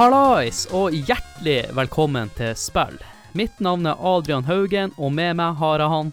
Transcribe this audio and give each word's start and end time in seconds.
Hallais, 0.00 0.62
og 0.72 0.94
hjertelig 0.96 1.74
velkommen 1.76 2.30
til 2.32 2.54
spill. 2.56 2.94
Mitt 3.36 3.58
navn 3.60 3.84
er 3.84 3.98
Adrian 4.00 4.46
Haugen, 4.48 4.94
og 4.96 5.10
med 5.12 5.34
meg 5.36 5.58
har 5.60 5.82
jeg 5.82 5.92
han. 5.92 6.12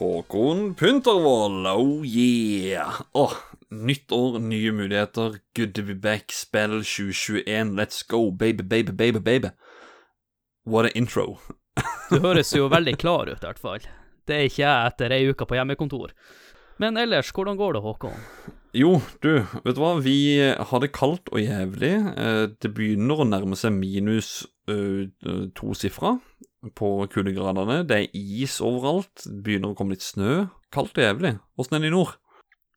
Håkon 0.00 0.64
Puntervold, 0.74 1.68
oh 1.70 2.02
yeah. 2.02 2.98
Åh, 3.14 3.36
nytt 3.70 4.10
år, 4.10 4.40
nye 4.42 4.72
muligheter. 4.74 5.38
Good 5.54 5.76
to 5.78 5.86
be 5.86 5.94
back, 5.94 6.34
spill 6.34 6.80
2021, 6.82 7.76
let's 7.78 8.02
go, 8.02 8.32
baby, 8.32 8.66
baby, 8.66 8.90
baby, 8.90 9.22
baby. 9.22 9.54
What 10.66 10.90
a 10.90 10.98
intro. 10.98 11.38
Du 12.10 12.18
høres 12.26 12.50
jo 12.58 12.66
veldig 12.74 12.96
klar 12.98 13.30
ut, 13.30 13.38
i 13.38 13.46
hvert 13.46 13.62
fall. 13.62 13.86
Det 14.26 14.34
er 14.34 14.50
ikke 14.50 14.64
jeg 14.64 14.90
etter 14.90 15.14
ei 15.14 15.28
uke 15.30 15.46
på 15.46 15.60
hjemmekontor. 15.60 16.10
Men 16.80 16.96
ellers, 16.96 17.30
hvordan 17.34 17.58
går 17.60 17.76
det, 17.76 17.82
Håkon? 17.84 18.20
Jo, 18.72 18.94
du, 19.20 19.42
vet 19.66 19.76
du 19.76 19.80
hva? 19.82 19.92
Vi 20.00 20.16
har 20.40 20.80
det 20.80 20.92
kaldt 20.96 21.28
og 21.32 21.42
jævlig. 21.42 21.92
Eh, 22.16 22.46
Det 22.56 22.72
begynner 22.72 23.20
å 23.20 23.28
nærme 23.28 23.58
seg 23.58 23.74
minus 23.76 24.46
uh, 24.70 25.04
tosifra 25.58 26.14
på 26.78 26.88
kuldegradene. 27.12 27.82
Det 27.84 27.98
er 27.98 28.16
is 28.16 28.56
overalt. 28.64 29.12
Det 29.26 29.42
begynner 29.44 29.74
å 29.74 29.76
komme 29.78 29.92
litt 29.96 30.06
snø. 30.06 30.46
Kaldt 30.72 30.96
og 30.96 31.04
jævlig. 31.04 31.34
Åssen 31.60 31.76
er 31.76 31.84
det 31.84 31.90
i 31.90 31.94
nord? 31.96 32.16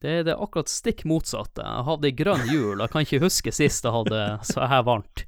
Det 0.04 0.12
er 0.20 0.26
det 0.27 0.35
akkurat 0.35 0.70
stikk 0.70 1.05
motsatte. 1.07 1.63
Jeg 1.63 1.85
hadde 1.88 2.12
grønn 2.20 2.43
jul, 2.52 2.82
jeg 2.84 2.91
kan 2.91 3.05
ikke 3.05 3.21
huske 3.23 3.54
sist 3.55 3.88
jeg 3.88 3.96
hadde 3.96 4.20
så 4.46 4.68
her 4.70 4.84
varmt. 4.85 5.23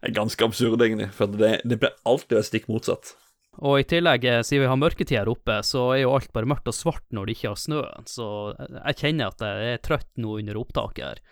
Det 0.00 0.08
er 0.08 0.14
ganske 0.16 0.46
absurd, 0.46 0.80
egentlig. 0.80 1.10
For 1.12 1.28
det, 1.28 1.58
det 1.68 1.80
blir 1.82 1.92
alltid 2.08 2.46
stikk 2.46 2.70
motsatt. 2.70 3.16
Og 3.58 3.80
i 3.80 3.86
tillegg, 3.88 4.24
eh, 4.24 4.44
siden 4.46 4.64
vi 4.64 4.70
har 4.70 4.78
mørketid 4.78 5.18
her 5.18 5.28
oppe, 5.28 5.58
så 5.66 5.90
er 5.96 6.04
jo 6.04 6.14
alt 6.14 6.30
bare 6.32 6.48
mørkt 6.48 6.70
og 6.70 6.76
svart 6.76 7.04
når 7.10 7.26
det 7.26 7.36
ikke 7.36 7.50
har 7.50 7.58
snø. 7.60 7.82
Så 8.08 8.26
jeg 8.56 8.98
kjenner 9.02 9.34
at 9.34 9.42
jeg 9.42 9.72
er 9.74 9.82
trøtt 9.84 10.10
nå 10.22 10.38
under 10.38 10.60
opptaket 10.60 11.04
her. 11.04 11.22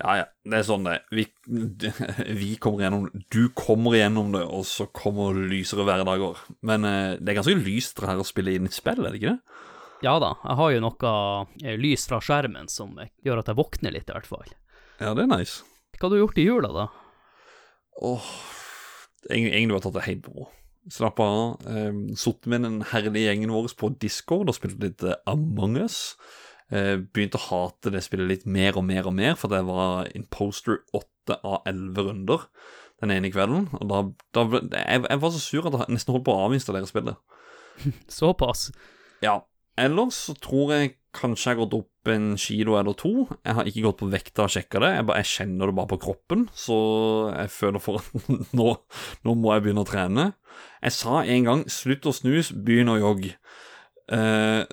Ja, 0.00 0.14
ja. 0.22 0.26
Det 0.48 0.56
er 0.56 0.64
sånn 0.64 0.86
det 0.88 0.94
vi, 1.12 1.26
vi 2.42 2.54
kommer 2.56 2.86
gjennom 2.86 3.24
Du 3.30 3.42
kommer 3.54 3.98
gjennom 3.98 4.32
det, 4.32 4.42
og 4.48 4.64
så 4.66 4.88
kommer 4.88 5.36
lysere 5.36 5.84
hverdager. 5.86 6.40
Men 6.64 6.88
eh, 6.88 7.18
det 7.20 7.34
er 7.34 7.38
ganske 7.42 7.60
lyst 7.60 8.00
det 8.00 8.08
her 8.08 8.22
å 8.22 8.26
spille 8.26 8.56
inn 8.56 8.70
et 8.70 8.76
spill, 8.76 9.04
er 9.04 9.12
det 9.12 9.20
ikke 9.20 9.36
det? 9.36 9.68
Ja 10.02 10.16
da, 10.18 10.32
jeg 10.42 10.58
har 10.58 10.72
jo 10.74 10.80
noe 10.82 11.12
eh, 11.62 11.76
lys 11.78 12.08
fra 12.10 12.18
skjermen 12.24 12.72
som 12.72 12.96
gjør 13.22 13.44
at 13.44 13.52
jeg 13.52 13.60
våkner 13.60 13.94
litt, 13.94 14.08
i 14.08 14.16
hvert 14.16 14.26
fall. 14.26 14.48
Ja, 14.98 15.12
det 15.14 15.28
er 15.28 15.30
nice. 15.30 15.62
Hva 15.98 16.08
har 16.08 16.16
du 16.16 16.22
gjort 16.24 16.40
i 16.40 16.48
jula, 16.48 16.72
da? 16.74 16.88
Åh 18.02 18.32
Egentlig 19.30 19.52
egentlig 19.54 19.76
bare 19.76 19.84
tatt 19.84 19.94
det 19.94 20.08
helt 20.08 20.24
på 20.26 20.32
ro. 20.34 20.48
Slapp 20.90 21.20
av. 21.22 21.60
Um, 21.66 22.08
Sittet 22.18 22.48
med 22.50 22.64
den 22.66 22.80
herlige 22.90 23.28
gjengen 23.28 23.52
vår 23.54 23.70
på 23.78 23.92
Discord 24.02 24.50
og 24.50 24.56
spilte 24.56 24.88
litt 24.88 25.04
eh, 25.06 25.18
Among 25.30 25.76
us. 25.84 26.16
Eh, 26.72 26.96
begynte 26.98 27.38
å 27.38 27.46
hate 27.50 27.92
det 27.92 28.00
spillet 28.02 28.30
litt 28.30 28.46
mer 28.48 28.78
og 28.80 28.86
mer 28.88 29.06
og 29.06 29.14
mer, 29.14 29.36
for 29.38 29.52
det 29.52 29.60
var 29.68 30.08
imposter 30.16 30.80
8 30.96 31.36
av 31.44 31.68
11 31.68 32.06
runder 32.08 32.46
den 33.02 33.12
ene 33.14 33.30
kvelden. 33.34 33.68
Og 33.78 33.90
da, 33.90 34.02
da 34.34 34.46
jeg, 34.56 35.04
jeg 35.04 35.22
var 35.22 35.34
så 35.34 35.42
sur 35.42 35.68
at 35.68 35.76
jeg 35.76 35.96
nesten 35.96 36.16
holdt 36.16 36.26
på 36.26 36.34
å 36.34 36.46
avinstallere 36.46 36.88
spillet. 36.88 37.38
Såpass? 38.18 38.70
Ja. 39.24 39.42
Ellers 39.80 40.18
så 40.28 40.36
tror 40.40 40.74
jeg 40.76 40.96
kanskje 41.16 41.50
jeg 41.50 41.56
har 41.56 41.64
gått 41.64 41.78
opp 41.82 41.91
en 42.10 42.32
kilo 42.40 42.74
eller 42.78 42.96
to. 42.98 43.12
Jeg 43.44 43.54
har 43.58 43.68
ikke 43.68 43.84
gått 43.86 44.00
på 44.00 44.08
vekta 44.10 44.46
og 44.46 44.54
sjekka 44.54 44.82
det, 44.82 44.92
jeg, 44.96 45.06
bare, 45.08 45.22
jeg 45.22 45.30
kjenner 45.32 45.70
det 45.70 45.76
bare 45.78 45.90
på 45.92 46.00
kroppen. 46.02 46.46
Så 46.56 46.78
jeg 47.30 47.52
føler 47.54 47.82
for 47.82 48.00
at 48.00 48.30
nå, 48.58 48.70
nå 49.26 49.34
må 49.38 49.52
jeg 49.54 49.66
begynne 49.66 49.84
å 49.84 49.88
trene. 49.88 50.30
Jeg 50.82 50.96
sa 50.98 51.22
en 51.22 51.46
gang 51.48 51.66
'slutt 51.70 52.08
å 52.10 52.14
snus, 52.16 52.52
begynn 52.52 52.90
å 52.92 52.98
jogge'. 53.00 53.36
Eh, 54.12 54.64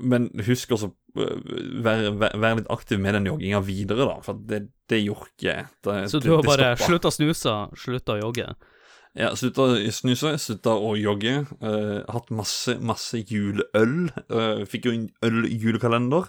men 0.00 0.32
husk 0.46 0.72
også 0.76 0.94
Vær, 1.10 2.04
vær, 2.14 2.36
vær, 2.38 2.52
litt 2.54 2.68
aktiv 2.70 3.00
med 3.02 3.16
den 3.16 3.24
jogginga 3.26 3.58
videre, 3.66 4.04
da. 4.06 4.20
For 4.22 4.38
det, 4.46 4.60
det 4.86 5.00
gjorde 5.02 5.26
ikke 5.32 5.48
jeg. 5.48 5.64
Det, 5.82 5.94
Så 6.12 6.20
du 6.22 6.28
har 6.30 6.44
bare 6.46 6.68
slutta 6.78 7.10
å 7.10 7.14
snuse, 7.16 7.54
slutta 7.82 8.14
å 8.14 8.20
jogge? 8.20 8.46
Ja, 9.18 9.32
slutta 9.34 9.64
å 9.66 9.78
snuse, 9.90 10.36
slutta 10.38 10.76
å 10.78 10.92
jogge. 10.94 11.42
eh, 11.66 12.02
hatt 12.06 12.28
masse, 12.30 12.76
masse 12.78 13.18
juleøl. 13.18 14.12
Uh, 14.30 14.62
fikk 14.64 14.86
jo 14.86 14.92
en 14.94 15.08
øl-julekalender. 15.26 16.28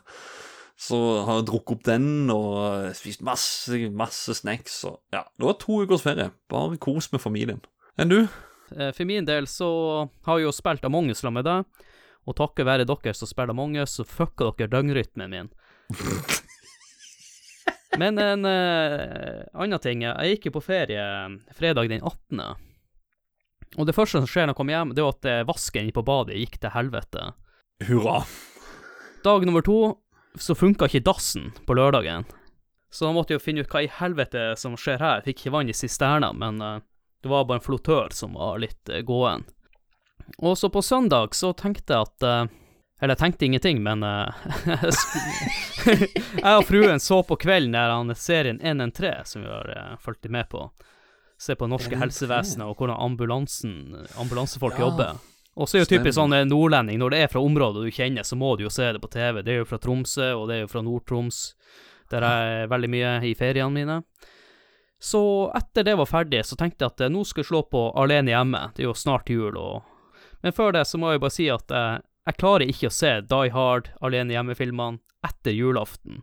Så 0.81 0.97
har 1.27 1.39
jeg 1.39 1.45
drukket 1.51 1.75
opp 1.75 1.83
den 1.85 2.31
og 2.33 2.87
eh, 2.87 2.93
spist 2.97 3.21
masse, 3.21 3.77
masse 3.93 4.33
snacks. 4.33 4.79
Og, 4.89 4.97
ja, 5.13 5.21
det 5.37 5.45
var 5.45 5.59
to 5.61 5.83
ukers 5.83 6.01
ferie. 6.01 6.31
Bare 6.49 6.79
kos 6.81 7.11
med 7.11 7.21
familien. 7.21 7.61
Enn 8.01 8.09
du? 8.09 8.25
For 8.71 9.05
min 9.05 9.27
del 9.27 9.45
så 9.51 9.67
har 10.25 10.39
jeg 10.39 10.47
jo 10.47 10.55
spilt 10.55 10.85
Among 10.87 11.11
us 11.11 11.19
sammen 11.19 11.41
med 11.41 11.45
deg, 11.45 11.87
og 12.23 12.37
takket 12.39 12.65
være 12.65 12.85
dere 12.87 13.13
som 13.13 13.27
spiller 13.27 13.51
Among 13.51 13.75
us, 13.83 13.97
så 13.99 14.07
fucka 14.07 14.53
dere 14.55 14.71
døgnrytmen 14.71 15.29
min. 15.29 15.51
Men 17.99 18.15
en 18.23 18.47
uh, 18.47 19.43
annen 19.59 19.83
ting, 19.83 20.07
jeg 20.07 20.31
gikk 20.31 20.47
jo 20.47 20.55
på 20.55 20.63
ferie 20.71 21.03
fredag 21.51 21.91
den 21.91 21.99
18. 21.99 22.70
Og 23.79 23.87
det 23.87 23.95
første 23.95 24.19
som 24.19 24.27
skjer 24.27 24.47
når 24.47 24.55
jeg 24.55 24.59
kommer 24.59 24.75
hjem, 24.75 24.93
det 24.95 25.03
er 25.03 25.11
at 25.13 25.29
eh, 25.31 25.45
vasken 25.47 25.85
inne 25.85 25.95
på 25.95 26.05
badet 26.07 26.39
gikk 26.41 26.59
til 26.59 26.73
helvete. 26.75 27.31
Hurra. 27.87 28.21
Dag 29.23 29.45
nummer 29.47 29.63
to 29.65 29.79
så 30.39 30.55
funka 30.55 30.87
ikke 30.87 31.03
dassen 31.07 31.51
på 31.67 31.75
lørdagen. 31.75 32.25
Så 32.91 33.07
da 33.07 33.13
måtte 33.15 33.33
jeg 33.33 33.39
jo 33.39 33.45
finne 33.45 33.63
ut 33.63 33.71
hva 33.71 33.83
i 33.85 33.91
helvete 33.91 34.51
som 34.59 34.75
skjer 34.79 34.99
her. 34.99 35.19
Jeg 35.19 35.31
fikk 35.31 35.45
ikke 35.45 35.55
vann 35.55 35.71
i 35.71 35.75
sisterna, 35.75 36.31
men 36.35 36.59
eh, 36.61 36.79
det 37.23 37.29
var 37.29 37.45
bare 37.45 37.61
en 37.61 37.65
flottør 37.65 38.09
som 38.11 38.33
var 38.33 38.59
litt 38.59 38.89
uh, 38.89 38.99
gåen. 39.05 39.45
Og 40.37 40.57
så 40.57 40.69
på 40.69 40.81
søndag 40.81 41.35
så 41.35 41.53
tenkte 41.53 41.93
jeg 41.93 42.07
at 42.07 42.23
eh, 42.23 42.57
Eller 43.01 43.15
jeg 43.15 43.19
tenkte 43.19 43.45
ingenting, 43.45 43.81
men 43.83 44.03
eh, 44.03 44.29
Jeg 46.45 46.55
og 46.55 46.67
fruen 46.69 47.01
så 47.01 47.21
på 47.25 47.37
kvelden 47.41 47.75
der 47.75 47.93
han 47.93 48.15
serien 48.15 48.61
113, 48.61 49.25
som 49.25 49.45
vi 49.45 49.49
har 49.49 49.97
fulgt 50.01 50.29
med 50.29 50.49
på. 50.49 50.67
Se 51.41 51.55
på 51.57 51.65
norske 51.69 51.97
helsevesenet 51.97 52.67
og 52.67 52.75
hvordan 52.77 52.99
ambulansen, 53.01 53.75
ambulansefolk 54.21 54.75
Ja. 54.77 54.85
jobber. 54.85 55.15
Og 55.57 55.67
så 55.67 55.79
er 55.79 55.83
jo 55.85 55.89
typisk 55.97 56.15
sånn 56.15 56.33
eh, 56.37 56.45
nordlending, 56.47 56.99
når 57.01 57.09
det 57.11 57.19
er 57.23 57.31
fra 57.33 57.41
området 57.43 57.81
du 57.83 57.91
kjenner, 57.91 58.23
så 58.23 58.37
må 58.39 58.53
du 58.57 58.63
jo 58.67 58.69
se 58.71 58.91
det 58.93 59.01
på 59.03 59.09
TV. 59.11 59.41
Det 59.43 59.55
er 59.55 59.57
jo 59.63 59.65
fra 59.67 59.79
Tromsø, 59.81 60.29
og 60.37 60.47
det 60.47 60.55
er 60.55 60.61
jo 60.61 60.69
fra 60.71 60.83
Nord-Troms, 60.85 61.39
der 62.13 62.21
jeg 62.27 62.61
er 62.61 62.69
veldig 62.71 62.89
mye 62.93 63.09
i 63.27 63.33
feriene 63.35 63.73
mine. 63.73 63.97
Så 65.01 65.21
etter 65.57 65.83
det 65.83 65.97
var 65.97 66.05
ferdig, 66.05 66.43
så 66.45 66.55
tenkte 66.55 66.85
jeg 66.85 66.93
at 66.93 67.01
eh, 67.01 67.09
nå 67.11 67.25
skal 67.25 67.41
jeg 67.41 67.49
slå 67.49 67.63
på 67.73 67.81
Alene 67.97 68.31
hjemme. 68.35 68.61
Det 68.77 68.85
er 68.85 68.91
jo 68.91 68.93
snart 68.93 69.29
jul, 69.33 69.57
og 69.57 69.81
Men 70.43 70.53
før 70.53 70.71
det 70.73 70.85
så 70.87 70.97
må 70.97 71.11
jeg 71.11 71.21
bare 71.21 71.33
si 71.35 71.49
at 71.53 71.67
jeg, 71.69 72.01
jeg 72.25 72.37
klarer 72.37 72.69
ikke 72.69 72.87
å 72.89 72.93
se 72.95 73.11
Die 73.29 73.51
Hard, 73.53 73.89
Alene 74.01 74.33
hjemme-filmene 74.33 74.99
etter 75.25 75.53
julaften. 75.53 76.21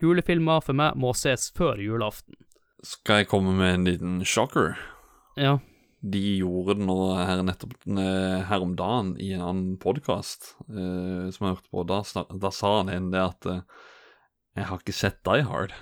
Julefilmer 0.00 0.62
for 0.64 0.72
meg 0.76 0.94
må 0.96 1.12
ses 1.16 1.50
før 1.56 1.76
julaften. 1.82 2.34
Skal 2.82 3.22
jeg 3.22 3.28
komme 3.30 3.52
med 3.54 3.76
en 3.76 3.84
liten 3.86 4.14
shocker? 4.26 4.74
Ja. 5.38 5.60
De 6.02 6.22
gjorde 6.40 6.74
det 6.80 6.86
nå 6.88 6.96
her 7.14 7.44
nettopp 7.46 7.76
eh, 7.86 8.40
her 8.48 8.64
om 8.64 8.72
dagen 8.78 9.12
i 9.22 9.28
en 9.36 9.44
annen 9.46 9.76
podkast 9.78 10.56
eh, 10.66 11.28
som 11.30 11.46
jeg 11.46 11.54
hørte 11.54 11.70
på. 11.70 11.84
Da, 11.86 12.00
da 12.42 12.50
sa 12.50 12.72
han 12.80 12.90
en 12.90 13.12
det 13.14 13.22
at 13.22 13.46
eh, 13.46 13.60
Jeg 14.58 14.66
har 14.68 14.82
ikke 14.82 14.96
sett 14.98 15.20
Die 15.28 15.44
Hard. 15.46 15.76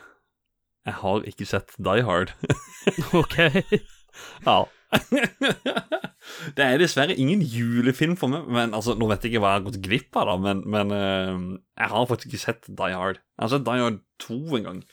Jeg 0.85 0.99
har 1.01 1.25
ikke 1.33 1.49
sett 1.49 1.73
Die 1.81 2.05
Hard. 2.05 2.35
OK. 3.23 3.39
ja. 4.51 4.59
det 6.59 6.67
er 6.67 6.83
dessverre 6.83 7.17
ingen 7.17 7.41
julefilm 7.41 8.19
for 8.21 8.29
meg. 8.29 8.45
Men 8.53 8.77
altså, 8.77 8.99
Nå 9.01 9.09
vet 9.09 9.25
jeg 9.25 9.33
ikke 9.33 9.45
hva 9.47 9.55
jeg 9.55 9.63
har 9.63 9.67
gått 9.71 9.81
glipp 9.89 10.21
av, 10.21 10.35
da, 10.35 10.37
men, 10.45 10.63
men 10.69 10.93
eh, 10.93 11.33
jeg 11.81 11.93
har 11.97 12.13
faktisk 12.13 12.35
ikke 12.35 12.45
sett 12.45 12.69
Die 12.69 12.93
Hard. 12.93 13.25
Jeg 13.25 13.47
har 13.47 13.55
sett 13.57 13.67
Die 13.73 13.85
Hard 13.87 14.01
2 14.29 14.41
en 14.61 14.69
gang. 14.69 14.85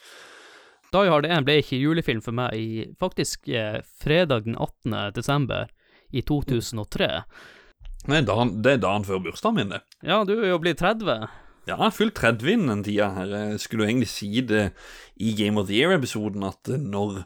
Die 0.96 1.10
Hard 1.12 1.28
1 1.28 1.48
ble 1.48 1.58
ikke 1.62 1.80
julefilm 1.82 2.22
for 2.24 2.36
meg 2.36 2.56
i 2.56 2.86
faktisk 3.02 3.50
eh, 3.52 3.82
fredag 4.00 4.46
den 4.46 4.56
18. 4.56 4.96
desember 5.18 5.68
i 6.16 6.24
2003. 6.24 7.10
Nei, 8.08 8.22
dagen, 8.24 8.54
det 8.64 8.78
er 8.78 8.86
dagen 8.86 9.04
før 9.08 9.20
bursdagen 9.26 9.58
min, 9.58 9.74
det. 9.76 9.82
Ja, 10.06 10.22
du 10.28 10.38
er 10.38 10.54
jo 10.54 10.62
blitt 10.64 10.80
30. 10.80 11.28
Ja, 11.68 11.74
jeg 11.74 11.82
har 11.82 11.92
fylt 11.96 12.16
30 12.16 12.54
innen 12.54 12.72
den 12.72 12.86
tida 12.88 13.10
her. 13.18 13.34
Jeg 13.36 13.60
skulle 13.60 13.84
jo 13.84 13.92
egentlig 13.92 14.12
si 14.14 14.30
det 14.48 14.70
i 15.20 15.34
Game 15.36 15.60
of 15.60 15.68
the 15.68 15.76
Year-episoden, 15.76 16.48
at 16.48 16.72
eh, 16.72 16.80
når, 16.80 17.26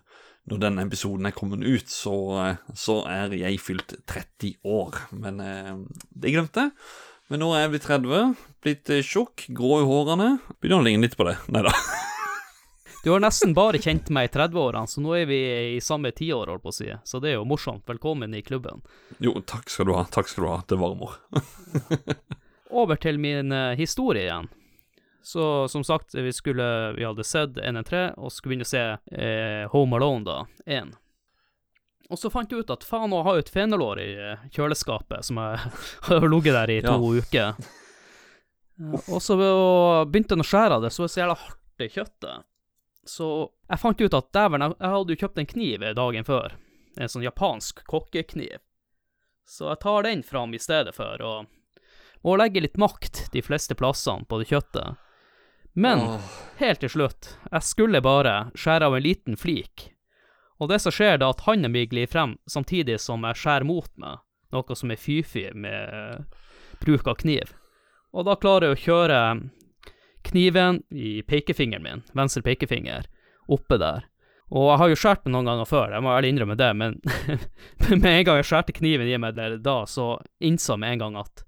når 0.50 0.64
den 0.66 0.82
episoden 0.82 1.30
er 1.30 1.38
kommet 1.38 1.62
ut, 1.62 1.94
så, 1.94 2.18
eh, 2.42 2.68
så 2.74 3.04
er 3.06 3.38
jeg 3.38 3.62
fylt 3.62 3.94
30 4.10 4.58
år. 4.66 5.04
Men 5.14 5.42
eh, 5.46 5.74
det 6.18 6.34
glemte 6.34 6.66
jeg. 6.66 6.78
Men 7.30 7.46
nå 7.46 7.54
er 7.54 7.68
jeg 7.68 7.76
blitt 7.76 7.86
30, 7.88 8.38
blitt 8.66 8.96
tjukk, 9.06 9.46
grå 9.56 9.84
i 9.84 9.88
hårene. 9.88 10.34
Begynner 10.58 10.82
å 10.82 10.90
ligne 10.90 11.06
litt 11.06 11.20
på 11.20 11.30
det. 11.30 11.38
Nei 11.54 11.62
da. 11.70 11.78
Du 13.04 13.10
har 13.12 13.20
nesten 13.24 13.54
bare 13.58 13.80
kjent 13.82 14.12
meg 14.14 14.28
i 14.30 14.32
30-årene, 14.36 14.86
så 14.88 15.02
nå 15.02 15.16
er 15.18 15.26
vi 15.26 15.40
i 15.76 15.80
samme 15.82 16.12
tiår, 16.14 16.52
holdt 16.52 16.62
på 16.62 16.70
å 16.70 16.76
si. 16.76 16.90
Så 17.04 17.18
det 17.24 17.32
er 17.32 17.40
jo 17.40 17.48
morsomt. 17.50 17.82
Velkommen 17.90 18.34
i 18.38 18.44
klubben. 18.46 18.84
Jo, 19.18 19.34
takk 19.42 19.72
skal 19.74 19.90
du 19.90 19.96
ha. 19.98 20.04
Takk 20.14 20.30
skal 20.30 20.46
du 20.46 20.50
ha. 20.52 20.60
Det 20.70 20.78
varmer. 20.78 21.16
Over 22.82 23.00
til 23.02 23.18
min 23.20 23.50
eh, 23.52 23.74
historie 23.80 24.28
igjen. 24.28 24.52
Så 25.26 25.68
som 25.70 25.84
sagt, 25.86 26.14
vi 26.18 26.32
skulle 26.34 26.66
Vi 26.98 27.04
hadde 27.06 27.26
sett 27.26 27.58
113, 27.58 28.14
og 28.22 28.32
skulle 28.34 28.54
begynne 28.54 28.70
å 28.70 28.72
se 28.72 28.84
eh, 29.18 29.66
Home 29.74 29.98
Alone, 29.98 30.24
da. 30.26 30.38
1. 30.70 30.94
Og 32.12 32.20
så 32.22 32.30
fant 32.34 32.54
jeg 32.54 32.62
ut 32.66 32.74
at 32.74 32.86
faen, 32.86 33.10
nå 33.14 33.24
har 33.26 33.38
jeg 33.38 33.42
jo 33.42 33.48
et 33.48 33.54
fenalår 33.58 34.04
i 34.04 34.08
eh, 34.30 34.46
kjøleskapet 34.54 35.26
som 35.26 35.42
jeg 35.42 35.74
har 36.12 36.30
ligget 36.30 36.58
der 36.60 36.76
i 36.78 36.80
to 36.86 37.12
uker. 37.18 37.58
Eh, 38.78 39.02
Og 39.10 39.18
så 39.26 39.42
begynte 39.42 40.38
han 40.38 40.46
å 40.46 40.50
skjære 40.54 40.78
av 40.78 40.86
det, 40.86 40.94
så 40.94 41.02
var 41.02 41.10
det 41.10 41.16
så 41.18 41.24
jævla 41.26 41.40
hardt 41.48 41.86
i 41.88 41.92
kjøttet. 41.98 42.48
Så 43.08 43.28
jeg 43.70 43.82
fant 43.82 44.02
ut 44.02 44.14
at 44.18 44.34
dæven, 44.36 44.66
jeg, 44.68 44.92
hadde 44.94 45.14
jo 45.16 45.22
kjøpt 45.24 45.40
en 45.42 45.50
kniv 45.50 45.86
dagen 45.98 46.28
før. 46.28 46.58
En 47.00 47.10
sånn 47.10 47.26
japansk 47.26 47.82
kokkekniv. 47.90 48.60
Så 49.48 49.72
jeg 49.72 49.82
tar 49.82 50.06
den 50.06 50.22
fram 50.24 50.54
i 50.54 50.62
stedet 50.62 50.94
for 50.96 51.24
å, 51.26 51.32
må 52.22 52.36
legge 52.38 52.62
litt 52.62 52.78
makt 52.80 53.26
de 53.34 53.42
fleste 53.44 53.76
plassene 53.76 54.28
på 54.30 54.42
det 54.42 54.52
kjøttet. 54.52 55.00
Men 55.74 56.04
oh. 56.04 56.30
helt 56.60 56.82
til 56.84 56.92
slutt, 56.92 57.32
jeg 57.48 57.64
skulle 57.64 58.04
bare 58.04 58.52
skjære 58.60 58.90
av 58.90 58.98
en 58.98 59.06
liten 59.06 59.40
flik. 59.40 59.90
Og 60.62 60.70
det 60.70 60.82
som 60.84 60.94
skjer, 60.94 61.18
da 61.18 61.32
at 61.34 61.46
handa 61.48 61.72
mi 61.72 61.88
glir 61.90 62.10
frem 62.12 62.36
samtidig 62.46 63.00
som 63.02 63.24
jeg 63.26 63.40
skjærer 63.40 63.66
mot 63.66 63.90
meg, 63.98 64.22
noe 64.54 64.78
som 64.78 64.92
er 64.92 65.00
fy-fy 65.00 65.48
med 65.58 66.28
bruk 66.84 67.08
av 67.08 67.18
kniv. 67.24 67.56
Og 68.12 68.28
da 68.28 68.36
klarer 68.38 68.70
jeg 68.70 68.78
å 68.78 68.84
kjøre 68.86 69.20
kniven 70.28 70.82
i 70.92 71.22
pekefingeren 71.28 71.86
min, 71.86 72.04
venstre 72.18 72.44
pekefinger, 72.46 73.08
oppe 73.52 73.78
der. 73.82 74.08
Og 74.52 74.68
jeg 74.68 74.80
har 74.82 74.92
jo 74.92 75.00
skåret 75.00 75.24
meg 75.26 75.36
noen 75.36 75.48
ganger 75.48 75.70
før, 75.70 75.94
jeg 75.96 76.04
må 76.04 76.12
ærlig 76.12 76.34
innrømme 76.34 76.58
det, 76.60 76.72
men 76.76 76.98
med 78.04 78.12
en 78.12 78.26
gang 78.28 78.42
jeg 78.42 78.50
skjærte 78.50 78.76
kniven 78.76 79.08
i 79.08 79.20
meg 79.22 79.38
der 79.38 79.56
da, 79.64 79.82
så 79.88 80.18
innså 80.44 80.76
jeg 80.76 80.84
med 80.84 80.98
en 80.98 81.04
gang 81.06 81.18
at 81.24 81.46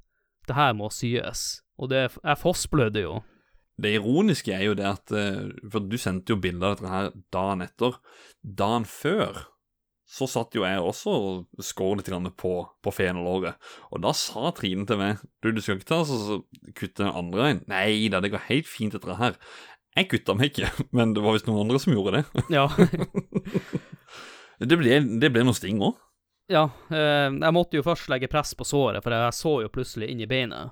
det 0.47 0.55
her 0.57 0.73
må 0.77 0.89
syes. 0.91 1.63
Og 1.79 1.91
det, 1.91 2.05
jeg 2.15 2.39
fossblødde 2.39 3.03
jo. 3.03 3.19
Det 3.81 3.95
ironiske 3.97 4.53
er 4.53 4.67
jo 4.67 4.75
det 4.77 4.85
at 4.85 5.11
eh, 5.17 5.47
For 5.71 5.81
du 5.89 5.95
sendte 5.97 6.35
jo 6.35 6.41
bilde 6.41 6.67
av 6.67 6.75
dette 6.75 6.91
her 6.91 7.07
dagen 7.33 7.63
etter. 7.65 7.97
Dagen 8.43 8.85
før 8.85 9.47
så 10.13 10.27
satt 10.30 10.54
jo 10.54 10.65
jeg 10.65 10.81
også 10.81 11.13
og 11.13 11.63
skår 11.65 12.00
litt 12.00 12.12
på, 12.38 12.54
på 12.86 12.94
fenalåret. 12.94 13.57
Og 13.89 14.04
da 14.04 14.13
sa 14.13 14.51
Trine 14.54 14.86
til 14.86 15.00
meg 15.00 15.24
Du, 15.42 15.50
du 15.50 15.62
skal 15.62 15.80
ikke 15.80 15.89
ta 15.89 16.04
så, 16.06 16.19
så 16.21 16.39
kutte 16.77 17.01
den 17.01 17.13
andre 17.13 17.42
veien. 17.42 17.62
Nei 17.71 18.12
da, 18.13 18.21
det 18.21 18.33
går 18.33 18.45
helt 18.51 18.69
fint, 18.69 18.94
etter 18.94 19.10
dette 19.10 19.21
her. 19.24 19.39
Jeg 19.98 20.10
kutta 20.12 20.38
meg 20.38 20.54
ikke, 20.54 20.69
men 20.98 21.15
det 21.18 21.24
var 21.25 21.38
visst 21.38 21.50
noen 21.50 21.65
andre 21.65 21.81
som 21.81 21.95
gjorde 21.95 22.21
det. 22.21 22.48
Ja. 22.54 22.69
Det 24.63 24.77
ble, 24.80 25.00
det 25.19 25.27
ble 25.33 25.42
noe 25.44 25.57
sting 25.57 25.81
òg. 25.83 25.98
Ja, 26.48 26.68
eh, 26.94 27.25
jeg 27.33 27.56
måtte 27.56 27.75
jo 27.75 27.83
først 27.83 28.07
legge 28.12 28.30
press 28.31 28.54
på 28.56 28.63
såret, 28.63 29.01
for 29.04 29.12
jeg 29.12 29.36
så 29.36 29.54
jo 29.63 29.71
plutselig 29.74 30.07
inn 30.13 30.21
i 30.24 30.27
beinet. 30.30 30.71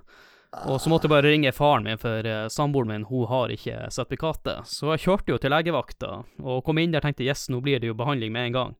Og 0.70 0.78
så 0.84 0.92
måtte 0.92 1.10
jeg 1.10 1.14
bare 1.14 1.32
ringe 1.32 1.52
faren 1.56 1.88
min, 1.88 2.00
for 2.00 2.28
eh, 2.28 2.46
samboeren 2.52 2.92
min 2.92 3.08
hun 3.10 3.26
har 3.28 3.52
ikke 3.52 3.90
sertifikatet. 3.92 4.70
Så 4.70 4.94
jeg 4.94 5.04
kjørte 5.06 5.34
jo 5.34 5.40
til 5.42 5.52
legevakta, 5.52 6.12
og 6.44 6.64
kom 6.68 6.80
inn 6.80 6.94
der 6.94 7.02
og 7.02 7.10
tenkte 7.10 7.28
yes, 7.28 7.50
nå 7.52 7.60
blir 7.66 7.82
det 7.82 7.92
jo 7.92 7.98
behandling 8.00 8.32
med 8.36 8.52
en 8.52 8.58
gang. 8.60 8.78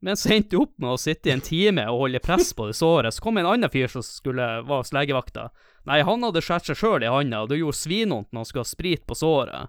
Men 0.00 0.16
så 0.16 0.30
endte 0.32 0.56
jeg 0.56 0.62
opp 0.64 0.78
med 0.80 0.94
å 0.94 1.00
sitte 1.00 1.28
i 1.28 1.32
en 1.34 1.42
time 1.44 1.82
og 1.92 1.98
holde 2.06 2.22
press 2.24 2.54
på 2.56 2.66
det 2.70 2.76
såret. 2.78 3.12
Så 3.12 3.20
kom 3.24 3.36
en 3.36 3.46
annen 3.50 3.68
fyr 3.72 3.90
som 3.92 4.02
skulle 4.04 4.46
var 4.64 4.80
hos 4.80 4.94
legevakta. 4.96 5.50
Nei, 5.88 5.98
han 6.06 6.24
hadde 6.24 6.40
skåret 6.44 6.70
seg 6.70 6.78
sjøl 6.80 7.04
i 7.04 7.10
handa, 7.12 7.42
og 7.44 7.50
det 7.52 7.58
gjorde 7.60 7.76
svinvondt 7.76 8.30
når 8.32 8.40
han 8.40 8.48
skulle 8.48 8.64
ha 8.64 8.70
sprit 8.70 9.04
på 9.08 9.16
såret. 9.18 9.68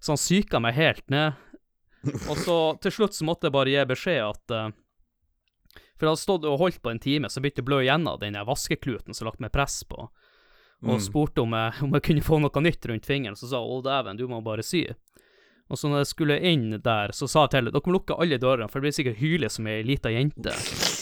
Så 0.00 0.14
han 0.14 0.20
psyka 0.20 0.60
meg 0.64 0.78
helt 0.78 1.04
ned. 1.12 1.36
Og 2.30 2.36
så 2.40 2.56
til 2.80 2.94
slutt 2.96 3.12
så 3.18 3.26
måtte 3.28 3.50
jeg 3.50 3.52
bare 3.58 3.74
gi 3.74 3.82
beskjed 3.90 4.22
at 4.24 4.54
uh, 4.56 4.70
For 6.00 6.06
jeg 6.06 6.14
hadde 6.14 6.22
stått 6.24 6.46
og 6.48 6.56
holdt 6.62 6.80
på 6.80 6.94
en 6.94 7.02
time, 7.04 7.28
så 7.28 7.42
begynte 7.44 7.60
det 7.60 7.66
å 7.66 7.68
blø 7.68 7.82
igjennom 7.84 8.16
den 8.22 8.38
vaskekluten 8.48 9.12
som 9.12 9.28
lagt 9.28 9.44
meg 9.44 9.52
press 9.52 9.82
på. 9.84 10.08
Og 10.80 10.94
Mm. 10.96 11.02
spurte 11.04 11.42
om 11.44 11.52
jeg, 11.52 11.82
om 11.84 11.92
jeg 11.92 12.02
kunne 12.06 12.24
få 12.24 12.38
noe 12.40 12.60
nytt 12.64 12.86
rundt 12.88 13.04
fingeren, 13.04 13.36
så 13.36 13.44
sa 13.50 13.58
hun, 13.60 13.74
å 13.76 13.84
dæven, 13.84 14.16
du 14.16 14.24
må 14.26 14.40
bare 14.40 14.64
sy. 14.64 14.86
Og 15.70 15.78
så 15.78 15.86
når 15.90 16.00
jeg 16.02 16.10
skulle 16.10 16.36
inn 16.50 16.70
der, 16.82 17.12
så 17.14 17.28
sa 17.30 17.44
jeg 17.44 17.50
til 17.52 17.60
henne 17.60 17.70
dere 17.74 17.86
må 17.86 17.92
lukke 17.94 18.16
alle 18.18 18.38
dørene, 18.42 18.66
for 18.70 18.80
det 18.80 18.88
blir 18.88 18.96
sikkert 18.96 19.20
hyle 19.22 19.50
som 19.54 19.68
ei 19.70 19.82
lita 19.86 20.10
jente. 20.10 20.50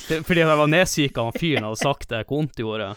Det- 0.09 0.21
Fordi 0.29 0.43
jeg 0.45 0.59
var 0.61 0.67
nedsyka 0.69 1.25
av 1.25 1.33
fyren 1.41 1.65
hadde 1.65 1.81
sagt 1.81 2.09
det, 2.13 2.27
hvor 2.29 2.43
vondt 2.43 2.57
det 2.57 2.67
gjorde. 2.67 2.91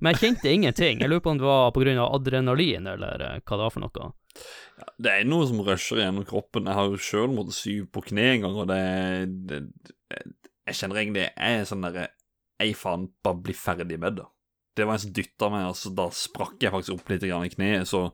Men 0.00 0.14
jeg 0.14 0.20
kjente 0.22 0.52
ingenting. 0.54 1.00
Jeg 1.02 1.10
lurer 1.10 1.20
på 1.24 1.30
om 1.32 1.38
det 1.38 1.46
var 1.48 1.72
av 1.74 2.14
adrenalin, 2.14 2.86
eller 2.86 3.20
eh, 3.20 3.40
hva 3.42 3.56
det 3.58 3.64
var 3.66 3.70
for 3.74 3.80
noe. 3.82 4.12
Det 5.02 5.10
er 5.10 5.24
noe 5.26 5.46
som 5.50 5.58
rusher 5.66 5.98
gjennom 5.98 6.24
kroppen. 6.24 6.66
Jeg 6.70 6.74
har 6.78 6.86
jo 6.86 7.00
sjøl 7.02 7.32
måttet 7.34 7.56
sy 7.58 7.80
på 7.82 8.04
kne 8.06 8.28
en 8.36 8.44
gang, 8.46 8.54
og 8.62 8.68
det, 8.70 8.78
det, 9.50 9.58
det 10.14 10.22
Jeg 10.68 10.74
kjenner 10.78 11.00
egentlig 11.02 11.24
Jeg 11.26 11.58
er 11.58 11.64
sånn 11.66 11.82
derre 11.82 12.08
Ei, 12.62 12.72
faen, 12.74 13.08
bare 13.22 13.38
bli 13.42 13.54
ferdig 13.54 13.98
med 13.98 14.16
det. 14.18 14.24
Det 14.78 14.86
var 14.86 14.96
en 14.96 15.02
som 15.02 15.14
dytta 15.14 15.50
meg, 15.52 15.66
altså 15.68 15.92
da 15.96 16.06
sprakk 16.14 16.62
jeg 16.62 16.72
faktisk 16.74 16.94
opp 16.94 17.10
litt 17.12 17.26
grann 17.26 17.46
i 17.46 17.52
kneet. 17.52 17.88
Så 17.90 18.04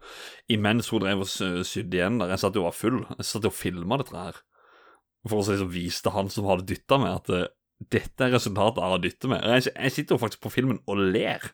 imens 0.52 0.88
hun 0.92 1.04
drev 1.04 1.24
og 1.24 1.30
sydde 1.30 2.00
igjen 2.00 2.18
der, 2.20 2.32
jeg 2.34 2.42
satt 2.42 2.56
jo 2.56 2.64
og 2.64 2.70
var 2.70 2.78
full, 2.78 3.02
jeg 3.18 3.28
satt 3.28 3.46
jo 3.46 3.52
og 3.52 3.58
filma 3.58 4.00
dette 4.00 4.16
her. 4.16 4.40
For 5.28 5.40
å 5.40 5.44
liksom 5.46 5.70
vise 5.72 6.04
til 6.04 6.16
han 6.16 6.32
som 6.32 6.48
hadde 6.50 6.66
dytta 6.68 6.98
meg, 7.00 7.20
at 7.20 7.30
uh, 7.32 7.46
dette 7.92 8.26
er 8.26 8.34
resultatet 8.34 8.82
av 8.84 8.96
å 8.96 9.02
dytte 9.02 9.30
meg. 9.30 9.44
Jeg, 9.56 9.70
jeg 9.72 9.94
sitter 9.94 10.16
jo 10.16 10.22
faktisk 10.24 10.44
på 10.44 10.52
filmen 10.52 10.80
og 10.90 11.00
ler. 11.14 11.44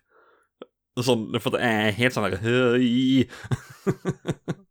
Sånn, 1.00 1.28
for 1.40 1.54
jeg 1.56 1.84
er 1.86 1.94
helt 1.96 2.16
sånn 2.16 2.26
der 2.28 2.42
høy. 2.42 3.24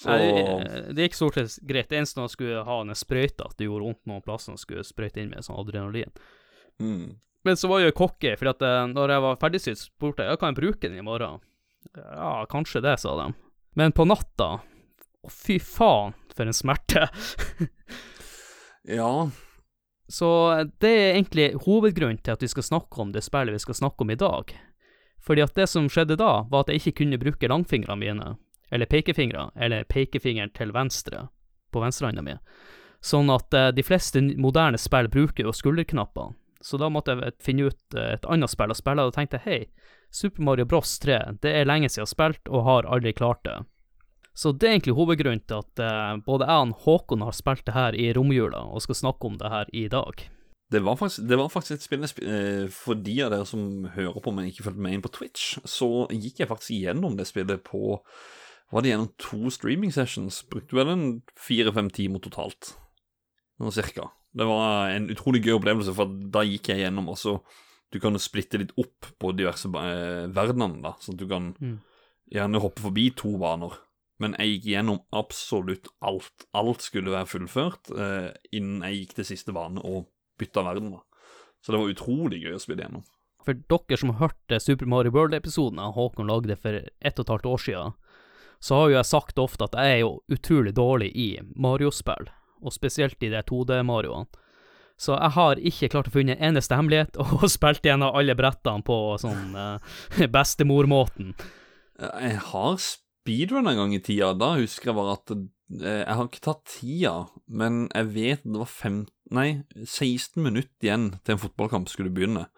Så 0.00 0.08
Nei, 0.08 0.30
det, 0.32 0.94
det 0.96 1.08
gikk 1.08 1.16
stort 1.18 1.36
sett 1.36 1.58
greit. 1.68 1.90
Det 1.90 1.98
eneste 1.98 2.22
jeg 2.24 2.32
skulle 2.32 2.62
ha 2.64 2.76
en 2.80 2.96
sprøyte, 2.96 3.44
at 3.44 3.58
det 3.60 3.66
gjorde 3.66 3.84
vondt 3.90 4.06
noen 4.08 4.22
plasser, 4.24 4.54
jeg 4.56 4.62
skulle 4.62 4.84
sprøyte 4.86 5.20
inn 5.20 5.32
med 5.34 5.44
sånn 5.44 5.58
adrenalin. 5.60 6.14
mm. 6.80 7.10
Men 7.44 7.56
så 7.56 7.68
var 7.70 7.80
jeg 7.80 7.96
cocky, 7.96 8.34
for 8.36 8.52
at 8.52 8.62
eh, 8.64 8.82
når 8.90 9.14
jeg 9.14 9.24
var 9.24 9.38
ferdigsydd, 9.40 9.80
spurte 9.80 10.26
jeg 10.26 10.34
ja, 10.34 10.40
kan 10.40 10.52
jeg 10.52 10.60
bruke 10.60 10.88
den 10.88 11.00
i 11.00 11.04
morgen. 11.06 11.40
Ja, 11.96 12.44
kanskje 12.50 12.82
det, 12.84 12.98
sa 13.00 13.14
de. 13.16 13.30
Men 13.78 13.94
på 13.96 14.04
natta 14.04 14.58
Å, 14.60 15.30
fy 15.32 15.58
faen, 15.60 16.16
for 16.36 16.48
en 16.48 16.56
smerte. 16.56 17.08
Ja, 18.88 19.28
Så 20.08 20.26
det 20.80 20.88
er 20.88 21.10
egentlig 21.12 21.50
hovedgrunnen 21.66 22.18
til 22.24 22.32
at 22.32 22.42
vi 22.42 22.48
skal 22.48 22.64
snakke 22.64 23.02
om 23.02 23.10
det 23.12 23.20
spillet 23.26 23.52
vi 23.52 23.60
skal 23.60 23.76
snakke 23.76 24.06
om 24.06 24.10
i 24.10 24.16
dag. 24.18 24.54
Fordi 25.20 25.44
at 25.44 25.52
det 25.54 25.66
som 25.68 25.88
skjedde 25.92 26.16
da, 26.16 26.46
var 26.48 26.64
at 26.64 26.72
jeg 26.72 26.80
ikke 26.80 27.02
kunne 27.02 27.20
bruke 27.20 27.50
langfingrene 27.52 28.00
mine, 28.00 28.30
eller 28.72 28.88
pekefingre, 28.88 29.50
eller 29.54 29.84
pekefingeren 29.84 30.52
til 30.56 30.72
venstre, 30.72 31.26
på 31.70 31.84
venstrehånda 31.84 32.24
mi. 32.24 32.38
Sånn 33.04 33.30
at 33.32 33.54
eh, 33.54 33.68
de 33.76 33.84
fleste 33.84 34.24
moderne 34.40 34.80
spill 34.80 35.12
bruker 35.12 35.46
jo 35.46 35.54
skulderknappene. 35.54 36.34
Så 36.60 36.76
da 36.80 36.90
måtte 36.92 37.16
jeg 37.16 37.36
finne 37.40 37.70
ut 37.70 37.96
eh, 37.96 38.14
et 38.16 38.26
annet 38.28 38.52
spill 38.52 38.72
å 38.72 38.76
spille, 38.76 39.06
og 39.06 39.16
tenkte 39.16 39.40
hei, 39.46 39.64
Super 40.12 40.44
Mario 40.44 40.66
Bros 40.68 40.98
3, 41.00 41.38
det 41.42 41.52
er 41.54 41.68
lenge 41.68 41.88
siden 41.88 42.02
jeg 42.02 42.08
har 42.08 42.14
spilt, 42.14 42.50
og 42.50 42.66
har 42.66 42.88
aldri 42.90 43.14
klart 43.16 43.44
det. 43.46 43.60
Så 44.36 44.52
det 44.52 44.68
er 44.68 44.76
egentlig 44.76 44.96
hovedgrunnen 44.98 45.42
til 45.48 45.62
at 45.62 45.82
eh, 45.84 46.18
både 46.26 46.48
jeg 46.48 46.66
og 46.66 46.84
Håkon 46.84 47.24
har 47.26 47.36
spilt 47.36 47.64
det 47.66 47.76
her 47.76 47.96
i 47.96 48.10
romjula, 48.16 48.62
og 48.68 48.84
skal 48.84 48.98
snakke 48.98 49.26
om 49.26 49.40
det 49.40 49.50
her 49.50 49.72
i 49.72 49.86
dag. 49.88 50.26
det 50.70 50.80
var 50.84 50.96
faktisk, 50.96 51.28
det 51.28 51.38
var 51.38 51.48
faktisk 51.48 51.72
et 51.72 51.82
spill 51.82 52.04
jeg 52.06 52.28
eh, 52.28 52.68
For 52.70 52.94
de 52.94 53.16
av 53.24 53.32
dere 53.32 53.46
som 53.46 53.88
hører 53.94 54.20
på, 54.20 54.30
men 54.30 54.46
ikke 54.46 54.68
fulgte 54.68 54.84
med 54.84 54.94
inn 54.94 55.02
på 55.02 55.12
Twitch, 55.16 55.58
så 55.64 56.06
gikk 56.10 56.40
jeg 56.40 56.48
faktisk 56.48 56.76
gjennom 56.76 57.16
det 57.16 57.26
spillet 57.26 57.64
på 57.64 57.98
Var 58.70 58.82
det 58.82 58.92
gjennom 58.92 59.10
to 59.18 59.50
streaming 59.50 59.92
sessions? 59.92 60.44
Brukte 60.46 60.76
vel 60.76 60.88
en 60.88 61.22
fire-fem 61.34 61.90
timer 61.90 62.22
totalt. 62.22 62.76
Noe 63.58 63.74
cirka. 63.74 64.12
Det 64.36 64.46
var 64.46 64.90
en 64.94 65.08
utrolig 65.10 65.40
gøy 65.42 65.56
opplevelse, 65.58 65.94
for 65.96 66.06
da 66.06 66.44
gikk 66.46 66.68
jeg 66.70 66.84
gjennom 66.84 67.08
også 67.10 67.40
Du 67.92 67.98
kan 67.98 68.14
jo 68.14 68.20
splitte 68.22 68.58
litt 68.60 68.70
opp 68.78 69.08
på 69.18 69.32
diverse 69.34 69.66
eh, 69.66 70.28
verdenene, 70.30 70.78
da, 70.84 70.92
sånn 71.02 71.16
at 71.16 71.22
du 71.24 71.26
kan 71.26 71.48
Mm. 71.58 71.80
gjerne 72.30 72.60
hoppe 72.62 72.80
forbi 72.84 73.08
to 73.18 73.32
baner. 73.38 73.72
Men 74.20 74.36
jeg 74.38 74.60
gikk 74.60 74.68
gjennom 74.76 75.00
absolutt 75.12 75.88
alt. 76.00 76.44
Alt 76.54 76.82
skulle 76.82 77.10
være 77.10 77.26
fullført 77.26 77.90
eh, 77.90 78.30
innen 78.52 78.82
jeg 78.86 79.00
gikk 79.00 79.14
til 79.16 79.24
siste 79.32 79.52
bane 79.52 79.80
og 79.82 80.06
bytta 80.38 80.62
verden. 80.62 80.92
da. 80.92 81.00
Så 81.64 81.72
det 81.72 81.80
var 81.80 81.90
utrolig 81.90 82.42
gøy 82.44 82.54
å 82.54 82.60
spille 82.62 82.84
gjennom. 82.86 83.02
For 83.42 83.54
dere 83.54 83.96
som 83.98 84.14
hørte 84.20 84.60
Super 84.60 84.86
Mario 84.86 85.10
World-episoden 85.10 85.80
av 85.80 85.94
Håkon 85.96 86.28
lagde 86.30 86.54
for 86.60 86.70
ett 86.78 87.18
og 87.18 87.24
et 87.24 87.32
halvt 87.34 87.46
år 87.50 87.58
siden, 87.58 87.92
så 88.60 88.74
har 88.76 88.90
jo 88.90 88.96
jeg 89.00 89.08
sagt 89.10 89.38
ofte 89.40 89.64
at 89.64 89.74
jeg 89.74 89.96
er 89.96 90.00
jo 90.04 90.20
utrolig 90.30 90.74
dårlig 90.76 91.10
i 91.16 91.28
Mario-spill, 91.56 92.28
og 92.62 92.74
spesielt 92.74 93.20
i 93.24 93.32
de 93.32 93.42
2D-Marioene. 93.46 94.28
Så 95.00 95.14
jeg 95.16 95.32
har 95.32 95.60
ikke 95.70 95.88
klart 95.94 96.10
å 96.10 96.12
finne 96.12 96.34
en 96.36 96.50
eneste 96.50 96.76
hemmelighet, 96.76 97.16
og 97.24 97.46
spilt 97.48 97.86
gjennom 97.86 98.16
alle 98.16 98.36
brettene 98.36 98.84
på 98.84 98.96
sånn 99.22 99.56
eh, 99.56 100.26
bestemormåten. 100.36 101.32
Jeg 102.00 102.42
har 102.50 102.76
speedrun 102.80 103.68
en 103.70 103.80
gang 103.80 103.94
i 103.96 104.02
tida. 104.04 104.34
Da 104.36 104.54
husker 104.58 104.90
jeg 104.90 104.98
bare 104.98 105.16
at 105.16 105.32
eh, 105.32 106.02
Jeg 106.02 106.18
har 106.18 106.28
ikke 106.28 106.44
tatt 106.44 106.64
tida, 106.76 107.14
men 107.48 107.86
jeg 107.94 108.12
vet 108.16 108.44
det 108.44 108.60
var 108.60 108.72
fem, 108.72 109.00
nei, 109.32 109.62
16 109.78 110.36
minutter 110.44 110.88
igjen 110.88 111.10
til 111.24 111.36
en 111.36 111.42
fotballkamp 111.46 111.88
skulle 111.92 112.12
begynne. 112.12 112.48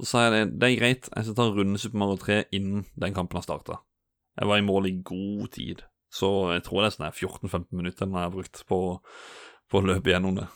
Så 0.00 0.08
sa 0.08 0.24
jeg 0.24 0.32
det, 0.32 0.42
det 0.56 0.68
er 0.68 0.80
greit, 0.80 1.12
jeg 1.12 1.26
skal 1.26 1.36
ta 1.36 1.48
runde 1.52 1.80
Super 1.80 2.00
Mario 2.00 2.20
3 2.22 2.42
innen 2.56 2.86
den 2.96 3.16
kampen 3.16 3.36
har 3.36 3.44
starta. 3.44 3.80
Jeg 4.40 4.48
var 4.48 4.60
i 4.60 4.64
mål 4.64 4.88
i 4.88 4.96
god 5.04 5.50
tid, 5.52 5.82
så 6.08 6.54
jeg 6.54 6.64
tror 6.64 6.80
det 6.80 6.88
er 6.88 6.94
sånn 6.96 7.10
14-15 7.10 7.66
minutter 7.76 8.06
jeg 8.06 8.16
har 8.16 8.32
brukt 8.32 8.62
på, 8.70 8.78
på 9.70 9.80
å 9.80 9.86
løpe 9.86 10.12
gjennom 10.12 10.36
det. 10.40 10.48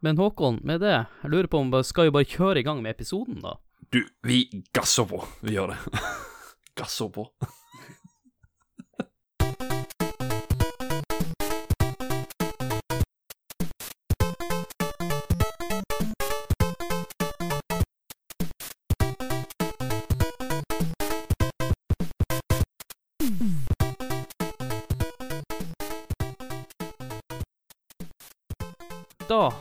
Men 0.00 0.16
Håkon, 0.16 0.62
med 0.64 0.80
det, 0.80 0.96
jeg 1.22 1.30
lurer 1.30 1.48
på 1.52 1.60
om 1.60 1.72
vi 1.74 1.82
skal 1.84 2.08
jo 2.08 2.14
bare 2.16 2.28
kjøre 2.28 2.62
i 2.62 2.64
gang 2.64 2.80
med 2.80 2.96
episoden, 2.96 3.42
da? 3.44 3.58
Du, 3.92 4.00
vi 4.24 4.44
gasser 4.72 5.04
på. 5.10 5.20
Vi 5.44 5.56
gjør 5.58 5.74
det. 5.74 6.04
gasser 6.80 7.10
på. 7.12 7.26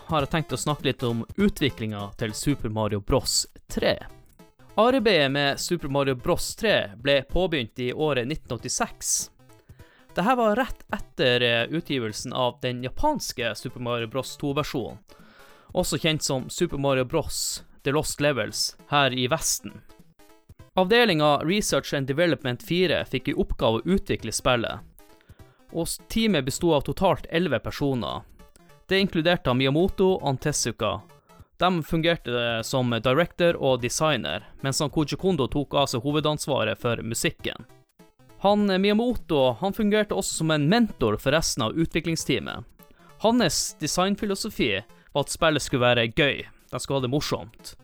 Har 0.10 0.26
jeg 0.26 0.32
tenkt 0.34 0.54
å 0.54 0.58
snakke 0.58 0.90
litt 0.90 1.04
om 1.06 1.26
utviklinga 1.38 2.02
til 2.18 2.34
Super 2.34 2.72
Mario 2.74 3.00
Bros 3.00 3.44
3. 3.74 3.98
Arbeidet 4.80 5.32
med 5.32 5.60
Super 5.60 5.92
Mario 5.92 6.16
Bros 6.16 6.56
3 6.56 6.96
ble 6.98 7.22
påbegynt 7.30 7.80
i 7.80 7.92
året 7.94 8.26
1986. 8.26 9.30
Dette 10.16 10.36
var 10.36 10.56
rett 10.56 10.86
etter 10.94 11.42
eh, 11.42 11.64
utgivelsen 11.70 12.34
av 12.34 12.58
den 12.62 12.84
japanske 12.84 13.54
Super 13.56 13.80
Mario 13.80 14.08
Bros 14.08 14.38
2-versjonen, 14.42 14.98
også 15.72 16.00
kjent 16.02 16.24
som 16.26 16.50
Super 16.50 16.82
Mario 16.82 17.06
Bros 17.06 17.64
The 17.84 17.92
Lost 17.92 18.22
Levels 18.22 18.78
her 18.90 19.14
i 19.14 19.28
Vesten. 19.28 19.82
Avdelinga 20.74 21.38
Research 21.44 21.94
and 21.94 22.08
Development 22.08 22.64
4 22.64 23.06
fikk 23.06 23.30
i 23.30 23.38
oppgave 23.38 23.82
å 23.82 23.96
utvikle 23.98 24.34
spillet, 24.34 24.80
og 25.72 25.88
teamet 26.10 26.48
besto 26.48 26.74
av 26.74 26.88
totalt 26.88 27.28
elleve 27.30 27.60
personer. 27.60 28.24
Det 28.90 29.00
inkluderte 29.00 29.54
Miyamoto 29.54 30.16
og 30.18 30.40
Tezuka. 30.42 31.02
De 31.58 31.84
fungerte 31.84 32.64
som 32.66 32.90
director 32.90 33.58
og 33.62 33.84
designer, 33.84 34.48
mens 34.66 34.82
Koji 34.82 35.18
Kondo 35.22 35.46
tok 35.48 35.76
av 35.78 35.86
seg 35.92 36.02
hovedansvaret 36.02 36.80
for 36.82 37.04
musikken. 37.06 37.68
Han 38.42 38.66
Miyamoto 38.82 39.52
han 39.60 39.76
fungerte 39.78 40.18
også 40.18 40.40
som 40.40 40.54
en 40.56 40.66
mentor 40.72 41.20
for 41.22 41.38
resten 41.38 41.68
av 41.68 41.78
utviklingsteamet. 41.78 42.66
Hans 43.22 43.60
designfilosofi 43.78 44.72
var 45.14 45.28
at 45.28 45.36
spillet 45.36 45.62
skulle 45.62 45.86
være 45.86 46.08
gøy, 46.10 46.42
de 46.72 46.80
skulle 46.80 46.98
ha 46.98 47.06
det 47.06 47.12
morsomt. 47.14 47.76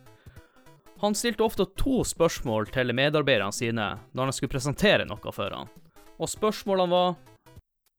Han 1.04 1.14
stilte 1.14 1.46
ofte 1.46 1.68
to 1.78 2.00
spørsmål 2.02 2.66
til 2.74 2.90
medarbeiderne 2.90 3.54
sine 3.54 3.92
når 4.10 4.32
han 4.32 4.34
skulle 4.34 4.56
presentere 4.56 5.06
noe 5.06 5.36
for 5.38 5.54
han. 5.54 5.70
Og 6.18 6.34
spørsmålene 6.34 6.90
var 6.90 7.14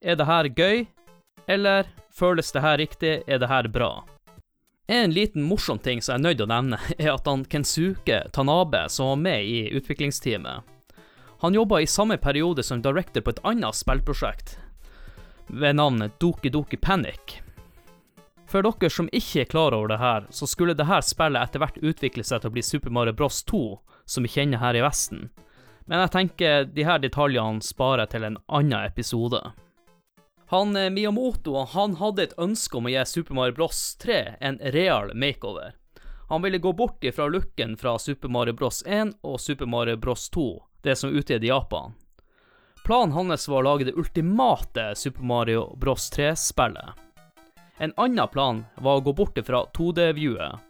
Er 0.03 0.19
det 0.19 0.27
her 0.27 0.51
gøy? 0.51 0.85
Eller 1.47 1.87
føles 2.17 2.51
det 2.51 2.63
her 2.65 2.77
riktig? 2.81 3.13
Er 3.27 3.41
det 3.41 3.51
her 3.51 3.69
bra? 3.71 3.91
En 4.87 5.11
liten 5.11 5.43
morsom 5.43 5.79
ting 5.83 6.01
som 6.01 6.15
jeg 6.15 6.21
er 6.21 6.25
nødt 6.29 6.45
å 6.45 6.49
nevne, 6.49 6.79
er 6.97 7.13
at 7.13 7.27
han 7.27 7.45
Kensuke 7.45 8.23
Tanabe, 8.33 8.87
som 8.89 9.13
var 9.13 9.23
med 9.25 9.45
i 9.45 9.59
utviklingsteamet, 9.77 10.73
han 11.39 11.53
jobba 11.53 11.83
i 11.83 11.87
samme 11.87 12.17
periode 12.17 12.63
som 12.63 12.81
director 12.81 13.21
på 13.21 13.29
et 13.35 13.43
annet 13.45 13.77
spillprosjekt 13.77 14.55
ved 15.47 15.75
navn 15.77 16.09
Doki 16.19 16.49
Doki 16.49 16.77
Panic. 16.77 17.37
For 18.47 18.63
dere 18.63 18.89
som 18.91 19.09
ikke 19.15 19.43
er 19.43 19.51
klar 19.51 19.75
over 19.75 19.91
det 19.91 19.99
her, 19.99 20.25
så 20.29 20.47
skulle 20.47 20.75
det 20.75 20.87
her 20.87 21.03
spillet 21.03 21.39
etter 21.39 21.61
hvert 21.61 21.79
utvikle 21.83 22.23
seg 22.23 22.41
til 22.41 22.51
å 22.51 22.55
bli 22.55 22.63
Super 22.63 22.93
Mario 22.95 23.13
Bros 23.15 23.43
2, 23.47 23.61
som 24.07 24.23
vi 24.23 24.31
kjenner 24.31 24.61
her 24.63 24.75
i 24.75 24.83
Vesten. 24.83 25.29
Men 25.87 26.03
jeg 26.03 26.13
tenker 26.15 26.67
de 26.71 26.87
her 26.87 26.99
detaljene 27.03 27.63
sparer 27.63 28.07
til 28.11 28.27
en 28.27 28.39
annen 28.47 28.87
episode. 28.87 29.39
Han 30.49 30.75
eh, 30.75 30.89
Miyamoto 30.89 31.63
han 31.63 31.95
hadde 31.95 32.23
et 32.23 32.37
ønske 32.39 32.77
om 32.79 32.85
å 32.87 32.91
gi 32.93 33.01
Super 33.05 33.35
Mario 33.35 33.55
Bros 33.57 33.81
3 33.99 34.19
en 34.39 34.59
real 34.71 35.11
makeover. 35.11 35.73
Han 36.29 36.41
ville 36.41 36.61
gå 36.63 36.71
bort 36.73 37.03
ifra 37.03 37.27
looken 37.27 37.75
fra 37.77 37.99
Super 37.99 38.31
Mario 38.31 38.53
Bros 38.53 38.83
1 38.87 39.11
og 39.27 39.41
Super 39.43 39.67
Mario 39.67 39.97
Bros 39.97 40.29
2, 40.29 40.63
det 40.87 40.95
som 40.95 41.11
utgitt 41.11 41.43
Japan. 41.43 41.93
Planen 42.85 43.11
hans 43.11 43.47
var 43.47 43.59
å 43.59 43.65
lage 43.67 43.89
det 43.89 43.97
ultimate 43.99 44.93
Super 44.95 45.23
Mario 45.23 45.65
Bros 45.75 46.07
3-spillet. 46.15 46.95
En 47.77 47.93
annen 47.97 48.31
plan 48.31 48.63
var 48.75 49.01
å 49.01 49.03
gå 49.03 49.13
bort 49.19 49.39
fra 49.43 49.65
2D-viewet, 49.75 50.63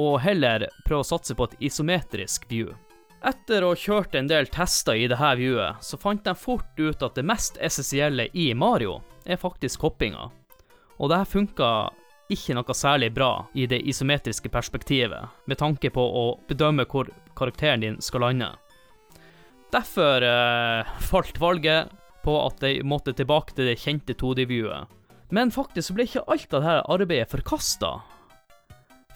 og 0.00 0.20
heller 0.24 0.64
prøve 0.86 1.04
å 1.04 1.10
satse 1.12 1.36
på 1.36 1.44
et 1.44 1.60
isometrisk 1.68 2.48
view. 2.48 2.72
Etter 3.20 3.64
å 3.64 3.74
ha 3.74 3.76
kjørt 3.76 4.16
en 4.16 4.32
del 4.32 4.48
tester 4.48 4.96
i 4.96 5.04
dette 5.12 5.36
viewet, 5.36 5.84
så 5.84 6.00
fant 6.00 6.24
de 6.24 6.32
fort 6.32 6.80
ut 6.80 7.04
at 7.04 7.20
det 7.20 7.28
mest 7.28 7.60
essensielle 7.60 8.30
i 8.32 8.54
Mario 8.56 9.02
er 9.26 9.40
faktisk 9.40 9.82
hoppinga. 9.86 10.28
Og 11.00 11.10
dette 11.12 11.32
funka 11.32 11.70
ikke 12.30 12.54
noe 12.54 12.76
særlig 12.76 13.10
bra 13.14 13.46
i 13.58 13.66
det 13.66 13.80
isometriske 13.90 14.50
perspektivet, 14.52 15.30
med 15.46 15.58
tanke 15.58 15.90
på 15.90 16.02
å 16.02 16.24
bedømme 16.48 16.86
hvor 16.90 17.10
karakteren 17.38 17.82
din 17.82 17.98
skal 18.04 18.24
lande. 18.26 18.52
Derfor 19.70 20.22
eh, 20.26 20.94
falt 21.10 21.38
valget 21.40 21.90
på 22.24 22.36
at 22.44 22.62
de 22.62 22.80
måtte 22.84 23.14
tilbake 23.16 23.54
til 23.56 23.70
det 23.70 23.78
kjente 23.80 24.16
2D-viewet, 24.18 24.90
men 25.34 25.52
faktisk 25.54 25.94
ble 25.94 26.06
ikke 26.08 26.26
alt 26.26 26.54
av 26.54 26.64
dette 26.64 26.94
arbeidet 26.94 27.30
forkasta. 27.30 27.92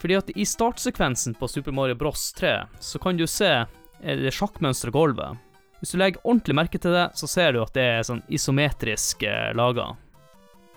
Fordi 0.02 0.18
at 0.18 0.30
i 0.36 0.46
startsekvensen 0.46 1.36
på 1.38 1.48
Super 1.48 1.74
Mario 1.74 1.96
Bros 1.98 2.32
3, 2.38 2.54
så 2.80 3.00
kan 3.02 3.18
du 3.18 3.26
se 3.30 3.50
eh, 3.54 4.18
det 4.20 4.34
sjakkmønsteret 4.34 4.94
gulvet. 4.94 5.43
Hvis 5.84 5.90
du 5.92 5.98
legger 6.00 6.22
ordentlig 6.24 6.54
merke 6.56 6.78
til 6.80 6.94
det, 6.96 7.10
så 7.12 7.26
ser 7.28 7.50
du 7.52 7.58
at 7.60 7.74
det 7.76 7.82
er 7.84 8.04
sånn 8.08 8.22
isometrisk 8.32 9.26
eh, 9.28 9.50
laga. 9.52 9.90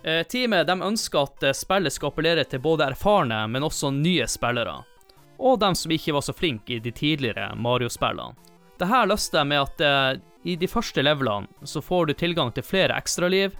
Eh, 0.03 0.25
teamet 0.27 0.67
de 0.67 0.75
ønsker 0.83 1.21
at 1.21 1.45
eh, 1.47 1.55
spillet 1.55 1.95
skal 1.95 2.11
appellere 2.11 2.43
til 2.43 2.59
både 2.59 2.89
erfarne, 2.89 3.37
men 3.47 3.63
også 3.63 3.93
nye 3.95 4.27
spillere. 4.27 4.73
Og 5.39 5.61
dem 5.63 5.77
som 5.79 5.95
ikke 5.95 6.17
var 6.17 6.25
så 6.27 6.35
flinke 6.35 6.75
i 6.75 6.81
de 6.83 6.91
tidligere 6.91 7.53
Mario-spillene. 7.55 8.35
Dette 8.75 8.99
løste 9.07 9.39
jeg 9.39 9.47
med 9.53 9.63
at 9.63 9.85
eh, 9.87 10.11
i 10.43 10.57
de 10.59 10.67
første 10.67 11.07
levelene 11.07 11.63
så 11.63 11.79
får 11.79 12.11
du 12.11 12.17
tilgang 12.25 12.51
til 12.51 12.67
flere 12.67 12.99
ekstraliv, 12.99 13.55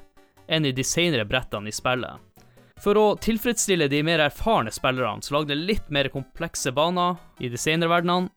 enn 0.51 0.68
i 0.68 0.75
de 0.75 0.84
senere 0.84 1.24
brettene 1.32 1.72
i 1.72 1.77
spillet. 1.80 2.44
For 2.84 3.00
å 3.00 3.13
tilfredsstille 3.24 3.88
de 3.88 4.04
mer 4.04 4.27
erfarne 4.27 4.75
spillerne, 4.75 5.24
så 5.24 5.39
lagde 5.39 5.56
de 5.56 5.63
litt 5.72 5.88
mer 5.96 6.12
komplekse 6.12 6.75
baner 6.75 7.16
i 7.39 7.48
de 7.48 7.56
senere 7.56 7.96
verdenene. 7.96 8.36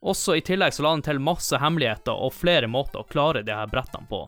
Også 0.00 0.36
i 0.38 0.42
tillegg 0.44 0.74
så 0.74 0.84
la 0.84 0.92
den 0.94 1.02
til 1.02 1.18
masse 1.22 1.58
hemmeligheter 1.58 2.14
og 2.14 2.34
flere 2.36 2.68
måter 2.70 3.02
å 3.02 3.08
klare 3.08 3.42
de 3.42 3.54
her 3.54 3.70
brettene 3.70 4.06
på. 4.10 4.26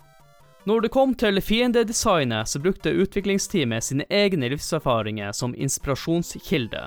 Når 0.68 0.80
det 0.84 0.90
kom 0.92 1.14
til 1.16 1.40
fiendedesignet, 1.40 2.48
så 2.48 2.60
brukte 2.60 2.92
utviklingsteamet 2.92 3.84
sine 3.84 4.04
egne 4.10 4.50
livserfaringer 4.52 5.32
som 5.32 5.54
inspirasjonskilde. 5.56 6.82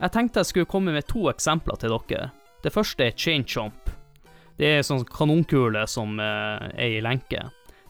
Jeg 0.00 0.12
tenkte 0.12 0.42
jeg 0.42 0.50
skulle 0.50 0.70
komme 0.70 0.92
med 0.96 1.06
to 1.08 1.28
eksempler 1.30 1.78
til 1.80 1.94
dere. 1.94 2.32
Det 2.64 2.72
første 2.74 3.06
er 3.06 3.14
Chain 3.16 3.44
Chomp. 3.46 3.92
Det 4.58 4.66
er 4.66 4.80
en 4.80 4.88
sånn 4.88 5.04
kanonkule 5.06 5.84
som 5.86 6.18
eh, 6.18 6.66
er 6.74 6.96
i 6.96 7.04
lenke. 7.04 7.44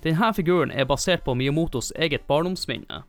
Denne 0.05 0.33
figuren 0.37 0.71
er 0.71 0.87
basert 0.87 1.25
på 1.25 1.35
Miyamotos 1.35 1.93
eget 1.97 2.27
barndomsminne, 2.29 3.03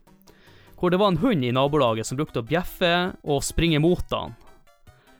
hvor 0.78 0.94
det 0.94 1.00
var 1.02 1.12
en 1.12 1.20
hund 1.22 1.46
i 1.46 1.52
nabolaget 1.52 2.08
som 2.08 2.18
brukte 2.18 2.42
å 2.42 2.48
bjeffe 2.48 2.94
og 3.26 3.44
springe 3.46 3.82
mot 3.84 4.06
han. 4.14 4.38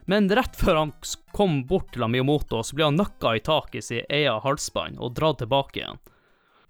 Men 0.08 0.30
rett 0.32 0.56
før 0.56 0.74
han 0.74 0.92
kom 1.36 1.66
bort 1.68 1.90
til 1.92 2.06
Miyamoto, 2.08 2.62
så 2.64 2.76
ble 2.76 2.86
han 2.88 2.96
nøkka 2.96 3.34
i 3.36 3.42
taket 3.44 3.82
i 3.82 3.84
sin 3.84 4.06
egen 4.08 4.40
halsbånd 4.40 4.96
og 5.04 5.12
dratt 5.18 5.42
tilbake 5.42 5.82
igjen. 5.82 6.00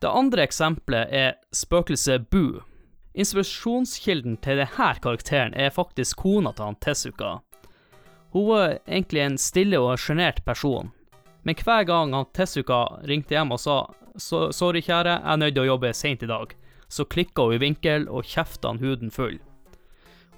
Det 0.02 0.10
andre 0.10 0.42
eksempelet 0.42 1.14
er 1.14 1.36
spøkelset 1.54 2.26
Bu. 2.34 2.64
Inspirasjonskilden 3.14 4.40
til 4.42 4.58
denne 4.58 4.90
karakteren 5.02 5.54
er 5.54 5.70
faktisk 5.74 6.24
kona 6.24 6.50
til 6.54 6.66
han 6.66 6.80
Tezuka. 6.82 7.38
Hun 8.34 8.48
var 8.50 8.76
egentlig 8.86 9.22
en 9.22 9.38
stille 9.38 9.78
og 9.80 10.02
sjenert 10.02 10.42
person, 10.44 10.90
men 11.46 11.62
hver 11.62 11.86
gang 11.86 12.14
han 12.18 12.26
Tezuka 12.34 12.84
ringte 13.06 13.38
hjem 13.38 13.54
og 13.54 13.62
sa 13.62 13.78
'sorry, 14.18 14.82
kjære, 14.82 15.14
jeg 15.22 15.32
er 15.32 15.36
nødt 15.36 15.54
til 15.54 15.62
å 15.62 15.70
jobbe 15.72 15.94
seint 15.94 16.22
i 16.22 16.26
dag', 16.26 16.54
så 16.88 17.04
klikka 17.04 17.42
hun 17.42 17.54
i 17.54 17.62
vinkel 17.62 18.08
og 18.08 18.26
kjefta 18.26 18.68
han 18.68 18.82
huden 18.82 19.10
full. 19.10 19.38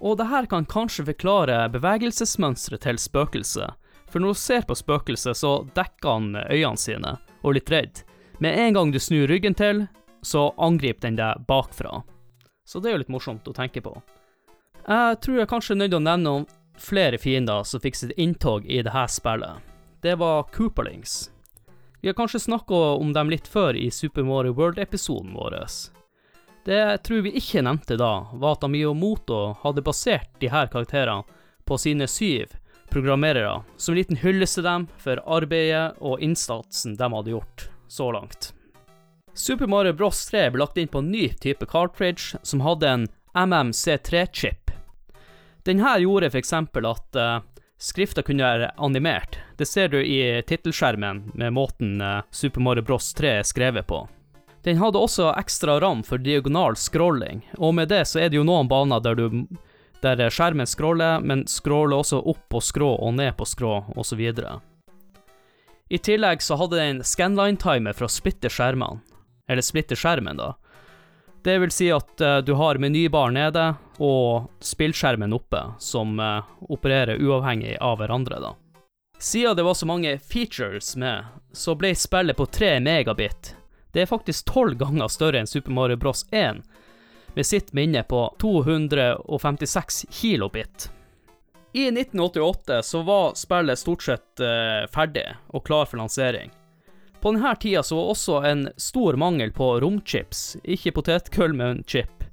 Og 0.00 0.16
det 0.16 0.30
her 0.30 0.48
kan 0.48 0.66
kanskje 0.68 1.04
forklare 1.10 1.68
bevegelsesmønsteret 1.74 2.86
til 2.86 2.98
spøkelset, 2.98 3.76
for 4.10 4.22
når 4.22 4.34
du 4.34 4.40
ser 4.40 4.64
på 4.66 4.74
spøkelset, 4.74 5.36
så 5.38 5.52
dekker 5.76 6.10
han 6.16 6.30
øynene 6.48 6.80
sine, 6.80 7.16
og 7.44 7.52
er 7.52 7.58
litt 7.60 7.70
redd. 7.70 8.02
Med 8.40 8.58
en 8.58 8.74
gang 8.78 8.92
du 8.92 8.98
snur 8.98 9.28
ryggen 9.30 9.54
til, 9.54 9.84
så 10.22 10.48
angriper 10.58 11.08
den 11.08 11.20
deg 11.20 11.44
bakfra. 11.48 12.00
Så 12.64 12.80
det 12.80 12.90
er 12.90 12.96
jo 12.96 13.02
litt 13.04 13.12
morsomt 13.12 13.48
å 13.48 13.56
tenke 13.56 13.84
på. 13.84 13.94
Jeg 14.86 15.20
tror 15.22 15.38
jeg 15.38 15.52
kanskje 15.52 15.76
er 15.76 15.82
nødt 15.82 15.92
til 15.92 16.00
å 16.00 16.06
nevne 16.08 16.26
noen 16.26 16.48
flere 16.80 17.20
fiender 17.20 17.66
som 17.68 17.82
fikk 17.82 17.98
sitt 17.98 18.16
inntog 18.16 18.64
i 18.64 18.80
dette 18.82 19.04
spillet 19.12 19.70
det 20.00 20.14
var 20.16 20.42
Cooperlings. 20.42 21.30
Vi 22.00 22.08
har 22.08 22.14
kanskje 22.14 22.40
snakka 22.40 22.74
om 22.74 23.12
dem 23.12 23.30
litt 23.30 23.48
før 23.48 23.76
i 23.76 23.90
Super 23.90 24.22
Mario 24.22 24.52
World-episoden 24.52 25.34
vår. 25.36 25.58
Det 26.64 26.76
jeg 26.76 27.02
tror 27.06 27.22
vi 27.24 27.32
ikke 27.40 27.62
nevnte 27.64 27.96
da, 27.96 28.12
var 28.36 28.58
at 28.58 28.66
Miyamoto 28.68 29.56
hadde 29.62 29.84
basert 29.84 30.28
de 30.42 30.50
her 30.52 30.68
karakterene 30.72 31.24
på 31.64 31.78
sine 31.80 32.08
syv 32.10 32.52
programmerere, 32.90 33.62
som 33.76 33.94
en 33.94 34.00
liten 34.00 34.18
hyllest 34.20 34.58
til 34.58 34.66
dem 34.66 34.88
for 34.98 35.22
arbeidet 35.24 35.94
og 36.02 36.20
innsatsen 36.20 36.96
de 36.98 37.10
hadde 37.14 37.32
gjort 37.32 37.68
så 37.88 38.10
langt. 38.12 38.50
Super 39.34 39.70
Mario 39.70 39.94
Bros 39.94 40.26
3 40.28 40.50
ble 40.50 40.64
lagt 40.64 40.78
inn 40.80 40.90
på 40.90 41.00
en 41.00 41.12
ny 41.12 41.28
type 41.40 41.66
cartridge 41.70 42.36
som 42.42 42.64
hadde 42.66 42.88
en 42.90 43.06
MMC3-chip. 43.38 44.74
Denne 45.64 45.94
gjorde 46.02 46.32
f.eks. 46.32 46.52
at 46.52 47.16
uh, 47.16 47.40
Skrifta 47.80 48.22
kunne 48.22 48.44
være 48.44 48.72
animert. 48.76 49.38
Det 49.56 49.64
ser 49.64 49.88
du 49.88 50.00
i 50.02 50.42
tittelskjermen 50.44 51.30
med 51.34 51.54
måten 51.56 52.00
uh, 52.02 52.20
Super 52.30 52.60
Mario 52.60 52.84
Bros 52.84 53.14
3 53.16 53.38
er 53.38 53.46
skrevet 53.46 53.86
på. 53.88 54.02
Den 54.62 54.76
hadde 54.76 55.00
også 55.00 55.30
ekstra 55.40 55.78
ram 55.80 56.02
for 56.04 56.20
diagonal 56.20 56.76
scrolling, 56.76 57.40
og 57.58 57.74
med 57.74 57.88
det 57.88 58.04
så 58.08 58.20
er 58.20 58.28
det 58.28 58.36
jo 58.36 58.44
noen 58.44 58.68
baner 58.68 59.00
der, 59.00 59.16
du, 59.16 59.46
der 60.04 60.20
skjermen 60.28 60.68
scroller, 60.68 61.20
men 61.24 61.46
scroller 61.48 62.02
også 62.02 62.20
opp 62.20 62.42
på 62.52 62.60
skrå 62.60 62.90
og 63.00 63.14
ned 63.16 63.32
på 63.38 63.48
skrå, 63.48 63.78
osv. 63.96 64.20
I 65.90 65.98
tillegg 65.98 66.42
så 66.44 66.58
hadde 66.60 66.76
den 66.76 67.00
scanline-timer 67.04 67.96
for 67.96 68.06
å 68.06 68.12
splitte 68.12 68.52
skjermene, 68.52 69.00
eller 69.48 69.64
splitte 69.64 69.96
skjermen, 69.96 70.36
da. 70.36 70.52
Det 71.42 71.56
vil 71.58 71.72
si 71.72 71.88
at 71.88 72.20
uh, 72.20 72.38
du 72.44 72.52
har 72.60 72.76
menybar 72.76 73.32
nede 73.32 73.62
og 73.96 74.50
spillskjermen 74.60 75.32
oppe, 75.32 75.62
som 75.80 76.20
uh, 76.20 76.44
opererer 76.68 77.16
uavhengig 77.16 77.78
av 77.80 77.96
hverandre, 78.02 78.42
da. 78.44 78.52
Siden 79.20 79.56
det 79.56 79.64
var 79.64 79.74
så 79.74 79.88
mange 79.88 80.18
features 80.18 80.92
med, 81.00 81.24
så 81.52 81.74
ble 81.80 81.94
spillet 81.96 82.36
på 82.36 82.46
3 82.46 82.76
megabit. 82.84 83.54
Det 83.92 84.02
er 84.02 84.10
faktisk 84.10 84.46
tolv 84.52 84.78
ganger 84.78 85.10
større 85.10 85.40
enn 85.40 85.50
Super 85.50 85.74
Mario 85.74 85.96
Bros. 85.96 86.26
1, 86.30 86.62
med 87.34 87.46
sitt 87.46 87.72
minne 87.72 88.02
på 88.02 88.22
256 88.42 90.06
kilobit. 90.10 90.90
I 91.72 91.86
1988 91.88 92.82
så 92.82 93.02
var 93.02 93.34
spillet 93.34 93.78
stort 93.78 94.02
sett 94.02 94.40
eh, 94.40 94.86
ferdig 94.90 95.26
og 95.54 95.66
klar 95.66 95.86
for 95.86 96.02
lansering. 96.02 96.50
På 97.20 97.30
denne 97.32 97.52
tida 97.60 97.82
så 97.82 97.98
var 97.98 98.10
også 98.10 98.40
en 98.48 98.68
stor 98.76 99.18
mangel 99.20 99.52
på 99.52 99.74
romchips, 99.80 100.56
ikke 100.64 100.94
potetgull, 100.96 101.54
men 101.54 101.84
chip. 101.86 102.24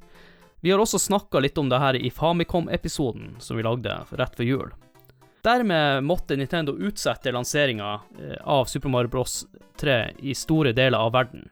Vi 0.62 0.72
har 0.72 0.82
også 0.82 1.00
snakka 1.00 1.40
litt 1.44 1.58
om 1.58 1.70
det 1.70 1.80
her 1.80 1.96
i 1.96 2.10
Famicom-episoden 2.10 3.36
som 3.40 3.60
vi 3.60 3.66
lagde 3.68 3.94
rett 4.18 4.38
før 4.38 4.48
jul. 4.48 4.72
Dermed 5.48 6.04
måtte 6.04 6.36
Nintendo 6.36 6.77
utsette 6.77 7.32
lanseringa 7.32 7.94
eh, 7.94 8.48
av 8.48 8.66
Super 8.66 8.89
Mario 8.89 9.08
Bros. 9.08 9.46
3 9.80 10.10
i 10.20 10.36
store 10.36 10.72
deler 10.72 10.98
av 10.98 11.12
verden. 11.12 11.50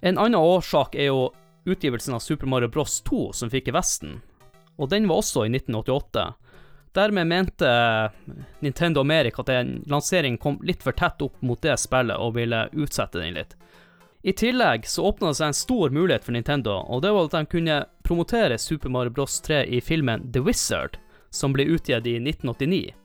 En 0.00 0.18
annen 0.18 0.34
årsak 0.34 0.94
er 0.94 1.12
jo 1.12 1.28
utgivelsen 1.64 2.14
av 2.14 2.18
Super 2.18 2.46
Mario 2.46 2.68
Bros. 2.68 3.00
2 3.06 3.32
som 3.32 3.50
fikk 3.50 3.68
i 3.68 3.76
Vesten, 3.76 4.16
og 4.76 4.90
den 4.90 5.06
var 5.06 5.22
også 5.22 5.44
i 5.46 5.52
1988. 5.52 6.26
Dermed 6.98 7.26
mente 7.26 7.70
Nintendo 8.66 9.06
America 9.06 9.46
at 9.46 9.54
en 9.54 9.72
lansering 9.86 10.38
kom 10.42 10.58
litt 10.66 10.82
for 10.82 10.98
tett 10.98 11.22
opp 11.22 11.38
mot 11.38 11.62
det 11.62 11.78
spillet 11.78 12.18
og 12.18 12.34
ville 12.40 12.66
utsette 12.72 13.22
den 13.22 13.38
litt. 13.38 13.54
I 14.26 14.34
tillegg 14.34 14.90
så 14.90 15.06
åpna 15.06 15.30
det 15.30 15.38
seg 15.38 15.52
en 15.52 15.60
stor 15.62 15.94
mulighet 15.94 16.26
for 16.26 16.34
Nintendo, 16.34 16.80
og 16.90 17.06
det 17.06 17.14
var 17.14 17.30
at 17.30 17.38
de 17.38 17.46
kunne 17.54 17.80
promotere 18.02 18.58
Super 18.58 18.90
Mario 18.90 19.14
Bros. 19.14 19.38
3 19.40 19.68
i 19.70 19.78
filmen 19.80 20.32
The 20.34 20.42
Wizard, 20.42 20.98
som 21.30 21.54
ble 21.54 21.70
utgitt 21.70 22.10
i 22.10 22.18
1989, 22.18 22.96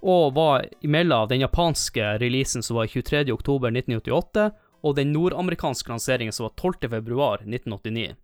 og 0.00 0.34
var 0.34 0.66
imellom 0.84 1.28
den 1.28 1.42
japanske 1.42 2.14
releasen 2.22 2.62
som 2.62 2.78
var 2.78 2.86
23.10.1988, 2.86 4.50
og 4.82 4.94
den 4.96 5.12
nordamerikanske 5.12 5.90
lanseringen 5.90 6.32
som 6.32 6.48
var 6.48 6.54
12.2.1989. 6.56 8.14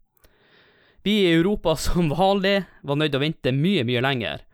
Vi 1.04 1.14
i 1.20 1.32
Europa 1.34 1.76
som 1.86 2.08
vanlig 2.08 2.62
var 2.82 2.96
nødt 2.96 3.12
til 3.12 3.20
å 3.20 3.24
vente 3.26 3.52
mye, 3.52 3.84
mye 3.84 4.04
lenger, 4.04 4.44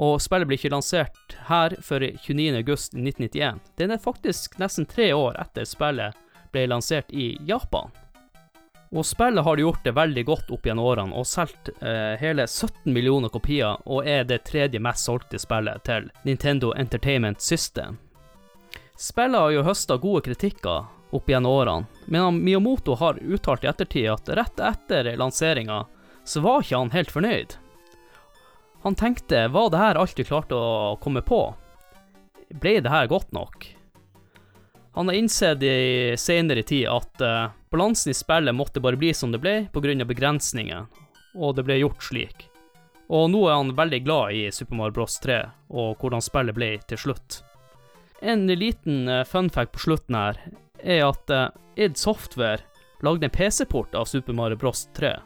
og 0.00 0.20
spillet 0.22 0.48
ble 0.48 0.56
ikke 0.56 0.72
lansert 0.72 1.34
her 1.50 1.74
før 1.84 2.06
29.8.1991. 2.24 3.60
Den 3.76 3.92
er 3.92 4.00
faktisk 4.00 4.56
nesten 4.62 4.88
tre 4.88 5.10
år 5.12 5.36
etter 5.42 5.68
spillet 5.68 6.16
ble 6.54 6.64
lansert 6.70 7.12
i 7.12 7.34
Japan. 7.46 7.92
Og 8.90 9.06
spillet 9.06 9.44
har 9.44 9.60
gjort 9.62 9.84
det 9.84 9.94
veldig 9.94 10.24
godt 10.26 10.48
opp 10.50 10.64
gjennom 10.66 10.86
årene, 10.90 11.14
og 11.14 11.26
solgt 11.26 11.70
eh, 11.78 12.16
hele 12.18 12.46
17 12.46 12.90
millioner 12.90 13.30
kopier, 13.30 13.78
og 13.86 14.06
er 14.08 14.24
det 14.26 14.42
tredje 14.48 14.82
mest 14.82 15.06
solgte 15.06 15.38
spillet 15.38 15.84
til 15.86 16.08
Nintendo 16.26 16.72
Entertainment 16.74 17.42
System. 17.42 18.00
Spillet 18.98 19.38
har 19.38 19.54
jo 19.54 19.62
høsta 19.64 19.96
gode 20.02 20.24
kritikker 20.26 20.90
opp 21.14 21.30
gjennom 21.30 21.54
årene, 21.60 21.86
men 22.10 22.42
Miyamoto 22.42 22.98
har 22.98 23.22
uttalt 23.22 23.64
i 23.64 23.70
ettertid 23.70 24.10
at 24.10 24.28
rett 24.40 24.60
etter 24.60 25.14
lanseringa 25.18 25.84
så 26.26 26.42
var 26.42 26.66
ikke 26.66 26.82
han 26.82 26.94
helt 26.94 27.14
fornøyd. 27.14 27.56
Han 28.82 28.98
tenkte, 28.98 29.46
var 29.48 29.70
det 29.70 29.80
her 29.80 29.98
alt 30.00 30.18
vi 30.18 30.26
klarte 30.26 30.56
å 30.56 30.96
komme 31.02 31.22
på? 31.22 31.40
Ble 32.58 32.78
det 32.82 32.90
her 32.90 33.06
godt 33.10 33.30
nok? 33.36 33.66
Han 34.98 35.10
har 35.10 35.14
innsett 35.14 35.62
i 35.62 36.16
senere 36.18 36.64
tid 36.66 36.88
at 36.90 37.22
uh, 37.22 37.52
balansen 37.70 38.10
i 38.10 38.14
spillet 38.14 38.54
måtte 38.54 38.80
bare 38.80 38.98
bli 38.98 39.14
som 39.14 39.32
det 39.32 39.40
ble, 39.42 39.68
pga. 39.72 40.04
begrensninger, 40.04 40.86
og 41.34 41.56
det 41.56 41.64
ble 41.64 41.78
gjort 41.80 42.02
slik. 42.02 42.48
Og 43.10 43.30
nå 43.30 43.42
er 43.48 43.58
han 43.58 43.74
veldig 43.74 44.04
glad 44.04 44.32
i 44.32 44.50
Super 44.54 44.78
Mario 44.78 45.00
Bros. 45.00 45.18
3, 45.18 45.40
og 45.70 45.98
hvordan 45.98 46.22
spillet 46.22 46.54
ble 46.54 46.70
til 46.86 46.98
slutt. 46.98 47.42
En 48.20 48.46
liten 48.46 49.06
funfact 49.06 49.30
fun 49.30 49.50
fact 49.50 49.72
på 49.72 49.84
slutten 49.86 50.14
her 50.14 50.38
er 50.82 51.06
at 51.08 51.30
uh, 51.32 51.48
id 51.76 51.96
Software 51.96 52.60
lagde 53.00 53.26
en 53.26 53.34
PC-port 53.34 53.94
av 53.94 54.04
Super 54.04 54.32
Mario 54.32 54.56
Bros. 54.56 54.88
3, 54.94 55.16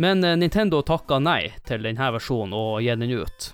men 0.00 0.24
eh, 0.24 0.36
Nintendo 0.36 0.80
takka 0.82 1.18
nei 1.20 1.50
til 1.68 1.82
denne 1.84 2.12
versjonen 2.14 2.54
og 2.56 2.80
gi 2.80 2.94
den 2.96 3.10
ut. 3.20 3.50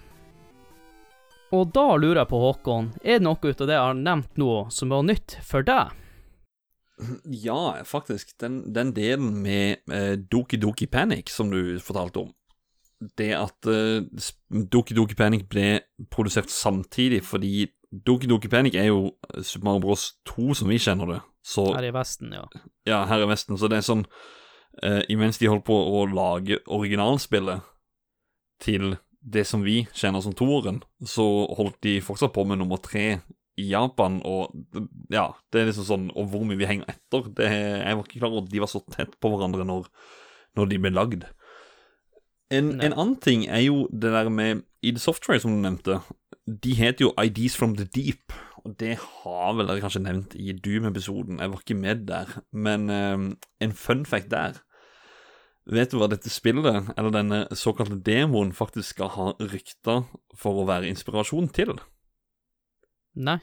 Og 1.56 1.70
da 1.74 1.86
lurer 1.96 2.20
jeg 2.20 2.30
på, 2.30 2.38
Håkon, 2.42 2.92
er 3.02 3.18
det 3.18 3.26
noe 3.26 3.38
ut 3.42 3.60
av 3.60 3.66
det 3.66 3.74
jeg 3.74 3.86
har 3.88 3.98
nevnt 3.98 4.38
nå 4.38 4.52
som 4.70 4.92
var 4.94 5.06
nytt 5.06 5.38
for 5.46 5.66
deg? 5.66 5.94
Ja, 7.24 7.84
faktisk. 7.84 8.38
Den, 8.40 8.74
den 8.74 8.94
delen 8.96 9.42
med 9.42 9.84
eh, 9.92 10.16
Doki 10.16 10.56
Doki 10.56 10.86
Panic 10.86 11.30
som 11.30 11.50
du 11.50 11.78
fortalte 11.80 12.24
om. 12.24 12.32
Det 13.18 13.32
at 13.36 13.68
eh, 13.68 14.06
Doki 14.72 14.96
Doki 14.96 15.14
Panic 15.14 15.44
ble 15.50 15.80
produsert 16.10 16.50
samtidig 16.50 17.22
fordi 17.24 17.66
Doki 17.92 18.26
Doki 18.26 18.48
Panic 18.48 18.74
er 18.74 18.88
jo 18.88 19.12
Super 19.42 19.64
Mario 19.64 19.84
Bros 19.84 20.08
2 20.24 20.54
som 20.54 20.72
vi 20.72 20.80
kjenner 20.80 21.12
det. 21.12 21.20
Så, 21.46 21.68
her 21.76 21.84
i 21.86 21.94
Vesten, 21.94 22.32
ja. 22.34 22.46
Ja, 22.88 23.04
her 23.06 23.22
i 23.22 23.28
Vesten. 23.30 23.58
Så 23.60 23.68
det 23.70 23.78
er 23.78 23.86
sånn 23.86 24.06
eh, 24.82 25.02
imens 25.12 25.38
de 25.38 25.50
holdt 25.52 25.66
på 25.68 25.76
å 25.76 26.06
lage 26.10 26.58
originalspillet 26.66 27.62
til 28.64 28.96
det 29.26 29.44
som 29.46 29.62
vi 29.66 29.82
kjenner 29.94 30.22
som 30.22 30.34
toeren, 30.38 30.80
så 31.02 31.24
holdt 31.58 31.80
de 31.82 31.98
fortsatt 32.04 32.34
på 32.34 32.44
med 32.46 32.60
nummer 32.60 32.78
tre 32.82 33.20
i 33.56 33.70
Japan, 33.70 34.18
og 34.28 34.52
ja, 35.12 35.30
det 35.52 35.60
er 35.60 35.70
liksom 35.70 35.86
sånn 35.88 36.06
Og 36.12 36.28
hvor 36.28 36.42
mye 36.44 36.58
vi 36.60 36.68
henger 36.68 36.90
etter. 36.92 37.30
Det, 37.32 37.46
jeg 37.48 37.96
var 37.96 38.04
ikke 38.04 38.20
klar 38.20 38.34
over 38.34 38.44
at 38.44 38.52
de 38.52 38.62
var 38.62 38.70
så 38.70 38.82
tett 38.92 39.14
på 39.16 39.30
hverandre 39.32 39.64
når, 39.64 39.88
når 40.58 40.70
de 40.72 40.80
ble 40.82 40.92
lagd. 40.92 41.24
En, 42.52 42.76
en, 42.78 42.92
annen 42.92 43.16
ting 43.18 43.46
er 43.50 43.64
jo 43.64 43.86
det 43.90 44.12
der 44.14 44.28
med 44.30 44.62
ID 44.86 45.00
Software, 45.02 45.40
som 45.42 45.56
du 45.56 45.62
nevnte. 45.64 45.98
De 46.46 46.76
heter 46.78 47.08
jo 47.08 47.14
IDs 47.18 47.56
from 47.58 47.74
the 47.80 47.88
Deep, 47.96 48.34
og 48.62 48.76
det 48.78 48.98
har 49.00 49.56
vel 49.56 49.66
dere 49.66 49.82
kanskje 49.82 50.04
nevnt 50.04 50.36
i 50.38 50.54
Doom-episoden. 50.54 51.40
Jeg 51.42 51.50
var 51.50 51.64
ikke 51.64 51.78
med 51.80 52.06
der, 52.06 52.36
men 52.52 52.86
um, 52.90 53.26
en 53.60 53.74
fun 53.74 54.06
fact 54.06 54.30
der 54.30 54.62
Vet 55.66 55.90
du 55.90 55.96
hva 55.98 56.06
dette 56.06 56.30
spillet, 56.30 56.92
eller 56.94 57.10
denne 57.10 57.38
såkalte 57.58 57.96
demoen, 58.06 58.52
faktisk 58.54 58.92
skal 58.92 59.08
ha 59.16 59.24
rykter 59.40 60.04
for 60.38 60.60
å 60.60 60.66
være 60.68 60.86
inspirasjon 60.92 61.48
til? 61.50 61.72
Nei. 63.16 63.40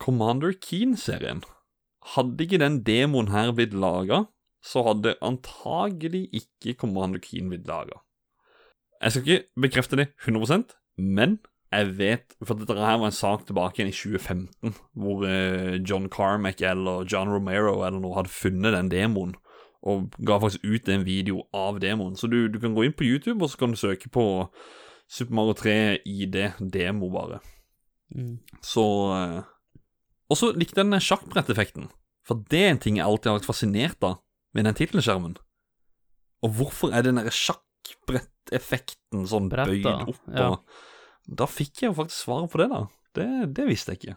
Commander 0.00 0.52
Keen-serien. 0.56 1.44
Hadde 2.14 2.44
ikke 2.44 2.60
den 2.62 2.82
demoen 2.86 3.30
her 3.34 3.52
blitt 3.52 3.76
laga, 3.76 4.24
så 4.64 4.82
hadde 4.86 5.18
antagelig 5.22 6.26
ikke 6.32 6.74
Commander 6.80 7.20
Keen 7.22 7.50
blitt 7.52 7.68
laga. 7.68 8.00
Jeg 9.02 9.12
skal 9.12 9.26
ikke 9.26 9.62
bekrefte 9.62 9.98
det 10.00 10.08
100% 10.26 10.74
men 10.98 11.38
jeg 11.68 11.98
vet 11.98 12.32
For 12.44 12.56
dette 12.56 12.74
her 12.74 12.96
var 12.98 13.10
en 13.10 13.14
sak 13.14 13.44
tilbake 13.46 13.78
igjen 13.82 13.90
i 13.92 13.96
2015, 13.96 14.78
hvor 14.96 15.26
eh, 15.28 15.76
John 15.84 16.08
Carmack 16.08 16.62
eller 16.64 17.04
John 17.04 17.28
Romero 17.28 17.82
eller 17.84 18.00
noe 18.00 18.16
hadde 18.16 18.32
funnet 18.32 18.72
den 18.72 18.90
demoen 18.92 19.36
og 19.88 20.16
ga 20.26 20.40
faktisk 20.42 20.64
ut 20.64 20.88
en 20.90 21.04
video 21.06 21.44
av 21.54 21.78
demoen. 21.78 22.16
Så 22.18 22.26
du, 22.26 22.48
du, 22.50 22.58
kan 22.58 22.72
gå 22.74 22.88
inn 22.88 22.96
på 22.98 23.06
YouTube, 23.06 23.44
og 23.44 23.52
så 23.52 23.60
kan 23.60 23.70
du 23.70 23.78
søke 23.78 24.10
på 24.10 24.24
Super 25.06 25.36
Mario 25.38 25.54
3 25.54 25.76
ID 26.02 26.40
demo, 26.72 27.12
bare. 27.14 27.38
Mm. 28.14 28.38
Så 28.64 28.84
eh, 29.14 29.40
Og 30.28 30.38
så 30.40 30.52
likte 30.56 30.80
jeg 30.80 30.90
den 30.90 31.00
sjakkbretteffekten. 31.02 31.88
For 32.28 32.44
det 32.52 32.62
er 32.64 32.72
en 32.74 32.82
ting 32.82 32.98
jeg 32.98 33.08
alltid 33.08 33.30
har 33.30 33.38
vært 33.38 33.48
fascinert 33.48 34.04
av 34.04 34.18
med 34.56 34.68
den 34.68 34.76
tittelskjermen. 34.76 35.36
Og 36.44 36.54
hvorfor 36.58 36.92
er 36.94 37.06
den 37.06 37.18
derre 37.20 37.32
sjakkbretteffekten 37.34 39.26
sånn 39.28 39.48
Bretta, 39.52 39.72
bøyd 39.72 40.12
opp 40.12 40.32
ja. 40.36 40.50
Da 41.28 41.48
fikk 41.50 41.82
jeg 41.82 41.90
jo 41.90 41.98
faktisk 41.98 42.24
svaret 42.24 42.52
på 42.52 42.60
det, 42.60 42.68
da. 42.72 42.82
Det, 43.16 43.28
det 43.56 43.66
visste 43.68 43.92
jeg 43.92 44.00
ikke. 44.00 44.16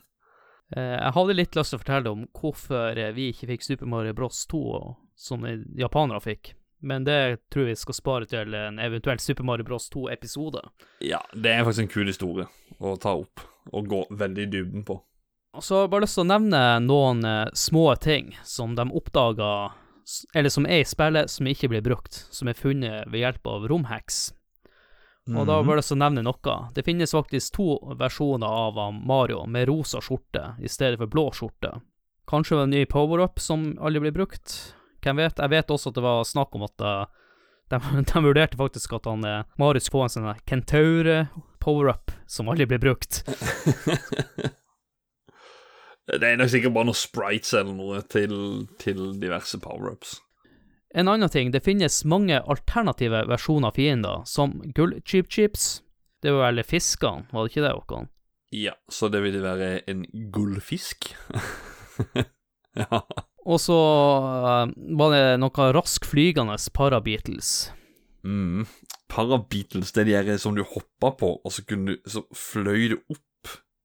Eh, 0.76 0.98
jeg 0.98 1.16
hadde 1.18 1.38
litt 1.38 1.58
lyst 1.58 1.74
til 1.74 1.80
å 1.80 1.84
fortelle 1.84 2.14
om 2.16 2.26
hvorfor 2.38 3.02
vi 3.16 3.30
ikke 3.32 3.50
fikk 3.52 3.66
Super 3.68 3.92
Mario 3.92 4.16
Bros 4.16 4.46
2 4.52 4.64
som 5.20 5.48
japanere 5.80 6.24
fikk. 6.24 6.54
Men 6.82 7.04
det 7.06 7.38
tror 7.54 7.68
vi 7.70 7.76
skal 7.78 7.94
spare 7.94 8.28
til 8.30 8.56
en 8.58 8.80
eventuell 8.82 9.20
Super 9.22 9.46
Mario 9.46 9.68
Bros 9.68 9.86
2-episode. 9.94 10.64
Ja, 11.06 11.20
det 11.36 11.54
er 11.54 11.66
faktisk 11.68 11.86
en 11.86 11.92
kul 11.94 12.10
historie 12.10 12.48
å 12.80 12.96
ta 12.98 13.14
opp 13.20 13.44
og 13.72 13.88
gå 13.92 14.02
veldig 14.10 14.44
i 14.44 14.52
dybden 14.52 14.86
på. 14.88 15.00
Og 15.52 15.64
så 15.64 15.76
har 15.76 15.86
jeg 15.86 15.92
bare 15.92 16.06
lyst 16.06 16.16
til 16.16 16.24
å 16.24 16.32
nevne 16.32 16.60
noen 16.86 17.26
uh, 17.28 17.48
små 17.54 17.90
ting 18.00 18.32
som 18.48 18.76
de 18.78 18.86
oppdaga, 18.88 19.72
eller 20.36 20.54
som 20.54 20.68
er 20.68 20.84
i 20.84 20.88
spillet 20.88 21.32
som 21.32 21.48
ikke 21.48 21.72
blir 21.74 21.84
brukt, 21.84 22.26
som 22.32 22.48
er 22.48 22.58
funnet 22.58 23.10
ved 23.12 23.26
hjelp 23.26 23.50
av 23.52 23.68
romhacks. 23.72 24.30
Og 25.30 25.46
da 25.46 25.60
mhm. 25.60 25.68
bare 25.68 25.80
lyst 25.80 25.92
til 25.92 26.00
å 26.00 26.02
nevne 26.02 26.24
noe. 26.26 26.56
Det 26.74 26.84
finnes 26.86 27.14
faktisk 27.14 27.56
to 27.60 27.76
versjoner 28.00 28.48
av 28.48 28.80
Mario 28.96 29.44
med 29.46 29.68
rosa 29.70 30.02
skjorte 30.02 30.56
i 30.60 30.72
stedet 30.72 30.98
for 31.00 31.12
blå 31.12 31.28
skjorte. 31.36 31.76
Kanskje 32.32 32.64
en 32.64 32.74
ny 32.74 32.86
power-up 32.90 33.40
som 33.40 33.74
aldri 33.80 34.08
blir 34.08 34.16
brukt. 34.16 34.56
Hvem 35.04 35.20
vet? 35.20 35.40
Jeg 35.40 35.52
vet 35.52 35.74
også 35.74 35.92
at 35.92 35.98
det 35.98 36.06
var 36.06 36.24
snakk 36.28 36.56
om 36.58 36.66
at 36.66 36.86
uh, 36.86 37.21
de, 37.72 37.82
de, 38.12 38.24
vurderte 38.28 38.60
faktisk 38.60 38.98
at 39.00 39.10
han 39.10 39.28
uh, 39.28 39.44
Marius 39.62 39.92
få 39.92 40.06
en 40.06 40.14
sånn 40.14 40.32
kentaur 40.50 41.12
power-up 41.62 42.14
som 42.30 42.50
aldri 42.52 42.68
blir 42.70 42.82
brukt. 42.82 43.22
det 46.12 46.28
er 46.28 46.40
nok 46.40 46.52
sikkert 46.52 46.76
bare 46.76 46.90
noen 46.90 46.98
sprites 46.98 47.54
eller 47.58 47.76
noe 47.78 48.02
til, 48.12 48.34
til 48.82 49.00
diverse 49.22 49.60
power-ups. 49.62 50.20
En 50.94 51.08
annen 51.08 51.30
ting, 51.32 51.54
det 51.54 51.64
finnes 51.64 52.02
mange 52.04 52.42
alternative 52.42 53.24
versjoner 53.30 53.72
av 53.72 53.78
fiender, 53.78 54.26
som 54.28 54.58
gull-cheap-chips. 54.76 55.80
Det 56.22 56.34
var 56.36 56.52
vel 56.52 56.66
fiskene, 56.68 57.30
var 57.32 57.46
det 57.46 57.54
ikke 57.54 57.64
det, 57.64 57.76
Håkon? 57.78 58.10
Ja, 58.52 58.74
så 58.92 59.08
det 59.08 59.22
vil 59.24 59.40
være 59.40 59.78
en 59.88 60.04
gullfisk. 60.34 61.14
ja. 62.82 63.00
Og 63.50 63.58
så 63.62 63.78
eh, 63.78 64.74
var 64.98 65.16
det 65.16 65.24
noe 65.42 65.72
raskflygende 65.76 66.58
parabeatles. 66.76 67.72
Mm. 68.24 68.68
Parabeatles, 69.12 69.92
det 69.96 70.04
er 70.04 70.10
de 70.10 70.16
her 70.20 70.38
som 70.42 70.56
du 70.56 70.64
hoppa 70.64 71.14
på, 71.18 71.34
og 71.42 71.54
så, 71.54 71.66
kunne 71.66 71.96
du, 71.96 72.06
så 72.10 72.24
fløy 72.38 72.94
du 72.94 72.98
opp. 73.02 73.28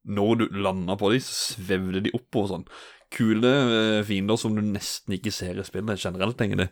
Når 0.06 0.36
du 0.38 0.44
landa 0.62 0.94
på 0.94 1.08
dem, 1.10 1.22
så 1.24 1.56
svevde 1.56 2.04
de 2.04 2.12
oppover 2.14 2.52
sånn. 2.52 2.68
Kule 3.10 3.50
eh, 3.50 4.04
fiender 4.06 4.38
som 4.38 4.54
du 4.54 4.62
nesten 4.62 5.16
ikke 5.16 5.32
ser 5.34 5.58
i 5.58 5.64
spillet 5.66 5.98
generelt 5.98 6.38
egentlig. 6.42 6.68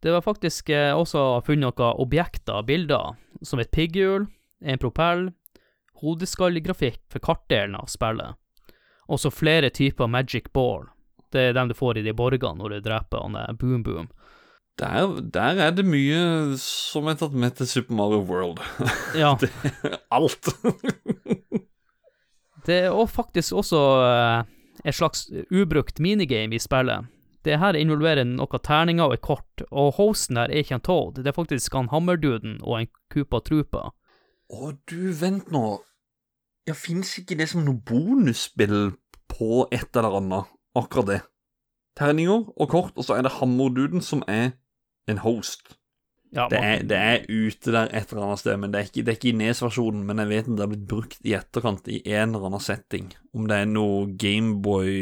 det. 0.00 0.14
Var 0.14 0.24
faktisk 0.24 0.72
eh, 0.72 0.94
også 0.96 1.42
funnet 1.44 1.76
noen 1.76 2.00
objekter, 2.00 2.62
bilder, 2.64 3.18
som 3.44 3.60
et 3.60 3.72
pigghjul, 3.74 4.30
en 4.64 4.80
propell, 4.80 5.26
hodeskallegrafikk 6.00 7.02
for 7.12 7.20
kartdelen 7.20 7.76
av 7.76 7.92
spillet. 7.92 8.38
Også 9.12 9.28
flere 9.28 9.68
typer 9.68 10.08
magic 10.08 10.48
ball. 10.56 10.88
Det 11.32 11.48
er 11.48 11.56
dem 11.56 11.70
du 11.70 11.76
får 11.76 12.00
i 12.00 12.04
de 12.06 12.14
borgene 12.16 12.60
når 12.60 12.76
du 12.76 12.84
dreper 12.84 13.24
han 13.24 13.56
Boom 13.60 13.82
Boom. 13.86 14.10
Der, 14.80 15.20
der 15.20 15.60
er 15.60 15.70
det 15.76 15.84
mye 15.84 16.56
som 16.60 17.08
er 17.10 17.18
tatt 17.20 17.34
med 17.36 17.58
til 17.58 17.68
Super 17.68 17.94
Mario 17.94 18.22
World. 18.24 18.62
Ja, 19.20 19.34
Det, 19.40 19.50
alt. 20.10 20.48
det 22.66 22.78
er 22.86 22.90
også 22.90 23.14
faktisk 23.14 23.52
også 23.52 23.82
eh, 24.06 24.44
et 24.84 24.96
slags 24.96 25.26
ubrukt 25.52 26.00
minigame 26.00 26.56
i 26.56 26.62
spillet. 26.62 27.08
Det 27.44 27.58
her 27.58 27.76
involverer 27.76 28.24
noen 28.24 28.62
terninger 28.62 29.10
og 29.10 29.16
et 29.16 29.24
kort, 29.24 29.64
og 29.70 29.96
hosten 29.98 30.38
her 30.38 30.48
er 30.48 30.62
ikke 30.62 30.78
en 30.78 30.84
Toad, 30.86 31.18
det 31.18 31.26
er 31.26 31.36
faktisk 31.36 31.74
han 31.74 31.90
Hammerduden 31.90 32.60
og 32.62 32.80
en 32.80 32.90
Koopa 33.12 33.42
Troopa. 33.42 33.90
Å, 34.52 34.72
du, 34.88 35.12
vent 35.18 35.50
nå. 35.52 35.80
Ja, 36.68 36.74
Fins 36.78 37.16
ikke 37.18 37.36
det 37.40 37.48
som 37.50 37.64
noe 37.66 37.80
bonusspill 37.82 38.92
på 39.32 39.66
et 39.74 39.96
eller 39.98 40.20
annet? 40.20 40.52
Akkurat 40.78 41.08
det. 41.08 41.20
Terninger 41.98 42.48
og 42.56 42.68
kort, 42.72 42.96
og 42.96 43.04
så 43.04 43.18
er 43.18 43.26
det 43.26 43.36
Hammerduden 43.36 44.00
som 44.00 44.22
er 44.28 44.54
en 45.08 45.18
host. 45.18 45.76
Ja, 46.32 46.46
Det 46.48 46.58
er, 46.58 46.78
det 46.88 46.96
er 46.96 47.24
ute 47.28 47.72
der 47.74 47.90
et 47.92 48.08
eller 48.08 48.24
annet 48.24 48.40
sted, 48.40 48.56
men 48.56 48.72
det 48.72 48.78
er 48.78 48.86
ikke, 48.88 49.02
det 49.04 49.08
er 49.12 49.16
ikke 49.18 49.28
i 49.28 49.36
Nes-versjonen. 49.36 50.06
Men 50.08 50.22
jeg 50.22 50.30
vet 50.30 50.46
at 50.46 50.54
det 50.56 50.64
har 50.64 50.70
blitt 50.70 50.86
brukt 50.88 51.18
i 51.28 51.34
etterkant 51.36 51.90
i 51.92 51.98
en 52.08 52.32
eller 52.32 52.46
annen 52.48 52.64
setting. 52.64 53.10
Om 53.36 53.50
det 53.50 53.58
er 53.58 53.68
noe 53.68 54.06
Gameboy, 54.16 54.94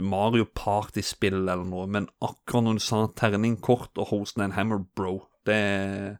Mario 0.00 0.46
Party-spill 0.56 1.42
eller 1.42 1.66
noe. 1.68 1.84
Men 1.92 2.08
akkurat 2.24 2.64
når 2.64 2.80
du 2.80 2.84
sa 2.86 3.02
terning, 3.20 3.58
kort 3.60 4.00
og 4.00 4.08
hosten 4.14 4.40
er 4.40 4.48
en 4.48 4.56
Hammer 4.56 4.80
Bro, 4.96 5.18
det 5.44 5.58
er 5.60 6.16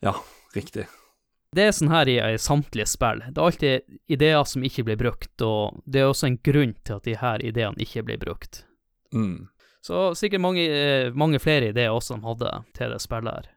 Ja, 0.00 0.14
riktig. 0.54 0.86
Det 1.56 1.64
er 1.64 1.72
sånn 1.72 1.92
her 1.92 2.08
i, 2.12 2.18
i 2.20 2.40
samtlige 2.40 2.88
spill. 2.90 3.22
Det 3.24 3.40
er 3.40 3.44
alltid 3.46 4.00
ideer 4.12 4.42
som 4.44 4.64
ikke 4.66 4.84
blir 4.84 4.98
brukt, 5.00 5.32
og 5.44 5.78
det 5.88 6.02
er 6.02 6.10
også 6.10 6.28
en 6.28 6.40
grunn 6.44 6.74
til 6.84 6.98
at 6.98 7.06
de 7.08 7.14
her 7.16 7.44
ideene 7.44 7.80
ikke 7.84 8.04
blir 8.04 8.20
brukt. 8.20 8.64
Mm. 9.14 9.48
Så 9.80 10.10
sikkert 10.18 10.44
mange, 10.44 10.66
eh, 10.68 11.14
mange 11.16 11.40
flere 11.40 11.70
ideer 11.72 11.94
også 11.94 12.18
de 12.18 12.28
hadde 12.28 12.52
til 12.76 12.92
det 12.92 13.00
spillet 13.00 13.32
her. 13.32 13.48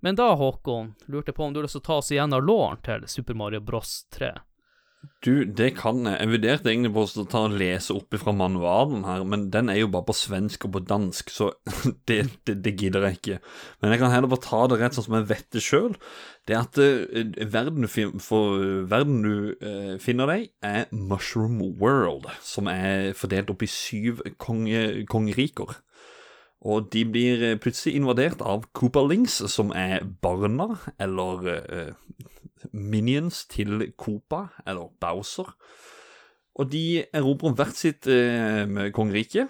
Men 0.00 0.16
da, 0.16 0.30
Håkon, 0.36 0.94
lurte 1.12 1.32
jeg 1.32 1.36
på 1.36 1.44
om 1.44 1.52
du 1.52 1.60
har 1.60 1.66
lyst 1.66 1.76
til 1.76 1.84
å 1.84 1.88
ta 1.88 2.00
oss 2.00 2.12
igjennom 2.12 2.44
låren 2.44 2.80
til 2.84 3.04
Super 3.10 3.36
Mario 3.36 3.60
Bros 3.60 4.06
3. 4.16 4.32
Du, 5.24 5.44
det 5.44 5.72
kan 5.78 6.04
jeg. 6.06 6.16
Jeg 6.20 6.30
vurderte 6.30 6.70
egentlig 6.70 6.92
på 6.94 7.04
å 7.04 7.24
ta 7.30 7.42
og 7.48 7.56
lese 7.58 7.94
opp 7.96 8.14
fra 8.20 8.34
manualen 8.36 9.04
her, 9.06 9.24
men 9.28 9.48
den 9.54 9.70
er 9.72 9.80
jo 9.80 9.90
bare 9.92 10.06
på 10.08 10.16
svensk 10.16 10.68
og 10.68 10.74
på 10.76 10.82
dansk, 10.86 11.32
så 11.32 11.50
det, 12.08 12.20
det, 12.48 12.58
det 12.64 12.74
gidder 12.78 13.08
jeg 13.08 13.18
ikke. 13.18 13.38
Men 13.82 13.94
jeg 13.94 14.02
kan 14.02 14.14
heller 14.14 14.32
bare 14.32 14.46
ta 14.46 14.62
det 14.70 14.80
rett 14.80 14.96
sånn 14.96 15.08
som 15.08 15.18
jeg 15.18 15.28
vet 15.32 15.48
det 15.56 15.64
sjøl. 15.66 15.96
Det 16.46 16.58
at 16.58 16.78
eh, 16.82 17.32
verden, 17.52 17.88
for, 17.90 18.62
verden 18.90 19.24
du 19.24 19.34
eh, 19.56 19.96
finner 20.02 20.30
deg, 20.30 20.50
er 20.64 20.86
Mushroom 20.94 21.58
World, 21.80 22.30
som 22.44 22.70
er 22.70 23.12
fordelt 23.18 23.50
opp 23.52 23.66
i 23.66 23.70
syv 23.70 24.22
konge, 24.42 25.06
kongeriker. 25.10 25.78
Og 26.66 26.88
de 26.92 27.04
blir 27.06 27.42
eh, 27.44 27.58
plutselig 27.60 27.98
invadert 27.98 28.42
av 28.42 28.64
Koopalings, 28.76 29.38
som 29.52 29.70
er 29.76 30.06
barna, 30.22 30.76
eller 31.02 31.50
eh, 31.52 31.92
minions 32.72 33.44
til 33.50 33.90
Koopa, 33.98 34.46
eller 34.66 34.90
Bowser. 35.00 35.52
Og 36.56 36.70
de 36.72 37.04
erobrer 37.12 37.54
hvert 37.56 37.76
sitt 37.76 38.08
eh, 38.08 38.90
kongerike, 38.96 39.46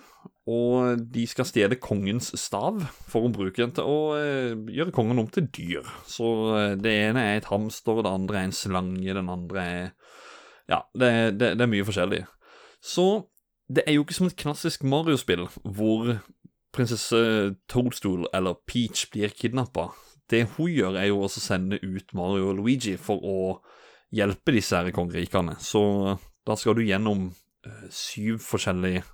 og 0.46 1.02
de 1.14 1.24
skal 1.26 1.46
stjele 1.46 1.78
kongens 1.82 2.32
stav 2.38 2.80
for 3.10 3.26
å 3.26 3.32
bruke 3.34 3.58
den 3.62 3.74
til 3.74 3.86
å 3.86 3.98
eh, 4.18 4.54
gjøre 4.74 4.94
kongen 4.94 5.22
om 5.22 5.30
til 5.30 5.46
dyr. 5.54 5.86
Så 6.10 6.30
eh, 6.58 6.74
det 6.78 6.94
ene 7.06 7.22
er 7.30 7.40
et 7.40 7.50
hamster, 7.50 8.02
det 8.02 8.10
andre 8.10 8.40
er 8.40 8.48
en 8.48 8.56
slange, 8.56 9.06
den 9.06 9.30
andre 9.32 9.66
er 9.66 9.86
Ja, 10.66 10.80
det, 10.98 11.38
det, 11.38 11.52
det 11.58 11.62
er 11.62 11.70
mye 11.70 11.86
forskjellig. 11.86 12.24
Så 12.82 13.28
det 13.70 13.84
er 13.86 13.96
jo 13.96 14.02
ikke 14.02 14.16
som 14.18 14.26
et 14.26 14.38
klassisk 14.38 14.82
Mario-spill 14.86 15.46
hvor 15.62 16.16
prinsesse 16.74 17.54
Toadstool 17.70 18.26
eller 18.34 18.58
Peach 18.66 19.06
blir 19.12 19.30
kidnappa. 19.34 19.92
Det 20.30 20.42
hun 20.56 20.70
gjør, 20.72 20.96
er 20.98 21.10
jo 21.10 21.20
også 21.22 21.42
å 21.42 21.46
sende 21.46 21.80
ut 21.82 22.14
Mario 22.18 22.50
og 22.50 22.60
Luigi 22.60 22.96
for 22.98 23.22
å 23.22 23.36
hjelpe 24.14 24.54
disse 24.54 24.78
her 24.78 24.94
kongerikene. 24.94 25.56
Så 25.62 25.82
da 26.46 26.56
skal 26.58 26.78
du 26.78 26.84
gjennom 26.86 27.28
eh, 27.66 27.84
syv 27.94 28.40
forskjellige 28.44 29.04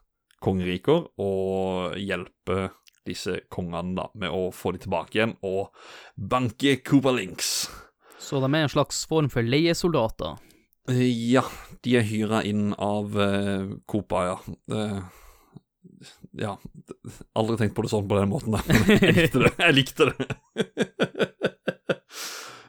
kongeriker 0.43 1.07
og 1.23 1.99
hjelpe 2.01 2.71
disse 3.07 3.41
kongene 3.51 3.97
da 3.99 4.09
med 4.19 4.31
å 4.35 4.51
få 4.55 4.75
de 4.75 4.85
tilbake 4.85 5.19
igjen 5.19 5.37
og 5.47 5.73
banke 6.17 6.79
Links. 7.17 7.69
Så 8.23 8.39
de 8.41 8.49
er 8.55 8.65
en 8.65 8.73
slags 8.73 9.05
form 9.07 9.29
for 9.31 9.43
leiesoldater. 9.43 10.39
Eh, 10.89 11.33
Ja, 11.33 11.43
de 11.83 11.97
er 11.99 12.07
hyra 12.07 12.43
inn 12.47 12.73
av 12.79 13.17
uh, 13.17 13.75
Copa, 13.87 14.23
ja. 14.27 14.37
Eh, 14.71 15.03
ja, 16.39 16.57
aldri 17.39 17.59
tenkt 17.61 17.77
på 17.77 17.85
det 17.85 17.93
sånn 17.93 18.09
på 18.11 18.19
den 18.19 18.31
måten, 18.33 18.57
da. 18.57 18.63
men 18.69 19.03
Jeg 19.03 19.17
likte 19.19 19.45
det. 19.45 19.53
Jeg 19.59 19.77
likte 19.77 20.09
det. 20.11 20.29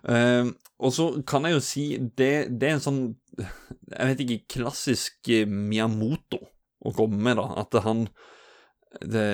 Uh, 0.04 0.52
og 0.84 0.92
så 0.96 1.08
kan 1.28 1.48
jeg 1.48 1.58
jo 1.58 1.64
si 1.64 1.86
det, 2.02 2.34
det 2.52 2.68
er 2.68 2.76
en 2.76 2.84
sånn 2.84 3.04
Jeg 3.38 4.10
vet 4.10 4.24
ikke, 4.26 4.58
klassisk 4.58 5.30
eh, 5.32 5.48
Miyamoto 5.48 6.42
å 6.84 6.92
komme 6.96 7.22
med, 7.24 7.40
da. 7.40 7.48
At 7.64 7.78
han 7.86 8.08
det, 9.00 9.28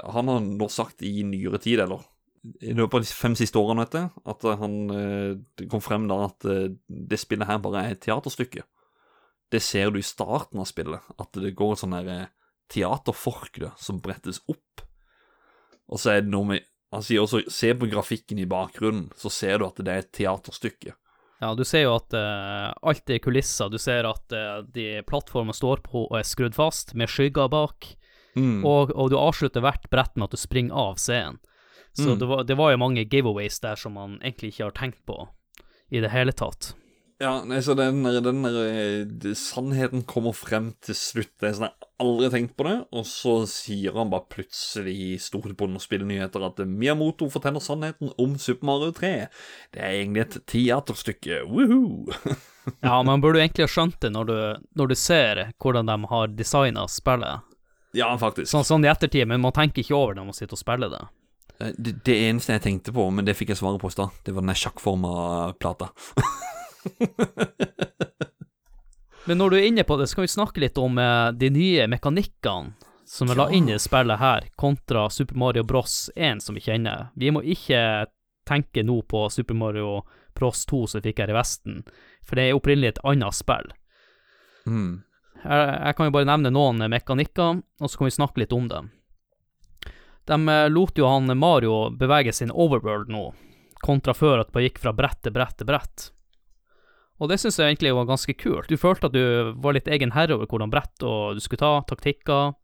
Han 0.00 0.30
har 0.30 0.40
nå 0.44 0.68
sagt 0.72 1.04
i 1.04 1.22
nyere 1.26 1.60
tid, 1.62 1.84
eller 1.84 2.02
i 2.60 2.74
løpet 2.76 2.98
av 2.98 3.04
de 3.04 3.16
fem 3.16 3.34
siste 3.38 3.56
årene, 3.60 3.84
vet 3.86 3.94
du, 3.94 4.20
at 4.30 4.46
han 4.60 4.74
eh, 4.92 5.30
det 5.56 5.68
kom 5.72 5.80
frem 5.84 6.08
da 6.10 6.26
at 6.26 6.44
eh, 6.48 6.74
det 6.88 7.20
spillet 7.20 7.48
her 7.48 7.60
bare 7.64 7.84
er 7.84 7.94
et 7.94 8.02
teaterstykke. 8.04 8.64
Det 9.52 9.60
ser 9.64 9.92
du 9.92 10.00
i 10.00 10.04
starten 10.04 10.60
av 10.60 10.68
spillet, 10.68 11.12
at 11.20 11.40
det 11.40 11.54
går 11.56 11.72
et 11.74 11.82
sånn 11.84 11.96
eh, 12.02 12.26
teaterforkle 12.72 13.72
som 13.80 14.00
brettes 14.04 14.40
opp. 14.48 14.84
Og 15.90 16.00
så 16.00 16.14
er 16.14 16.24
det 16.24 16.32
noe 16.32 16.54
med 16.54 16.70
Han 16.94 17.02
sier 17.02 17.24
også 17.24 17.40
se 17.50 17.72
på 17.74 17.88
grafikken 17.90 18.38
i 18.38 18.44
bakgrunnen, 18.46 19.08
så 19.18 19.26
ser 19.26 19.58
du 19.58 19.64
at 19.66 19.80
det 19.82 19.90
er 19.90 20.04
et 20.04 20.12
teaterstykke. 20.14 20.92
Ja, 21.42 21.48
du 21.58 21.64
ser 21.66 21.88
jo 21.88 21.96
at 21.96 22.14
uh, 22.14 22.70
alt 22.86 23.10
er 23.10 23.18
kulisser. 23.18 23.66
Du 23.68 23.80
ser 23.82 24.06
at 24.06 24.30
uh, 24.30 24.60
de 24.62 25.00
plattformene 25.02 25.56
står 25.58 25.82
på 25.82 26.04
og 26.04 26.14
er 26.20 26.22
skrudd 26.22 26.54
fast, 26.54 26.94
med 26.94 27.10
skygger 27.10 27.50
bak. 27.50 27.88
Mm. 28.38 28.62
Og, 28.62 28.94
og 28.94 29.10
du 29.10 29.18
avslutter 29.18 29.64
hvert 29.64 29.90
brett 29.90 30.14
med 30.14 30.28
at 30.28 30.36
du 30.36 30.38
springer 30.38 30.74
av 30.74 31.02
scenen. 31.02 31.40
Så 31.98 32.14
Mm. 32.14 32.18
det, 32.18 32.26
var, 32.26 32.44
det 32.44 32.54
var 32.58 32.70
jo 32.70 32.78
mange 32.78 33.04
giveaways 33.04 33.60
der 33.62 33.74
som 33.78 33.92
man 33.98 34.16
egentlig 34.22 34.54
ikke 34.54 34.64
har 34.64 34.78
tenkt 34.78 35.02
på 35.06 35.18
i 35.90 36.00
det 36.02 36.10
hele 36.10 36.32
tatt. 36.32 36.76
Ja, 37.24 37.60
så 37.64 37.72
den 37.78 38.02
der, 38.04 38.18
den 38.20 38.42
der 38.44 38.56
eh, 38.68 39.34
Sannheten 39.38 40.02
kommer 40.04 40.34
frem 40.36 40.72
til 40.84 40.96
slutt. 40.98 41.30
Det 41.40 41.48
er 41.48 41.54
sånn, 41.56 41.70
Jeg 41.70 41.88
har 42.02 42.04
aldri 42.04 42.30
tenkt 42.34 42.56
på 42.58 42.66
det, 42.68 42.74
og 42.92 43.06
så 43.08 43.34
sier 43.48 43.96
han 43.96 44.10
bare 44.12 44.26
plutselig 44.34 44.94
i 45.06 45.12
stort 45.22 45.54
og 45.56 45.76
spillnyheter 45.80 46.44
at 46.44 46.60
Miyamoto 46.68 47.30
forteller 47.32 47.62
sannheten 47.64 48.12
om 48.20 48.34
Super 48.38 48.68
Mario 48.68 48.92
3. 48.92 49.12
Det 49.72 49.80
er 49.80 49.96
egentlig 50.02 50.26
et 50.26 50.38
teaterstykke. 50.52 51.44
Woohoo! 51.48 52.10
Ja, 52.80 53.02
man 53.04 53.20
burde 53.20 53.42
egentlig 53.42 53.66
ha 53.66 53.68
skjønt 53.68 53.98
det 54.00 54.08
når 54.14 54.24
du, 54.30 54.36
når 54.80 54.88
du 54.88 54.94
ser 54.96 55.40
hvordan 55.60 55.84
de 55.90 55.96
har 56.08 56.30
designa 56.32 56.86
spillet. 56.88 57.42
ja, 57.92 58.08
faktisk. 58.16 58.48
Sånn, 58.48 58.64
sånn 58.64 58.86
i 58.86 58.88
ettertid, 58.88 59.28
men 59.28 59.42
man 59.44 59.52
tenker 59.52 59.82
ikke 59.84 59.92
over 59.98 60.14
det 60.14 60.22
når 60.22 60.30
man 60.30 60.38
sitter 60.38 60.56
og 60.56 60.62
spiller 60.62 60.94
det. 60.94 61.02
Eh, 61.60 61.74
Det, 61.76 61.92
det 62.08 62.16
eneste 62.30 62.56
jeg 62.56 62.64
tenkte 62.64 62.94
på, 62.96 63.04
men 63.12 63.28
det 63.28 63.36
fikk 63.36 63.52
jeg 63.52 63.60
svaret 63.60 63.82
på 63.84 63.92
i 63.92 63.96
stad, 63.98 64.16
det 64.24 64.32
var 64.32 64.48
den 64.48 64.56
sjakkforma 64.56 65.12
plata. 65.60 65.90
Men 69.24 69.40
når 69.40 69.50
du 69.50 69.56
er 69.56 69.68
inne 69.68 69.84
på 69.88 69.96
det, 69.96 70.06
så 70.06 70.18
kan 70.18 70.26
vi 70.26 70.34
snakke 70.34 70.60
litt 70.60 70.78
om 70.78 70.98
eh, 71.00 71.30
de 71.32 71.48
nye 71.50 71.86
mekanikkene 71.88 72.74
som 73.08 73.30
er 73.30 73.38
la 73.38 73.46
inn 73.52 73.68
i 73.68 73.78
spillet 73.78 74.20
her, 74.20 74.48
kontra 74.56 75.06
Super 75.12 75.36
Mario 75.36 75.64
Bros 75.64 76.10
1 76.16 76.42
som 76.42 76.56
vi 76.56 76.64
kjenner. 76.64 77.08
Vi 77.14 77.30
må 77.32 77.42
ikke 77.44 78.06
tenke 78.48 78.84
nå 78.84 79.00
på 79.08 79.26
Super 79.30 79.54
Mario 79.54 80.02
Bros 80.34 80.64
2 80.66 80.86
som 80.86 81.00
vi 81.00 81.10
fikk 81.10 81.22
her 81.22 81.32
i 81.32 81.36
Vesten, 81.36 81.82
for 82.24 82.36
det 82.36 82.48
er 82.48 82.58
opprinnelig 82.58 82.94
et 82.94 83.02
annet 83.04 83.36
spill. 83.36 83.70
Mm. 84.66 85.04
Jeg, 85.44 85.72
jeg 85.86 85.96
kan 85.96 86.08
jo 86.08 86.16
bare 86.16 86.28
nevne 86.28 86.52
noen 86.52 86.84
mekanikker, 86.90 87.60
og 87.80 87.90
så 87.90 88.00
kan 88.00 88.08
vi 88.08 88.16
snakke 88.16 88.44
litt 88.44 88.56
om 88.56 88.68
dem. 88.72 88.90
De 90.24 90.40
eh, 90.48 90.68
lot 90.72 90.98
jo 90.98 91.08
han 91.08 91.28
Mario 91.38 91.90
bevege 91.90 92.32
sin 92.32 92.52
overworld 92.52 93.12
nå, 93.12 93.28
kontra 93.84 94.16
før 94.16 94.44
at 94.44 94.52
det 94.52 94.70
gikk 94.70 94.80
fra 94.80 94.94
brett 94.96 95.20
til 95.22 95.34
brett 95.36 95.58
til 95.60 95.68
brett. 95.68 96.10
Og 97.22 97.30
det 97.30 97.38
syns 97.40 97.60
jeg 97.60 97.70
egentlig 97.74 97.94
var 97.94 98.08
ganske 98.10 98.34
kult. 98.36 98.68
Du 98.68 98.80
følte 98.80 99.08
at 99.08 99.14
du 99.14 99.54
var 99.62 99.76
litt 99.76 99.88
egen 99.90 100.12
herre 100.16 100.34
over 100.36 100.50
hvordan 100.50 100.72
brett 100.72 101.06
og 101.06 101.38
du 101.38 101.42
skulle 101.42 101.62
ta, 101.62 101.78
taktikker. 101.86 102.54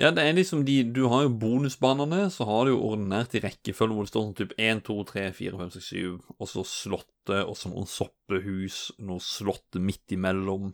Ja, 0.00 0.10
det 0.10 0.24
er 0.24 0.34
liksom 0.34 0.64
de 0.66 0.80
Du 0.90 1.04
har 1.12 1.22
jo 1.22 1.36
bonusbanene, 1.38 2.26
så 2.34 2.46
har 2.48 2.66
du 2.66 2.72
jo 2.72 2.82
ordinært 2.88 3.36
i 3.38 3.42
rekkefølge 3.44 3.94
hvor 3.94 4.06
det 4.06 4.10
står 4.10 4.24
sånn 4.24 4.36
type 4.40 4.56
1, 4.58 4.82
2, 4.88 4.96
3, 5.12 5.26
4, 5.36 5.60
5, 5.60 5.70
6, 5.76 5.90
7, 5.92 6.34
og 6.34 6.50
så 6.50 6.64
slottet, 6.66 7.40
og 7.44 7.54
så 7.58 7.70
noen 7.70 7.86
soppehus, 7.90 8.80
noe 9.06 9.22
slott 9.22 9.78
midt 9.78 10.16
imellom. 10.16 10.72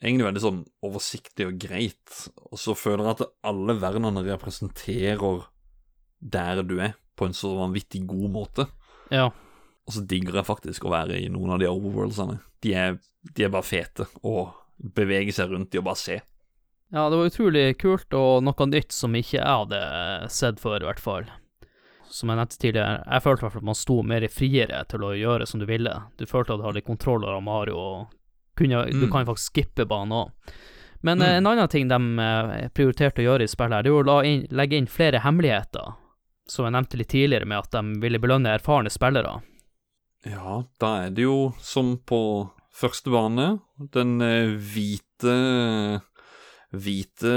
Egentlig 0.00 0.26
veldig 0.26 0.42
sånn 0.42 0.60
oversiktlig 0.84 1.46
og 1.52 1.60
greit. 1.62 2.18
Og 2.50 2.58
så 2.58 2.74
føler 2.74 3.06
jeg 3.06 3.18
at 3.20 3.26
alle 3.46 3.78
verdenene 3.78 4.26
representerer 4.26 5.46
der 6.18 6.64
du 6.66 6.78
er, 6.80 6.96
på 7.14 7.28
en 7.28 7.36
så 7.36 7.52
vanvittig 7.60 8.02
god 8.10 8.30
måte. 8.34 8.66
Ja. 9.14 9.28
Og 9.86 9.92
så 9.92 10.00
digger 10.08 10.34
jeg 10.40 10.46
faktisk 10.48 10.84
å 10.88 10.92
være 10.94 11.18
i 11.20 11.28
noen 11.28 11.50
av 11.52 11.58
de 11.60 11.66
overworldsene. 11.68 12.38
De 12.64 12.72
er, 12.74 12.98
de 13.36 13.44
er 13.44 13.50
bare 13.52 13.62
fete, 13.68 14.06
og 14.24 14.54
beveger 14.96 15.32
seg 15.36 15.50
rundt 15.52 15.74
i 15.74 15.78
og 15.78 15.84
bare 15.84 16.00
se. 16.00 16.20
Ja, 16.94 17.08
det 17.10 17.16
var 17.18 17.26
utrolig 17.28 17.64
kult, 17.80 18.12
og 18.14 18.42
noe 18.46 18.66
nytt 18.70 18.92
som 18.94 19.14
ikke 19.18 19.38
jeg 19.40 19.44
hadde 19.44 19.80
sett 20.30 20.60
før, 20.62 20.80
i 20.84 20.88
hvert 20.88 21.00
fall. 21.02 21.24
Som 22.08 22.30
jeg 22.30 22.38
nevnte 22.38 22.58
tidligere, 22.62 23.00
jeg 23.10 23.22
følte 23.24 23.42
i 23.42 23.44
hvert 23.44 23.52
fall 23.56 23.64
at 23.64 23.68
man 23.72 23.78
sto 23.80 23.96
mer 24.06 24.26
friere 24.30 24.84
til 24.88 25.02
å 25.04 25.14
gjøre 25.18 25.46
som 25.50 25.60
du 25.60 25.66
ville. 25.66 25.94
Du 26.20 26.24
følte 26.30 26.54
at 26.54 26.60
du 26.62 26.66
hadde 26.68 26.84
kontroll 26.86 27.24
over 27.26 27.40
Mario, 27.42 27.76
og 27.76 28.14
kunne, 28.56 28.84
du 28.92 29.06
Mm. 29.06 29.10
kan 29.10 29.26
faktisk 29.26 29.50
skippe 29.52 29.84
banen 29.90 30.12
òg. 30.12 30.30
Men 31.02 31.18
Mm. 31.18 31.22
eh, 31.24 31.36
en 31.36 31.46
annen 31.46 31.68
ting 31.68 31.88
de 31.88 31.94
eh, 32.22 32.68
prioriterte 32.68 33.20
å 33.20 33.26
gjøre 33.26 33.42
i 33.42 33.48
spillet, 33.50 33.72
her, 33.72 33.82
det 33.82 33.90
er 33.90 34.04
å 34.04 34.24
inn, 34.24 34.46
legge 34.50 34.76
inn 34.78 34.86
flere 34.86 35.20
hemmeligheter. 35.20 35.94
Som 36.46 36.64
jeg 36.66 36.72
nevnte 36.72 36.96
litt 36.96 37.08
tidligere, 37.08 37.46
med 37.46 37.58
at 37.58 37.70
de 37.70 38.00
ville 38.00 38.18
belønne 38.18 38.54
erfarne 38.54 38.90
spillere. 38.90 39.42
Ja, 40.24 40.62
da 40.80 40.90
er 41.04 41.14
det 41.14 41.26
jo 41.26 41.52
som 41.60 41.98
på 42.08 42.20
første 42.74 43.12
bane, 43.12 43.58
den 43.94 44.18
eh, 44.24 44.56
hvite 44.56 45.38
Hvite 46.74 47.32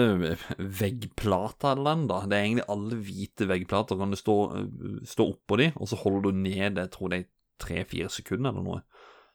veggplata 0.58 1.76
eller 1.76 1.92
den, 1.92 2.06
da. 2.10 2.24
Det 2.26 2.38
er 2.38 2.46
egentlig 2.48 2.64
alle 2.74 2.96
hvite 3.06 3.46
veggplater. 3.46 4.00
Kan 4.00 4.10
du 4.10 4.18
stå, 4.18 4.38
eh, 4.58 4.96
stå 5.06 5.28
oppå 5.30 5.60
de, 5.62 5.68
og 5.78 5.92
så 5.92 6.00
holder 6.02 6.32
du 6.32 6.40
ned 6.42 6.80
jeg 6.82 6.90
tror 6.94 7.12
det 7.14 7.20
er 7.20 7.28
tre-fire 7.62 8.10
sekunder 8.10 8.50
eller 8.50 8.66
noe. 8.66 8.80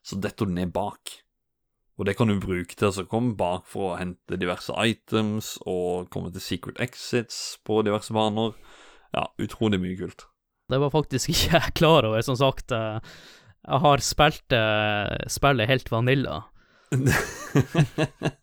Så 0.03 0.19
detter 0.19 0.49
du 0.51 0.57
ned 0.57 0.73
bak. 0.75 1.13
Og 2.01 2.09
det 2.09 2.17
kan 2.19 2.27
du 2.27 2.41
bruke 2.43 2.75
til 2.75 2.89
å 2.89 3.07
komme 3.07 3.37
bak 3.39 3.69
for 3.71 3.93
å 3.93 3.99
hente 4.01 4.41
diverse 4.41 4.75
items 4.75 5.55
og 5.69 6.11
komme 6.11 6.33
til 6.35 6.43
secret 6.43 6.81
exits 6.83 7.61
på 7.63 7.83
diverse 7.87 8.15
baner. 8.17 8.57
Ja, 9.15 9.29
utrolig 9.39 9.79
mye 9.83 9.99
kult. 10.01 10.27
Det 10.73 10.81
var 10.81 10.91
faktisk 10.95 11.31
ikke 11.31 11.53
jeg 11.61 11.77
klar 11.79 12.09
over, 12.09 12.25
som 12.27 12.39
sagt. 12.41 12.73
Jeg 13.63 13.83
har 13.85 14.03
spilt 14.03 14.55
uh, 14.57 15.17
spillet 15.31 15.71
helt 15.71 15.93
vanilla. 15.93 16.45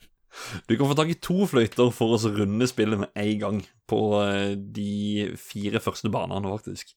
Du 0.67 0.77
kan 0.77 0.87
få 0.87 0.95
tak 0.95 1.09
i 1.11 1.17
to 1.19 1.43
fløyter 1.49 1.89
for 1.91 2.15
å 2.15 2.31
runde 2.31 2.67
spillet 2.69 3.01
med 3.01 3.09
en 3.17 3.39
gang 3.41 3.57
på 3.89 3.99
uh, 4.15 4.53
de 4.55 5.27
fire 5.41 5.81
første 5.83 6.11
banene, 6.13 6.47
faktisk. 6.53 6.93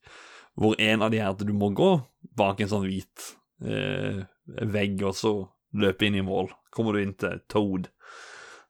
Hvor 0.54 0.76
en 0.78 1.02
av 1.02 1.10
de 1.10 1.18
er 1.18 1.32
at 1.32 1.42
du 1.42 1.52
må 1.56 1.72
gå 1.74 1.90
bak 2.38 2.60
en 2.60 2.70
sånn 2.70 2.86
hvit 2.86 3.32
uh, 3.66 4.22
vegg, 4.46 5.02
og 5.02 5.16
så 5.18 5.34
løpe 5.74 6.06
inn 6.06 6.20
i 6.20 6.24
mål. 6.24 6.52
Kommer 6.72 6.94
du 6.94 7.02
inn 7.02 7.16
til 7.18 7.42
Toad, 7.50 7.90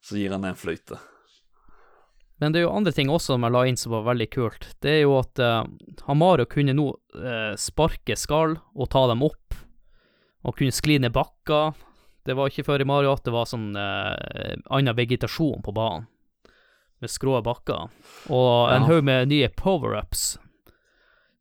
så 0.02 0.16
gir 0.18 0.32
han 0.32 0.46
deg 0.46 0.54
en 0.54 0.62
fløyte. 0.62 1.00
Men 2.42 2.50
det 2.50 2.58
er 2.58 2.64
jo 2.64 2.74
andre 2.74 2.90
ting 2.94 3.10
også 3.12 3.36
som 3.36 3.44
jeg 3.46 3.54
la 3.54 3.60
inn 3.70 3.76
som 3.78 3.92
var 3.94 4.08
veldig 4.08 4.26
kult. 4.34 4.64
Det 4.82 4.96
er 4.96 5.02
jo 5.04 5.14
at 5.20 5.38
uh, 5.38 5.62
Hamaro 6.08 6.42
kunne 6.50 6.74
nå 6.74 6.88
uh, 7.14 7.52
sparke 7.54 8.16
skall 8.18 8.56
og 8.74 8.88
ta 8.90 9.04
dem 9.12 9.22
opp, 9.22 9.54
og 10.42 10.56
kunne 10.58 10.74
skli 10.74 10.96
ned 10.98 11.14
bakker. 11.14 11.76
Det 12.26 12.34
var 12.34 12.50
ikke 12.50 12.64
før 12.66 12.82
i 12.82 12.86
Mario 12.88 13.12
at 13.14 13.22
det 13.26 13.34
var 13.34 13.46
sånn 13.46 13.68
uh, 13.78 14.58
annen 14.74 14.98
vegetasjon 14.98 15.62
på 15.62 15.74
banen, 15.76 16.08
med 16.98 17.10
skrå 17.14 17.38
bakker. 17.46 17.92
Og 18.34 18.50
en 18.74 18.82
Ja. 18.82 18.88
haug 18.90 19.06
med 19.06 19.30
nye 19.30 19.48
power-ups 19.54 20.36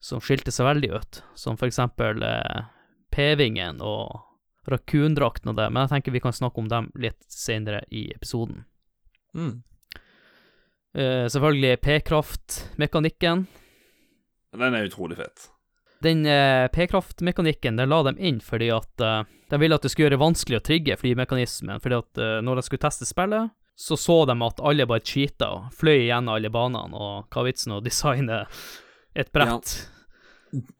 som 0.02 0.22
skilte 0.22 0.54
seg 0.54 0.70
veldig 0.70 0.94
ut, 0.98 1.24
som 1.34 1.58
for 1.58 1.66
eksempel 1.70 2.22
uh, 2.22 2.70
P-vingen 3.14 3.82
og 3.82 4.22
rakundrakten 4.70 5.50
og 5.50 5.58
det, 5.58 5.68
men 5.74 5.88
jeg 5.88 5.96
tenker 5.96 6.14
vi 6.14 6.22
kan 6.22 6.38
snakke 6.38 6.62
om 6.62 6.70
dem 6.70 6.92
litt 6.94 7.26
senere 7.26 7.82
i 7.90 8.12
episoden. 8.14 8.66
Mm. 9.34 9.64
Eh, 10.94 11.28
selvfølgelig 11.28 11.80
P-kraftmekanikken. 11.82 13.46
Den 14.52 14.76
er 14.76 14.88
utrolig 14.90 15.18
fet. 15.22 15.48
Den 16.04 16.26
uh, 16.26 16.68
P-kraftmekanikken 16.74 17.78
den 17.78 17.92
la 17.92 18.02
dem 18.04 18.18
inn 18.20 18.40
fordi 18.44 18.72
at 18.74 19.04
uh, 19.06 19.22
de 19.52 19.60
ville 19.62 19.78
at 19.78 19.86
det 19.86 19.92
skulle 19.94 20.10
gjøre 20.10 20.18
det 20.18 20.24
vanskelig 20.24 20.60
å 20.60 20.66
trigge 20.66 20.98
flymekanismen. 21.00 21.80
Fordi 21.84 22.00
at 22.02 22.22
når 22.44 22.60
de 22.60 22.66
skulle 22.66 22.84
teste 22.84 23.08
spillet, 23.08 23.54
så 23.76 23.98
så 24.00 24.18
de 24.28 24.36
at 24.46 24.62
alle 24.64 24.88
bare 24.90 25.04
cheata 25.06 25.50
og 25.56 25.72
fløy 25.76 26.08
gjennom 26.08 26.36
alle 26.36 26.52
banene, 26.54 26.96
og 26.96 27.32
hva 27.32 27.44
er 27.44 27.50
vitsen 27.50 27.76
å 27.76 27.82
designe 27.84 28.44
et 29.16 29.32
brett? 29.36 29.74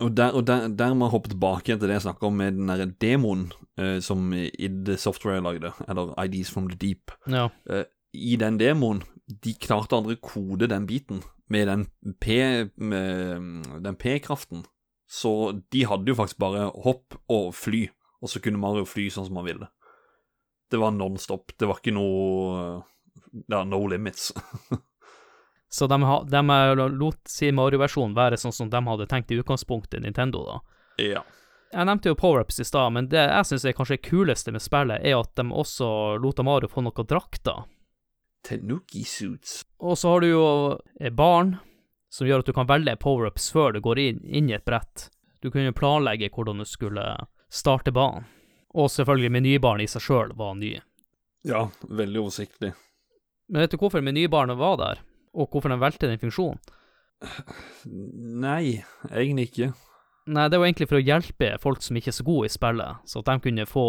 Og 0.04 0.12
der, 0.16 0.36
og 0.36 0.46
der, 0.48 0.68
der 0.76 0.96
må 0.96 1.08
jeg 1.08 1.16
hoppe 1.16 1.32
tilbake 1.32 1.76
til 1.76 1.88
det 1.88 1.98
jeg 1.98 2.06
snakka 2.08 2.28
om 2.28 2.40
med 2.40 2.58
den 2.60 2.72
der 2.72 2.92
demoen 3.04 3.46
som 4.04 4.32
id 4.36 4.94
Software 5.00 5.44
lagde, 5.44 5.72
eller 5.88 6.12
IDs 6.24 6.52
from 6.52 6.68
the 6.72 6.80
Deep. 6.80 7.12
Ja. 7.28 7.48
I 8.12 8.36
den 8.40 8.60
demoen, 8.60 9.04
de 9.44 9.54
klarte 9.62 9.96
å 10.00 10.16
kode 10.22 10.68
den 10.72 10.86
biten 10.90 11.22
med 11.52 11.68
den 11.68 11.86
P- 12.20 12.70
med 12.76 13.84
den 13.84 13.96
P-kraften. 14.00 14.66
Så 15.12 15.62
de 15.72 15.84
hadde 15.84 16.08
jo 16.12 16.16
faktisk 16.16 16.40
bare 16.40 16.70
hopp 16.86 17.18
og 17.28 17.50
fly, 17.56 17.90
og 18.24 18.30
så 18.32 18.40
kunne 18.44 18.62
Mario 18.62 18.86
fly 18.88 19.10
sånn 19.12 19.28
som 19.28 19.42
han 19.42 19.48
ville. 19.50 19.68
Det 20.72 20.80
var 20.80 20.94
nonstop. 20.96 21.52
Det 21.60 21.68
var 21.68 21.82
ikke 21.82 21.92
noe 21.98 22.84
Ja, 23.52 23.64
no 23.68 23.82
limits. 23.88 24.32
Så 25.72 25.88
de, 25.88 25.98
ha, 26.04 26.18
de 26.28 26.40
lot 26.92 27.28
sin 27.32 27.56
Mario-versjon 27.56 28.12
være 28.16 28.36
sånn 28.40 28.52
som 28.52 28.70
de 28.72 28.80
hadde 28.84 29.06
tenkt 29.08 29.32
i 29.32 29.38
utgangspunktet, 29.40 30.02
Nintendo, 30.04 30.42
da. 30.48 30.58
ja. 31.00 31.22
Jeg 31.72 31.88
nevnte 31.88 32.12
jo 32.12 32.18
power-ups 32.20 32.58
i 32.60 32.66
stad, 32.68 32.92
men 32.92 33.06
det 33.08 33.22
jeg 33.22 33.48
syns 33.48 33.64
er 33.64 33.76
kanskje 33.78 33.96
det 33.96 34.04
kuleste 34.10 34.52
med 34.52 34.60
spillet, 34.60 35.00
er 35.08 35.16
at 35.16 35.32
de 35.40 35.46
også 35.56 35.88
lot 36.20 36.42
Mario 36.44 36.68
få 36.68 36.84
noen 36.84 37.08
drakter. 37.08 37.62
Tenuki 38.48 39.04
suits. 39.06 39.62
Og 39.80 39.98
så 39.98 40.14
har 40.14 40.24
du 40.24 40.30
jo 40.32 40.46
eh, 41.00 41.14
barn, 41.14 41.56
som 42.12 42.28
gjør 42.28 42.44
at 42.44 42.50
du 42.50 42.56
kan 42.56 42.70
velge 42.70 42.98
power-ups 43.02 43.52
før 43.54 43.76
du 43.76 43.82
går 43.84 44.02
inn, 44.02 44.22
inn 44.26 44.50
i 44.50 44.56
et 44.58 44.66
brett. 44.68 45.10
Du 45.42 45.50
kunne 45.52 45.74
planlegge 45.74 46.30
hvordan 46.34 46.62
du 46.62 46.68
skulle 46.70 47.06
starte 47.52 47.94
banen. 47.96 48.28
Og 48.72 48.92
selvfølgelig 48.92 49.32
menybarn 49.36 49.84
i 49.84 49.90
seg 49.92 50.04
sjøl 50.06 50.36
var 50.40 50.56
ny. 50.56 50.78
Ja, 51.48 51.66
veldig 51.90 52.22
oversiktlig. 52.22 52.72
Men 53.52 53.66
vet 53.66 53.74
du 53.74 53.82
hvorfor 53.82 54.04
menybarnet 54.06 54.60
var 54.60 54.78
der, 54.80 55.02
og 55.36 55.52
hvorfor 55.52 55.74
den 55.74 55.82
valgte 55.82 56.08
den 56.08 56.22
funksjonen? 56.22 56.62
Nei, 58.42 58.82
egentlig 59.12 59.50
ikke. 59.50 59.72
Nei, 60.32 60.46
det 60.50 60.60
var 60.62 60.70
egentlig 60.70 60.88
for 60.90 61.00
å 61.00 61.04
hjelpe 61.04 61.50
folk 61.62 61.82
som 61.84 61.98
ikke 61.98 62.12
er 62.14 62.16
så 62.16 62.26
gode 62.26 62.48
i 62.48 62.54
spillet, 62.54 63.02
så 63.10 63.22
at 63.22 63.30
de 63.30 63.44
kunne 63.44 63.68
få 63.70 63.88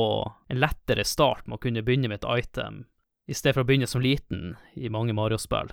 en 0.51 0.61
lettere 0.61 1.05
start 1.07 1.47
med 1.47 1.59
å 1.59 1.63
kunne 1.63 1.85
begynne 1.85 2.11
med 2.11 2.23
et 2.23 2.29
item, 2.43 2.83
i 3.31 3.37
stedet 3.37 3.57
for 3.57 3.65
å 3.65 3.69
begynne 3.69 3.89
som 3.91 4.03
liten 4.03 4.57
i 4.75 4.91
mange 4.93 5.15
Mario-spill. 5.17 5.73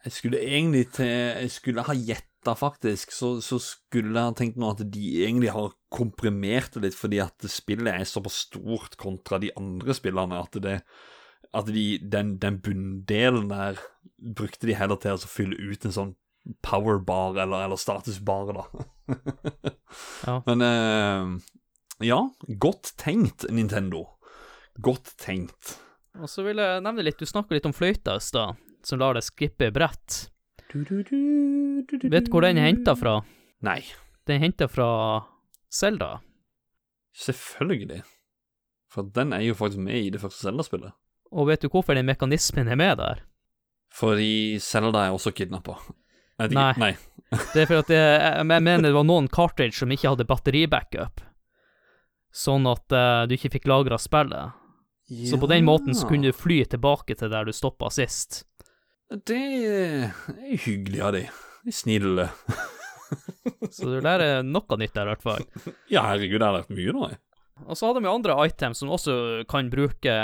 Jeg 0.00 0.16
skulle 0.16 0.40
egentlig 0.40 0.86
til 0.96 1.10
Jeg 1.10 1.50
skulle 1.52 1.84
ha 1.84 1.94
gjetta, 1.94 2.54
faktisk. 2.56 3.12
Så, 3.12 3.34
så 3.44 3.58
skulle 3.60 4.14
jeg 4.16 4.30
ha 4.30 4.36
tenkt 4.36 4.56
nå 4.60 4.70
at 4.72 4.80
de 4.92 5.10
egentlig 5.26 5.52
har 5.52 5.74
komprimert 5.92 6.72
det 6.74 6.86
litt 6.86 6.96
fordi 6.96 7.20
at 7.20 7.44
spillet 7.52 7.92
er 7.92 8.08
såpass 8.08 8.46
stort 8.46 8.96
kontra 9.00 9.40
de 9.42 9.52
andre 9.60 9.96
spillene 9.96 10.40
at 10.40 10.56
det 10.64 10.80
At 11.52 11.66
de, 11.66 11.98
den, 11.98 12.38
den 12.38 12.60
bunndelen 12.62 13.50
der 13.50 13.80
brukte 14.16 14.68
de 14.68 14.76
heller 14.78 14.96
til 15.00 15.18
å 15.18 15.28
fylle 15.28 15.56
ut 15.58 15.84
en 15.84 15.96
sånn 15.96 16.16
powerbar 16.62 17.36
eller, 17.42 17.64
eller 17.66 17.76
statusbar, 17.76 18.52
da. 18.56 18.64
Ja. 20.26 20.36
Men 20.46 20.62
eh, 20.62 21.32
ja, 22.06 22.20
godt 22.62 22.92
tenkt, 22.96 23.44
Nintendo. 23.50 24.06
Godt 24.78 25.16
tenkt. 25.18 25.80
Og 26.18 26.30
så 26.30 26.42
vil 26.42 26.58
jeg 26.58 26.82
nevne 26.82 27.04
litt, 27.06 27.20
du 27.20 27.28
snakka 27.28 27.54
litt 27.54 27.68
om 27.68 27.74
fløyta 27.76 28.16
i 28.18 28.24
stad, 28.24 28.58
som 28.86 29.00
lar 29.00 29.14
deg 29.14 29.26
skippe 29.26 29.70
brett. 29.74 30.24
Vet 30.70 32.26
du 32.26 32.32
hvor 32.32 32.44
den 32.46 32.58
er 32.58 32.68
henta 32.70 32.94
fra? 32.98 33.20
Nei, 33.66 33.82
Den 34.26 34.38
er 34.38 34.44
henta 34.46 34.68
fra 34.70 34.88
Selda. 35.70 36.20
selvfølgelig. 37.16 38.02
For 38.90 39.06
den 39.06 39.32
er 39.32 39.44
jo 39.44 39.54
faktisk 39.54 39.82
med 39.82 39.96
i 39.96 40.10
det 40.10 40.20
første 40.20 40.42
Zelda-spillet. 40.46 40.92
Og 41.30 41.46
vet 41.46 41.62
du 41.62 41.68
hvorfor 41.70 41.94
den 41.94 42.06
mekanismen 42.06 42.68
er 42.68 42.78
med 42.78 42.98
der? 42.98 43.22
Fordi 43.94 44.58
Zelda 44.58 45.06
er 45.06 45.14
også 45.14 45.32
kidnappa. 45.34 45.76
Nei. 46.50 46.72
Nei. 46.78 46.92
Det 47.52 47.62
er 47.62 47.66
for 47.70 47.82
at 47.82 47.90
det, 47.90 47.98
jeg 47.98 48.46
jeg 48.50 48.62
mener 48.62 48.88
det 48.88 48.96
var 48.96 49.06
noen 49.06 49.28
cartridge 49.28 49.78
som 49.78 49.90
ikke 49.90 50.08
hadde 50.08 50.26
batteribackup, 50.26 51.22
sånn 52.34 52.66
at 52.70 52.94
uh, 52.94 53.26
du 53.28 53.36
ikke 53.36 53.52
fikk 53.58 53.68
lagra 53.70 53.98
spillet. 54.00 54.56
Så 55.10 55.38
på 55.42 55.48
den 55.50 55.64
måten 55.66 55.94
så 55.96 56.06
kunne 56.06 56.30
du 56.30 56.36
fly 56.36 56.60
tilbake 56.70 57.16
til 57.18 57.30
der 57.32 57.44
du 57.48 57.52
stoppa 57.56 57.88
sist. 57.90 58.44
Det 59.10 59.40
er 59.66 60.12
hyggelig 60.66 61.00
av 61.02 61.12
de. 61.16 61.24
Snille. 61.74 62.28
Så 63.74 63.88
du 63.90 63.96
lærer 64.00 64.44
noe 64.46 64.76
nytt 64.78 64.94
der, 64.94 65.08
i 65.08 65.10
hvert 65.16 65.24
fall. 65.24 65.42
Ja, 65.90 66.04
herregud, 66.06 66.38
jeg 66.38 66.44
har 66.46 66.54
lært 66.60 66.70
mye 66.70 66.94
nå, 66.94 67.08
jeg. 67.10 67.18
Og 67.66 67.76
så 67.76 67.88
hadde 67.90 68.00
vi 68.04 68.08
andre 68.08 68.36
items 68.46 68.78
som 68.80 68.92
også 68.94 69.16
kan 69.50 69.66
bruke 69.72 70.14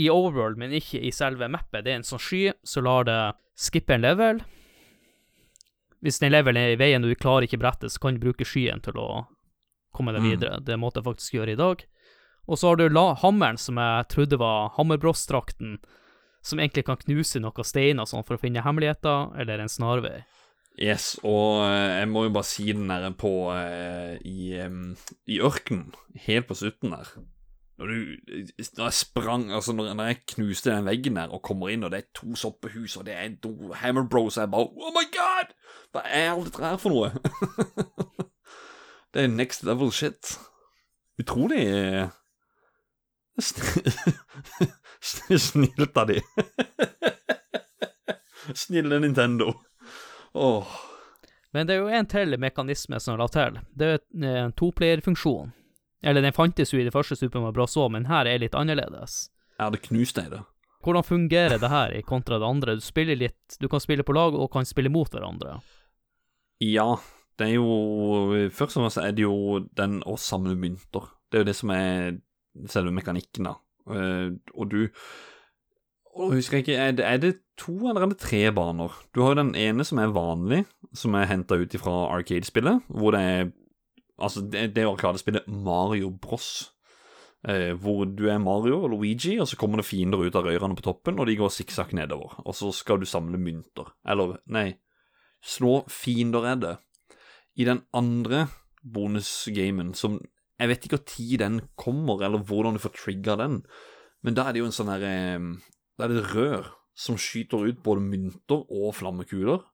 i 0.00 0.08
Overworld, 0.10 0.56
men 0.58 0.72
ikke 0.74 0.98
i 1.04 1.12
selve 1.12 1.46
mappet. 1.52 1.84
Det 1.84 1.92
er 1.92 2.00
en 2.00 2.08
sånn 2.08 2.22
sky 2.24 2.40
som 2.66 2.88
lar 2.88 3.04
det 3.06 3.18
skippe 3.60 3.94
en 3.94 4.02
level. 4.06 4.40
Hvis 6.02 6.18
den 6.24 6.32
levelen 6.32 6.58
er 6.64 6.72
i 6.74 6.80
veien 6.80 7.04
og 7.04 7.12
du 7.12 7.20
klarer 7.20 7.46
ikke 7.46 7.60
brettet, 7.62 7.92
så 7.94 8.00
kan 8.02 8.16
du 8.16 8.24
bruke 8.24 8.48
skyen 8.48 8.80
til 8.82 8.96
å 8.98 9.26
komme 9.94 10.16
deg 10.16 10.24
Mm. 10.24 10.30
videre. 10.32 10.58
Det 10.64 10.78
måtte 10.80 10.98
jeg 11.02 11.06
faktisk 11.12 11.36
gjøre 11.36 11.52
i 11.52 11.60
dag. 11.60 11.84
Og 12.50 12.58
så 12.58 12.72
har 12.72 12.80
du 12.80 13.00
hammeren, 13.22 13.58
som 13.58 13.78
jeg 13.78 14.08
trodde 14.10 14.38
var 14.40 14.72
hammerbrossdrakten, 14.76 15.78
som 16.42 16.58
egentlig 16.58 16.86
kan 16.88 16.98
knuse 16.98 17.40
noen 17.42 17.66
steiner 17.66 18.08
sånn 18.08 18.24
for 18.26 18.36
å 18.36 18.42
finne 18.42 18.64
hemmeligheter, 18.64 19.30
eller 19.38 19.62
en 19.62 19.70
snarvei. 19.70 20.22
Yes, 20.80 21.18
og 21.22 21.66
eh, 21.66 22.00
jeg 22.00 22.08
må 22.08 22.24
jo 22.26 22.32
bare 22.32 22.48
si 22.48 22.70
den 22.72 22.88
der 22.88 23.10
på 23.18 23.52
eh, 23.52 24.16
i, 24.24 24.56
i 25.28 25.38
ørkenen, 25.44 25.92
helt 26.26 26.48
på 26.48 26.56
slutten 26.56 26.94
der. 26.96 27.12
Når 27.80 27.86
du 27.86 27.96
Når 28.76 28.84
jeg 28.84 28.92
sprang 28.92 29.50
Altså, 29.52 29.72
når, 29.72 30.02
jeg 30.04 30.18
knuste 30.34 30.70
den 30.70 30.84
veggen 30.86 31.16
der 31.16 31.32
og 31.32 31.42
kommer 31.42 31.68
inn, 31.72 31.84
og 31.84 31.90
det 31.90 31.98
er 31.98 32.10
to 32.14 32.34
soppehus, 32.36 32.96
og 32.96 33.06
det 33.06 33.14
er 33.14 33.36
to 33.42 33.72
Hammer 33.72 34.04
Bros, 34.08 34.36
jeg 34.36 34.50
bare 34.50 34.68
Oh 34.70 34.92
my 34.96 35.04
god! 35.12 35.52
Hva 35.92 36.04
er 36.08 36.32
alt 36.32 36.48
dette 36.48 36.64
her 36.64 36.80
for 36.80 36.92
noe? 36.92 37.10
det 39.12 39.24
er 39.24 39.32
next 39.32 39.64
level 39.64 39.92
shit. 39.92 40.38
Utrolig 41.20 41.66
eh, 41.66 42.08
Snilt 45.38 45.96
av 45.96 46.06
de. 46.06 46.20
Snille 48.54 48.98
Nintendo. 48.98 49.54
Åh. 50.32 50.66
Men 51.52 51.66
det 51.66 51.74
er 51.74 51.82
jo 51.82 51.90
en 51.92 52.08
til 52.08 52.38
mekanisme 52.40 53.00
som 53.00 53.18
la 53.20 53.28
til. 53.32 53.58
Det 53.76 53.88
er 53.88 53.98
eh, 54.00 54.38
en 54.44 54.54
toplayer-funksjon. 54.56 55.52
Eller 56.02 56.24
den 56.24 56.34
fantes 56.34 56.72
jo 56.72 56.80
i 56.80 56.86
det 56.86 56.94
første 56.94 57.16
Super 57.16 57.40
Mario 57.40 57.60
Bros. 57.60 57.76
men 57.92 58.08
her 58.10 58.26
er 58.26 58.40
litt 58.42 58.56
annerledes. 58.58 59.28
Ja, 59.58 59.68
det 59.70 59.84
knuste 59.84 60.24
deg 60.24 60.32
det. 60.32 60.42
Hvordan 60.82 61.06
fungerer 61.06 61.60
det 61.62 61.70
her 61.70 61.92
i 61.94 62.02
kontra 62.02 62.40
det 62.42 62.48
andre? 62.48 62.74
Du 62.74 62.82
spiller 62.82 63.14
litt 63.14 63.56
Du 63.60 63.68
kan 63.70 63.80
spille 63.80 64.02
på 64.02 64.16
lag 64.16 64.34
og 64.34 64.50
kan 64.50 64.66
spille 64.66 64.90
mot 64.90 65.12
hverandre. 65.12 65.60
Ja, 66.58 66.96
det 67.38 67.52
er 67.52 67.60
jo 67.60 68.48
Først 68.50 68.76
og 68.76 68.82
fremst 68.82 68.98
er 68.98 69.14
det 69.14 69.22
jo 69.22 69.60
den 69.78 70.00
å 70.02 70.16
samle 70.18 70.56
mynter. 70.58 71.06
Det 71.30 71.38
er 71.38 71.44
jo 71.44 71.50
det 71.52 71.58
som 71.58 71.70
er 71.70 72.18
selve 72.70 72.92
mekanikken, 72.94 73.48
da. 73.50 73.58
Eh, 73.92 74.32
og 74.54 74.72
du 74.72 74.88
og 76.12 76.34
husker 76.36 76.58
jeg 76.58 76.66
ikke, 76.66 76.74
er 76.76 76.90
det, 76.92 77.04
er 77.08 77.20
det 77.22 77.30
to 77.56 77.72
eller 77.88 78.04
er 78.04 78.10
det 78.10 78.18
tre 78.20 78.42
baner? 78.52 78.92
Du 79.14 79.22
har 79.22 79.32
jo 79.32 79.38
den 79.40 79.54
ene 79.56 79.84
som 79.84 79.96
er 79.98 80.12
vanlig, 80.12 80.58
som 80.92 81.16
er 81.16 81.30
henta 81.30 81.56
ut 81.56 81.72
fra 81.80 81.94
Arcade-spillet, 82.12 82.84
hvor 82.92 83.16
det 83.16 83.22
er 83.24 83.50
Altså, 84.22 84.42
det, 84.46 84.76
det 84.76 84.84
arkadespillet 84.86 85.48
Mario 85.48 86.10
Bros. 86.10 86.70
Eh, 87.48 87.72
hvor 87.74 88.04
du 88.06 88.28
er 88.30 88.38
Mario 88.38 88.84
og 88.84 88.92
Luigi, 88.92 89.38
og 89.40 89.48
så 89.48 89.56
kommer 89.58 89.80
det 89.80 89.88
fiender 89.88 90.20
ut 90.22 90.36
av 90.38 90.46
rørene 90.46 90.76
på 90.78 90.84
toppen, 90.86 91.18
og 91.18 91.26
de 91.26 91.34
går 91.40 91.50
sikksakk 91.50 91.90
nedover. 91.98 92.36
Og 92.44 92.54
så 92.54 92.70
skal 92.76 93.00
du 93.00 93.08
samle 93.08 93.40
mynter. 93.40 93.88
Eller, 94.06 94.36
nei, 94.46 94.76
slå 95.42 95.80
fiender 95.90 96.46
er 96.52 96.60
det. 96.62 96.76
I 97.58 97.66
den 97.66 97.82
andre 97.92 98.46
bonusgamen, 98.82 99.90
som 99.98 100.20
Jeg 100.62 100.70
vet 100.70 100.84
ikke 100.86 101.00
når 101.02 101.40
den 101.42 101.56
kommer, 101.74 102.22
eller 102.22 102.38
hvordan 102.46 102.76
du 102.76 102.82
får 102.82 102.94
trigga 102.94 103.34
den, 103.40 103.64
men 104.22 104.36
da 104.38 104.46
er 104.46 104.54
det 104.54 104.62
jo 104.62 104.68
en 104.68 104.76
sånn 104.76 104.92
her 104.92 105.02
eh, 105.02 105.48
Da 105.98 106.06
er 106.06 106.12
det 106.12 106.20
et 106.20 106.34
rør 106.36 106.68
som 106.94 107.16
skyter 107.18 107.66
ut 107.66 107.80
både 107.82 108.04
mynter 108.04 108.62
og 108.62 108.92
flammekuler. 108.94 109.64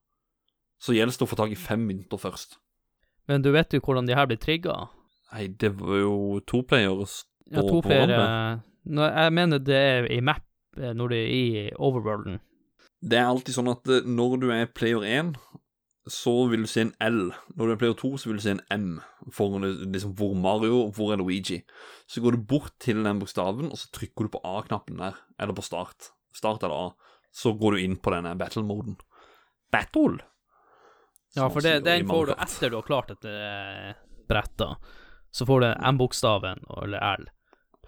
Så 0.79 0.95
gjelder 0.95 1.13
det 1.13 1.27
å 1.27 1.29
få 1.29 1.37
tak 1.37 1.53
i 1.53 1.59
fem 1.59 1.83
mynter 1.85 2.17
først. 2.17 2.57
Men 3.29 3.43
du 3.45 3.51
vet 3.53 3.75
jo 3.75 3.81
hvordan 3.83 4.07
de 4.07 4.15
her 4.17 4.25
blir 4.29 4.39
trigga? 4.41 4.87
Nei, 5.29 5.49
det 5.61 5.75
var 5.77 5.99
jo 6.01 6.39
to 6.49 6.63
player 6.65 7.05
Ja, 7.51 7.61
to 7.61 7.81
flere 7.85 8.07
hverandre. 8.07 8.63
Jeg 8.89 9.33
mener 9.35 9.61
det 9.61 9.77
er 9.77 10.07
i 10.09 10.21
map, 10.25 10.47
eh, 10.79 10.95
når 10.97 11.13
det 11.13 11.19
er 11.19 11.33
i 11.35 11.47
overworlden. 11.77 12.39
Det 12.99 13.19
er 13.19 13.29
alltid 13.29 13.55
sånn 13.55 13.69
at 13.71 13.85
eh, 13.91 14.07
når 14.07 14.39
du 14.41 14.47
er 14.55 14.71
player 14.73 15.05
1, 15.05 15.35
så 16.09 16.33
vil 16.51 16.65
du 16.65 16.69
se 16.69 16.83
en 16.87 16.93
L. 17.05 17.19
Når 17.55 17.69
du 17.69 17.73
er 17.73 17.79
player 17.81 17.97
2, 17.97 18.11
så 18.17 18.29
vil 18.29 18.39
du 18.39 18.43
se 18.43 18.55
en 18.55 18.63
M 18.73 18.87
for 19.33 19.59
liksom 19.61 20.15
hvor 20.17 20.33
Mario 20.37 20.85
og 20.85 20.95
hvor 20.97 21.13
er 21.13 21.21
Luigi. 21.21 21.61
Så 22.09 22.23
går 22.23 22.35
du 22.35 22.45
bort 22.49 22.73
til 22.81 23.03
den 23.05 23.21
bokstaven, 23.21 23.69
og 23.69 23.77
så 23.79 23.91
trykker 23.95 24.27
du 24.27 24.33
på 24.33 24.41
A-knappen 24.45 25.01
der, 25.01 25.19
eller 25.39 25.57
på 25.57 25.65
start. 25.65 26.11
Start 26.35 26.65
eller 26.65 26.89
A. 26.89 27.15
Så 27.31 27.53
går 27.57 27.77
du 27.77 27.83
inn 27.83 27.97
på 28.01 28.13
denne 28.13 28.33
battle-moden. 28.37 28.97
Battle? 29.71 30.23
Ja, 31.37 31.49
for 31.53 31.61
det, 31.61 31.79
den 31.85 32.07
får 32.09 32.31
du 32.31 32.33
etter 32.33 32.71
du 32.71 32.79
har 32.79 32.87
klart 32.87 33.11
et 33.13 33.25
eh, 33.29 33.91
brett, 34.29 34.55
da. 34.57 34.73
Så 35.31 35.45
får 35.45 35.61
du 35.61 35.67
M-bokstaven, 35.91 36.63
eller 36.81 37.05
L. 37.19 37.27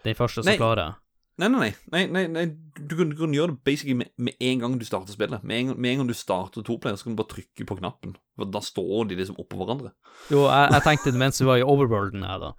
Den 0.06 0.18
første 0.18 0.44
som 0.44 0.52
Nei. 0.52 0.60
klarer. 0.62 1.00
Nei, 1.39 1.48
nei, 1.48 1.60
nei. 1.60 1.72
nei, 1.91 2.06
nei, 2.12 2.26
nei. 2.28 2.46
Du, 2.78 2.96
kan, 3.00 3.10
du 3.10 3.15
kan 3.17 3.34
gjøre 3.34 3.54
det 3.56 3.63
basically 3.65 3.96
med, 3.98 4.12
med 4.17 4.36
en 4.44 4.60
gang 4.62 4.76
du 4.78 4.86
starter 4.86 5.13
spillet. 5.15 5.44
Med 5.48 5.60
en, 5.63 5.72
med 5.82 5.91
en 5.94 6.02
gang 6.02 6.10
du 6.12 6.13
starter 6.17 6.62
toplayer, 6.67 6.98
så 7.00 7.08
kan 7.08 7.15
du 7.15 7.22
bare 7.24 7.32
trykke 7.34 7.65
på 7.70 7.78
knappen. 7.80 8.15
For 8.38 8.52
da 8.52 8.62
står 8.62 9.08
de 9.10 9.17
liksom 9.22 9.39
oppå 9.41 9.58
hverandre. 9.62 9.94
Jo, 10.30 10.44
jeg, 10.52 10.74
jeg 10.76 10.86
tenkte 10.86 11.13
det 11.15 11.22
mens 11.24 11.41
vi 11.41 11.48
var 11.50 11.62
i 11.62 11.65
overworlden 11.65 12.28
her, 12.28 12.39
da. 12.44 12.52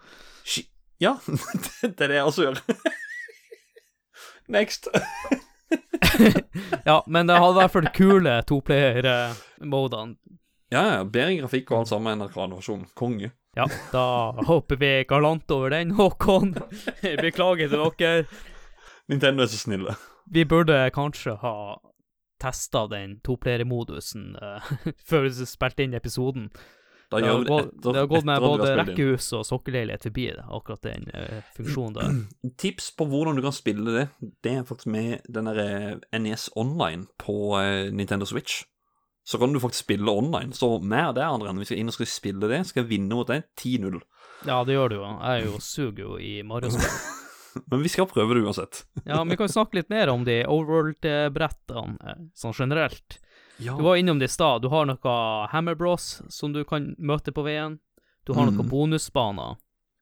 Ski- 0.43 0.69
Ja, 1.03 1.17
det, 1.27 1.93
det 1.99 2.07
er 2.09 2.13
det 2.15 2.19
jeg 2.21 2.27
også 2.33 2.49
gjør. 2.49 2.63
Next. 4.59 4.89
Ja, 6.85 6.99
men 7.07 7.27
det 7.31 7.39
hadde 7.41 7.57
i 7.57 7.63
hvert 7.63 7.73
fall 7.73 7.87
kule 7.97 8.33
toplayer-modene. 8.45 10.17
Ja, 10.73 10.83
ja. 10.99 10.99
Bedre 11.09 11.37
grafikk 11.39 11.71
og 11.73 11.79
alt 11.83 11.91
sammen 11.93 12.13
enn 12.13 12.25
Arcade-versjonen. 12.27 12.89
Konge. 12.99 13.31
Ja, 13.57 13.65
da 13.93 14.03
hopper 14.49 14.77
vi 14.81 14.91
galant 15.09 15.49
over 15.53 15.73
den, 15.73 15.95
Håkon. 15.97 16.53
Beklager 17.23 17.73
til 17.73 17.87
dere. 18.01 18.27
Nintendo 19.11 19.43
er 19.43 19.51
så 19.51 19.59
snille. 19.59 19.97
Vi 20.31 20.45
burde 20.49 20.77
kanskje 20.95 21.35
ha 21.43 21.57
testa 22.43 22.87
den 22.91 23.19
toplayer-modusen 23.27 24.37
eh, 24.43 24.71
før 25.09 25.27
vi 25.27 25.47
spilte 25.47 25.85
inn 25.87 25.95
episoden. 25.99 26.51
Da 27.13 27.21
Det 27.21 27.29
gjør 27.29 27.35
har, 27.35 27.39
vi 27.39 27.45
det 27.45 27.53
gått, 27.53 27.67
etter, 27.69 27.93
det 27.93 28.01
har 28.01 28.11
gått 28.11 28.27
med 28.29 28.45
både 28.47 28.69
rekkehus 28.81 29.27
og 29.37 29.45
sokkelleilighet 29.45 30.07
forbi 30.09 30.27
det, 30.33 30.45
akkurat 30.49 30.87
den 30.87 31.11
uh, 31.13 31.43
funksjonen 31.59 31.99
der. 31.99 32.15
Tips 32.63 32.89
på 32.97 33.07
hvordan 33.11 33.37
du 33.37 33.45
kan 33.45 33.53
spille 33.53 33.97
det, 33.99 34.07
det 34.45 34.55
er 34.57 34.69
faktisk 34.69 34.89
med 34.95 35.27
den 35.29 35.51
der 35.51 36.01
NES 36.17 36.49
Online 36.57 37.05
på 37.21 37.37
uh, 37.59 37.93
Nintendo 37.93 38.29
Switch. 38.29 38.63
Så 39.29 39.39
kan 39.39 39.53
du 39.53 39.61
faktisk 39.61 39.85
spille 39.85 40.11
online. 40.11 40.57
Så 40.57 40.81
meg 40.81 41.13
og 41.13 41.19
deg, 41.21 41.29
André, 41.29 41.53
når 41.53 41.63
vi 41.63 41.69
skal 41.69 41.83
inn 41.83 41.93
og 41.93 41.95
skal 41.95 42.09
spille 42.11 42.49
det, 42.51 42.65
skal 42.67 42.83
jeg 42.83 42.91
vinne 42.97 43.15
mot 43.15 43.29
deg 43.29 43.45
10-0. 43.61 44.01
Ja, 44.49 44.65
det 44.67 44.75
gjør 44.75 44.89
du 44.89 44.97
jo. 44.97 45.05
Jeg 45.13 45.37
er 45.37 45.45
jo 45.47 45.61
suger 45.63 46.07
jo 46.09 46.17
i 46.19 46.41
Mario-spill. 46.43 46.97
Men 47.71 47.83
vi 47.83 47.89
skal 47.93 48.07
prøve 48.11 48.35
det 48.35 48.43
uansett. 48.47 48.85
Ja, 49.05 49.19
men 49.25 49.29
vi 49.35 49.37
kan 49.37 49.49
snakke 49.49 49.75
litt 49.81 49.91
mer 49.91 50.09
om 50.09 50.25
de 50.25 50.41
overworld-brettene, 51.07 51.97
eh, 52.07 52.23
sånn 52.35 52.55
generelt. 52.57 53.19
Ja. 53.59 53.77
Du 53.77 53.83
var 53.85 53.97
innom 53.97 54.19
det 54.19 54.31
i 54.31 54.33
stad. 54.33 54.63
Du 54.63 54.69
har 54.73 54.87
noe 54.89 55.49
Hammer 55.53 55.75
Bros 55.79 56.23
som 56.33 56.53
du 56.53 56.65
kan 56.65 56.95
møte 56.99 57.33
på 57.33 57.45
veien. 57.45 57.79
Du 58.27 58.33
har 58.35 58.47
Mm. 58.47 58.57
noen 58.57 58.69
bonusbaner. 58.71 59.57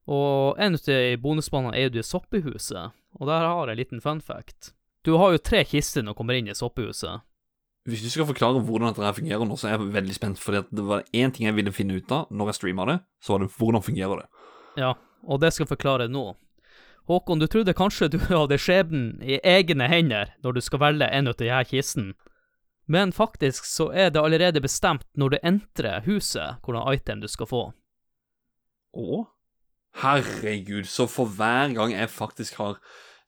Og 0.09 0.57
en 0.59 0.75
av 0.75 0.81
de 0.87 1.17
bonusbanene 1.17 1.75
er 1.77 1.83
jo 1.89 1.97
det 1.99 2.05
soppehuset, 2.05 2.93
og 3.21 3.27
der 3.27 3.41
har 3.47 3.67
jeg 3.67 3.73
en 3.73 3.79
liten 3.85 4.01
fun 4.01 4.21
fact. 4.21 4.73
Du 5.05 5.17
har 5.19 5.33
jo 5.33 5.39
tre 5.39 5.65
kister 5.65 6.03
når 6.03 6.15
du 6.15 6.19
kommer 6.19 6.35
inn 6.39 6.49
i 6.49 6.53
soppehuset. 6.55 7.21
Hvis 7.89 8.03
du 8.03 8.11
skal 8.11 8.27
forklare 8.27 8.61
hvordan 8.63 8.93
dette 8.93 9.03
her 9.05 9.13
fungerer 9.13 9.47
nå, 9.49 9.57
så 9.57 9.69
er 9.69 9.79
jeg 9.79 9.93
veldig 9.93 10.15
spent, 10.15 10.39
for 10.39 10.53
det 10.53 10.85
var 10.85 11.03
én 11.15 11.33
ting 11.33 11.47
jeg 11.47 11.55
ville 11.57 11.73
finne 11.73 11.97
ut 11.97 12.11
av 12.13 12.27
når 12.31 12.47
jeg 12.53 12.55
streama 12.61 12.87
det, 12.87 13.01
så 13.23 13.33
var 13.33 13.39
det 13.41 13.53
hvordan 13.57 13.83
fungerer 13.83 14.17
det. 14.21 14.29
Ja, 14.77 14.95
og 15.27 15.41
det 15.41 15.53
skal 15.53 15.67
jeg 15.67 15.77
forklare 15.79 16.09
nå. 16.09 16.37
Håkon, 17.11 17.41
du 17.43 17.47
trodde 17.51 17.75
kanskje 17.75 18.09
du 18.13 18.19
hadde 18.31 18.59
skjebnen 18.61 19.19
i 19.23 19.41
egne 19.43 19.89
hender 19.91 20.35
når 20.45 20.59
du 20.59 20.63
skal 20.65 20.83
velge 20.85 21.11
en 21.11 21.31
av 21.31 21.39
de 21.41 21.51
her 21.51 21.67
kistene. 21.67 22.15
Men 22.91 23.13
faktisk 23.15 23.67
så 23.71 23.89
er 23.95 24.11
det 24.11 24.23
allerede 24.23 24.63
bestemt 24.63 25.07
når 25.19 25.35
du 25.35 25.37
entrer 25.47 26.03
huset, 26.07 26.59
hvordan 26.65 26.89
item 26.95 27.21
du 27.23 27.29
skal 27.31 27.47
få. 27.47 27.63
Å? 28.99 29.21
Herregud, 30.03 30.87
så 30.91 31.07
for 31.11 31.31
hver 31.31 31.71
gang 31.75 31.95
jeg 31.95 32.11
faktisk 32.11 32.59
har 32.63 32.77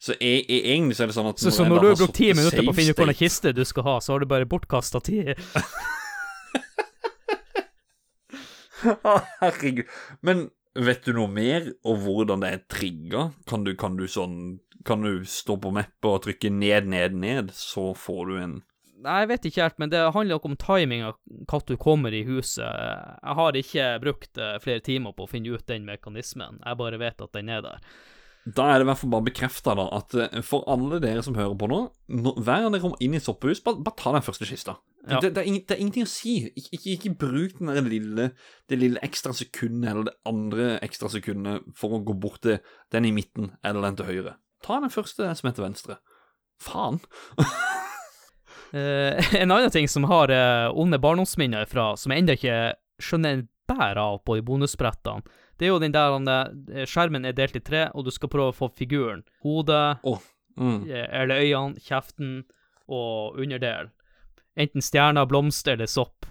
Så 0.02 0.14
jeg, 0.18 0.44
jeg, 0.48 0.60
egentlig 0.62 0.94
så 0.94 1.04
er 1.04 1.10
det 1.10 1.14
sånn 1.14 1.30
at 1.30 1.42
Så, 1.42 1.50
så 1.54 1.66
når 1.66 1.82
du 1.82 1.86
har 1.88 1.98
brukt 1.98 2.14
ti 2.14 2.28
minutter 2.34 2.62
på 2.62 2.70
å 2.70 2.74
finne 2.74 2.94
ut 2.94 2.98
hvilken 3.02 3.18
kiste 3.18 3.52
du 3.54 3.62
skal 3.66 3.86
ha, 3.86 3.96
så 4.02 4.14
har 4.14 4.22
du 4.22 4.30
bare 4.30 4.46
bortkasta 4.50 5.02
tid. 5.02 5.34
Herregud. 9.42 9.86
Men 10.22 10.48
vet 10.74 11.04
du 11.04 11.14
noe 11.16 11.30
mer 11.30 11.70
om 11.88 11.98
hvordan 12.02 12.44
det 12.44 12.50
er 12.50 12.66
trigga? 12.70 13.30
Kan 13.48 13.66
kan 13.76 13.96
du 13.96 14.06
sånn 14.08 14.60
Kan 14.84 15.04
du 15.06 15.22
stå 15.24 15.56
på 15.62 15.70
mappet 15.70 16.08
og 16.10 16.22
trykke 16.24 16.50
ned, 16.50 16.88
ned, 16.90 17.14
ned, 17.14 17.52
så 17.54 17.92
får 17.94 18.22
du 18.26 18.38
en 18.40 18.60
Nei, 19.02 19.16
jeg 19.24 19.28
vet 19.32 19.46
ikke 19.48 19.62
helt, 19.64 19.78
men 19.82 19.90
det 19.90 20.00
handler 20.14 20.36
nok 20.36 20.44
om 20.46 20.56
timing 20.62 21.00
av 21.02 21.16
når 21.26 21.62
du 21.66 21.72
kommer 21.74 22.14
i 22.14 22.20
huset. 22.22 22.62
Jeg 22.62 23.34
har 23.34 23.56
ikke 23.58 23.86
brukt 23.98 24.38
eh, 24.38 24.58
flere 24.62 24.82
timer 24.86 25.14
på 25.16 25.26
å 25.26 25.30
finne 25.30 25.56
ut 25.56 25.66
den 25.66 25.88
mekanismen, 25.88 26.60
jeg 26.62 26.78
bare 26.78 27.00
vet 27.02 27.24
at 27.24 27.32
den 27.34 27.50
er 27.50 27.64
der. 27.66 27.80
Da 28.42 28.64
er 28.72 28.80
det 28.80 28.86
i 28.86 28.88
hvert 28.88 28.98
fall 28.98 29.10
bare 29.12 29.26
bekrefta 29.28 29.74
at 29.78 30.14
eh, 30.18 30.40
for 30.42 30.64
alle 30.70 30.98
dere 31.02 31.22
som 31.22 31.36
hører 31.38 31.54
på 31.60 31.68
nå, 31.70 31.76
når, 32.10 32.40
hver 32.42 32.64
gang 32.64 32.72
dere 32.74 32.82
kommer 32.82 33.04
inn 33.04 33.14
i 33.14 33.20
soppehus, 33.22 33.60
bare, 33.62 33.78
bare 33.86 33.94
ta 34.00 34.10
den 34.16 34.24
første 34.26 34.48
kista. 34.48 34.74
Ja. 35.06 35.20
Det, 35.22 35.30
det, 35.36 35.44
er 35.44 35.50
ing- 35.50 35.60
det 35.62 35.76
er 35.76 35.82
ingenting 35.84 36.06
å 36.08 36.10
si. 36.10 36.34
Ikke, 36.50 36.72
ikke, 36.78 36.94
ikke 36.96 37.12
bruk 37.22 37.54
den 37.60 37.70
der 37.70 37.86
lille, 37.86 38.26
det 38.70 38.80
lille 38.82 39.02
ekstra 39.06 39.30
sekundet 39.38 39.92
eller 39.92 40.08
det 40.10 40.16
andre 40.26 40.66
ekstra 40.82 41.10
sekundet 41.14 41.68
for 41.78 41.94
å 41.94 42.02
gå 42.06 42.16
bort 42.18 42.42
til 42.42 42.58
den 42.94 43.06
i 43.06 43.14
midten 43.14 43.52
eller 43.62 43.86
den 43.86 44.00
til 44.02 44.10
høyre. 44.10 44.34
Ta 44.62 44.80
den 44.82 44.90
første 44.94 45.30
som 45.38 45.50
er 45.50 45.54
til 45.58 45.68
venstre. 45.68 46.00
Faen. 46.62 46.98
Eh, 48.72 49.34
en 49.36 49.50
annen 49.52 49.68
ting 49.70 49.84
som 49.90 50.06
har 50.08 50.30
eh, 50.32 50.70
onde 50.80 50.96
barndomsminner 51.02 51.66
fra, 51.68 51.90
som 52.00 52.12
jeg 52.14 52.22
ennå 52.22 52.36
ikke 52.38 52.54
skjønner 53.04 53.34
en 53.36 53.42
bær 53.68 53.98
av 54.00 54.14
på 54.24 54.38
i 54.38 54.44
bonusbrettene, 54.46 55.20
det 55.62 55.68
er 55.68 55.72
jo 55.76 55.78
den 55.78 55.94
der 55.94 56.16
eh, 56.74 56.86
skjermen 56.90 57.24
er 57.28 57.36
delt 57.38 57.54
i 57.54 57.62
tre, 57.62 57.84
og 57.94 58.04
du 58.04 58.10
skal 58.10 58.28
prøve 58.32 58.50
å 58.50 58.56
få 58.56 58.68
figuren. 58.74 59.22
Hodet, 59.46 60.00
Mm. 60.58 60.82
eh, 60.90 61.06
eller 61.22 61.40
øynene, 61.40 61.78
kjeften 61.80 62.42
og 62.90 63.38
underdel. 63.40 63.86
Enten 64.58 64.82
stjerner, 64.84 65.24
blomster 65.30 65.78
eller 65.78 65.86
sopp. 65.88 66.26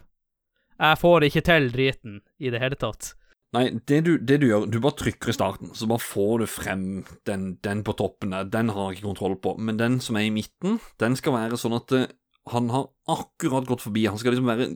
Jeg 0.78 1.00
får 1.02 1.24
ikke 1.26 1.42
til 1.48 1.72
driten 1.74 2.20
i 2.38 2.52
det 2.54 2.60
hele 2.62 2.76
tatt. 2.78 3.16
Nei, 3.54 3.64
det 3.90 4.04
du, 4.06 4.12
det 4.20 4.38
du 4.44 4.46
gjør, 4.48 4.68
du 4.72 4.78
bare 4.80 4.96
trykker 5.00 5.32
i 5.34 5.34
starten, 5.36 5.72
så 5.76 5.88
bare 5.90 6.00
får 6.06 6.44
du 6.44 6.46
frem 6.48 6.84
den, 7.26 7.48
den 7.66 7.82
på 7.84 7.96
toppen 7.98 8.30
der. 8.36 8.46
Den 8.54 8.70
har 8.70 8.92
jeg 8.92 9.00
ikke 9.00 9.10
kontroll 9.10 9.36
på. 9.42 9.56
Men 9.58 9.78
den 9.82 9.98
som 10.00 10.16
er 10.22 10.28
i 10.30 10.36
midten, 10.36 10.78
den 11.02 11.18
skal 11.20 11.34
være 11.40 11.58
sånn 11.60 11.76
at 11.80 11.92
eh, 11.98 12.06
han 12.54 12.70
har 12.70 12.92
akkurat 13.10 13.66
gått 13.68 13.82
forbi. 13.88 14.06
Han 14.08 14.22
skal 14.22 14.36
liksom 14.38 14.54
være 14.54 14.70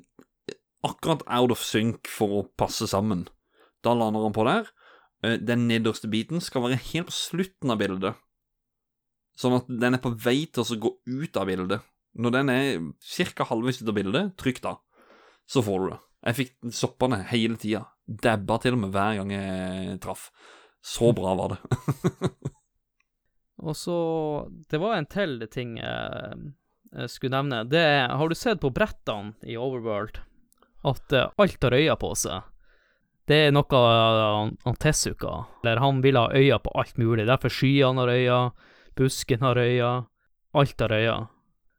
akkurat 0.86 1.22
out 1.38 1.52
of 1.54 1.62
sync 1.64 2.10
for 2.10 2.34
å 2.42 2.44
passe 2.58 2.90
sammen. 2.90 3.28
Da 3.86 3.94
lander 3.94 4.26
han 4.26 4.36
på 4.36 4.46
der. 4.48 4.70
Eh, 5.24 5.38
Den 5.38 5.68
nederste 5.70 6.10
biten 6.12 6.44
skal 6.44 6.66
være 6.66 6.82
helt 6.92 7.12
på 7.12 7.16
slutten 7.16 7.74
av 7.74 7.82
bildet. 7.82 8.22
Sånn 9.36 9.58
at 9.58 9.70
den 9.70 9.98
er 9.98 10.04
på 10.04 10.14
vei 10.16 10.46
til 10.48 10.64
å 10.64 10.80
gå 10.80 10.92
ut 11.06 11.38
av 11.38 11.50
bildet. 11.50 11.84
Når 12.16 12.32
den 12.32 12.50
er 12.50 12.68
ca. 13.36 13.48
halvveis 13.50 13.82
ut 13.82 13.92
av 13.92 13.98
bildet, 13.98 14.36
trykk 14.40 14.62
da. 14.64 14.78
Så 15.46 15.62
får 15.66 15.82
du 15.82 15.88
det. 15.92 16.00
Jeg 16.26 16.38
fikk 16.40 16.54
soppene 16.74 17.20
hele 17.30 17.60
tida. 17.62 17.84
Dabba 18.06 18.58
til 18.62 18.78
og 18.78 18.86
med 18.86 18.94
hver 18.96 19.20
gang 19.20 19.34
jeg 19.36 20.00
traff. 20.02 20.30
Så 20.86 21.12
bra 21.18 21.34
var 21.38 21.56
det. 21.56 21.60
Og 23.66 23.74
så 23.78 23.98
Det 24.70 24.80
var 24.82 24.98
en 24.98 25.08
til 25.10 25.40
ting 25.52 25.78
jeg, 25.80 26.54
skulle 27.10 27.36
nevne. 27.36 27.64
Det 27.68 27.82
er 27.82 28.14
Har 28.14 28.30
du 28.30 28.36
sett 28.38 28.62
på 28.62 28.74
brettene 28.74 29.34
i 29.44 29.58
Overworld 29.58 30.22
at 30.86 31.14
eh, 31.18 31.32
alt 31.42 31.64
har 31.66 31.74
øyne 31.74 31.96
på 31.98 32.12
seg? 32.14 32.46
Det 33.28 33.38
er 33.48 33.52
noe 33.56 33.80
han, 33.82 34.52
han 34.66 34.76
Tezuka 34.78 35.46
Eller 35.64 35.80
han 35.82 36.02
vil 36.04 36.18
ha 36.20 36.28
øyne 36.30 36.60
på 36.62 36.72
alt 36.78 36.98
mulig. 37.02 37.26
Derfor 37.26 37.50
skyene 37.50 38.04
har 38.04 38.12
øyne, 38.14 38.52
busken 38.96 39.42
har 39.42 39.58
øyne, 39.58 40.06
alt 40.54 40.80
har 40.86 40.94
øyne. 40.94 41.28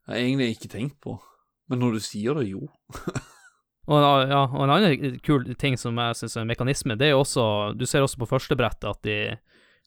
Jeg 0.09 0.15
har 0.15 0.23
egentlig 0.23 0.49
ikke 0.57 0.69
tenkt 0.73 1.01
på. 1.03 1.21
Men 1.71 1.79
når 1.83 1.93
du 1.97 2.01
sier 2.01 2.35
det, 2.35 2.49
jo. 2.51 2.67
Og, 3.87 3.95
en 4.03 4.31
ja, 4.33 4.41
og 4.51 4.63
en 4.65 4.71
annen 4.75 5.19
kul 5.23 5.45
ting 5.55 5.77
som 5.79 5.95
jeg 6.03 6.17
syns 6.19 6.35
er 6.37 6.43
en 6.43 6.49
mekanisme, 6.51 6.97
det 6.99 7.07
er 7.07 7.13
jo 7.15 7.21
også 7.23 7.45
Du 7.79 7.85
ser 7.87 8.03
også 8.03 8.19
på 8.19 8.27
første 8.27 8.57
brettet 8.59 8.89
at 8.91 8.99
de 9.07 9.37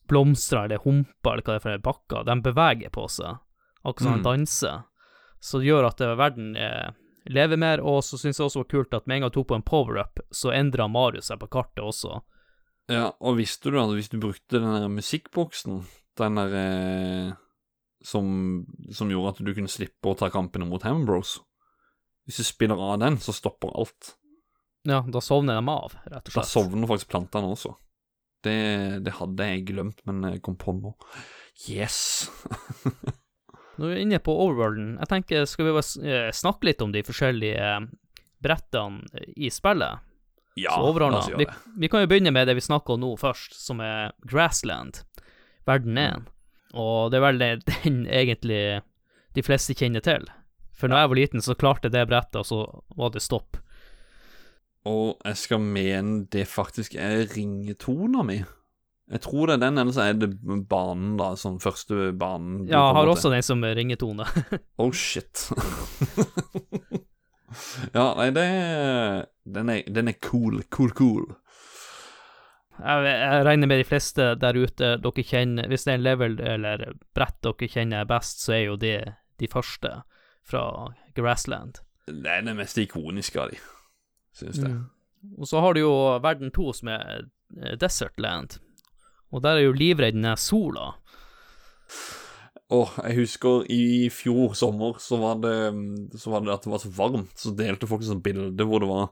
blomstrer 0.07 0.69
eller 0.69 0.79
humper 0.85 1.33
eller 1.33 1.43
hva 1.43 1.51
det 1.51 1.59
er 1.59 1.63
for 1.65 1.73
en 1.75 1.83
bakker, 1.83 2.23
de 2.29 2.35
beveger 2.45 2.93
på 2.95 3.03
seg, 3.11 3.35
akkurat 3.83 4.05
som 4.05 4.13
Mm. 4.13 4.21
de 4.23 4.23
danser. 4.29 4.77
Så 5.43 5.59
det 5.59 5.67
gjør 5.67 5.87
at 5.89 5.99
verden 6.17 6.55
eh, 6.55 6.89
lever 7.29 7.59
mer, 7.61 7.83
og 7.85 8.01
så 8.05 8.17
syns 8.17 8.39
jeg 8.39 8.47
også 8.47 8.59
det 8.59 8.65
var 8.65 8.71
kult 8.73 8.95
at 8.97 9.07
med 9.07 9.17
en 9.17 9.23
gang 9.23 9.29
jeg 9.29 9.37
tok 9.37 9.49
på 9.51 9.57
en 9.59 9.65
power-up, 9.67 10.21
så 10.33 10.53
endra 10.55 10.87
Marius 10.89 11.29
seg 11.29 11.41
på 11.41 11.49
kartet 11.53 11.83
også. 11.85 12.21
Ja, 12.89 13.11
og 13.21 13.37
visste 13.37 13.69
du 13.69 13.77
at 13.81 13.91
hvis 13.93 14.09
du 14.09 14.17
brukte 14.21 14.57
den 14.57 14.73
der 14.73 14.89
musikkboksen, 14.89 15.83
den 16.19 16.39
der 16.39 16.55
eh, 16.57 17.35
som, 18.05 18.31
som 18.95 19.11
gjorde 19.13 19.35
at 19.35 19.43
du 19.45 19.53
kunne 19.53 19.71
slippe 19.71 20.09
å 20.09 20.17
ta 20.17 20.31
kampene 20.33 20.67
mot 20.67 20.83
Hammerbros 20.83 21.37
Hvis 22.27 22.41
du 22.41 22.47
spiller 22.47 22.81
av 22.81 22.97
den, 23.03 23.19
så 23.21 23.33
stopper 23.35 23.71
alt. 23.77 24.15
Ja, 24.87 25.03
da 25.05 25.21
sovner 25.21 25.59
de 25.59 25.69
av, 25.69 25.95
rett 26.05 26.29
og 26.29 26.33
slett. 26.33 26.41
Da 26.41 26.49
sovner 26.49 26.89
faktisk 26.89 27.11
plantene 27.13 27.53
også. 27.53 27.75
Det, 28.45 28.59
det 29.03 29.17
hadde 29.17 29.47
jeg 29.49 29.65
glemt, 29.67 30.03
men 30.07 30.23
jeg 30.29 30.43
kom 30.45 30.57
på 30.57 30.73
nå. 30.77 30.93
Yes! 31.67 32.29
Når 33.79 33.87
vi 33.87 33.95
er 33.95 34.03
inne 34.03 34.19
på 34.19 34.33
overworlden, 34.35 34.93
jeg 34.99 35.09
tenker, 35.13 35.45
skal 35.47 35.69
vi 35.69 35.73
bare 35.77 36.11
eh, 36.11 36.29
snakke 36.35 36.67
litt 36.67 36.81
om 36.83 36.91
de 36.91 37.03
forskjellige 37.07 37.67
eh, 37.69 37.85
brettene 38.43 39.23
i 39.39 39.51
spillet? 39.53 40.05
Ja, 40.59 40.75
la 40.75 41.07
oss 41.15 41.29
gjøre 41.29 41.39
Vi, 41.39 41.45
det. 41.47 41.55
vi 41.79 41.87
kan 41.91 42.03
jo 42.03 42.09
begynne 42.11 42.33
med 42.35 42.49
det 42.49 42.57
vi 42.57 42.65
snakker 42.65 42.97
om 42.97 43.03
nå 43.05 43.13
først, 43.21 43.55
som 43.55 43.79
er 43.83 44.11
Grassland, 44.27 44.99
verden 45.69 45.95
1. 46.01 46.27
Og 46.75 47.13
det 47.13 47.21
er 47.21 47.25
vel 47.29 47.39
den 47.39 48.03
egentlig 48.05 48.61
de 49.37 49.45
fleste 49.45 49.75
kjenner 49.77 50.03
til. 50.03 50.27
For 50.75 50.91
når 50.91 51.03
jeg 51.03 51.11
var 51.11 51.19
liten, 51.19 51.43
så 51.43 51.55
klarte 51.59 51.91
det 51.91 52.05
brettet, 52.09 52.41
og 52.41 52.47
så 52.47 52.59
var 52.99 53.15
det 53.15 53.23
stopp. 53.23 53.59
Og 54.87 55.19
jeg 55.27 55.39
skal 55.39 55.63
mene 55.63 56.25
det 56.31 56.45
faktisk 56.47 56.95
er 56.99 57.25
ringetona 57.31 58.23
mi. 58.25 58.39
Jeg 59.09 59.23
tror 59.25 59.49
det 59.49 59.55
er 59.57 59.63
den, 59.63 59.77
eller 59.81 59.93
så 59.95 60.03
er 60.05 60.17
det 60.21 60.29
banen, 60.69 61.15
da. 61.17 61.31
Sånn 61.39 61.57
første 61.61 62.11
banen. 62.17 62.67
Ja, 62.69 62.91
har 62.93 63.09
også 63.09 63.31
den 63.33 63.45
som 63.45 63.63
ringetone. 63.65 64.27
Oh 64.81 64.91
shit. 64.93 65.47
ja, 67.97 68.05
nei, 68.19 68.29
det 68.35 68.45
Den 69.49 69.71
er, 69.73 69.81
den 69.89 70.13
er 70.13 70.19
cool. 70.21 70.61
Cool, 70.69 70.93
cool. 70.93 71.25
Jeg, 72.79 73.09
jeg 73.09 73.41
regner 73.49 73.67
med 73.67 73.81
de 73.81 73.87
fleste 73.87 74.29
der 74.39 74.55
ute, 74.55 74.93
dere 75.03 75.25
kjenner 75.25 75.67
Hvis 75.67 75.83
det 75.83 75.91
er 75.91 75.97
en 75.97 76.05
level 76.05 76.37
eller 76.39 76.85
brett 77.17 77.41
dere 77.43 77.67
kjenner 77.73 78.07
best, 78.07 78.45
så 78.45 78.55
er 78.55 78.63
jo 78.69 78.77
det 78.79 79.01
de 79.41 79.49
første 79.51 79.91
fra 80.47 80.63
Grassland. 81.17 81.81
Det 82.07 82.29
er 82.29 82.45
det 82.45 82.55
mest 82.57 82.77
ikoniske 82.79 83.41
av 83.41 83.51
de, 83.51 83.59
synes 84.37 84.61
jeg. 84.61 84.71
Mm. 84.71 85.35
Og 85.37 85.49
så 85.49 85.59
har 85.63 85.75
du 85.75 85.81
jo 85.81 85.93
verden 86.23 86.51
2, 86.55 86.71
som 86.79 86.91
er 86.93 87.05
eh, 87.59 87.75
Desertland. 87.79 88.59
Og 89.29 89.43
der 89.45 89.59
er 89.59 89.67
jo 89.67 89.75
livredd 89.77 90.17
den 90.17 90.25
der 90.25 90.39
sola. 90.41 90.93
Åh, 92.69 92.91
jeg 93.07 93.17
husker 93.23 93.65
i 93.73 94.09
fjor 94.13 94.53
sommer 94.57 94.99
så 95.01 95.17
var 95.17 95.39
det, 95.41 95.55
så 96.21 96.33
var 96.33 96.43
det 96.45 96.53
at 96.53 96.65
det 96.65 96.73
var 96.73 96.81
så 96.83 96.91
varmt, 96.93 97.33
så 97.37 97.53
delte 97.57 97.89
folk 97.89 98.03
et 98.03 98.11
sånt 98.11 98.25
bilde 98.25 98.67
hvor 98.69 98.83
det 98.83 98.89
var 98.91 99.07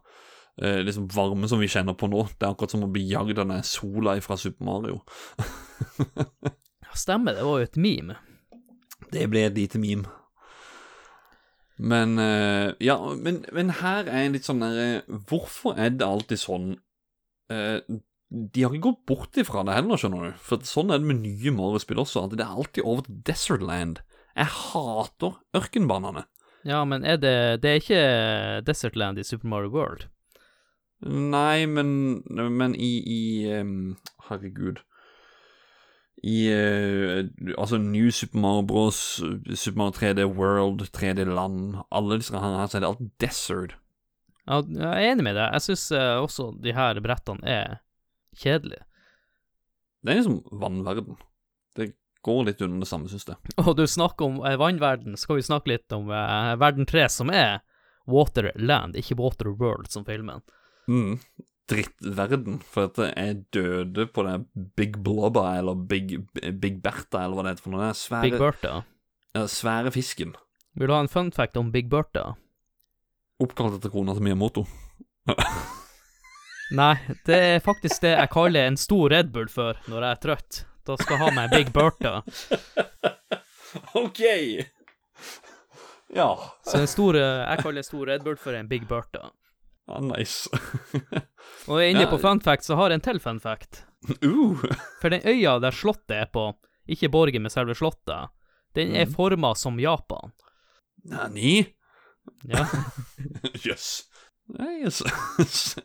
eh, 0.61 0.84
liksom 0.86 1.07
varme 1.09 1.49
som 1.49 1.61
vi 1.61 1.70
kjenner 1.72 1.97
på 1.97 2.09
nå. 2.11 2.28
Det 2.38 2.45
er 2.45 2.53
akkurat 2.53 2.76
som 2.76 2.86
å 2.86 2.91
bli 2.93 3.07
jagd 3.09 3.41
av 3.41 3.49
den 3.49 3.65
sola 3.65 4.13
fra 4.22 4.38
Super 4.38 4.68
Mario. 4.68 5.01
Stemmer, 6.97 7.38
det 7.38 7.45
var 7.45 7.61
jo 7.61 7.65
et 7.65 7.82
meme. 7.82 8.18
Det 9.13 9.26
ble 9.32 9.47
et 9.47 9.57
lite 9.57 9.82
meme. 9.82 10.09
Men 11.78 12.18
eh, 12.22 12.74
Ja, 12.82 12.97
men, 13.18 13.43
men 13.53 13.74
her 13.82 14.05
er 14.09 14.24
en 14.26 14.34
litt 14.34 14.47
sånn 14.47 14.63
derre 14.63 15.03
Hvorfor 15.30 15.78
er 15.78 15.91
det 15.93 16.07
alltid 16.07 16.41
sånn 16.41 16.72
eh, 17.53 17.86
De 18.30 18.63
har 18.63 18.73
ikke 18.75 18.89
gått 18.89 19.05
bort 19.07 19.38
ifra 19.39 19.63
det 19.63 19.78
heller, 19.78 19.99
skjønner 19.99 20.25
du. 20.28 20.39
For 20.43 20.63
sånn 20.67 20.91
er 20.91 20.99
det 20.99 21.07
med 21.07 21.21
nye 21.23 21.53
Mario-spill 21.55 22.01
også, 22.03 22.25
at 22.25 22.36
det 22.36 22.43
er 22.43 22.57
alltid 22.59 22.84
over 22.84 23.05
til 23.05 23.21
Desertland. 23.28 24.01
Jeg 24.36 24.51
hater 24.51 25.38
ørkenbanene. 25.55 26.25
Ja, 26.67 26.82
men 26.84 27.05
er 27.07 27.17
det 27.21 27.61
Det 27.63 27.69
er 27.69 27.80
ikke 27.80 28.03
Desertland 28.67 29.19
i 29.19 29.23
Super 29.23 29.47
Mario 29.47 29.71
World. 29.71 30.09
Nei, 31.07 31.65
men, 31.69 32.23
men 32.28 32.75
i, 32.75 32.91
i 33.05 33.21
um, 33.61 33.95
Herregud. 34.28 34.82
I 36.25 36.38
uh, 36.49 37.30
altså 37.55 37.78
New 37.78 38.09
Super 38.11 38.41
Mario 38.43 38.67
Bros, 38.67 39.01
Super 39.53 39.78
Mario 39.78 39.95
3D 39.95 40.25
World, 40.25 40.82
3D 40.89 41.30
Land 41.30 41.78
Alle 41.93 42.17
disse 42.17 42.34
her, 42.34 42.65
så 42.65 42.80
er 42.80 42.84
det 42.84 42.89
alt 42.89 43.11
desert. 43.21 43.78
Ja, 44.47 44.63
jeg 44.65 44.88
er 44.89 45.11
enig 45.13 45.28
med 45.28 45.38
deg. 45.38 45.53
Jeg 45.53 45.69
syns 45.69 45.91
også 45.93 46.51
de 46.63 46.73
her 46.75 46.99
brettene 47.03 47.45
er 47.47 47.78
kjedelige. 48.38 48.84
Det 50.04 50.14
er 50.14 50.20
liksom 50.22 50.60
vannverden. 50.62 51.18
Det 51.76 51.92
går 52.26 52.46
litt 52.48 52.62
under 52.62 52.84
det 52.84 52.90
samme, 52.90 53.10
syns 53.12 53.28
jeg. 53.28 53.38
Og 53.66 53.74
du 53.80 53.86
snakker 53.90 54.30
om 54.30 54.40
eh, 54.46 54.58
vannverden, 54.60 55.18
skal 55.20 55.40
vi 55.40 55.48
snakke 55.48 55.74
litt 55.74 55.96
om 55.96 56.12
eh, 56.14 56.54
verden 56.62 56.88
3, 56.90 57.08
som 57.12 57.34
er 57.34 57.60
Waterland, 58.08 58.96
ikke 58.96 59.18
Waterworld, 59.20 59.90
som 59.92 60.06
filmen. 60.08 60.44
Mm. 60.88 61.18
Drittverden. 61.68 62.62
For 62.64 62.88
at 62.88 63.02
jeg 63.10 63.42
døde 63.56 64.08
på 64.08 64.24
det 64.24 64.38
Big 64.80 65.02
Blobba, 65.04 65.50
eller 65.60 65.76
Big, 65.76 66.16
Big 66.62 66.80
Bertha, 66.84 67.26
eller 67.26 67.36
hva 67.36 67.48
det 67.48 67.58
heter 67.58 67.68
for 67.68 67.76
noe. 67.76 67.90
Svære, 67.98 68.30
Big 68.30 68.40
Bertha. 68.40 68.76
ja, 69.36 69.48
svære 69.52 69.92
fisken. 69.96 70.38
Vil 70.78 70.88
du 70.88 70.94
ha 70.96 71.02
en 71.04 71.12
fun 71.12 71.34
fact 71.36 71.58
om 71.60 71.74
Big 71.74 71.90
Bertha? 71.92 72.36
Oppkalt 73.44 73.76
etter 73.78 73.92
kona 73.94 74.16
til 74.16 74.24
Miyamoto. 74.26 74.64
Nei, 76.76 76.95
det 77.26 77.38
er 77.38 77.59
faktisk 77.63 78.01
det 78.03 78.15
jeg 78.18 78.32
kaller 78.34 78.68
en 78.68 78.78
stor 78.80 79.09
Red 79.13 79.32
Bull 79.32 79.47
for 79.51 79.78
når 79.88 80.03
jeg 80.03 80.09
er 80.09 80.22
trøtt. 80.26 80.63
Da 80.88 80.95
skal 80.99 81.18
jeg 81.18 81.24
ha 81.24 81.32
meg 81.36 81.51
Big 81.51 81.72
Bertha. 81.76 82.22
OK! 83.99 84.22
Ja. 86.15 86.30
Så 86.63 86.80
en 86.80 86.88
stor, 86.88 87.18
eh, 87.20 87.43
jeg 87.43 87.63
kaller 87.63 87.84
en 87.84 87.88
stor 87.88 88.07
Red 88.07 88.24
Bull 88.24 88.39
for 88.39 88.55
en 88.55 88.70
Big 88.72 88.88
Bertha. 88.88 89.30
Ah, 89.88 90.03
nice. 90.03 90.49
Og 91.72 91.84
inne 91.84 92.03
Ja. 92.03 92.09
på 92.11 92.20
fun 92.20 92.39
fact, 92.43 92.63
så 92.63 92.76
har 92.76 92.91
jeg 92.91 92.99
en 92.99 93.05
til 93.07 93.20
fun 93.20 93.39
fact. 93.39 93.84
Uh. 94.24 94.59
For 95.01 95.09
den 95.09 95.24
øya 95.24 95.59
der 95.59 95.72
slottet 95.72 96.15
er 96.15 96.28
på, 96.32 96.51
ikke 96.88 97.11
borgen 97.11 97.43
med 97.43 97.51
selve 97.51 97.76
slottet, 97.76 98.32
den 98.76 98.95
er 98.95 99.07
mm. 99.07 99.15
forma 99.15 99.53
som 99.55 99.80
Japan. 99.80 100.32
Nani? 101.07 101.74
Ja. 102.43 102.68
Jøss. 103.65 103.65
yes. 103.65 103.88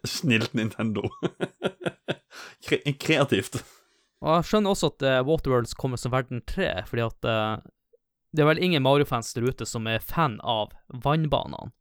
Snilt 0.05 0.55
Nintendo. 0.55 1.09
Kre 2.67 2.79
kreativt. 3.01 3.63
Og 4.23 4.37
jeg 4.37 4.49
skjønner 4.49 4.75
også 4.75 4.93
at 4.93 5.05
uh, 5.05 5.21
Waterworlds 5.27 5.75
kommer 5.79 5.99
som 5.99 6.15
verden 6.15 6.45
3, 6.47 6.69
fordi 6.87 7.05
at 7.05 7.27
uh, 7.27 7.63
det 8.33 8.45
er 8.45 8.49
vel 8.49 8.63
ingen 8.63 8.85
Mario-fans 8.85 9.33
der 9.35 9.49
ute 9.51 9.67
som 9.69 9.89
er 9.91 10.03
fan 10.05 10.39
av 10.47 10.71
vannbanene. 11.05 11.73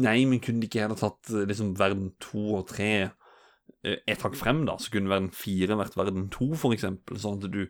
Nei, 0.00 0.22
men 0.24 0.40
kunne 0.40 0.62
de 0.62 0.70
ikke 0.70 0.84
heller 0.84 0.96
tatt 0.96 1.28
eh, 1.34 1.44
liksom 1.50 1.74
verden 1.76 2.12
to 2.22 2.60
og 2.60 2.68
tre 2.70 2.92
uh, 3.10 3.96
et 4.06 4.22
hakk 4.22 4.38
frem, 4.38 4.62
da? 4.68 4.78
Så 4.80 4.94
kunne 4.94 5.10
verden 5.10 5.32
fire 5.34 5.76
vært 5.80 5.98
verden 5.98 6.30
to, 6.32 6.52
for 6.56 6.76
eksempel. 6.76 7.18
Sånn 7.20 7.40
at 7.42 7.50
du, 7.50 7.64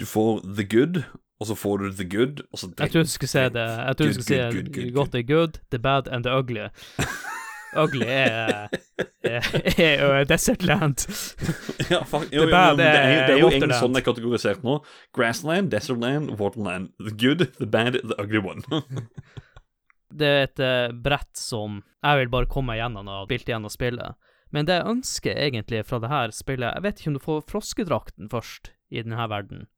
du 0.00 0.06
får 0.08 0.40
the 0.48 0.64
good, 0.64 1.02
og 1.40 1.52
så 1.52 1.58
får 1.60 1.84
du 1.84 1.92
the 2.00 2.08
good, 2.08 2.42
og 2.48 2.62
så 2.62 2.72
Jeg 2.72 2.96
trodde 2.96 3.06
du 3.12 3.12
skulle 3.12 3.32
si 3.32 3.44
det 3.54 3.68
Jeg 3.68 3.96
tror 3.96 4.08
du 4.08 4.18
skulle 4.18 4.48
si 4.48 4.88
got 4.96 5.12
the 5.12 5.22
good, 5.22 5.60
the 5.70 5.78
bad 5.78 6.08
and 6.08 6.24
the 6.24 6.32
ugly. 6.32 6.70
Ugly 7.78 8.06
er, 8.06 8.68
er, 9.22 9.44
er, 9.78 10.02
er 10.04 10.24
Desert 10.28 10.62
Land. 10.66 11.06
Ja, 11.90 12.02
fuck, 12.06 12.26
jo, 12.30 12.44
jo, 12.44 12.48
jo, 12.48 12.76
det 12.78 12.86
er, 12.86 13.26
det 13.26 13.34
er 13.34 13.38
jo 13.40 13.50
egentlig 13.50 13.78
sånn 13.78 13.94
det 13.94 14.02
er 14.02 14.06
kategorisert 14.06 14.64
nå. 14.66 14.80
Grassland, 15.16 15.70
Desertland, 15.72 16.34
Waterland. 16.38 16.92
The 16.98 17.14
good, 17.14 17.46
the 17.58 17.66
bad, 17.66 17.98
the 18.02 18.18
ugly 18.20 18.42
one. 18.42 18.62
Det 20.10 20.26
er 20.26 20.40
et 20.48 20.58
uh, 20.58 20.90
brett 20.90 21.38
som 21.38 21.84
jeg 22.02 22.18
vil 22.18 22.30
bare 22.32 22.48
komme 22.50 22.74
igjennom 22.74 23.06
gjennom 23.06 23.22
og 23.22 23.28
spilt 23.28 23.50
gjennom 23.52 23.70
spillet. 23.70 24.30
Men 24.50 24.66
det 24.66 24.80
jeg 24.80 24.90
ønsker 24.90 25.38
egentlig 25.38 25.84
fra 25.86 26.00
det 26.02 26.10
her 26.10 26.32
spillet 26.34 26.74
Jeg 26.74 26.82
vet 26.82 26.98
ikke 26.98 27.10
om 27.12 27.14
du 27.14 27.22
får 27.22 27.44
froskedrakten 27.46 28.30
først 28.32 28.72
i 28.90 29.04
denne 29.04 29.28
verden. 29.30 29.68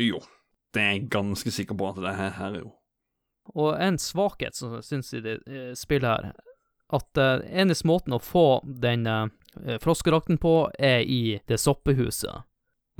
jo, 0.00 0.22
det 0.72 0.80
er 0.80 0.90
jeg 0.96 1.10
ganske 1.12 1.50
sikker 1.52 1.76
på 1.76 1.90
at 1.90 2.00
det 2.00 2.16
her, 2.16 2.32
her 2.38 2.56
er 2.56 2.62
jo. 2.64 2.72
Og 3.52 3.76
en 3.76 3.98
svakhet 4.00 4.56
som 4.56 4.72
jeg 4.78 4.86
syns 4.88 5.12
i 5.12 5.20
det 5.20 5.36
eh, 5.46 5.74
spillet 5.76 6.08
her, 6.08 6.32
at 6.94 7.20
uh, 7.20 7.44
eneste 7.50 7.88
måten 7.90 8.16
å 8.16 8.22
få 8.22 8.62
den 8.64 9.06
uh, 9.10 9.26
froskerakten 9.82 10.38
på, 10.42 10.70
er 10.78 11.02
i 11.02 11.38
det 11.50 11.60
soppehuset. 11.62 12.44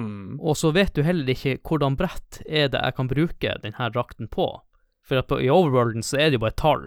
Mm. 0.01 0.41
Og 0.43 0.59
så 0.59 0.73
vet 0.75 0.95
du 0.97 1.05
heller 1.07 1.35
ikke 1.35 1.61
hvordan 1.63 1.97
brett 1.99 2.41
er 2.47 2.71
det 2.73 2.81
jeg 2.83 2.97
kan 2.99 3.11
bruke 3.11 3.57
denne 3.63 3.91
drakten 3.95 4.31
på. 4.31 4.49
For 5.05 5.21
på, 5.23 5.39
i 5.45 5.51
overworlden 5.53 6.03
så 6.03 6.19
er 6.19 6.31
det 6.31 6.41
jo 6.41 6.47
bare 6.47 6.59
tall. 6.59 6.87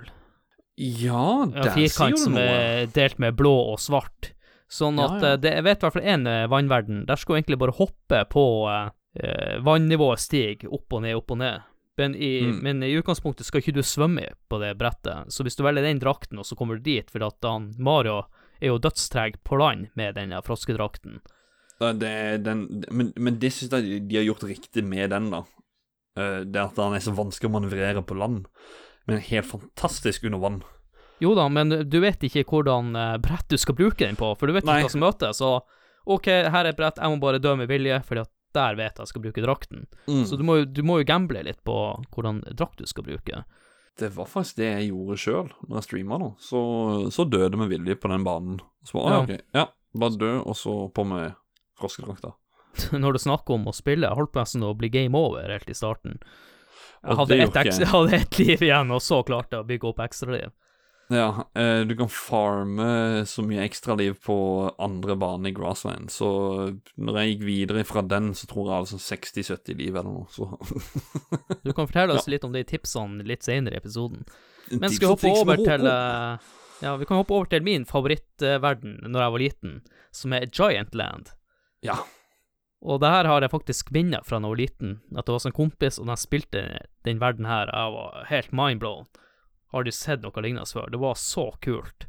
Ja, 0.77 1.47
der 1.53 1.71
sier 1.71 1.87
firkant 1.89 2.17
du 2.17 2.23
som 2.27 2.35
noe. 2.35 2.43
er 2.43 2.91
delt 2.93 3.21
med 3.21 3.37
blå 3.37 3.53
og 3.73 3.79
svart. 3.81 4.33
Sånn 4.67 4.99
at 4.99 5.21
ja. 5.23 5.31
ja. 5.33 5.39
det, 5.39 5.53
jeg 5.55 5.65
vet 5.65 5.79
i 5.79 5.85
hvert 5.85 5.95
fall 5.95 6.09
én 6.13 6.29
vannverden. 6.51 7.05
Der 7.07 7.19
skal 7.19 7.33
du 7.33 7.39
egentlig 7.39 7.59
bare 7.61 7.77
hoppe 7.77 8.19
på 8.29 8.43
eh, 8.67 8.89
eh, 9.23 9.55
Vannivået 9.63 10.21
stiger 10.21 10.73
opp 10.75 10.97
og 10.97 11.05
ned, 11.05 11.15
opp 11.17 11.33
og 11.33 11.39
ned. 11.41 11.63
Men 11.97 12.13
i, 12.15 12.41
Mm. 12.45 12.59
men 12.63 12.83
i 12.83 12.91
utgangspunktet 12.99 13.45
skal 13.47 13.61
ikke 13.61 13.73
du 13.73 13.81
svømme 13.81 14.27
på 14.49 14.59
det 14.61 14.75
brettet. 14.77 15.31
Så 15.33 15.41
hvis 15.43 15.55
du 15.57 15.63
velger 15.65 15.81
den 15.81 15.99
drakten, 15.99 16.37
og 16.37 16.45
så 16.45 16.55
kommer 16.55 16.77
du 16.77 16.83
dit, 16.85 17.09
for 17.09 17.25
at 17.25 17.37
han, 17.43 17.71
Mario 17.79 18.19
er 18.61 18.67
jo 18.69 18.77
dødstreg 18.77 19.39
på 19.43 19.57
land 19.57 19.87
med 19.95 20.15
den 20.15 20.31
froskedrakten. 20.45 21.19
Den, 21.79 22.83
men, 22.91 23.13
men 23.15 23.37
det 23.39 23.51
syns 23.53 23.71
jeg 23.73 24.07
de 24.09 24.17
har 24.17 24.25
gjort 24.25 24.45
riktig 24.49 24.83
med 24.85 25.09
den, 25.13 25.29
da. 25.33 25.43
Eh, 26.17 26.39
Det 26.45 26.61
at 26.63 26.79
han 26.81 26.95
er 26.97 27.03
så 27.05 27.13
vanskelig 27.13 27.49
å 27.51 27.53
manøvrere 27.59 28.01
på 28.05 28.17
land, 28.17 28.45
men 29.07 29.19
helt 29.21 29.45
fantastisk 29.49 30.23
under 30.25 30.39
vann. 30.41 30.61
Jo 31.21 31.33
da, 31.37 31.47
men 31.49 31.69
du 31.89 31.99
vet 32.01 32.21
ikke 32.25 32.45
hvordan 32.45 32.95
eh, 32.97 33.17
brett 33.21 33.47
du 33.49 33.57
skal 33.57 33.77
bruke 33.77 34.05
den 34.05 34.17
på, 34.17 34.31
for 34.37 34.47
du 34.49 34.53
vet 34.53 34.65
Nei. 34.65 34.79
ikke 34.81 34.89
hva 34.89 34.95
som 34.95 35.05
møter. 35.05 35.33
Så 35.37 35.51
OK, 36.07 36.25
her 36.29 36.63
er 36.65 36.71
et 36.71 36.77
brett, 36.77 36.97
jeg 37.01 37.09
må 37.13 37.19
bare 37.21 37.41
dø 37.41 37.55
med 37.57 37.67
vilje, 37.69 37.97
for 38.05 38.21
der 38.55 38.75
vet 38.79 38.99
jeg 39.01 39.07
skal 39.11 39.21
bruke 39.21 39.43
drakten. 39.43 39.85
Mm. 40.07 40.23
Så 40.29 40.37
du 40.39 40.43
må, 40.47 40.59
du 40.65 40.81
må 40.87 40.99
jo 41.01 41.07
gamble 41.09 41.43
litt 41.45 41.59
på 41.67 41.75
hvordan 42.15 42.43
drakt 42.57 42.79
du 42.81 42.87
skal 42.89 43.03
bruke. 43.07 43.43
Det 43.97 44.11
var 44.13 44.29
faktisk 44.29 44.59
det 44.59 44.67
jeg 44.69 44.89
gjorde 44.91 45.17
sjøl 45.17 45.47
når 45.67 45.79
jeg 45.79 45.87
streama, 45.87 46.17
da. 46.21 46.29
Så, 46.39 46.59
så 47.13 47.25
døde 47.25 47.57
med 47.57 47.71
vilje 47.71 47.95
på 47.97 48.11
den 48.11 48.25
banen. 48.27 48.59
Så 48.85 48.99
bare, 48.99 49.13
Ja. 49.15 49.21
ok, 49.23 49.45
ja, 49.57 49.65
bare 49.97 50.19
dø, 50.21 50.33
og 50.43 50.55
så 50.57 50.75
på 50.93 51.05
med 51.09 51.33
froskedrakta. 51.81 52.35
Når 53.01 53.13
du 53.17 53.19
snakker 53.23 53.55
om 53.57 53.65
å 53.71 53.73
spille, 53.73 54.05
jeg 54.05 54.17
holdt 54.19 54.37
nesten 54.37 54.65
å 54.67 54.75
bli 54.77 54.89
game 54.93 55.17
over 55.17 55.49
helt 55.49 55.69
i 55.69 55.73
starten. 55.77 56.19
Jeg 57.01 57.17
hadde 57.17 57.37
ett 57.41 57.57
ett 57.57 58.39
liv 58.41 58.61
igjen, 58.63 58.91
og 58.93 59.01
så 59.01 59.23
klarte 59.25 59.57
jeg 59.57 59.65
å 59.65 59.69
bygge 59.69 59.89
opp 59.89 59.99
ekstraliv. 60.05 60.53
Ja, 61.09 61.47
eh, 61.55 61.79
du 61.87 61.95
kan 61.95 62.09
farme 62.11 63.25
så 63.25 63.43
mye 63.47 63.63
ekstraliv 63.63 64.17
på 64.25 64.35
andre 64.77 65.15
bane 65.15 65.49
i 65.49 65.55
Grassland, 65.55 66.11
så 66.11 66.27
når 66.99 67.19
jeg 67.21 67.29
gikk 67.29 67.45
videre 67.47 67.83
fra 67.87 68.03
den, 68.03 68.33
så 68.35 68.49
tror 68.49 68.65
jeg 68.65 68.67
jeg 68.67 68.81
hadde 68.81 68.91
sånn 68.91 69.05
60-70 69.05 69.79
liv 69.79 69.95
eller 69.95 70.09
noe, 70.11 70.27
så 70.27 70.49
Du 71.63 71.71
kan 71.71 71.87
fortelle 71.87 72.17
oss 72.17 72.27
litt 72.27 72.43
om 72.43 72.51
de 72.51 72.65
tipsene 72.67 73.23
litt 73.27 73.47
senere 73.47 73.77
i 73.77 73.79
episoden. 73.79 74.27
Men 74.73 74.91
skal 74.91 75.13
vi 75.15 75.31
hoppe 75.31 75.45
over 75.45 75.63
til 75.63 75.87
eh, 75.87 76.49
Ja, 76.83 76.97
vi 76.99 77.07
kan 77.07 77.21
hoppe 77.21 77.37
over 77.37 77.47
til 77.53 77.63
min 77.63 77.87
favorittverden 77.87 78.99
når 79.07 79.23
jeg 79.23 79.35
var 79.37 79.43
liten, 79.45 79.77
som 80.11 80.35
er 80.35 80.49
Giantland. 80.51 81.31
Ja. 81.87 82.01
Og 82.83 82.99
det 83.01 83.13
her 83.13 83.29
har 83.31 83.41
jeg 83.41 83.53
faktisk 83.53 83.93
minner 83.95 84.27
fra 84.27 84.41
da 84.41 84.45
jeg 84.45 84.57
var 84.57 84.59
liten, 84.59 84.91
at 85.15 85.23
det 85.23 85.37
var 85.37 85.45
sånn 85.45 85.55
kompis, 85.55 86.01
og 86.03 86.11
de 86.11 86.19
spilte 86.19 86.65
den 87.07 87.23
verden 87.23 87.47
her, 87.47 87.71
jeg 87.71 87.95
var 87.95 88.27
helt 88.27 88.51
mindblown. 88.51 89.07
Har 89.73 89.83
du 89.83 89.91
sett 89.91 90.21
noe 90.23 90.43
lignende 90.43 90.67
før? 90.69 90.89
Det 90.93 90.99
var 91.01 91.17
så 91.19 91.49
kult. 91.63 92.07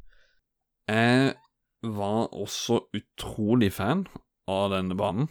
Jeg 0.88 1.34
var 1.82 2.28
også 2.34 2.80
utrolig 2.96 3.72
fan 3.74 4.06
av 4.48 4.70
denne 4.72 4.96
banen. 4.98 5.28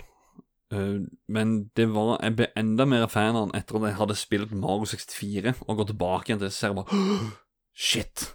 Eh, 0.72 1.00
men 1.32 1.52
det 1.80 1.86
var 1.94 2.18
Jeg 2.22 2.36
ble 2.36 2.48
enda 2.60 2.84
mer 2.86 3.08
fan 3.08 3.36
av 3.40 3.48
den 3.48 3.56
etter 3.62 3.78
at 3.80 3.86
jeg 3.88 3.98
hadde 4.02 4.18
spilt 4.20 4.52
Mario 4.52 4.84
64 4.92 5.54
og 5.64 5.78
gått 5.80 5.94
tilbake 5.94 6.28
igjen 6.28 6.42
til 6.42 6.50
det, 6.50 6.54
så 6.56 6.60
ser 6.60 6.74
jeg 6.74 6.80
bare 6.82 7.32
Shit! 7.78 8.26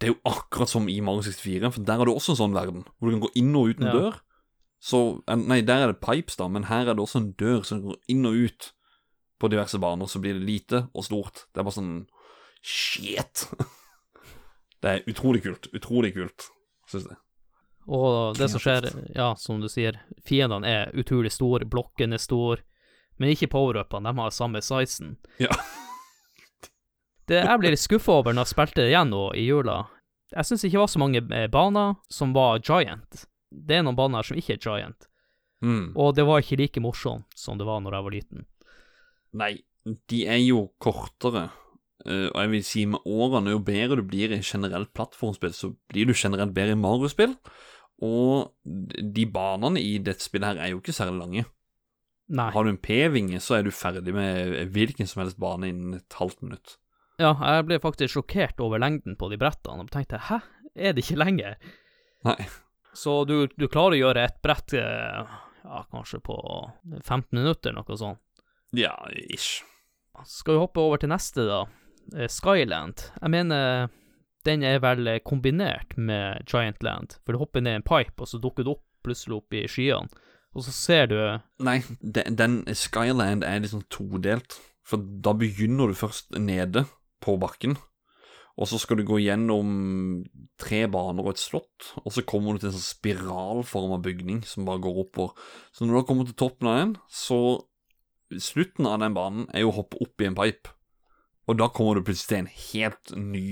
Det 0.00 0.08
er 0.08 0.14
jo 0.14 0.20
akkurat 0.26 0.70
som 0.72 0.88
i 0.90 0.96
Mario 1.04 1.22
64, 1.22 1.68
for 1.76 1.84
der 1.86 2.00
er 2.00 2.08
det 2.08 2.14
også 2.16 2.32
en 2.34 2.40
sånn 2.40 2.56
verden, 2.56 2.86
hvor 2.98 3.06
du 3.10 3.14
kan 3.14 3.24
gå 3.26 3.32
inn 3.38 3.52
og 3.54 3.68
ut 3.70 3.82
en 3.82 3.86
Ja. 3.86 3.92
dør. 3.98 4.16
Så 4.82 5.00
eh, 5.28 5.36
Nei, 5.38 5.60
der 5.60 5.84
er 5.84 5.92
det 5.92 6.00
pipes, 6.02 6.36
da, 6.40 6.48
men 6.48 6.64
her 6.72 6.88
er 6.88 6.96
det 6.96 7.04
også 7.04 7.20
en 7.20 7.32
dør 7.38 7.62
som 7.68 7.82
går 7.84 8.00
inn 8.10 8.26
og 8.26 8.34
ut 8.48 8.72
på 9.38 9.50
diverse 9.52 9.78
baner. 9.78 10.06
Så 10.10 10.18
blir 10.22 10.34
det 10.34 10.42
lite 10.48 10.88
og 10.94 11.04
stort. 11.06 11.44
Det 11.52 11.60
er 11.62 11.66
bare 11.68 11.76
sånn 11.76 11.94
Shit! 12.62 13.48
Det 14.82 14.90
er 14.90 15.04
utrolig 15.06 15.42
kult. 15.44 15.68
Utrolig 15.78 16.08
kult, 16.16 16.48
syns 16.90 17.04
jeg. 17.06 17.18
Og 17.86 18.34
det 18.38 18.48
som 18.50 18.62
skjer, 18.62 18.88
ja, 19.14 19.28
som 19.38 19.60
du 19.62 19.68
sier, 19.70 20.00
fiendene 20.26 20.66
er 20.66 20.90
utrolig 20.98 21.30
store, 21.34 21.66
blokken 21.70 22.14
er 22.14 22.22
stor, 22.22 22.62
men 23.18 23.30
ikke 23.30 23.48
power-upene, 23.52 24.10
de 24.10 24.22
har 24.22 24.34
samme 24.34 24.62
sizen. 24.62 25.16
Ja. 25.42 25.50
Det 27.30 27.38
jeg 27.38 27.60
ble 27.62 27.70
litt 27.70 27.80
skuffa 27.82 28.16
over 28.18 28.34
når 28.34 28.42
jeg 28.48 28.50
spilte 28.56 28.82
det 28.82 28.90
igjen 28.90 29.12
nå 29.12 29.20
i 29.38 29.44
jula, 29.46 29.76
jeg 30.34 30.48
syns 30.48 30.64
ikke 30.66 30.74
det 30.74 30.80
var 30.82 30.90
så 30.90 31.00
mange 31.04 31.20
eh, 31.38 31.46
baner 31.52 31.92
som 32.10 32.32
var 32.34 32.58
giant. 32.66 33.22
Det 33.54 33.76
er 33.78 33.84
noen 33.86 33.96
baner 33.98 34.26
som 34.26 34.38
ikke 34.40 34.56
er 34.58 34.62
giant, 34.66 35.08
Mm. 35.62 35.92
og 35.94 36.16
det 36.18 36.24
var 36.26 36.40
ikke 36.42 36.56
like 36.58 36.80
morsomt 36.82 37.36
som 37.38 37.54
det 37.54 37.62
var 37.68 37.78
når 37.84 37.94
jeg 37.94 38.02
var 38.08 38.14
liten. 38.16 38.46
Nei, 39.38 39.52
de 40.10 40.24
er 40.26 40.40
jo 40.42 40.64
kortere. 40.82 41.44
Eh, 42.06 42.28
og 42.28 42.38
jeg 42.40 42.52
vil 42.52 42.64
si 42.66 42.84
med 42.90 43.06
årene, 43.08 43.54
jo 43.54 43.62
bedre 43.64 44.00
du 44.00 44.06
blir 44.06 44.34
i 44.34 44.42
generelt 44.42 44.92
plattformspill, 44.96 45.54
så 45.56 45.72
blir 45.92 46.08
du 46.10 46.14
generelt 46.16 46.54
bedre 46.56 46.76
i 46.76 46.80
Mario-spill. 46.80 47.36
Og 48.02 48.50
de 48.64 49.26
banene 49.30 49.80
i 49.80 49.98
dette 50.02 50.24
spillet 50.24 50.54
her 50.54 50.62
er 50.62 50.72
jo 50.72 50.80
ikke 50.80 50.94
særlig 50.96 51.20
lange. 51.20 51.44
Nei. 52.32 52.48
Har 52.54 52.64
du 52.64 52.72
en 52.72 52.80
P-vinge, 52.80 53.38
så 53.44 53.58
er 53.58 53.66
du 53.66 53.74
ferdig 53.74 54.14
med 54.16 54.72
hvilken 54.74 55.08
som 55.10 55.22
helst 55.22 55.38
bane 55.42 55.68
innen 55.70 55.98
et 55.98 56.18
halvt 56.18 56.42
minutt. 56.42 56.76
Ja, 57.20 57.34
jeg 57.36 57.66
ble 57.68 57.78
faktisk 57.82 58.16
sjokkert 58.16 58.60
over 58.64 58.80
lengden 58.82 59.18
på 59.20 59.28
de 59.30 59.38
brettene, 59.38 59.84
og 59.84 59.92
tenkte 59.92 60.22
hæ, 60.30 60.40
er 60.74 60.96
det 60.96 61.04
ikke 61.04 61.20
lenger? 61.20 61.58
Nei. 62.26 62.38
Så 62.96 63.22
du, 63.28 63.46
du 63.52 63.68
klarer 63.72 63.96
å 63.96 64.00
gjøre 64.00 64.24
et 64.26 64.40
brett 64.44 64.74
eh, 64.76 65.36
ja, 65.62 65.82
kanskje 65.92 66.20
på 66.24 66.36
15 67.02 67.28
minutter, 67.36 67.76
noe 67.76 67.98
sånt. 67.98 68.20
Ja, 68.76 68.94
ish. 69.28 69.62
Skal 70.28 70.56
vi 70.56 70.62
hoppe 70.62 70.82
over 70.82 71.00
til 71.00 71.12
neste, 71.12 71.44
da? 71.48 71.62
Eh, 72.16 72.28
Skyland. 72.30 73.06
Jeg 73.20 73.32
mener 73.32 73.92
den 74.46 74.64
er 74.66 74.80
vel 74.82 75.06
eh, 75.06 75.22
kombinert 75.24 75.96
med 75.96 76.42
Giantland, 76.50 77.18
for 77.22 77.34
du 77.34 77.42
hopper 77.42 77.62
ned 77.62 77.80
en 77.80 77.86
pipe, 77.86 78.18
og 78.18 78.28
så 78.28 78.40
dukker 78.42 78.66
du 78.66 78.74
opp 78.74 78.86
plutselig 79.02 79.38
opp 79.40 79.54
i 79.58 79.64
skyene, 79.70 80.10
og 80.54 80.66
så 80.66 80.74
ser 80.74 81.08
du 81.10 81.16
Nei, 81.64 81.80
den, 82.00 82.36
den 82.38 82.58
Skyland 82.76 83.42
er 83.46 83.62
liksom 83.62 83.86
todelt. 83.90 84.58
For 84.82 84.98
da 84.98 85.30
begynner 85.38 85.90
du 85.90 85.94
først 85.94 86.34
nede 86.42 86.84
på 87.22 87.36
bakken, 87.38 87.76
og 88.58 88.68
så 88.68 88.80
skal 88.82 88.98
du 88.98 89.06
gå 89.08 89.20
gjennom 89.22 89.68
tre 90.60 90.82
baner 90.90 91.22
og 91.22 91.36
et 91.36 91.42
slott, 91.42 91.92
og 92.02 92.10
så 92.12 92.24
kommer 92.26 92.54
du 92.54 92.62
til 92.62 92.72
en 92.72 92.76
sånn 92.76 92.88
spiralforma 92.88 94.00
bygning 94.02 94.42
som 94.46 94.66
bare 94.66 94.82
går 94.82 95.04
oppover. 95.06 95.38
Så 95.72 95.86
når 95.86 95.94
du 95.94 96.00
har 96.00 96.08
kommet 96.10 96.32
til 96.32 96.40
toppen 96.42 96.70
av 96.70 96.80
den, 96.82 96.96
så 97.08 97.38
Slutten 98.40 98.86
av 98.88 98.94
den 99.02 99.12
banen 99.12 99.42
er 99.52 99.60
jo 99.60 99.68
å 99.68 99.74
hoppe 99.76 99.98
opp 100.00 100.22
i 100.22 100.24
en 100.24 100.36
pipe, 100.38 100.70
og 101.48 101.58
da 101.58 101.68
kommer 101.74 101.98
du 101.98 102.06
plutselig 102.06 102.28
til 102.30 102.40
en 102.42 102.52
helt 102.70 103.14
ny 103.18 103.46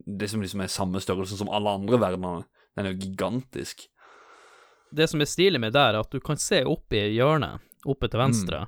Det 0.00 0.30
som 0.30 0.40
liksom 0.40 0.62
er 0.64 0.70
samme 0.72 1.00
størrelse 1.02 1.36
som 1.36 1.50
alle 1.52 1.68
andre 1.76 1.98
verdenene. 2.00 2.46
Den 2.76 2.86
er 2.86 2.94
jo 2.94 3.02
gigantisk. 3.02 3.82
det 4.90 5.08
som 5.10 5.20
er 5.20 5.28
stilig 5.28 5.60
med 5.60 5.72
der, 5.72 5.94
er 5.94 6.00
at 6.00 6.10
du 6.10 6.20
kan 6.20 6.38
se 6.40 6.62
opp 6.64 6.92
i 6.96 7.02
hjørnet, 7.14 7.60
oppe 7.84 8.08
til 8.08 8.18
venstre, 8.18 8.66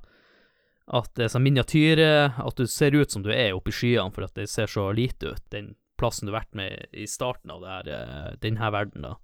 at 0.92 1.10
det 1.16 1.24
er 1.24 1.32
sånn 1.32 1.44
miniatyre, 1.46 2.10
at 2.38 2.58
du 2.58 2.66
ser 2.70 2.94
ut 2.94 3.10
som 3.10 3.24
du 3.24 3.30
er 3.32 3.54
oppe 3.56 3.72
i 3.72 3.76
skyene, 3.76 4.12
for 4.14 4.26
at 4.26 4.34
det 4.38 4.48
ser 4.50 4.70
så 4.70 4.90
lite 4.92 5.32
ut, 5.32 5.44
den 5.54 5.74
plassen 5.98 6.28
du 6.28 6.32
har 6.32 6.42
vært 6.42 6.58
med 6.58 6.92
i 6.92 7.06
starten 7.10 7.50
av 7.54 7.62
det 7.62 7.72
her, 7.72 8.36
denne 8.42 8.70
verden, 8.74 9.06
da. 9.06 9.16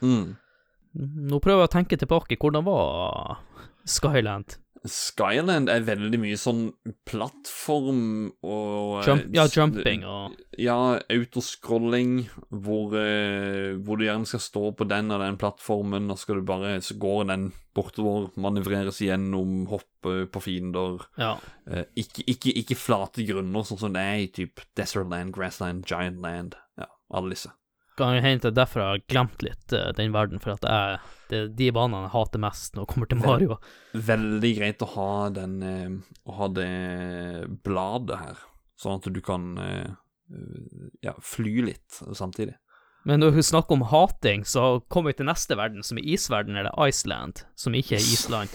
Mm. 0.00 0.36
Nå 1.28 1.40
prøver 1.44 1.64
jeg 1.64 1.70
å 1.70 1.74
tenke 1.74 1.98
tilbake, 2.00 2.38
hvordan 2.40 2.64
var 2.68 3.42
Skyland? 3.88 4.56
Skyland 4.86 5.70
er 5.72 5.86
veldig 5.86 6.18
mye 6.22 6.38
sånn 6.38 6.68
plattform 7.08 8.28
og 8.46 9.06
Jump, 9.08 9.26
ja, 9.34 9.46
jumping 9.50 10.04
og 10.06 10.36
Ja, 10.58 10.98
autoscrolling, 11.10 12.28
hvor, 12.50 12.94
eh, 12.98 13.74
hvor 13.82 13.98
du 13.98 14.06
gjerne 14.06 14.28
skal 14.28 14.42
stå 14.42 14.64
på 14.78 14.86
den 14.90 15.10
og 15.14 15.22
den 15.22 15.38
plattformen, 15.40 16.10
og 16.10 16.18
skal 16.20 16.40
du 16.40 16.46
bare 16.48 16.76
Så 16.84 16.98
går 16.98 17.28
den 17.30 17.50
bortover, 17.74 18.30
manøvreres 18.36 18.98
gjennom, 19.04 19.66
hoppe 19.70 20.26
på 20.32 20.42
fiender. 20.42 21.04
Ja. 21.18 21.36
Eh, 21.66 21.84
ikke, 21.96 22.24
ikke, 22.26 22.54
ikke 22.62 22.78
flate 22.78 23.26
grunner, 23.28 23.66
sånn 23.66 23.78
som 23.78 23.94
det 23.94 24.02
er 24.02 24.24
i 24.24 24.32
typ 24.34 24.64
Desertland, 24.78 25.34
Grassland, 25.36 25.86
Giantland. 25.86 26.58
Ja, 26.78 26.90
alle 27.14 27.36
disse. 27.36 27.52
Kan 27.98 28.14
jo 28.14 28.22
hende 28.22 28.44
det 28.46 28.52
er 28.52 28.58
derfor 28.60 28.82
jeg 28.82 28.94
har 28.94 29.06
glemt 29.10 29.46
litt 29.46 29.74
eh, 29.74 29.92
den 29.98 30.14
verden, 30.14 30.42
for 30.42 30.54
at 30.54 30.66
jeg, 30.66 30.98
det 31.30 31.38
er 31.38 31.50
de 31.58 31.70
banene 31.74 32.06
jeg 32.06 32.14
hater 32.14 32.42
mest 32.42 32.76
når 32.76 32.84
det 32.84 32.92
kommer 32.92 33.10
til 33.10 33.20
Mario. 33.22 33.58
Veldig 34.08 34.52
greit 34.58 34.84
å 34.84 34.90
ha 34.94 35.10
den 35.34 35.58
eh, 35.64 35.96
Å 36.28 36.36
ha 36.38 36.48
det 36.52 36.70
bladet 37.66 38.20
her, 38.22 38.40
sånn 38.80 39.00
at 39.00 39.10
du 39.12 39.20
kan 39.24 39.50
eh, 39.62 39.90
ja, 41.04 41.14
fly 41.24 41.54
litt 41.70 42.00
samtidig. 42.16 42.56
Men 43.08 43.22
når 43.22 43.38
vi 43.38 43.46
snakker 43.46 43.78
om 43.78 43.86
hating, 43.88 44.44
så 44.44 44.80
kommer 44.90 45.12
vi 45.14 45.20
til 45.20 45.28
neste 45.30 45.56
verden, 45.56 45.84
som 45.86 46.00
er 46.00 46.08
isverden, 46.12 46.58
eller 46.60 46.74
Iceland, 46.88 47.44
som 47.56 47.76
ikke 47.78 47.96
er 47.96 48.04
Island. 48.04 48.52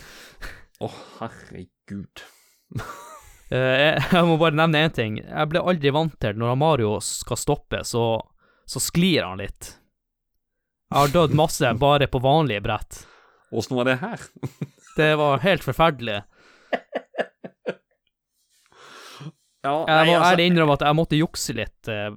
Å, 0.84 0.92
herregud. 1.22 2.28
Eh, 3.54 4.00
jeg 4.00 4.26
må 4.26 4.34
bare 4.42 4.56
nevne 4.58 4.80
én 4.88 4.94
ting. 4.96 5.18
Jeg 5.22 5.50
ble 5.52 5.62
aldri 5.62 5.92
vant 5.94 6.14
til 6.18 6.40
når 6.42 6.56
Mario 6.58 6.96
skal 7.06 7.38
stoppe, 7.38 7.84
så, 7.86 8.16
så 8.66 8.82
sklir 8.82 9.28
han 9.28 9.44
litt. 9.44 9.76
Jeg 10.94 11.00
har 11.02 11.14
dødd 11.16 11.34
masse 11.38 11.74
bare 11.82 12.06
på 12.08 12.20
vanlige 12.22 12.62
brett. 12.62 13.00
Åssen 13.54 13.78
var 13.80 13.86
det 13.90 13.98
her? 14.02 14.22
Det 14.98 15.16
var 15.18 15.40
helt 15.42 15.64
forferdelig. 15.66 16.20
Ja, 19.64 19.86
Jeg 19.88 20.08
må 20.10 20.14
altså- 20.20 20.34
ærlig 20.36 20.46
innrømme 20.52 20.74
at 20.76 20.82
jeg 20.84 20.96
måtte 21.00 21.18
jukse 21.18 21.54
litt 21.56 21.88
uh, 21.90 22.12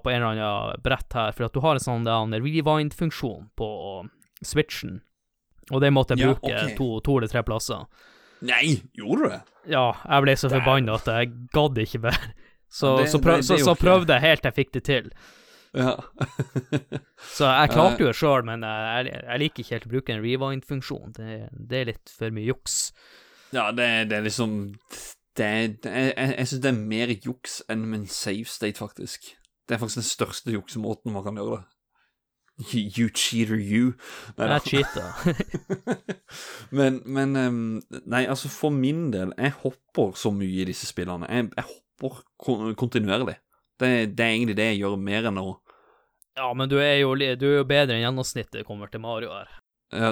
på 0.00 0.10
en 0.10 0.16
eller 0.16 0.30
annen 0.32 0.80
brett 0.82 1.12
her, 1.12 1.30
for 1.36 1.44
at 1.46 1.52
du 1.52 1.60
har 1.60 1.76
en 1.76 1.84
sånn 1.84 2.08
en 2.08 2.32
rewind-funksjon 2.40 3.50
på 3.54 3.68
switchen, 4.42 5.02
og 5.70 5.82
det 5.84 5.92
måtte 5.92 6.16
jeg 6.16 6.24
Ja, 6.24 6.32
bruke 6.34 6.54
ok. 6.56 6.76
to, 6.78 6.88
to 7.04 7.18
eller 7.18 7.28
tre 7.28 7.42
plasser. 7.44 7.84
Nei, 8.40 8.80
gjorde 8.96 9.22
du 9.22 9.28
det? 9.34 9.40
Ja, 9.76 9.84
jeg 10.08 10.22
ble 10.24 10.36
så 10.40 10.48
forbanna 10.52 10.94
at 10.96 11.06
jeg 11.12 11.30
gadd 11.52 11.78
ikke 11.84 12.00
mer. 12.08 12.18
Så, 12.68 12.96
Det- 12.98 13.10
så, 13.12 13.20
prøv, 13.22 13.36
det- 13.36 13.44
så, 13.46 13.56
det 13.56 13.64
så 13.64 13.74
prøvde 13.78 14.12
jeg 14.16 14.20
helt 14.26 14.42
til 14.42 14.50
jeg 14.50 14.56
fikk 14.56 14.72
det 14.72 14.84
til. 14.84 15.10
Ja. 15.76 15.92
Så 17.36 17.48
jeg 17.50 17.72
klarte 17.74 18.00
jo 18.00 18.08
det 18.08 18.16
sjøl, 18.16 18.46
men 18.48 18.64
jeg, 18.64 19.12
jeg 19.12 19.42
liker 19.42 19.62
ikke 19.62 19.74
helt 19.74 19.88
å 19.88 19.92
bruke 19.92 20.14
en 20.14 20.24
rewind-funksjon. 20.24 21.14
Det, 21.18 21.36
det 21.52 21.80
er 21.82 21.90
litt 21.92 22.12
for 22.12 22.34
mye 22.34 22.48
juks. 22.48 22.78
ja, 23.52 23.68
det, 23.76 23.88
det 24.10 24.18
er 24.18 24.26
liksom 24.26 24.58
det, 25.36 25.48
Jeg, 25.84 26.12
jeg 26.16 26.48
syns 26.48 26.62
det 26.64 26.72
er 26.72 26.84
mer 26.94 27.12
juks 27.12 27.60
enn 27.68 27.84
med 27.84 28.02
en 28.02 28.10
save 28.10 28.48
state, 28.48 28.80
faktisk. 28.80 29.34
Det 29.66 29.76
er 29.76 29.82
faktisk 29.82 30.00
den 30.00 30.10
største 30.10 30.54
juksemåten 30.54 31.12
man 31.12 31.26
kan 31.26 31.36
gjøre 31.36 31.60
det. 31.60 31.64
You, 32.56 32.90
you 32.96 33.08
cheater, 33.08 33.56
you. 33.56 33.92
Nei. 34.38 34.46
Jeg 34.46 34.60
cheater. 34.60 35.12
men, 36.78 37.02
men 37.04 37.36
ehm, 37.36 37.82
Nei, 38.06 38.24
altså, 38.24 38.48
for 38.48 38.72
min 38.72 39.10
del, 39.12 39.34
jeg 39.36 39.52
hopper 39.60 40.16
så 40.16 40.32
mye 40.32 40.62
i 40.62 40.68
disse 40.70 40.88
spillene. 40.88 41.28
Jeg, 41.28 41.50
jeg 41.56 41.68
hopper 41.68 42.22
kontinuerlig. 42.80 43.36
Det, 43.80 44.16
det 44.16 44.24
er 44.24 44.30
egentlig 44.30 44.56
det 44.56 44.70
jeg 44.70 44.80
gjør, 44.80 44.96
mer 44.96 45.28
enn 45.28 45.42
å 45.42 45.50
Ja, 46.36 46.50
men 46.54 46.68
du 46.68 46.76
er 46.80 46.98
jo, 47.00 47.14
du 47.16 47.46
er 47.48 47.60
jo 47.62 47.68
bedre 47.68 47.96
enn 47.96 48.04
gjennomsnittet 48.04 48.66
kommer 48.68 48.90
til 48.92 49.00
Mario 49.00 49.32
her. 49.32 49.48
Ja, 49.94 50.10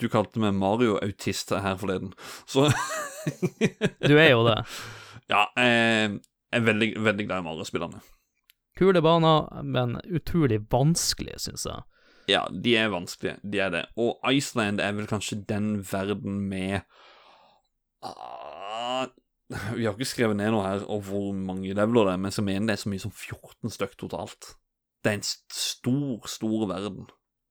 Du 0.00 0.08
kalte 0.08 0.40
meg 0.40 0.56
Mario-autist 0.56 1.52
her 1.52 1.76
forleden, 1.78 2.14
så 2.48 2.70
Du 4.08 4.16
er 4.16 4.32
jo 4.32 4.42
det. 4.48 4.56
Ja, 5.30 5.44
jeg 5.54 6.18
er 6.56 6.64
veldig, 6.66 6.88
veldig 7.04 7.26
glad 7.28 7.44
i 7.44 7.46
Mario-spillerne. 7.46 8.00
Kule 8.78 9.02
baner, 9.04 9.46
men 9.62 9.98
utrolig 10.08 10.62
vanskelige, 10.72 11.38
syns 11.44 11.66
jeg. 11.68 11.84
Ja, 12.30 12.44
de 12.50 12.74
er 12.78 12.90
vanskelige, 12.92 13.36
de 13.42 13.60
er 13.60 13.70
det. 13.74 13.84
Og 14.00 14.18
Iceland 14.32 14.80
er 14.80 14.94
vel 14.96 15.08
kanskje 15.10 15.42
den 15.48 15.80
verden 15.84 16.40
med 16.48 16.80
ah, 18.02 19.06
Vi 19.74 19.84
har 19.84 19.94
ikke 19.94 20.08
skrevet 20.08 20.38
ned 20.38 20.52
noe 20.54 20.64
her 20.66 20.84
over 20.86 21.06
hvor 21.10 21.30
mange 21.36 21.74
leveler 21.74 22.08
det 22.08 22.16
er, 22.16 22.22
men 22.24 22.34
jeg 22.34 22.46
mener 22.46 22.70
det 22.70 22.76
er 22.78 22.82
så 22.84 22.92
mye 22.92 23.04
som 23.04 23.14
14 23.14 23.74
stykk 23.76 23.96
totalt. 24.00 24.54
Det 25.00 25.10
er 25.10 25.18
en 25.18 25.24
stor, 25.24 26.28
stor 26.28 26.66
verden, 26.68 27.08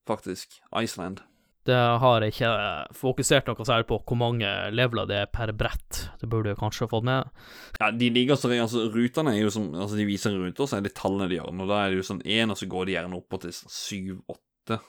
faktisk. 0.08 0.60
Iceland. 0.76 1.24
Det 1.68 1.78
har 2.02 2.24
jeg 2.24 2.34
ikke 2.34 2.52
fokusert 2.98 3.50
noe 3.50 3.66
særlig 3.68 3.86
på 3.90 3.98
hvor 4.00 4.18
mange 4.18 4.48
leveler 4.74 5.10
det 5.10 5.18
er 5.20 5.32
per 5.34 5.52
brett. 5.58 6.06
Det 6.22 6.30
burde 6.32 6.54
jeg 6.54 6.60
kanskje 6.62 6.86
ha 6.88 6.92
fått 6.94 7.08
med. 7.10 7.34
Ja, 7.82 7.90
de 7.92 8.10
ligger 8.14 8.40
så 8.40 8.52
altså, 8.56 8.88
Rutene 8.94 9.36
er 9.36 9.44
jo 9.44 9.52
som 9.54 9.68
Altså, 9.76 9.98
de 10.00 10.08
viser 10.08 10.38
rundt 10.38 10.62
oss, 10.64 10.74
er 10.74 10.86
det 10.86 10.96
tallene 10.98 11.28
de 11.30 11.38
gjør. 11.38 11.52
Og 11.52 11.70
da 11.70 11.84
er 11.84 11.92
det 11.92 12.00
jo 12.00 12.08
sånn 12.10 12.24
én, 12.24 12.54
og 12.54 12.58
så 12.58 12.70
går 12.70 12.88
de 12.88 12.96
gjerne 12.96 13.20
opp 13.20 13.38
til 13.44 13.54
sånn 13.60 13.76
syv, 13.76 14.16
åtte, 14.32 14.80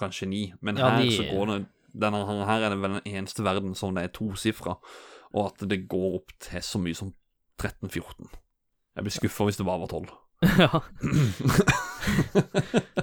kanskje 0.00 0.28
ni. 0.28 0.42
Men 0.60 0.80
Ja, 0.80 0.90
her 0.96 1.06
de... 1.06 1.14
så 1.16 1.28
går 1.30 1.54
det 1.54 1.60
denne, 1.92 2.24
her 2.48 2.66
er 2.66 2.72
det 2.72 2.80
vel 2.80 2.98
den 2.98 3.18
eneste 3.18 3.44
verden 3.44 3.74
som 3.76 3.94
det 3.94 4.06
er 4.06 4.14
tosifra, 4.16 4.78
og 5.32 5.50
at 5.50 5.64
det 5.68 5.84
går 5.92 6.16
opp 6.18 6.32
til 6.40 6.64
så 6.64 6.80
mye 6.80 6.96
som 6.96 7.12
13-14. 7.60 8.32
Jeg 8.96 9.06
blir 9.06 9.14
skuffa 9.14 9.46
hvis 9.48 9.60
det 9.60 9.68
bare 9.68 9.84
var 9.84 9.92
12. 9.92 10.08
ja. 10.42 10.82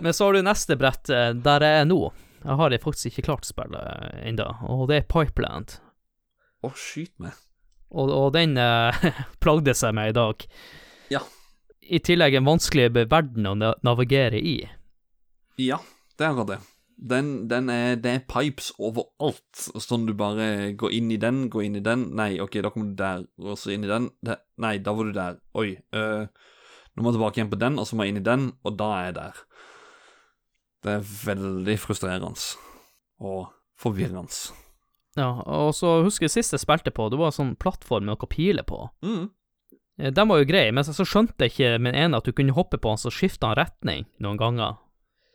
Men 0.02 0.14
så 0.14 0.26
har 0.26 0.34
du 0.34 0.42
neste 0.44 0.76
brett, 0.80 1.10
eh, 1.10 1.32
der 1.36 1.66
jeg 1.66 1.84
er 1.84 1.88
nå. 1.88 2.00
Jeg 2.40 2.60
har 2.62 2.78
faktisk 2.84 3.12
ikke 3.12 3.28
klart 3.28 3.48
spillet 3.48 4.24
ennå, 4.24 4.48
og 4.68 4.88
det 4.92 5.02
er 5.02 5.12
Pipeland. 5.12 5.78
Å, 6.64 6.72
skyt 6.76 7.16
meg. 7.24 7.36
Og, 7.90 8.12
og 8.14 8.34
den 8.36 8.58
eh, 8.60 9.06
plagde 9.44 9.76
seg 9.76 9.96
med 9.98 10.14
i 10.14 10.18
dag. 10.18 10.44
Ja. 11.12 11.24
I 11.82 12.02
tillegg 12.06 12.38
en 12.38 12.48
vanskelig 12.48 12.92
verden 13.00 13.48
å 13.50 13.56
navigere 13.58 14.40
i. 14.40 14.60
Ja, 15.60 15.80
det 16.20 16.28
er 16.28 16.44
det. 16.48 16.60
Den, 17.00 17.28
den 17.48 17.70
er, 17.72 17.94
det 17.96 18.12
er 18.12 18.26
pipes 18.28 18.74
overalt, 18.76 19.62
sånn 19.80 20.04
du 20.08 20.12
bare 20.20 20.74
går 20.76 20.96
inn 20.98 21.12
i 21.16 21.20
den, 21.20 21.46
går 21.52 21.64
inn 21.64 21.78
i 21.80 21.84
den 21.84 22.10
Nei, 22.20 22.34
OK, 22.44 22.58
da 22.60 22.72
kommer 22.74 22.92
du 22.92 22.98
der, 23.00 23.24
og 23.40 23.56
så 23.60 23.72
inn 23.72 23.88
i 23.88 23.92
den. 23.92 24.10
Nei, 24.60 24.74
da 24.84 24.94
var 24.96 25.08
du 25.08 25.16
der. 25.16 25.40
Oi. 25.60 25.70
øh, 25.96 26.28
nå 26.96 27.04
må 27.04 27.12
jeg 27.12 27.20
tilbake 27.20 27.40
igjen 27.40 27.52
på 27.54 27.60
den, 27.62 27.80
og 27.80 27.88
så 27.88 27.96
må 27.98 28.06
jeg 28.06 28.14
inn 28.16 28.22
i 28.22 28.26
den, 28.26 28.48
og 28.66 28.78
da 28.80 28.90
er 28.98 29.06
jeg 29.10 29.18
der. 29.20 29.44
Det 30.84 30.96
er 30.96 31.08
veldig 31.26 31.76
frustrerende 31.82 32.32
og 33.20 33.50
forvirrende. 33.80 34.32
Ja, 35.20 35.32
og 35.44 35.74
så 35.76 36.00
husker 36.06 36.28
jeg 36.28 36.36
sist 36.38 36.56
jeg 36.56 36.64
spilte 36.64 36.94
på, 36.96 37.10
det 37.12 37.20
var 37.20 37.32
en 37.32 37.38
sånn 37.40 37.56
plattform 37.60 38.06
med 38.08 38.14
noe 38.16 38.30
piler 38.32 38.68
på. 38.68 38.86
Mm. 39.04 39.26
Eh, 40.00 40.12
Den 40.16 40.30
var 40.30 40.40
jo 40.40 40.48
grei, 40.48 40.70
men 40.72 40.86
så 40.88 40.96
skjønte 41.04 41.48
jeg 41.48 41.56
ikke 41.56 41.74
med 41.82 41.94
den 41.94 42.06
ene 42.06 42.22
at 42.22 42.28
du 42.28 42.32
kunne 42.36 42.56
hoppe 42.56 42.80
på 42.80 42.94
den, 42.94 43.02
så 43.02 43.12
skifta 43.14 43.52
han 43.52 43.60
retning 43.60 44.08
noen 44.24 44.40
ganger. 44.40 44.80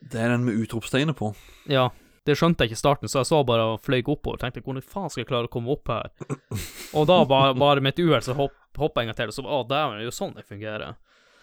Det 0.04 0.20
er 0.20 0.34
den 0.34 0.44
med 0.46 0.56
utropstegnet 0.60 1.16
på. 1.16 1.32
Ja, 1.70 1.88
det 2.24 2.38
skjønte 2.40 2.64
jeg 2.64 2.72
ikke 2.72 2.78
i 2.78 2.82
starten, 2.82 3.08
så 3.12 3.20
jeg 3.20 3.28
så 3.28 3.42
bare 3.44 3.66
og 3.74 3.82
fløy 3.84 4.00
oppover. 4.02 4.40
Tenkte 4.40 4.62
hvordan 4.64 4.84
faen 4.84 5.10
skal 5.12 5.24
jeg 5.24 5.28
klare 5.28 5.48
å 5.48 5.52
komme 5.52 5.72
opp 5.74 5.90
her? 5.92 6.08
Og 6.96 7.08
da 7.08 7.18
bare, 7.28 7.52
bare 7.58 7.84
med 7.84 7.92
et 7.92 8.04
uhell 8.04 8.24
så 8.24 8.36
hoppa 8.36 9.02
jeg 9.02 9.08
en 9.08 9.10
gang 9.12 9.18
til, 9.18 9.32
og 9.32 9.36
så 9.36 9.44
å, 9.44 9.58
dæven, 9.68 9.98
det 9.98 10.04
er 10.04 10.08
jo 10.08 10.14
sånn 10.14 10.32
det 10.36 10.46
fungerer. 10.48 10.94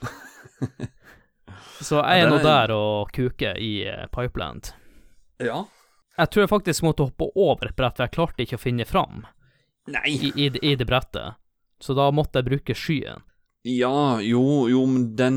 Så 1.82 1.98
jeg 2.06 2.22
er 2.24 2.30
nå 2.30 2.38
er- 2.40 2.46
der 2.46 2.74
og 2.76 3.12
kuker 3.16 3.58
i 3.58 3.72
eh, 3.90 4.06
Pipeland. 4.14 4.72
Ja. 5.42 5.64
Jeg 6.18 6.30
tror 6.30 6.44
jeg 6.44 6.52
faktisk 6.52 6.84
måtte 6.86 7.08
hoppe 7.08 7.30
over 7.36 7.70
et 7.72 7.76
brett, 7.76 7.98
for 7.98 8.06
jeg 8.06 8.14
klarte 8.14 8.44
ikke 8.46 8.60
å 8.60 8.62
finne 8.62 8.86
fram 8.86 9.24
Nei. 9.90 10.04
i, 10.12 10.32
i, 10.36 10.50
det- 10.54 10.62
i 10.64 10.76
det 10.78 10.86
brettet. 10.90 11.38
Så 11.82 11.96
da 11.98 12.12
måtte 12.14 12.38
jeg 12.42 12.46
bruke 12.52 12.76
skyen. 12.78 13.24
Ja, 13.66 14.20
jo, 14.22 14.68
jo, 14.70 14.86
men 14.90 15.12
den, 15.16 15.36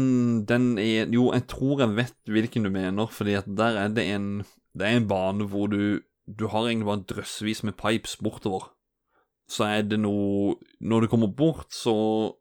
den 0.49 0.79
er 0.81 1.11
Jo, 1.13 1.27
jeg 1.35 1.45
tror 1.49 1.81
jeg 1.83 1.93
vet 1.97 2.15
hvilken 2.33 2.65
du 2.65 2.71
mener, 2.73 3.09
fordi 3.13 3.35
at 3.37 3.45
der 3.49 3.77
er 3.83 3.89
det 3.93 4.05
en 4.15 4.45
Det 4.73 4.87
er 4.89 4.97
en 4.97 5.09
bane 5.11 5.45
hvor 5.45 5.69
du 5.69 6.01
Du 6.25 6.47
har 6.49 6.65
egentlig 6.71 6.87
bare 6.89 7.05
drøssevis 7.05 7.61
med 7.69 7.77
pipes 7.77 8.17
bortover. 8.17 8.71
Så 9.47 9.67
er 9.69 9.83
det 9.85 9.99
noe 10.01 10.55
Når 10.81 11.05
du 11.05 11.07
kommer 11.13 11.29
bort, 11.37 11.69
så 11.77 12.33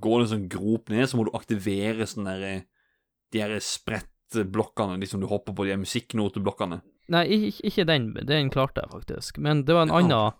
går 0.00 0.18
det 0.20 0.24
en 0.26 0.32
sånn 0.36 0.48
grop 0.52 0.88
ned, 0.92 1.08
så 1.08 1.16
må 1.18 1.24
du 1.28 1.32
aktivere 1.36 2.06
sånn 2.08 2.24
derre 2.28 2.64
De 3.32 3.40
her 3.40 3.54
sprettblokkene, 3.64 4.98
liksom 5.00 5.20
du 5.20 5.26
hopper 5.26 5.54
på 5.56 5.64
de 5.64 5.70
her 5.72 5.80
musikknoteblokkene. 5.80 6.82
Nei, 7.12 7.22
ikke, 7.32 7.64
ikke 7.70 7.84
den. 7.88 8.10
Den 8.28 8.50
klarte 8.52 8.82
jeg 8.84 8.90
faktisk. 8.92 9.38
Men 9.38 9.64
det 9.64 9.74
var 9.74 9.82
en 9.82 9.88
Ja. 9.88 9.94
annen 10.02 10.32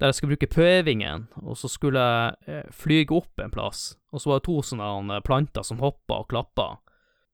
der 0.00 0.08
jeg 0.10 0.14
skulle 0.14 0.36
bruke 0.36 0.50
pøvingen, 0.50 1.28
og 1.42 1.54
så 1.56 1.68
skulle 1.70 2.00
jeg 2.02 2.34
eh, 2.48 2.70
flyge 2.74 3.12
opp 3.14 3.38
en 3.38 3.50
plass. 3.54 3.96
Og 4.12 4.20
så 4.20 4.26
var 4.32 4.40
det 4.40 4.46
to 4.48 4.56
sånne 4.62 5.16
eh, 5.16 5.20
planter 5.20 5.62
som 5.62 5.78
hoppa 5.78 6.18
og 6.24 6.28
klappa. 6.28 6.78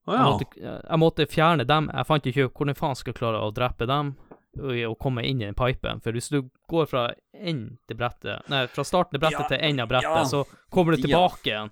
Å 0.08 0.12
Jeg, 0.12 0.24
måtte, 0.24 0.60
jeg 0.90 0.98
måtte 0.98 1.26
fjerne 1.28 1.64
dem. 1.68 1.88
Jeg 1.92 2.06
fant 2.06 2.26
ikke 2.26 2.48
hvordan 2.52 2.74
faen 2.76 2.94
skulle 2.96 3.14
jeg 3.14 3.20
klare 3.22 3.40
å 3.44 3.52
drepe 3.54 3.86
dem. 3.86 4.14
Å 4.56 4.94
komme 4.98 5.22
inn 5.26 5.42
i 5.42 5.44
den 5.46 5.54
pipen. 5.54 6.00
For 6.02 6.12
hvis 6.12 6.30
du 6.32 6.42
går 6.68 6.86
fra 6.88 7.02
enden 7.34 7.78
til 7.86 7.96
brettet 7.96 8.48
Nei, 8.48 8.66
fra 8.66 8.82
starten 8.84 9.12
til 9.14 9.20
brettet 9.20 9.44
Ja, 9.44 9.48
til 9.48 9.58
enden 9.60 9.80
av 9.84 9.88
brettet, 9.88 10.16
ja. 10.16 10.24
så 10.24 10.44
kommer 10.70 10.96
du 10.96 11.02
tilbake 11.02 11.44
igjen 11.52 11.70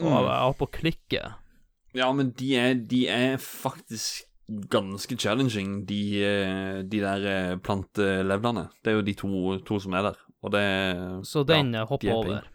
og 0.00 0.10
Mm. 0.10 0.26
er 0.26 0.52
på 0.58 0.66
å 0.66 0.72
klikke 0.74 1.34
Ja, 1.94 2.12
men 2.12 2.30
de 2.32 2.56
er, 2.56 2.74
de 2.74 3.06
er 3.08 3.36
faktisk 3.38 4.24
ganske 4.68 5.16
challenging, 5.16 5.86
de, 5.86 6.22
eh, 6.24 6.82
de 6.82 6.98
der 7.00 7.24
eh, 7.26 7.56
plantelevelene. 7.56 8.68
Det 8.82 8.90
er 8.90 8.96
jo 8.98 9.02
de 9.02 9.14
to, 9.14 9.58
to 9.64 9.78
som 9.80 9.94
er 9.94 10.02
der, 10.02 10.16
og 10.42 10.50
det 10.52 10.64
Så 11.24 11.44
den 11.46 11.72
ja, 11.72 11.82
eh, 11.82 11.86
hopper 11.86 12.08
de 12.08 12.10
er 12.10 12.14
over. 12.18 12.48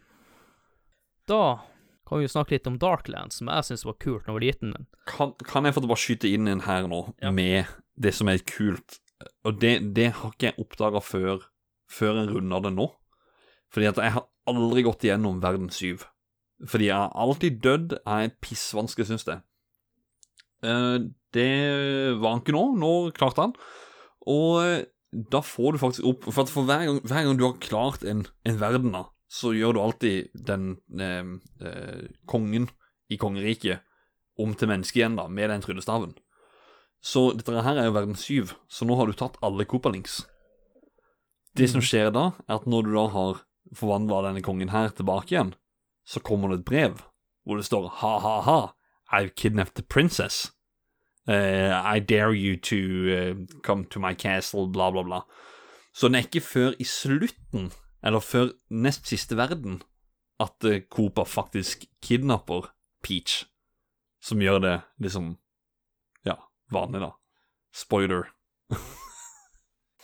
Da 1.28 1.60
kan 2.07 2.18
vi 2.20 2.26
jo 2.26 2.34
snakke 2.34 2.51
litt 2.57 2.68
om 2.68 2.78
Darkland, 2.82 3.32
som 3.34 3.47
jeg 3.47 3.64
syns 3.70 3.86
var 3.86 3.93
kult 4.01 4.26
da 4.26 4.32
jeg 4.34 4.38
var 4.39 4.45
liten. 4.45 4.88
kan, 5.07 5.34
kan 5.45 5.64
jeg 5.66 5.74
få 5.76 5.82
bare 5.88 5.97
skyte 5.97 6.30
inn 6.34 6.47
en 6.47 6.62
her 6.66 6.88
nå, 6.88 7.14
Ja. 7.22 7.32
med 7.32 7.66
det 7.99 8.14
som 8.14 8.28
er 8.28 8.38
kult? 8.39 8.99
Og 9.47 9.59
det, 9.61 9.74
det 9.95 10.11
har 10.20 10.34
ikke 10.34 10.51
jeg 10.51 10.61
oppdaga 10.63 11.01
før, 11.03 11.43
før 11.91 12.22
jeg 12.22 12.32
runda 12.34 12.61
det 12.63 12.74
nå. 12.76 12.88
Fordi 13.74 13.89
at 13.89 13.99
jeg 14.01 14.15
har 14.15 14.28
aldri 14.49 14.86
gått 14.86 15.05
igjennom 15.05 15.41
Verden 15.43 15.70
7. 15.74 16.05
Fordi 16.70 16.89
jeg 16.89 16.97
har 16.97 17.13
alltid 17.15 17.59
dødd. 17.63 17.97
Er 18.07 18.32
pissvanskelig, 18.43 19.09
syns 19.09 19.28
jeg. 19.28 19.43
Eh, 20.65 20.97
det 21.36 21.51
var 22.20 22.34
han 22.34 22.41
ikke 22.43 22.55
nå. 22.55 22.63
Nå 22.80 22.93
klarte 23.17 23.45
han. 23.45 23.53
Og 24.30 24.63
eh, 24.63 24.88
da 25.11 25.41
får 25.41 25.74
du 25.74 25.82
faktisk 25.82 26.05
opp 26.05 26.28
For, 26.30 26.45
for 26.45 26.67
hver, 26.70 26.86
gang, 26.86 26.99
hver 27.01 27.26
gang 27.26 27.39
du 27.39 27.45
har 27.47 27.61
klart 27.63 28.03
en, 28.05 28.26
en 28.45 28.59
verden, 28.61 28.93
da, 28.93 29.07
så 29.30 29.53
gjør 29.57 29.76
du 29.76 29.82
alltid 29.82 30.43
den 30.47 30.76
eh, 31.01 31.36
eh, 31.65 32.09
kongen 32.30 32.70
i 33.09 33.17
kongeriket 33.17 33.86
om 34.39 34.53
til 34.55 34.70
menneske 34.72 35.01
igjen, 35.01 35.17
da, 35.20 35.26
med 35.28 35.49
den 35.51 35.63
tryllestaven. 35.65 36.13
Så 37.02 37.30
dette 37.38 37.64
her 37.64 37.80
er 37.80 37.88
jo 37.88 37.95
verden 37.95 38.18
syv, 38.20 38.54
så 38.68 38.86
nå 38.86 38.97
har 39.00 39.08
du 39.08 39.16
tatt 39.16 39.39
alle 39.45 39.66
Coopalings. 39.66 40.22
Det 41.56 41.70
som 41.72 41.84
skjer 41.84 42.12
da, 42.16 42.32
er 42.47 42.60
at 42.60 42.68
når 42.70 42.86
du 42.86 42.91
da 42.93 43.06
har 43.14 43.41
forvandla 43.76 44.24
denne 44.28 44.43
kongen 44.43 44.74
her 44.74 44.91
tilbake 44.95 45.34
igjen, 45.34 45.54
så 46.08 46.22
kommer 46.24 46.52
det 46.52 46.62
et 46.62 46.70
brev 46.70 47.02
hvor 47.47 47.58
det 47.58 47.66
står 47.66 47.88
ha-ha-ha, 48.02 48.74
I've 49.12 49.34
kidnapped 49.36 49.74
the 49.76 49.82
princess. 49.82 50.52
Uh, 51.28 51.74
I 51.74 52.00
dare 52.00 52.34
you 52.34 52.58
to 52.58 52.78
uh, 53.10 53.62
come 53.64 53.86
to 53.86 54.00
my 54.00 54.14
castle, 54.14 54.68
bla, 54.68 54.91
bla, 54.91 55.04
bla. 55.04 55.22
Så 55.93 56.08
det 56.08 56.20
er 56.20 56.28
ikke 56.28 56.45
før 56.45 56.76
i 56.80 56.86
slutten, 56.86 57.72
eller 58.04 58.20
før 58.20 58.52
nest 58.70 59.08
siste 59.10 59.38
verden, 59.38 59.82
at 60.39 60.66
uh, 60.66 60.80
Cooper 60.89 61.26
faktisk 61.26 61.86
kidnapper 62.06 62.70
Peach, 63.02 63.45
som 64.22 64.41
gjør 64.41 64.60
det 64.60 64.76
liksom 65.00 65.38
vanlig, 66.74 67.01
da. 67.03 67.13
Spoiler. 67.76 68.30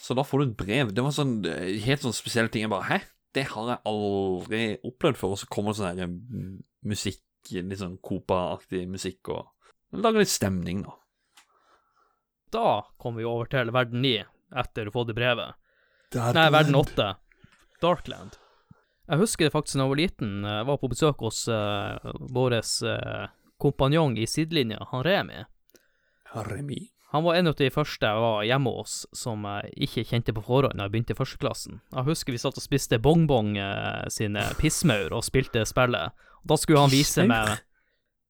så 0.06 0.18
da 0.18 0.26
får 0.26 0.42
du 0.42 0.46
et 0.46 0.58
brev. 0.60 0.94
Det 0.96 1.06
var 1.06 1.16
sånn 1.16 1.38
eh, 1.50 1.76
helt 1.86 2.06
sånn 2.06 2.16
spesiell 2.16 2.52
ting. 2.52 2.66
Jeg 2.66 2.74
bare 2.74 2.90
Hæ? 2.90 3.00
Det 3.36 3.50
har 3.52 3.72
jeg 3.74 3.84
aldri 3.92 4.62
opplevd 4.88 5.20
før. 5.20 5.36
Og 5.36 5.42
så 5.42 5.50
kommer 5.52 5.74
det 5.74 5.82
sånn 5.82 6.00
her 6.00 6.12
mm, 6.12 6.54
musikk, 6.88 7.24
litt 7.52 7.82
sånn 7.82 7.98
Copa-aktig 8.04 8.86
musikk, 8.90 9.34
og 9.34 10.00
lager 10.00 10.24
litt 10.24 10.32
stemning, 10.32 10.86
da. 10.86 10.96
Da 12.56 12.70
kommer 13.02 13.20
vi 13.20 13.28
over 13.28 13.50
til 13.52 13.72
verden 13.76 14.00
9, 14.06 14.24
etter 14.62 14.88
å 14.88 14.92
ha 14.92 14.96
fått 14.96 15.10
det 15.12 15.18
brevet. 15.18 15.58
Nei, 16.16 16.48
verden 16.54 16.78
8. 16.80 17.08
Darkland. 17.84 18.38
Jeg 19.06 19.22
husker 19.22 19.46
det 19.46 19.54
faktisk 19.54 19.78
da 19.78 19.84
jeg 19.84 19.92
var 19.92 20.00
liten, 20.00 20.30
jeg 20.48 20.68
var 20.70 20.80
på 20.82 20.90
besøk 20.90 21.26
hos 21.26 21.44
uh, 21.52 22.00
vår 22.34 22.56
uh, 22.58 23.28
kompanjong 23.62 24.16
i 24.18 24.30
sidelinja, 24.30 24.80
han 24.92 25.04
Remi. 25.06 25.44
Remi. 26.44 26.90
Han 27.16 27.24
var 27.24 27.36
en 27.36 27.48
av 27.48 27.56
de 27.56 27.70
første 27.72 28.04
jeg 28.04 28.20
var 28.20 28.42
hjemme 28.44 28.72
hos 28.76 29.06
som 29.16 29.46
jeg 29.48 29.70
ikke 29.88 30.04
kjente 30.10 30.34
på 30.36 30.42
forhånd 30.44 30.76
da 30.76 30.88
jeg 30.88 30.92
begynte 30.92 31.16
i 31.16 31.20
førsteklassen. 31.20 31.78
Jeg 31.94 32.08
husker 32.10 32.36
vi 32.36 32.42
satt 32.42 32.60
og 32.60 32.66
spiste 32.66 33.00
bongbong 33.00 33.54
eh, 33.62 34.04
sine 34.12 34.44
pissmaur 34.60 35.16
og 35.16 35.24
spilte 35.24 35.64
spillet. 35.70 36.12
Da 36.44 36.58
skulle 36.60 36.84
han 36.84 36.92
vise 36.92 37.24
meg 37.30 37.54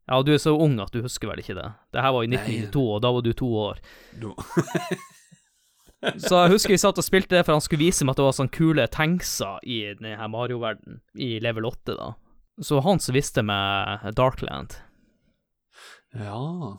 Ja, 0.05 0.19
du 0.21 0.35
er 0.35 0.37
så 0.37 0.53
ung 0.53 0.77
at 0.83 0.93
du 0.93 1.01
husker 1.01 1.31
vel 1.31 1.41
ikke 1.41 1.57
det. 1.57 1.65
Det 1.95 2.03
her 2.05 2.13
var 2.13 2.27
i 2.27 2.29
Nei. 2.29 2.37
1992, 2.37 2.85
og 2.93 3.01
da 3.01 3.13
var 3.15 3.25
du 3.25 3.31
to 3.33 3.49
år. 3.63 3.81
Så 6.21 6.37
jeg 6.37 6.51
husker 6.51 6.75
vi 6.75 6.77
satt 6.77 6.99
og 7.01 7.07
spilte 7.07 7.33
det, 7.33 7.41
for 7.47 7.57
han 7.57 7.63
skulle 7.65 7.87
vise 7.87 8.05
meg 8.05 8.13
at 8.13 8.19
det 8.19 8.27
var 8.27 8.35
sånne 8.37 8.53
kule 8.53 8.85
tankser 8.93 9.63
i 9.65 9.79
denne 9.97 10.27
Mario-verdenen, 10.29 10.99
i 11.17 11.39
level 11.41 11.65
8, 11.71 11.95
da. 11.97 12.11
Så 12.61 12.83
han 12.85 13.01
som 13.01 13.17
visste 13.17 13.41
meg 13.41 14.05
Darkland. 14.13 14.77
Ja 16.13 16.77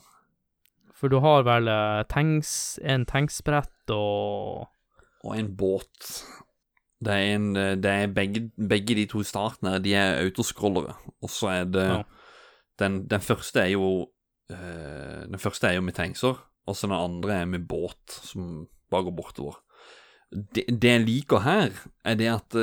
For 0.96 1.12
du 1.12 1.18
har 1.20 1.44
vel 1.44 1.68
eh, 1.68 2.02
tanks, 2.08 2.78
en 2.82 3.04
tanksbrett 3.08 3.92
og 3.92 4.66
Og 5.26 5.32
en 5.36 5.50
båt. 5.58 6.10
Det 7.04 7.12
er, 7.12 7.34
en, 7.36 7.50
eh, 7.56 7.74
det 7.76 7.90
er 7.92 8.12
begge, 8.16 8.46
begge 8.56 8.94
de 8.96 9.04
to 9.10 9.20
i 9.20 9.28
starten 9.28 9.68
her, 9.68 9.78
de 9.84 9.92
er 9.94 10.22
autoscrollere. 10.24 10.94
Og 11.22 11.30
så 11.30 11.50
er 11.52 11.64
det 11.68 11.84
Ja. 11.90 12.02
den, 12.80 13.02
den 13.10 13.20
første 13.20 13.60
er 13.60 13.72
jo 13.74 14.08
øh, 14.50 15.26
Den 15.28 15.38
første 15.38 15.66
er 15.68 15.72
jo 15.74 15.80
med 15.84 15.92
tankser, 15.94 16.38
og 16.66 16.76
så 16.76 16.86
den 16.86 16.96
andre 16.96 17.40
er 17.42 17.44
med 17.44 17.66
båt, 17.68 17.98
som 18.08 18.68
bare 18.90 19.04
går 19.04 19.16
bortover. 19.16 19.60
Det, 20.32 20.64
det 20.68 20.90
jeg 20.90 21.00
liker 21.04 21.38
her, 21.44 21.70
er 22.04 22.14
det 22.14 22.26
at 22.32 22.56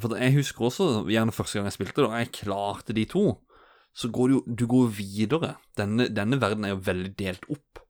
For 0.00 0.14
jeg 0.16 0.34
husker 0.34 0.64
også 0.64 1.04
gjerne 1.08 1.32
første 1.32 1.58
gang 1.58 1.66
jeg 1.66 1.72
spilte 1.72 2.02
det, 2.02 2.08
og 2.10 2.18
jeg 2.18 2.32
klarte 2.32 2.92
de 2.92 3.04
to. 3.04 3.40
Så 3.96 4.10
går 4.12 4.28
du 4.28 4.34
jo 4.36 4.42
Du 4.60 4.66
går 4.68 4.90
videre. 4.92 5.54
Denne, 5.78 6.08
denne 6.12 6.36
verden 6.42 6.64
er 6.68 6.74
jo 6.74 6.82
veldig 6.84 7.14
delt 7.16 7.46
opp. 7.52 7.80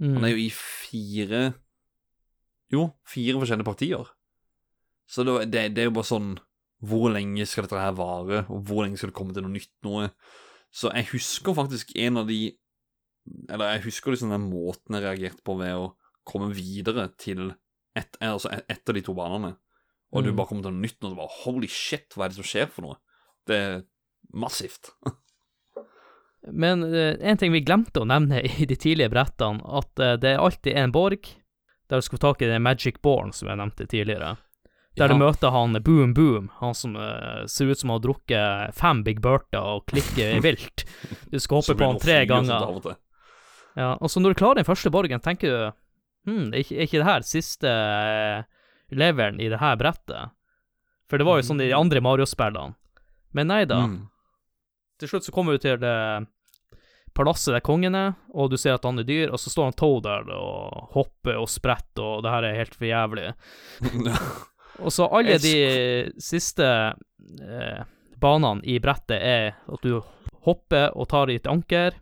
mm. 0.00 0.14
Han 0.16 0.24
er 0.24 0.32
jo 0.34 0.40
i 0.46 0.50
fire 0.54 1.42
Jo, 2.72 2.86
fire 3.06 3.36
forskjellige 3.42 3.68
partier. 3.68 4.08
Så 5.06 5.24
det, 5.28 5.34
det, 5.52 5.64
det 5.76 5.82
er 5.84 5.90
jo 5.90 5.96
bare 5.98 6.08
sånn 6.08 6.30
Hvor 6.84 7.10
lenge 7.12 7.44
skal 7.48 7.66
dette 7.66 7.80
her 7.80 7.92
vare, 7.96 8.44
og 8.48 8.64
hvor 8.68 8.84
lenge 8.84 8.96
skal 9.00 9.12
det 9.12 9.16
komme 9.18 9.34
til 9.36 9.44
noe 9.44 9.52
nytt 9.54 9.72
noe? 9.84 10.08
Så 10.74 10.90
jeg 10.96 11.10
husker 11.12 11.54
faktisk 11.54 11.92
en 12.00 12.16
av 12.22 12.26
de 12.28 12.38
Eller 13.48 13.76
jeg 13.76 13.84
husker 13.90 14.12
liksom 14.14 14.32
den 14.34 14.48
måten 14.50 14.96
jeg 14.96 15.04
reagerte 15.04 15.44
på 15.46 15.58
ved 15.60 15.76
å 15.76 15.92
komme 16.24 16.48
videre 16.56 17.10
til 17.20 17.50
et, 17.96 18.16
altså 18.24 18.48
et, 18.50 18.64
etter 18.72 18.96
de 18.96 19.02
to 19.04 19.12
banene. 19.14 19.52
Og 20.14 20.24
du 20.24 20.30
Mm. 20.32 20.36
bare 20.38 20.48
kommer 20.48 20.62
til 20.64 20.72
noe 20.72 20.82
nytt, 20.82 20.96
og 21.04 21.12
du 21.12 21.16
bare 21.18 21.36
Holy 21.44 21.68
shit, 21.68 22.08
hva 22.16 22.24
er 22.24 22.32
det 22.32 22.36
som 22.40 22.46
skjer 22.48 22.66
for 22.72 22.82
noe? 22.86 22.96
Det 23.46 23.56
er 23.60 23.82
massivt. 24.32 24.90
Men 26.52 26.84
eh, 26.94 27.16
en 27.20 27.38
ting 27.40 27.52
vi 27.52 27.62
glemte 27.64 28.02
å 28.02 28.08
nevne 28.08 28.42
i 28.44 28.66
de 28.68 28.76
tidlige 28.76 29.12
brettene, 29.12 29.62
at 29.64 30.00
eh, 30.00 30.16
det 30.20 30.34
er 30.34 30.42
alltid 30.42 30.76
en 30.76 30.92
borg 30.92 31.30
der 31.88 32.00
du 32.00 32.04
skal 32.04 32.18
få 32.18 32.24
tak 32.24 32.42
i 32.42 32.48
den 32.48 32.64
Magic 32.64 33.00
Born 33.04 33.32
som 33.36 33.48
jeg 33.50 33.60
nevnte 33.60 33.86
tidligere. 33.88 34.34
Der 34.96 35.10
du 35.10 35.16
møter 35.18 35.50
han 35.50 35.74
Boom 35.82 36.12
Boom, 36.14 36.50
han 36.60 36.74
som 36.78 36.94
uh, 36.94 37.42
ser 37.50 37.66
ut 37.66 37.80
som 37.80 37.90
han 37.90 37.98
har 37.98 38.04
drukket 38.04 38.76
fem 38.78 39.00
Big 39.04 39.18
Bertha 39.20 39.58
og 39.74 39.88
klikker 39.90 40.38
vilt. 40.44 40.84
Du 41.32 41.40
skal 41.42 41.58
hoppe 41.58 41.74
på 41.80 41.88
han 41.88 41.98
tre 41.98 42.20
ganger. 42.30 42.94
Ja, 43.74 43.96
og 43.98 44.06
så 44.10 44.22
når 44.22 44.32
du 44.32 44.38
klarer 44.38 44.60
den 44.62 44.68
første 44.68 44.92
borgen, 44.94 45.22
tenker 45.22 45.50
du 45.50 45.80
Hm, 46.24 46.54
er 46.54 46.62
ikke, 46.62 46.76
er 46.78 46.86
ikke 46.86 47.00
det 47.02 47.08
her 47.08 47.24
siste 47.28 47.70
leveren 48.96 49.42
i 49.44 49.50
det 49.52 49.58
her 49.60 49.74
brettet? 49.76 50.32
For 51.04 51.20
det 51.20 51.26
var 51.28 51.36
jo 51.36 51.44
sånn 51.50 51.60
i 51.60 51.68
de 51.68 51.76
andre 51.76 52.00
Mario-spillene. 52.00 52.72
Men 53.36 53.50
nei 53.50 53.64
da. 53.68 53.82
Mm. 53.84 53.98
Til 55.02 55.10
slutt 55.10 55.26
så 55.26 55.34
kommer 55.34 55.52
du 55.52 55.60
til 55.60 55.76
det 55.82 55.98
palasset 57.14 57.54
der 57.54 57.64
kongen 57.64 57.94
er, 57.98 58.14
og 58.34 58.50
du 58.52 58.58
ser 58.60 58.76
at 58.76 58.84
han 58.86 58.98
er 58.98 59.06
dyr, 59.08 59.30
og 59.30 59.40
så 59.40 59.52
står 59.52 59.70
han 59.70 59.78
Toad 59.78 60.04
der 60.06 60.30
og 60.34 60.90
hopper 60.96 61.38
og 61.40 61.48
spretter, 61.50 62.02
og 62.02 62.24
det 62.24 62.34
her 62.34 62.48
er 62.48 62.58
helt 62.58 62.76
for 62.78 62.88
jævlig. 62.90 63.30
Og 64.82 64.90
så 64.90 65.06
alle 65.06 65.36
de 65.38 65.58
siste 66.18 66.66
eh, 66.66 67.84
banene 68.18 68.64
i 68.66 68.80
brettet 68.82 69.22
er 69.22 69.52
at 69.70 69.84
du 69.86 70.00
hopper 70.48 70.90
og 70.98 71.06
tar 71.12 71.30
i 71.30 71.36
et 71.38 71.46
anker, 71.46 71.94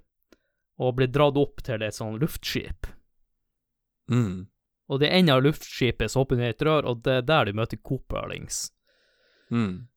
og 0.80 0.96
blir 0.96 1.10
dratt 1.12 1.36
opp 1.36 1.60
til 1.66 1.84
et 1.84 1.94
sånn 1.94 2.16
luftskip. 2.22 2.88
Mm. 4.10 4.48
Og 4.88 5.00
det 5.00 5.12
enden 5.12 5.34
av 5.34 5.44
luftskipet 5.44 6.10
som 6.10 6.24
hopper 6.24 6.40
ned 6.40 6.50
i 6.50 6.56
et 6.56 6.64
rør, 6.66 6.88
og 6.88 7.04
det 7.04 7.20
er 7.20 7.28
der 7.28 7.48
du 7.48 7.58
møter 7.60 7.80
Cooperlings. 7.84 8.64
Mm. 9.52 9.91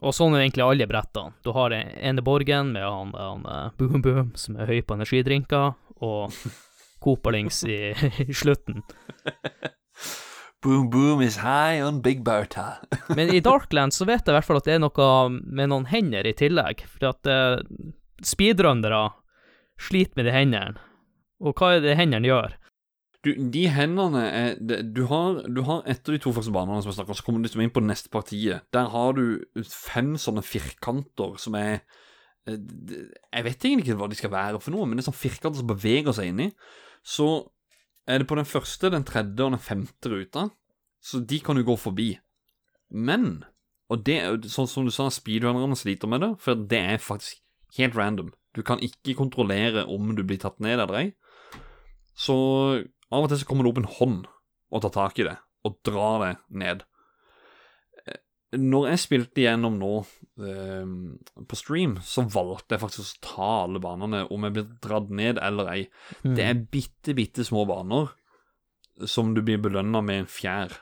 Og 0.00 0.14
sånn 0.16 0.32
er 0.32 0.46
egentlig 0.46 0.64
alle 0.64 0.86
brettene. 0.88 1.34
Du 1.44 1.50
har 1.52 1.74
en- 1.76 1.90
ene 2.10 2.22
borgen 2.24 2.70
med 2.72 2.82
han, 2.86 3.10
han 3.12 3.42
eh, 3.44 3.70
Boom 3.76 4.00
Boom, 4.04 4.30
som 4.34 4.56
er 4.56 4.70
høy 4.70 4.80
på 4.82 4.96
energidrinker, 4.96 5.74
og 6.00 6.32
Cooperlings 7.04 7.62
i, 7.68 7.92
i 8.24 8.32
slutten. 8.36 8.82
Boom 10.62 10.90
Boom 10.92 11.22
is 11.24 11.36
high 11.40 11.80
on 11.86 12.00
Big 12.04 12.22
Bertha. 12.24 12.78
Men 13.16 13.30
i 13.32 13.40
Darkland 13.40 13.92
så 13.96 14.04
vet 14.08 14.24
jeg 14.26 14.32
i 14.34 14.36
hvert 14.38 14.44
fall 14.48 14.60
at 14.60 14.68
det 14.68 14.74
er 14.76 14.82
noe 14.84 15.06
med 15.30 15.70
noen 15.72 15.86
hender 15.88 16.26
i 16.28 16.34
tillegg, 16.36 16.84
for 16.96 17.12
at 17.14 17.30
eh, 17.32 17.60
speedrunnere 18.24 19.06
sliter 19.80 20.20
med 20.20 20.28
de 20.28 20.34
hendene. 20.36 20.80
Og 21.40 21.56
hva 21.56 21.74
er 21.78 21.84
det 21.84 21.96
hendene 21.96 22.28
gjør? 22.28 22.56
Du, 23.22 23.34
de 23.52 23.66
hendene 23.68 24.22
er 24.32 24.54
det- 24.56 24.94
Du 24.94 25.04
har, 25.06 25.42
du 25.48 25.62
har 25.62 25.82
etter 25.86 26.12
de 26.16 26.18
to 26.18 26.32
første 26.32 26.52
banene 26.52 26.80
som 26.82 26.90
jeg 26.90 26.96
snakker 26.98 27.14
så 27.18 27.24
kommer 27.24 27.42
du 27.42 27.48
liksom 27.48 27.62
inn 27.62 27.70
på 27.74 27.82
neste 27.84 28.08
partiet. 28.08 28.62
Der 28.72 28.88
har 28.88 29.12
du 29.12 29.44
fem 29.62 30.14
sånne 30.16 30.42
firkanter 30.42 31.36
som 31.38 31.54
er 31.54 31.82
eh, 32.46 32.56
Jeg 32.56 33.44
vet 33.44 33.58
egentlig 33.64 33.84
ikke 33.88 33.98
hva 34.00 34.08
de 34.08 34.16
skal 34.16 34.30
være 34.32 34.60
for 34.60 34.70
noe, 34.72 34.86
men 34.86 34.96
det 34.96 35.04
er 35.06 35.10
sånn 35.12 35.20
firkanter 35.20 35.60
som 35.60 35.66
beveger 35.68 36.12
seg 36.16 36.32
inni. 36.32 36.50
Så 37.04 37.50
er 38.08 38.18
det 38.18 38.26
på 38.28 38.36
den 38.36 38.48
første, 38.48 38.90
den 38.90 39.04
tredje 39.04 39.44
og 39.44 39.52
den 39.52 39.60
femte 39.60 40.08
ruta, 40.08 40.50
så 41.04 41.20
de 41.24 41.40
kan 41.40 41.56
du 41.56 41.62
gå 41.64 41.76
forbi. 41.78 42.18
Men 42.90 43.44
Og 43.90 44.04
det 44.04 44.16
er 44.22 44.36
sånn 44.46 44.68
som 44.70 44.84
du 44.86 44.90
sa, 44.94 45.08
speedrunnerne 45.10 45.74
sliter 45.74 46.06
med 46.08 46.20
det, 46.22 46.38
for 46.38 46.54
det 46.54 46.78
er 46.78 46.96
faktisk 47.02 47.40
helt 47.76 47.96
random. 47.96 48.28
Du 48.54 48.62
kan 48.62 48.78
ikke 48.78 49.16
kontrollere 49.18 49.82
om 49.90 50.14
du 50.14 50.22
blir 50.22 50.38
tatt 50.38 50.60
ned 50.60 50.78
eller 50.78 50.94
ei. 50.94 51.12
Så 52.14 52.36
av 53.10 53.24
og 53.24 53.32
til 53.32 53.40
så 53.40 53.48
kommer 53.48 53.66
det 53.66 53.72
opp 53.72 53.82
en 53.82 53.92
hånd 53.98 54.20
og 54.70 54.82
tar 54.84 54.94
tak 54.94 55.18
i 55.18 55.26
det, 55.26 55.36
og 55.66 55.78
drar 55.86 56.22
det 56.22 56.32
ned. 56.62 56.84
Eh, 58.06 58.20
Når 58.58 58.88
jeg 58.92 59.02
spilte 59.02 59.42
igjennom 59.42 59.80
nå 59.80 59.92
eh, 60.46 60.92
på 61.50 61.58
stream, 61.58 61.96
så 62.06 62.22
valgte 62.30 62.76
jeg 62.76 62.84
faktisk 62.84 63.18
å 63.18 63.26
ta 63.26 63.48
alle 63.64 63.82
banene, 63.82 64.24
om 64.30 64.46
jeg 64.46 64.56
blir 64.56 64.68
dratt 64.84 65.10
ned 65.10 65.42
eller 65.42 65.72
ei. 65.72 65.80
Mm. 66.22 66.36
Det 66.38 66.46
er 66.46 66.62
bitte, 66.70 67.16
bitte 67.18 67.46
små 67.46 67.66
baner 67.70 68.12
som 69.08 69.34
du 69.34 69.42
blir 69.42 69.58
belønna 69.62 70.02
med 70.04 70.24
en 70.24 70.30
fjær. 70.30 70.76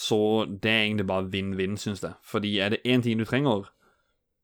Så 0.00 0.46
det 0.48 0.70
er 0.70 0.86
egentlig 0.86 1.08
bare 1.10 1.28
vinn-vinn, 1.28 1.76
syns 1.76 2.00
jeg. 2.04 2.16
Fordi 2.24 2.54
er 2.62 2.72
det 2.72 2.84
én 2.88 3.02
ting 3.04 3.20
du 3.20 3.26
trenger 3.28 3.68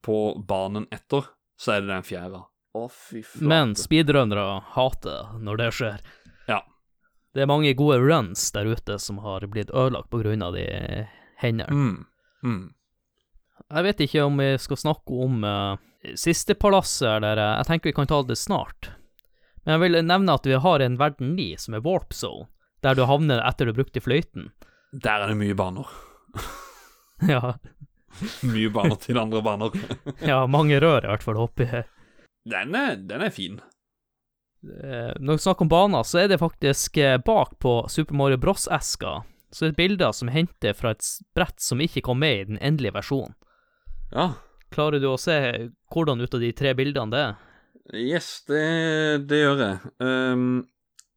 på 0.05 0.37
banen 0.47 0.85
etter, 0.93 1.31
så 1.57 1.77
er 1.77 1.85
det 1.85 1.95
den 1.95 2.05
fjæra. 2.07 2.43
Å, 2.77 2.87
fy 2.93 3.23
flate. 3.25 3.49
Men 3.49 3.73
speedrunnere 3.79 4.61
hater 4.75 5.33
når 5.41 5.62
det 5.62 5.71
skjer. 5.79 6.03
Det 7.37 7.45
er 7.45 7.51
mange 7.51 7.74
gode 7.76 7.99
runs 8.01 8.49
der 8.55 8.64
ute 8.64 8.97
som 9.03 9.18
har 9.20 9.45
blitt 9.53 9.68
ødelagt 9.68 10.09
på 10.09 10.22
grunn 10.22 10.41
av 10.41 10.55
de 10.57 10.64
hendene. 11.43 11.68
Mm. 11.68 12.07
Mm. 12.41 12.62
Jeg 13.66 13.84
vet 13.84 14.01
ikke 14.07 14.24
om 14.24 14.41
vi 14.41 14.49
skal 14.62 14.80
snakke 14.80 15.18
om 15.26 15.45
uh, 15.45 15.76
siste 16.16 16.57
palasset, 16.57 17.18
eller 17.18 17.37
uh, 17.37 17.59
Jeg 17.59 17.68
tenker 17.68 17.91
vi 17.91 17.97
kan 17.99 18.09
ta 18.09 18.22
det 18.24 18.39
snart. 18.41 18.89
Men 19.64 19.76
jeg 19.76 19.84
vil 19.84 20.01
nevne 20.07 20.39
at 20.39 20.49
vi 20.49 20.57
har 20.64 20.80
en 20.80 20.97
verden 20.97 21.34
9 21.37 21.49
som 21.61 21.76
er 21.76 21.84
warp 21.84 22.16
zone, 22.16 22.49
der 22.80 22.97
du 22.97 23.05
havner 23.05 23.45
etter 23.45 23.68
du 23.68 23.76
brukte 23.76 24.01
fløyten. 24.01 24.53
Der 24.97 25.20
er 25.20 25.28
det 25.28 25.37
mye 25.37 25.57
baner. 25.59 25.93
ja, 27.34 27.59
Mye 28.47 28.70
baner 28.72 28.97
til 29.01 29.18
andre 29.20 29.43
baner. 29.45 29.74
ja, 30.30 30.41
mange 30.49 30.80
rør 30.80 31.05
i 31.05 31.11
hvert 31.11 31.24
fall 31.24 31.41
oppi 31.41 31.68
her. 31.68 31.84
Den 32.49 32.72
er, 32.78 32.97
den 32.97 33.24
er 33.26 33.34
fin. 33.34 33.61
Eh, 34.65 35.13
Når 35.21 35.39
vi 35.39 35.45
snakker 35.45 35.67
om 35.67 35.73
baner, 35.73 36.03
så 36.03 36.25
er 36.25 36.29
det 36.33 36.41
faktisk 36.43 36.97
eh, 36.97 37.19
bak 37.19 37.59
på 37.63 37.79
Super 37.93 38.15
Mario 38.15 38.41
Bros.-eska 38.41 39.23
så 39.57 39.65
er 39.65 39.73
det 39.73 39.79
bilder 39.79 40.13
som 40.13 40.29
er 40.29 40.41
hentet 40.41 40.77
fra 40.77 40.93
et 40.93 41.07
brett 41.37 41.63
som 41.63 41.81
ikke 41.81 42.03
kom 42.05 42.21
med 42.21 42.41
i 42.41 42.47
den 42.51 42.59
endelige 42.61 42.97
versjonen. 42.99 43.37
Ja. 44.13 44.35
Klarer 44.75 45.01
du 45.01 45.07
å 45.09 45.19
se 45.21 45.37
hvordan 45.95 46.21
ut 46.21 46.35
av 46.35 46.43
de 46.43 46.51
tre 46.57 46.73
bildene 46.77 47.15
det 47.15 47.21
er? 47.23 47.37
Yes, 47.97 48.29
det, 48.51 48.65
det 49.31 49.39
gjør 49.39 49.63
jeg. 49.63 49.93
Ehm, 50.03 50.49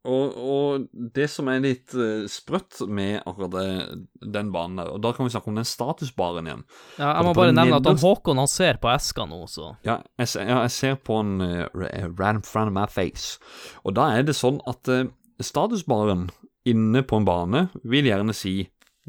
og, 0.08 0.36
og 0.40 0.86
det 1.14 1.26
som 1.28 1.48
er 1.52 1.58
litt 1.60 1.92
uh, 1.92 2.24
sprøtt 2.30 2.78
med 2.88 3.18
akkurat 3.28 3.98
den 4.32 4.48
banen 4.54 4.78
der, 4.80 4.88
og 4.94 5.02
da 5.04 5.10
kan 5.12 5.26
vi 5.26 5.32
snakke 5.34 5.50
om 5.52 5.58
den 5.60 5.68
statusbaren 5.68 6.48
igjen. 6.48 6.62
Ja, 6.96 7.10
jeg 7.18 7.26
må 7.28 7.34
bare 7.36 7.52
nevne 7.52 7.76
at 7.82 7.88
han 7.90 8.00
Håkon 8.00 8.40
han 8.40 8.48
ser 8.48 8.80
på 8.80 8.88
eska 8.94 9.26
nå, 9.28 9.42
så 9.52 9.74
Ja, 9.84 9.98
jeg, 10.16 10.30
ser- 10.32 10.48
ja, 10.48 10.62
jeg 10.64 10.74
ser 10.78 10.96
på 11.04 11.20
en 11.20 11.34
uh, 11.44 11.66
right 11.76 12.38
in 12.38 12.42
front 12.46 12.72
of 12.72 12.76
my 12.76 12.86
face. 12.88 13.36
Og 13.84 13.94
da 13.98 14.08
er 14.16 14.24
det 14.24 14.38
sånn 14.38 14.62
at 14.70 14.88
uh, 14.88 15.04
statusbaren 15.40 16.30
inne 16.68 17.04
på 17.04 17.20
en 17.20 17.28
bane 17.28 17.66
vil 17.84 18.08
gjerne 18.08 18.32
si 18.36 18.54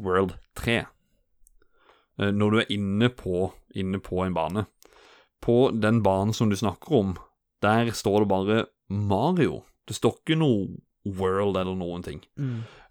World 0.02 0.36
3. 0.60 0.82
Uh, 2.20 2.28
når 2.36 2.52
du 2.52 2.60
er 2.66 2.72
inne 2.76 3.08
på, 3.16 3.48
inne 3.74 4.00
på 4.04 4.20
en 4.26 4.36
bane. 4.36 4.66
På 5.42 5.70
den 5.74 6.04
banen 6.04 6.36
som 6.36 6.52
du 6.52 6.56
snakker 6.60 7.00
om, 7.00 7.16
der 7.64 7.88
står 7.96 8.22
det 8.26 8.28
bare 8.30 8.64
Mario. 8.92 9.62
Det 9.88 9.96
står 9.98 10.18
ikke 10.20 10.38
noe 10.38 10.68
World 11.18 11.56
eller 11.58 11.74
noen 11.74 12.04
ting. 12.06 12.20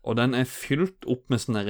Og 0.03 0.17
den 0.19 0.33
er 0.35 0.47
fylt 0.49 1.05
opp 1.07 1.29
med 1.31 1.39
sånne 1.39 1.63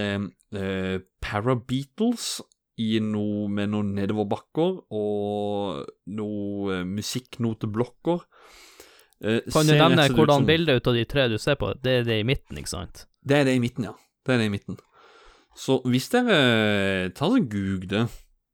eh, 0.57 0.97
parabeatles 1.21 2.39
i 2.81 2.95
noe, 3.03 3.45
med 3.51 3.69
noen 3.73 3.91
nedoverbakker 3.99 4.79
og 4.97 5.83
noe 6.17 6.77
eh, 6.79 6.85
musikknoteblokker. 6.87 8.23
Eh, 9.21 9.43
Kan 9.53 9.69
du 9.69 9.75
nevne 9.75 10.07
hvordan 10.15 10.47
bildet 10.49 10.81
ut 10.81 10.89
av 10.89 10.97
de 10.97 11.05
tre 11.05 11.27
du 11.29 11.37
ser 11.41 11.59
på, 11.61 11.73
det 11.83 11.99
er 11.99 12.07
det 12.07 12.21
i 12.23 12.25
midten, 12.25 12.57
ikke 12.57 12.73
sant? 12.73 13.05
Det 13.21 13.37
er 13.41 13.45
det 13.51 13.59
i 13.59 13.61
midten, 13.61 13.85
ja. 13.91 13.93
Det 14.25 14.33
er 14.33 14.41
det 14.41 14.49
i 14.49 14.53
midten. 14.55 14.79
Så 15.57 15.81
hvis 15.85 16.07
dere 16.13 17.11
tar 17.13 17.35
og 17.35 17.49
googler 17.51 18.07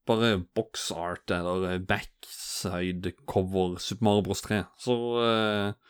bare 0.08 0.38
box 0.56 0.90
art 0.96 1.32
eller 1.32 1.68
eh, 1.72 1.80
backside 1.84 3.14
cover 3.30 3.78
Super 3.80 4.08
Mario 4.08 4.26
Bros 4.28 4.42
3, 4.44 4.64
så, 4.82 4.96
eh, 5.24 5.87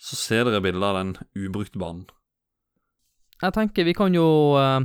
så 0.00 0.16
ser 0.16 0.48
dere 0.48 0.62
bildet 0.64 0.86
av 0.86 0.96
den 0.96 1.12
ubrukte 1.36 1.80
banen. 1.80 2.06
Jeg 3.40 3.56
tenker 3.56 3.86
vi 3.88 3.96
kan 3.96 4.16
jo 4.16 4.28
eh, 4.60 4.84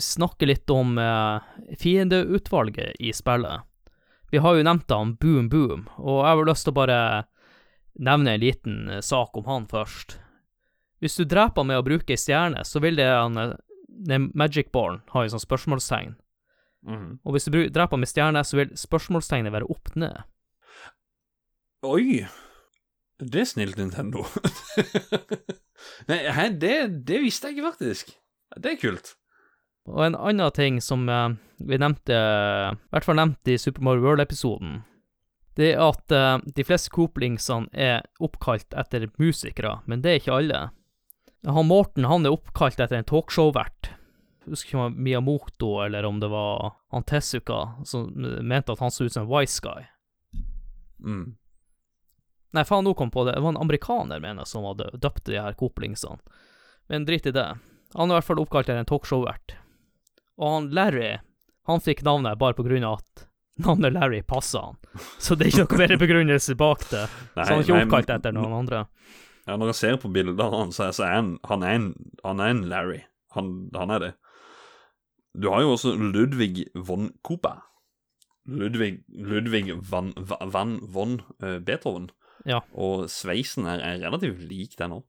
snakke 0.00 0.48
litt 0.48 0.70
om 0.72 0.98
eh, 1.00 1.44
fiendeutvalget 1.80 3.00
i 3.00 3.12
spillet. 3.16 3.64
Vi 4.32 4.40
har 4.42 4.56
jo 4.56 4.66
nevnt 4.66 4.90
han 4.90 5.14
Boom 5.20 5.48
Boom, 5.52 5.86
og 5.96 6.24
jeg 6.24 6.30
har 6.30 6.48
lyst 6.48 6.66
til 6.66 6.74
å 6.74 6.80
bare 6.80 6.98
nevne 8.04 8.34
en 8.34 8.42
liten 8.42 8.78
eh, 8.90 9.04
sak 9.04 9.36
om 9.38 9.48
han 9.48 9.68
først. 9.70 10.18
Hvis 11.00 11.16
du 11.20 11.24
dreper 11.28 11.62
han 11.62 11.70
med 11.70 11.80
å 11.80 11.86
bruke 11.86 12.14
ei 12.16 12.20
stjerne, 12.20 12.64
så 12.64 12.82
vil 12.84 12.98
det 13.00 13.08
han 13.08 13.40
eh, 13.40 13.56
den 14.08 14.30
Magic 14.34 14.72
Born 14.74 15.02
ha 15.14 15.24
en 15.24 15.32
sånn 15.32 15.44
spørsmålstegn. 15.44 16.16
Mhm. 16.84 17.20
Og 17.24 17.36
hvis 17.36 17.48
du 17.48 17.62
dreper 17.72 17.96
han 17.96 18.04
med 18.04 18.10
stjerne, 18.10 18.44
så 18.44 18.60
vil 18.60 18.72
spørsmålstegnet 18.76 19.54
være 19.54 19.70
opp 19.72 19.94
ned. 19.96 20.24
Oi! 21.84 22.24
Det 23.22 23.44
er 23.44 23.46
snilt, 23.46 23.78
Nintendo. 23.78 24.24
Nei, 26.10 26.18
hei, 26.34 26.48
det, 26.60 27.04
det 27.06 27.20
visste 27.22 27.50
jeg 27.50 27.58
ikke, 27.58 27.70
faktisk. 27.74 28.14
Det 28.58 28.74
er 28.74 28.80
kult. 28.80 29.14
Og 29.90 30.00
en 30.06 30.16
annen 30.16 30.54
ting 30.56 30.80
som 30.82 31.04
eh, 31.12 31.36
vi 31.60 31.78
nevnte, 31.78 32.16
i 32.16 32.92
hvert 32.94 33.06
fall 33.06 33.18
nevnte 33.20 33.54
i 33.54 33.60
Super 33.60 33.84
Mario 33.84 34.06
World-episoden, 34.06 34.80
det 35.54 35.74
er 35.74 35.82
at 35.84 36.14
eh, 36.14 36.38
de 36.56 36.66
fleste 36.66 36.90
Cooplingsene 36.94 37.70
er 37.70 38.02
oppkalt 38.24 38.74
etter 38.74 39.06
musikere, 39.20 39.78
men 39.86 40.02
det 40.02 40.10
er 40.10 40.22
ikke 40.22 40.38
alle. 40.40 40.62
Han 41.44 41.68
Morten 41.68 42.08
han 42.08 42.24
er 42.26 42.34
oppkalt 42.34 42.80
etter 42.80 42.98
en 42.98 43.06
talkshow-vert. 43.06 43.92
Husker 44.48 44.72
ikke 44.72 44.78
om 44.78 44.82
det 44.82 44.96
var 44.96 45.04
Miyamoto 45.06 45.70
eller 45.84 46.08
om 46.08 46.18
det 46.20 46.28
var 46.32 46.74
han 46.92 47.04
Tezuka 47.08 47.60
som 47.88 48.10
mente 48.44 48.72
at 48.72 48.82
han 48.82 48.92
så 48.92 49.06
ut 49.06 49.14
som 49.14 49.24
en 49.24 49.30
wise 49.30 49.60
guy. 49.64 49.86
Mm. 51.00 51.36
Nei, 52.54 52.62
faen, 52.68 52.84
nå 52.86 52.92
kom 52.94 53.10
på 53.10 53.24
det. 53.26 53.34
Det 53.36 53.42
var 53.42 53.54
en 53.54 53.60
amerikaner, 53.64 54.20
mener 54.22 54.44
jeg, 54.44 54.50
som 54.52 54.66
hadde 54.68 54.90
døpt 55.02 55.24
de 55.26 55.40
her 55.42 55.56
Cooplingsene. 55.58 56.20
Men 56.92 57.06
drit 57.08 57.26
i 57.26 57.32
det. 57.34 57.48
Han 57.94 58.10
er 58.10 58.14
i 58.14 58.18
hvert 58.20 58.28
fall 58.28 58.42
oppkalt 58.42 58.68
etter 58.68 58.78
en 58.82 58.88
talkshow-vert. 58.90 59.56
Og 60.38 60.50
han 60.52 60.68
Larry, 60.74 61.16
han 61.70 61.82
fikk 61.82 62.02
navnet 62.06 62.38
bare 62.38 62.54
på 62.58 62.64
grunn 62.66 62.84
av 62.86 63.00
at 63.00 63.26
navnet 63.64 63.94
Larry 63.94 64.22
passa 64.26 64.64
han. 64.68 64.78
Så 65.22 65.34
det 65.38 65.46
er 65.48 65.52
ikke 65.52 65.66
noe 65.78 65.82
mer 65.84 65.96
begrunnelse 66.00 66.56
bak 66.58 66.82
det. 66.90 67.04
Nei, 67.36 67.44
så 67.44 67.50
han 67.50 67.58
er 67.60 67.66
ikke 67.66 67.76
nei, 67.78 67.84
oppkalt 67.88 68.14
etter 68.18 68.34
noen 68.36 68.56
andre. 68.62 68.84
Ja, 69.46 69.56
når 69.60 69.70
jeg 69.72 69.78
ser 69.82 69.98
på 70.02 70.10
bildet 70.14 70.40
av 70.40 70.54
han, 70.56 70.72
så 70.74 70.88
er, 70.90 71.14
han, 71.14 71.34
han, 71.50 71.62
er 71.66 71.78
en, 71.78 71.88
han 72.24 72.40
er 72.42 72.54
en 72.54 72.64
Larry. 72.70 73.00
Han, 73.36 73.52
han 73.74 73.92
er 73.94 74.02
det. 74.08 74.12
Du 75.34 75.48
har 75.50 75.64
jo 75.64 75.72
også 75.74 75.94
Ludvig 75.98 76.68
von 76.86 77.10
Cooper. 77.26 77.62
Ludvig, 78.46 79.00
Ludvig 79.08 79.72
van, 79.90 80.12
Va- 80.30 80.42
van 80.52 80.76
von 80.94 81.16
eh, 81.42 81.58
Beethoven. 81.64 82.10
Ja. 82.44 82.60
Og 82.74 83.08
sveisen 83.12 83.68
her 83.68 83.80
er 83.80 84.02
relativt 84.02 84.42
lik 84.44 84.76
den 84.80 84.98
òg. 84.98 85.04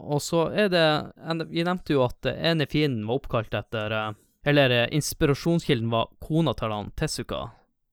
Og 0.00 0.22
så 0.22 0.46
er 0.54 0.68
det 0.70 1.48
Vi 1.50 1.64
nevnte 1.66 1.96
jo 1.96 2.04
at 2.06 2.26
ene 2.30 2.66
fienden 2.70 3.06
var 3.08 3.20
oppkalt 3.20 3.54
etter 3.58 3.92
eh, 3.92 4.12
Eller 4.46 4.70
eh, 4.70 4.88
inspirasjonskilden 4.96 5.90
var 5.92 6.12
kona 6.22 6.54
til 6.56 6.72
han 6.72 6.92
Tessuka. 6.96 7.50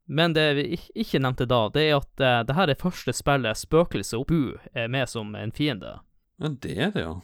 Men 0.08 0.34
det 0.34 0.54
vi 0.56 0.66
ikke 0.96 1.20
nevnte 1.20 1.50
da, 1.50 1.66
det 1.74 1.90
er 1.90 1.98
at 1.98 2.22
eh, 2.24 2.44
det 2.48 2.56
her 2.56 2.72
er 2.72 2.80
første 2.80 3.14
spillet 3.14 3.60
Spøkelse 3.60 4.22
og 4.22 4.30
Bu 4.30 4.56
er 4.72 4.88
med 4.88 5.10
som 5.12 5.36
en 5.36 5.52
fiende. 5.52 5.98
Ja, 6.40 6.54
det 6.54 6.78
er 6.78 6.94
det, 6.96 7.04
ja. 7.04 7.18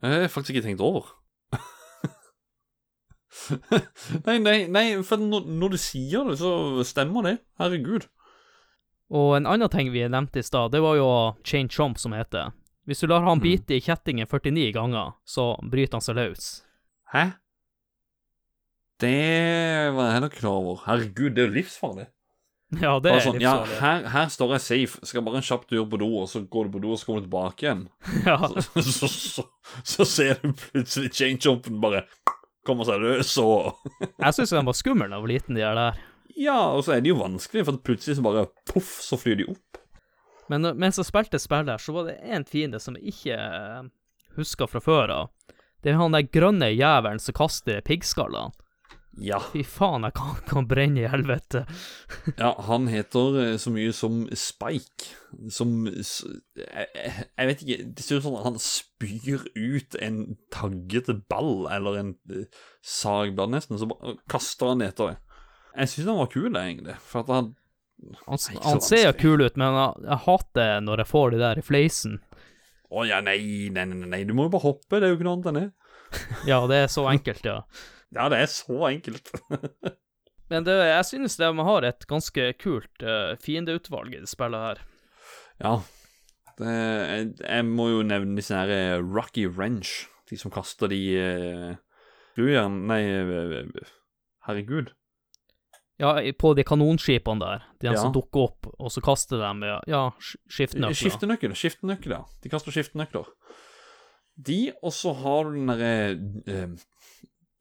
Det 0.00 0.12
har 0.14 0.22
jeg 0.24 0.32
faktisk 0.32 0.56
ikke 0.56 0.68
tenkt 0.70 0.84
over. 0.84 1.10
nei, 4.26 4.38
nei, 4.40 4.58
nei, 4.72 4.84
for 5.04 5.20
når, 5.20 5.44
når 5.60 5.74
du 5.74 5.78
sier 5.80 6.30
det, 6.30 6.38
så 6.40 6.84
stemmer 6.86 7.26
det. 7.26 7.34
Herregud. 7.60 8.08
Og 9.10 9.36
en 9.38 9.46
annen 9.48 9.70
ting 9.72 9.88
vi 9.92 10.02
nevnte 10.08 10.42
i 10.42 10.44
stad, 10.44 10.70
det 10.74 10.82
var 10.84 10.96
jo 10.98 11.08
Chain 11.44 11.68
Chomp, 11.72 11.98
som 11.98 12.12
heter. 12.12 12.50
Hvis 12.88 13.00
du 13.00 13.06
lar 13.08 13.22
han 13.24 13.38
Mm. 13.38 13.42
bite 13.42 13.74
i 13.76 13.80
kjettingen 13.80 14.26
49 14.28 14.72
ganger, 14.72 15.14
så 15.24 15.54
bryter 15.62 15.96
han 15.96 16.00
seg 16.04 16.16
løs. 16.16 16.62
Hæ? 17.12 17.32
Det 19.00 19.92
var 19.94 20.10
jeg 20.12 20.22
ikke 20.26 20.40
klar 20.40 20.56
over. 20.58 20.80
Herregud, 20.86 21.34
det 21.36 21.44
er 21.44 21.48
jo 21.50 21.54
livsfarlig. 21.60 22.06
Ja, 22.82 22.98
det 23.00 23.12
er 23.14 23.22
sånn, 23.24 23.38
ja, 23.40 23.52
livsfarlig. 23.62 23.78
her, 23.80 24.02
her 24.12 24.26
står 24.28 24.50
jeg 24.52 24.60
safe, 24.60 24.98
skal 25.08 25.22
bare 25.24 25.38
en 25.40 25.46
kjapp 25.46 25.62
tur 25.70 25.86
på 25.88 26.00
do, 26.02 26.08
og 26.20 26.26
så 26.28 26.42
går 26.44 26.66
du 26.68 26.74
på 26.76 26.82
do, 26.82 26.90
og 26.92 26.98
så 27.00 27.06
kommer 27.08 27.22
du 27.22 27.28
tilbake 27.30 27.64
igjen. 27.64 27.84
Ja. 28.28 28.36
Så, 28.44 28.82
så, 28.84 29.08
så, 29.08 29.44
så 29.88 30.04
ser 30.04 30.34
du 30.42 30.52
plutselig 30.52 31.14
chain-chompen 31.16 31.78
bare 31.80 32.02
kommer 32.68 32.84
seg 32.84 33.00
løs, 33.00 33.30
og 33.40 33.78
Jeg 34.20 34.34
syns 34.36 34.52
den 34.52 34.68
var 34.68 34.76
skummel 34.76 35.08
da 35.08 35.16
jeg 35.16 35.24
var 35.24 35.32
liten, 35.32 35.56
de 35.56 35.64
der. 35.64 36.02
Ja, 36.38 36.58
og 36.70 36.84
så 36.86 36.94
er 36.94 37.02
det 37.02 37.10
jo 37.12 37.18
vanskelig, 37.18 37.64
for 37.66 37.80
plutselig 37.82 38.18
så 38.18 38.24
bare 38.24 38.46
poff, 38.70 38.98
så 39.02 39.18
flyr 39.18 39.40
de 39.40 39.48
opp. 39.50 39.80
Men 40.48 40.64
uh, 40.64 40.76
mens 40.76 41.00
jeg 41.00 41.08
spilte 41.08 41.40
spillet, 41.42 41.82
så 41.82 41.94
var 41.96 42.08
det 42.08 42.20
én 42.24 42.46
fiende 42.48 42.80
som 42.82 42.96
jeg 42.96 43.12
ikke 43.12 43.38
uh, 43.38 43.88
husker 44.38 44.70
fra 44.70 44.82
før 44.82 45.14
av. 45.14 45.34
Det 45.82 45.92
er 45.92 46.00
han 46.00 46.14
der 46.14 46.30
grønne 46.30 46.70
jævelen 46.72 47.20
som 47.22 47.36
kaster 47.38 47.82
piggskaller. 47.86 48.54
Ja. 49.18 49.38
Fy 49.50 49.64
faen, 49.66 50.04
jeg 50.06 50.14
kan, 50.14 50.36
kan 50.46 50.66
brenne 50.70 51.02
i 51.02 51.10
helvete. 51.10 51.64
ja, 52.42 52.52
han 52.68 52.86
heter 52.90 53.38
eh, 53.42 53.54
så 53.58 53.72
mye 53.74 53.94
som 53.96 54.20
Spike. 54.30 55.08
Som 55.52 55.88
jeg, 55.88 56.86
jeg 56.96 57.48
vet 57.50 57.62
ikke 57.64 57.76
Det 57.98 58.04
ser 58.04 58.20
ut 58.20 58.24
som 58.24 58.38
han 58.40 58.56
spyr 58.62 59.42
ut 59.58 59.98
en 60.00 60.22
taggete 60.54 61.18
ball, 61.30 61.66
eller 61.74 61.98
en 61.98 62.12
eh, 62.30 62.46
sagblad, 62.84 63.56
nesten, 63.56 63.80
så 63.80 63.90
kaster 64.30 64.72
han 64.72 64.86
etter 64.86 65.12
det. 65.12 65.27
Jeg 65.74 65.90
syns 65.92 66.08
han 66.10 66.20
var 66.20 66.30
kul, 66.32 66.50
egentlig. 66.56 66.96
For 67.04 67.24
at 67.24 67.32
han 67.34 67.54
Han, 68.28 68.38
han 68.62 68.80
ser 68.80 69.08
jo 69.08 69.14
kul 69.18 69.42
ut, 69.42 69.56
men 69.58 69.74
jeg, 69.74 70.18
hater 70.22 70.76
når 70.86 71.02
jeg 71.02 71.10
får 71.10 71.32
de 71.34 71.38
der 71.40 71.58
i 71.58 71.64
fleisen. 71.66 72.20
Å 72.94 73.04
ja, 73.08 73.18
nei, 73.20 73.68
nei, 73.74 73.84
nei, 73.90 74.06
nei, 74.12 74.20
du 74.24 74.36
må 74.38 74.46
jo 74.46 74.52
bare 74.54 74.68
hoppe. 74.68 75.00
Det 75.00 75.08
er 75.08 75.12
jo 75.12 75.18
ikke 75.18 75.26
noe 75.26 75.34
annet 75.36 75.48
enn 75.50 75.58
det. 75.58 75.68
Ja, 76.48 76.60
det 76.70 76.78
er 76.84 76.92
så 76.92 77.08
enkelt, 77.10 77.46
ja. 77.46 77.62
Ja, 78.16 78.30
det 78.32 78.38
er 78.40 78.48
så 78.48 78.86
enkelt. 78.88 79.28
Men 80.48 80.64
det, 80.64 80.78
jeg 80.88 81.04
synes 81.04 81.34
de 81.36 81.50
har 81.66 81.84
et 81.84 82.06
ganske 82.08 82.46
kult 82.56 83.04
uh, 83.04 83.34
fiendeutvalg 83.44 84.14
i 84.16 84.22
det 84.22 84.30
spillet 84.30 84.64
her. 84.70 84.84
ja. 85.64 85.78
Det, 86.58 86.72
jeg, 86.74 87.26
jeg 87.44 87.66
må 87.68 87.84
jo 87.92 87.98
nevne 88.02 88.34
disse 88.34 88.56
her 88.56 88.70
eh, 88.74 88.96
Rocky 88.98 89.44
Wrench. 89.46 90.08
De 90.26 90.34
som 90.40 90.50
kaster 90.50 90.90
de 90.90 90.98
uh, 91.14 92.72
Nei, 92.74 92.98
herregud. 94.46 94.90
Ja, 95.98 96.12
på 96.38 96.52
de 96.54 96.62
kanonskipene 96.62 97.40
der. 97.42 97.64
De 97.82 97.88
Ja. 97.90 97.96
som 97.96 98.12
dukker 98.14 98.44
opp, 98.44 98.66
og 98.78 98.90
så 98.94 99.02
kaster 99.02 99.40
de 99.42 99.72
ja, 99.90 100.10
skiftenøkler. 100.46 101.54
skiftenøkler. 101.58 102.12
Ja. 102.20 102.24
De 102.42 102.48
kaster 102.52 102.70
skiftenøkler. 102.70 103.26
De, 104.38 104.72
og 104.82 104.92
så 104.94 105.12
har 105.18 105.44
du 105.48 105.56
den 105.56 105.66
derre 105.66 105.90
eh, 106.46 106.68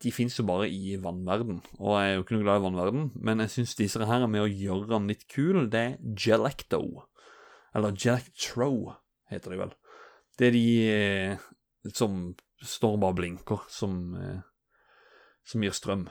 De 0.03 0.11
fins 0.13 0.35
jo 0.37 0.43
bare 0.45 0.67
i 0.69 0.95
vannverden, 1.01 1.63
og 1.79 1.95
jeg 1.97 2.11
er 2.11 2.15
jo 2.19 2.21
ikke 2.23 2.35
noe 2.35 2.43
glad 2.45 2.59
i 2.59 2.65
vannverden, 2.67 3.05
men 3.17 3.39
jeg 3.41 3.49
syns 3.49 3.73
disse 3.79 4.05
her 4.05 4.21
er 4.21 4.29
med 4.29 4.43
å 4.43 4.51
gjøre 4.51 4.85
den 4.91 5.07
litt 5.09 5.23
kul. 5.27 5.63
Det 5.73 5.79
er 5.81 5.97
Gelecto. 6.13 6.83
Eller 7.73 7.95
Gelectro, 7.97 8.93
heter 9.31 9.49
de 9.55 9.57
vel. 9.57 9.73
Det 10.37 10.47
er 10.47 10.53
de 10.53 10.67
eh, 10.93 11.37
som 11.97 12.35
står 12.61 12.93
og 12.93 13.01
bare 13.01 13.17
blinker, 13.17 13.65
som, 13.73 14.13
eh, 14.21 14.39
som 15.43 15.65
gir 15.65 15.73
strøm. 15.73 16.05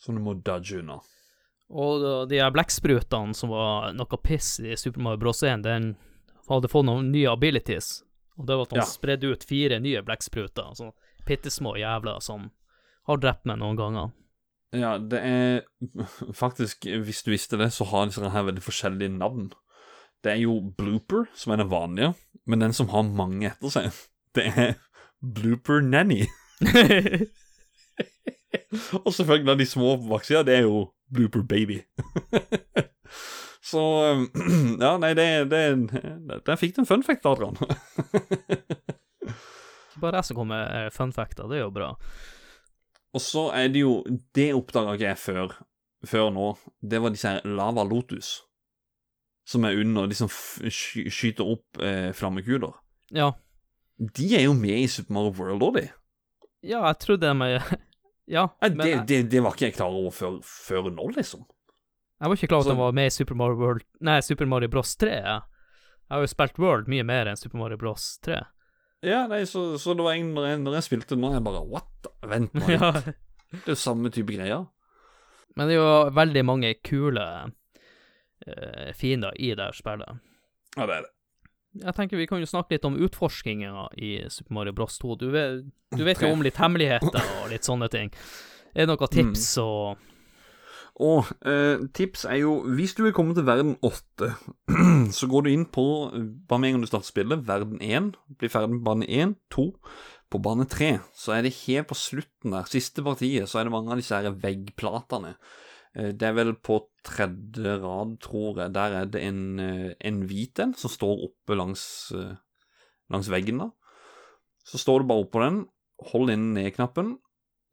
Som 0.00 0.16
du 0.16 0.22
må 0.24 0.32
dodge 0.40 0.80
unna. 0.80 0.96
Og 1.70 2.28
de 2.30 2.38
her 2.40 2.50
blekksprutene 2.54 3.34
som 3.36 3.50
var 3.52 3.92
noe 3.92 4.18
piss 4.24 4.54
i 4.64 4.76
Super 4.80 5.00
Mario 5.04 5.20
Bros. 5.20 5.42
1, 5.44 5.62
den 5.66 5.90
hadde 6.48 6.70
fått 6.72 6.86
noen 6.88 7.10
nye 7.12 7.28
abilities. 7.28 8.02
Og 8.38 8.46
det 8.48 8.56
var 8.56 8.62
at 8.68 8.70
han 8.72 8.80
Ja. 8.80 8.86
spredde 8.88 9.32
ut 9.32 9.44
fire 9.44 9.80
nye 9.82 10.00
blekkspruter, 10.02 10.70
sånn 10.78 10.92
bitte 11.26 11.50
små 11.52 11.74
jævler 11.76 12.22
som 12.22 12.50
har 13.06 13.16
drept 13.20 13.44
meg 13.44 13.58
noen 13.58 13.76
ganger. 13.76 14.12
Ja, 14.72 14.96
det 14.98 15.20
er 15.24 15.62
faktisk 16.36 16.84
Hvis 16.84 17.22
du 17.24 17.30
visste 17.32 17.56
det, 17.58 17.70
så 17.72 17.84
har 17.88 18.06
disse 18.06 18.30
her 18.30 18.44
veldig 18.44 18.62
forskjellige 18.64 19.12
navn. 19.18 19.50
Det 20.24 20.32
er 20.32 20.40
jo 20.42 20.60
Blooper, 20.60 21.26
som 21.34 21.52
er 21.52 21.56
den 21.62 21.70
vanlige, 21.70 22.14
men 22.46 22.58
den 22.60 22.72
som 22.72 22.88
har 22.88 23.02
mange 23.04 23.46
etter 23.52 23.68
seg, 23.70 23.92
det 24.34 24.46
er 24.56 24.74
Blooper 25.20 25.80
Nanny. 25.82 26.24
Og 29.04 29.12
selvfølgelig 29.14 29.58
de 29.58 29.66
små 29.66 29.96
på 29.98 30.08
baksida, 30.14 30.42
det 30.46 30.54
er 30.58 30.62
jo 30.66 30.86
Blooper 31.14 31.42
Baby. 31.42 31.82
Så 33.70 34.12
um, 34.12 34.30
Ja, 34.80 34.96
nei, 35.00 35.12
det, 35.18 35.28
det, 35.50 35.62
det 35.90 36.40
Der 36.46 36.56
fikk 36.60 36.76
du 36.76 36.82
en 36.82 36.88
fun 36.88 37.04
fact, 37.04 37.26
Adrian. 37.28 37.58
Ikke 39.18 40.00
bare 40.04 40.20
jeg 40.20 40.30
som 40.30 40.38
kommer 40.38 40.64
med 40.64 40.94
fun 40.94 41.12
facter, 41.12 41.48
det 41.50 41.58
er 41.58 41.66
jo 41.66 41.74
bra. 41.74 41.92
Og 43.16 43.24
så 43.24 43.48
er 43.56 43.72
det 43.72 43.82
jo 43.82 44.02
Det 44.36 44.52
oppdaga 44.56 44.94
ikke 44.96 45.08
jeg 45.10 45.20
før, 45.20 45.56
før 46.06 46.30
nå. 46.34 46.52
Det 46.80 47.02
var 47.02 47.12
disse 47.14 47.34
her 47.34 47.44
Lava 47.48 47.84
Lotus. 47.84 48.38
Som 49.48 49.64
er 49.64 49.80
under 49.80 50.08
De 50.08 50.16
som 50.16 50.28
sky 50.28 51.08
skyter 51.08 51.48
opp 51.48 51.80
eh, 51.80 52.10
flammekuler. 52.16 52.74
Ja. 53.16 53.32
De 53.98 54.28
er 54.36 54.44
jo 54.44 54.52
med 54.54 54.84
i 54.84 54.90
Super 54.92 55.16
Mario 55.16 55.32
World 55.38 55.64
òg, 55.64 55.78
de. 55.80 55.86
Ja, 56.68 56.84
jeg 56.86 56.98
trodde 57.02 57.28
de 57.32 57.78
Ja, 58.28 58.44
Nei, 58.60 58.70
men 58.74 58.84
det, 58.84 58.96
det, 59.08 59.22
det 59.32 59.40
var 59.44 59.54
ikke 59.56 59.70
jeg 59.70 59.76
klar 59.78 59.94
over 59.94 60.12
før, 60.12 60.34
før 60.44 60.90
nå, 60.92 61.06
liksom. 61.16 61.46
jeg 62.20 62.28
var 62.28 62.36
ikke 62.36 62.50
klar 62.50 62.60
over 62.60 62.68
at 62.68 62.74
han 62.74 62.82
var 62.82 62.98
med 62.98 63.08
i 63.08 63.14
Super 63.14 63.38
Mario 63.40 63.56
World 63.56 63.86
Nei, 64.04 64.18
Super 64.26 64.50
Mario 64.50 64.68
Bros 64.68 64.92
3. 65.00 65.14
Ja. 65.16 65.38
jeg 66.04 66.12
har 66.12 66.24
jo 66.26 66.30
spilt 66.34 66.60
World 66.60 66.90
mye 66.92 67.06
mer 67.08 67.30
enn 67.30 67.40
Super 67.40 67.60
Mario 67.62 67.80
Bros 67.80 68.10
3. 68.26 68.42
Ja, 69.06 69.22
nei, 69.30 69.44
så, 69.46 69.62
så 69.78 69.94
det 69.94 70.04
var 70.04 70.18
en, 70.18 70.34
når, 70.34 70.48
jeg, 70.50 70.60
når 70.66 70.76
jeg 70.80 70.88
spilte 70.88 71.16
nå, 71.16 71.30
jeg 71.36 71.44
bare 71.46 71.64
What? 71.70 72.10
Vent 72.28 72.56
nå 72.58 72.66
litt. 72.72 72.82
ja. 72.82 72.92
Det 73.48 73.64
er 73.64 73.72
jo 73.72 73.80
samme 73.80 74.10
type 74.12 74.34
greier. 74.34 74.66
Men 75.56 75.70
det 75.70 75.78
er 75.78 75.80
jo 75.80 75.92
veldig 76.18 76.42
mange 76.44 76.74
kule 76.84 77.22
uh, 77.48 78.90
fiender 78.98 79.32
i 79.40 79.54
det 79.56 79.70
spillet. 79.78 80.20
Ja, 80.76 80.84
det 80.84 80.98
er 80.98 81.06
det. 81.06 81.12
Jeg 81.78 81.94
tenker 81.96 82.20
vi 82.20 82.26
kan 82.30 82.42
jo 82.42 82.48
snakke 82.48 82.76
litt 82.76 82.86
om 82.88 82.98
utforskinga 83.06 83.88
i 84.02 84.12
Super 84.32 84.56
Mario 84.58 84.74
Bros 84.76 84.98
2. 85.00 85.16
Du 85.20 85.28
vet, 85.34 85.64
du 85.94 86.04
vet 86.06 86.22
jo 86.22 86.30
om 86.34 86.44
litt 86.44 86.58
hemmeligheter 86.60 87.18
og 87.42 87.50
litt 87.52 87.66
sånne 87.68 87.88
ting. 87.92 88.12
Er 88.74 88.86
det 88.86 88.92
noen 88.92 89.12
tips 89.12 89.50
og 89.62 90.06
Og 90.98 91.30
eh, 91.46 91.78
tips 91.94 92.24
er 92.28 92.40
jo 92.42 92.58
Hvis 92.74 92.92
du 92.98 93.04
vil 93.04 93.14
komme 93.16 93.32
til 93.34 93.46
verden 93.46 93.76
8, 93.86 94.28
så 95.18 95.28
går 95.30 95.46
du 95.46 95.50
inn 95.52 95.64
på 95.64 95.84
Bare 96.50 96.58
med 96.58 96.68
en 96.68 96.76
gang 96.76 96.84
du 96.84 96.90
starter 96.90 97.08
spillet, 97.08 97.46
verden 97.48 97.78
1. 97.80 98.12
Blir 98.38 98.52
ferdig 98.52 98.74
med 98.74 98.84
bane 98.86 99.06
1, 99.06 99.36
2. 99.54 99.66
På 100.28 100.42
bane 100.44 100.66
3 100.68 100.98
så 101.16 101.36
er 101.36 101.46
det 101.46 101.54
helt 101.62 101.88
på 101.88 101.96
slutten 101.96 102.52
der, 102.52 102.68
siste 102.68 103.04
partiet, 103.06 103.48
så 103.48 103.60
er 103.60 103.68
det 103.68 103.72
mange 103.72 103.94
av 103.94 104.02
disse 104.02 104.18
her 104.18 104.34
veggplatene. 104.42 105.36
Eh, 105.98 106.12
Det 106.12 106.28
er 106.28 106.36
vel 106.36 106.54
på 106.54 106.78
tredje 107.04 107.78
rad, 107.82 108.18
tror 108.22 108.60
jeg. 108.62 108.74
Der 108.74 109.00
er 109.00 109.06
det 109.06 109.22
en, 109.22 109.58
eh, 109.58 109.94
en 110.00 110.22
hvit 110.28 110.58
en 110.60 110.74
som 110.74 110.90
står 110.90 111.24
oppe 111.30 111.56
langs, 111.56 112.12
eh, 112.14 112.36
langs 113.10 113.28
veggen. 113.28 113.58
da. 113.58 113.70
Så 114.64 114.78
står 114.78 115.00
du 115.00 115.08
bare 115.08 115.24
oppå 115.24 115.40
den, 115.40 115.66
hold 116.12 116.30
inn 116.30 116.54
ned-knappen, 116.54 117.18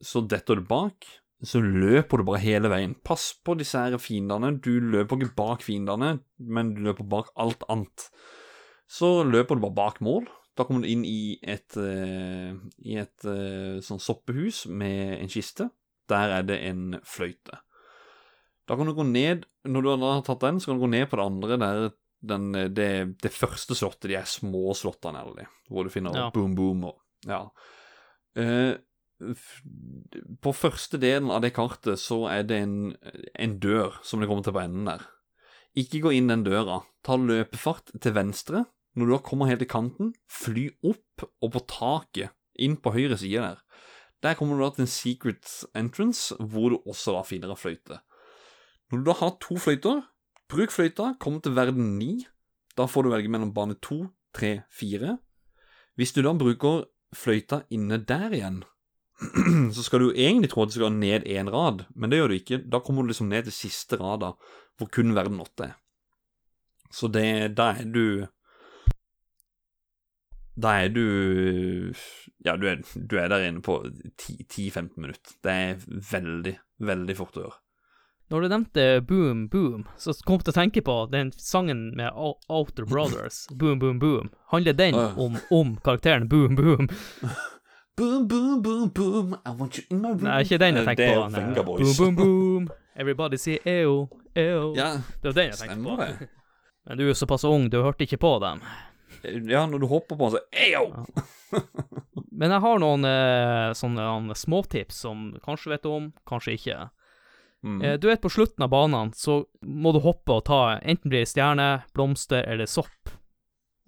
så 0.02 0.26
detter 0.28 0.56
du 0.56 0.62
bak. 0.62 1.06
Så 1.44 1.60
løper 1.62 2.18
du 2.18 2.24
bare 2.24 2.40
hele 2.40 2.70
veien. 2.70 2.96
Pass 3.04 3.34
på 3.34 3.58
disse 3.58 3.74
her 3.78 3.98
fiendene. 3.98 4.60
Du 4.60 4.80
løper 4.80 5.20
ikke 5.20 5.36
bak 5.36 5.62
fiendene, 5.62 6.22
men 6.40 6.74
du 6.74 6.82
løper 6.82 7.08
bak 7.08 7.28
alt 7.36 7.62
annet. 7.70 8.10
Så 8.88 9.24
løper 9.30 9.56
du 9.56 9.62
bare 9.62 9.76
bak 9.76 10.00
mål. 10.00 10.26
Da 10.56 10.64
kommer 10.64 10.82
du 10.82 10.88
inn 10.88 11.04
i 11.04 11.38
et, 11.44 11.76
i 11.76 12.96
et 12.96 13.20
sånn 13.84 14.00
soppehus 14.00 14.66
med 14.68 15.20
en 15.20 15.28
kiste. 15.28 15.70
Der 16.08 16.30
er 16.40 16.42
det 16.44 16.62
en 16.64 16.96
fløyte. 17.04 17.60
Da 18.66 18.76
kan 18.78 18.88
du 18.90 18.96
gå 18.98 19.04
ned 19.06 19.46
Når 19.70 19.84
du 19.86 19.90
har 20.02 20.22
tatt 20.26 20.42
den, 20.42 20.60
så 20.60 20.72
kan 20.72 20.80
du 20.80 20.86
gå 20.86 20.92
ned 20.94 21.08
på 21.10 21.20
det 21.20 21.26
andre 21.26 21.58
der 21.62 21.86
den, 22.26 22.48
det, 22.74 22.88
det 23.22 23.30
første 23.30 23.76
slottet, 23.78 24.08
de 24.10 24.16
er 24.18 24.26
små 24.26 24.74
slottene, 24.74 25.20
eller 25.22 25.44
de, 25.44 25.48
hvor 25.70 25.86
du 25.86 25.92
finner 25.94 26.16
Ja. 26.16 26.30
boom, 26.34 26.56
boom 26.58 26.86
og 26.90 26.96
Ja. 27.28 27.44
Eh, 28.36 28.78
på 30.44 30.54
første 30.56 30.98
delen 31.00 31.30
av 31.32 31.44
det 31.44 31.54
kartet 31.56 32.00
så 32.02 32.26
er 32.32 32.44
det 32.48 32.58
en, 32.64 32.96
en 33.38 33.60
dør 33.62 34.00
som 34.04 34.20
det 34.20 34.28
kommer 34.32 34.44
til 34.44 34.56
på 34.56 34.64
enden 34.64 34.90
der. 34.90 35.06
Ikke 35.78 36.02
gå 36.04 36.14
inn 36.16 36.32
den 36.32 36.44
døra. 36.48 36.82
Ta 37.06 37.16
løpefart 37.20 37.94
til 38.02 38.16
venstre. 38.16 38.66
Når 38.96 39.06
du 39.06 39.12
da 39.12 39.22
kommer 39.28 39.50
helt 39.52 39.60
til 39.64 39.72
kanten, 39.72 40.14
fly 40.32 40.70
opp 40.88 41.26
og 41.44 41.52
på 41.52 41.62
taket, 41.68 42.32
inn 42.58 42.78
på 42.80 42.94
høyre 42.96 43.18
side 43.20 43.44
der. 43.44 43.64
Der 44.24 44.38
kommer 44.40 44.56
du 44.58 44.64
da 44.64 44.72
til 44.76 44.86
en 44.86 44.92
secret 44.92 45.50
entrance, 45.76 46.36
hvor 46.40 46.72
du 46.72 46.78
også 46.88 47.14
da 47.18 47.24
finner 47.28 47.52
en 47.52 47.60
fløyte. 47.60 48.00
Når 48.96 49.02
du 49.04 49.10
da 49.10 49.14
har 49.20 49.34
to 49.44 49.58
fløyter, 49.60 49.98
bruk 50.48 50.72
fløyta, 50.72 51.10
kom 51.20 51.42
til 51.44 51.52
verden 51.58 51.98
9. 52.00 52.14
Da 52.80 52.86
får 52.88 53.04
du 53.04 53.10
velge 53.12 53.32
mellom 53.32 53.50
bane 53.52 53.76
2, 53.84 53.98
3, 54.38 54.52
4. 54.72 55.18
Hvis 56.00 56.14
du 56.16 56.22
da 56.24 56.32
bruker 56.32 56.86
fløyta 57.12 57.66
inne 57.76 57.98
der 58.00 58.32
igjen, 58.32 58.62
så 59.76 59.84
skal 59.84 60.00
du 60.00 60.06
jo 60.06 60.16
egentlig 60.16 60.54
tro 60.54 60.64
at 60.64 60.72
du 60.72 60.78
skal 60.78 60.96
ned 60.96 61.28
én 61.28 61.52
rad, 61.52 61.84
men 61.92 62.12
det 62.12 62.22
gjør 62.22 62.32
du 62.32 62.38
ikke. 62.38 62.62
Da 62.72 62.80
kommer 62.80 63.04
du 63.04 63.12
liksom 63.12 63.28
ned 63.28 63.50
til 63.50 63.58
siste 63.58 64.00
rada, 64.00 64.32
hvor 64.80 64.88
kun 64.88 65.12
verden 65.16 65.44
8 65.44 65.68
er. 65.68 65.76
Så 66.96 67.12
det, 67.12 67.58
da 67.58 67.74
er 67.76 67.92
du 67.92 68.06
Da 70.56 70.78
er 70.86 70.88
du 70.88 71.04
Ja, 72.46 72.56
du 72.56 72.68
er, 72.72 72.80
du 72.96 73.18
er 73.20 73.28
der 73.28 73.44
inne 73.44 73.62
på 73.62 73.82
10-15 73.84 74.96
minutter. 74.96 75.36
Det 75.44 75.52
er 75.52 75.86
veldig, 76.12 76.58
veldig 76.80 77.20
fort 77.20 77.36
å 77.36 77.48
gjøre. 77.50 77.65
Når 78.34 78.42
du 78.42 78.48
nevnte 78.50 78.84
Boom 79.06 79.48
Boom, 79.54 79.84
så 80.02 80.14
kom 80.26 80.40
jeg 80.40 80.48
til 80.48 80.54
å 80.56 80.58
tenke 80.58 80.82
på 80.86 80.94
den 81.12 81.30
sangen 81.38 81.92
med 81.96 82.10
Outer 82.50 82.88
Brothers, 82.90 83.44
Boom 83.60 83.78
Boom 83.80 84.00
Boom. 84.02 84.32
Handler 84.52 84.74
den 84.74 84.96
om, 84.98 85.38
om 85.54 85.76
karakteren 85.86 86.26
Boom 86.32 86.56
Boom? 86.58 86.88
Boom, 87.96 88.26
boom, 88.28 88.62
boom, 88.62 88.90
boom, 88.90 89.38
I 89.46 89.52
want 89.56 89.78
you 89.78 89.84
in 89.90 90.02
my 90.02 90.10
room. 90.10 90.26
Nei, 90.28 90.42
ikke 90.44 90.58
den 90.60 90.76
jeg 90.76 90.84
Eh, 90.84 90.88
tenkte 90.90 91.06
det 91.06 91.14
er 91.16 91.54
på. 91.56 91.56
jo 91.56 91.64
Boys. 91.64 91.98
Boom 91.98 92.16
Boom 92.18 92.18
Boom, 92.18 92.66
everybody 93.00 93.38
say 93.40 93.56
eo, 93.64 94.10
eo. 94.36 94.74
Ja, 94.76 94.90
Det 95.24 95.30
var 95.32 95.38
den 95.38 95.54
jeg 95.54 95.60
tenkte 95.62 95.78
på. 95.86 95.96
det. 96.02 96.28
Men 96.90 96.98
du 97.00 97.06
er 97.08 97.14
såpass 97.16 97.46
ung, 97.48 97.70
du 97.72 97.78
hørte 97.86 98.04
ikke 98.04 98.20
på 98.20 98.34
dem. 98.44 98.60
Ja, 99.48 99.64
når 99.66 99.80
du 99.80 99.88
hopper 99.88 100.20
på 100.20 100.28
den, 100.28 100.36
så 100.36 100.44
eo! 100.52 101.06
Men 102.36 102.52
jeg 102.52 102.62
har 102.66 102.84
noen 102.84 103.08
eh, 103.08 103.72
sånne 103.80 104.36
småtips 104.36 105.00
som 105.06 105.30
kanskje 105.46 105.72
vet 105.78 105.88
om, 105.88 106.12
kanskje 106.28 106.58
ikke. 106.60 106.78
Mm. 107.66 107.82
Eh, 107.82 107.94
du 108.00 108.08
vet, 108.08 108.22
på 108.22 108.30
slutten 108.30 108.64
av 108.64 108.70
banene 108.70 109.12
så 109.18 109.40
må 109.62 109.92
du 109.92 110.00
hoppe 110.06 110.38
og 110.38 110.46
ta 110.46 110.78
enten 110.78 111.10
blir 111.10 111.24
det 111.24 111.32
stjerne, 111.32 111.70
blomster 111.98 112.46
eller 112.46 112.70
sopp. 112.70 113.10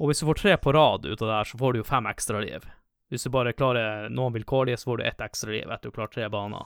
Og 0.02 0.10
hvis 0.10 0.22
du 0.22 0.28
får 0.30 0.40
tre 0.42 0.56
på 0.58 0.74
rad 0.74 1.06
ut 1.06 1.22
av 1.22 1.28
det 1.28 1.36
her, 1.36 1.50
så 1.52 1.60
får 1.62 1.74
du 1.74 1.80
jo 1.82 1.86
fem 1.86 2.10
ekstra 2.10 2.42
liv. 2.42 2.66
Hvis 3.10 3.24
du 3.24 3.32
bare 3.34 3.54
klarer 3.54 4.10
noen 4.10 4.34
vilkårlige, 4.34 4.78
så 4.82 4.92
får 4.92 4.98
du 4.98 5.06
ett 5.08 5.22
ekstra 5.22 5.54
liv 5.54 5.70
etter 5.70 5.90
du 5.90 5.96
klarer 5.96 6.14
tre 6.14 6.30
baner. 6.34 6.66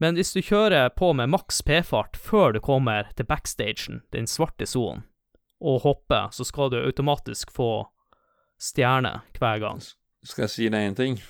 Men 0.00 0.16
hvis 0.16 0.32
du 0.34 0.40
kjører 0.42 0.88
på 0.96 1.12
med 1.14 1.30
maks 1.30 1.60
P-fart 1.62 2.16
før 2.18 2.56
du 2.56 2.60
kommer 2.64 3.12
til 3.16 3.28
backstagen, 3.28 4.00
den 4.10 4.26
svarte 4.26 4.66
sonen, 4.66 5.04
og 5.62 5.84
hopper, 5.84 6.32
så 6.34 6.42
skal 6.42 6.72
du 6.72 6.80
automatisk 6.80 7.52
få 7.54 7.84
stjerne 8.58 9.20
hver 9.36 9.60
gang. 9.62 9.84
Skal 10.26 10.48
jeg 10.48 10.54
si 10.56 10.66
deg 10.72 10.88
en 10.88 10.98
ting? 10.98 11.20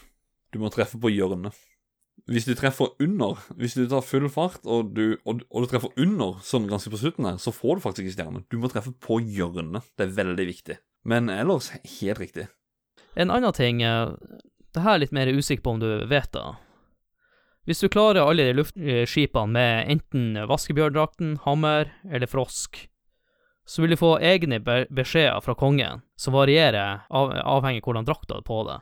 Du 0.52 0.60
må 0.62 0.70
treffe 0.72 0.96
på 1.00 1.10
hjørnet. 1.12 1.58
Hvis 2.30 2.46
du 2.46 2.52
treffer 2.54 2.92
under, 3.02 3.40
hvis 3.58 3.74
du 3.74 3.82
tar 3.90 4.04
full 4.06 4.28
fart, 4.30 4.62
og 4.62 4.92
du, 4.94 5.16
og, 5.26 5.42
og 5.50 5.64
du 5.64 5.70
treffer 5.72 5.90
under 5.98 6.38
sånn 6.46 6.68
ganske 6.70 6.92
på 6.92 7.00
slutten 7.00 7.26
her, 7.26 7.38
så 7.42 7.54
får 7.54 7.78
du 7.78 7.84
faktisk 7.86 8.06
ikke 8.06 8.16
stjerne. 8.16 8.44
Du 8.46 8.60
må 8.62 8.70
treffe 8.70 8.94
på 9.02 9.18
hjørnet. 9.20 9.88
Det 9.98 10.06
er 10.06 10.18
veldig 10.20 10.46
viktig. 10.46 10.78
Men 11.08 11.32
ellers 11.32 11.72
helt 11.98 12.22
riktig. 12.22 12.46
En 13.18 13.32
annen 13.34 13.52
ting, 13.56 13.82
eh, 13.82 14.14
det 14.72 14.84
her 14.84 14.94
er 14.94 15.02
litt 15.02 15.16
mer 15.16 15.26
usikker 15.26 15.64
på 15.64 15.74
om 15.74 15.82
du 15.82 15.90
vet 16.08 16.30
da. 16.32 16.54
Hvis 17.66 17.82
du 17.82 17.88
klarer 17.92 18.26
alle 18.26 18.48
de 18.48 18.54
luftskipene 18.58 19.54
med 19.54 19.90
enten 19.92 20.38
vaskebjørndrakten, 20.50 21.36
hammer 21.44 21.92
eller 22.10 22.26
frosk, 22.26 22.88
så 23.66 23.82
vil 23.82 23.94
du 23.94 24.00
få 24.00 24.16
egne 24.18 24.58
be 24.58 24.80
beskjeder 24.90 25.42
fra 25.44 25.54
kongen, 25.54 26.02
som 26.18 26.34
varierer 26.34 27.04
av 27.06 27.30
avhengig 27.30 27.84
av 27.84 27.90
hvordan 27.90 28.08
drakta 28.08 28.40
er 28.40 28.46
på 28.46 28.62
det. 28.66 28.80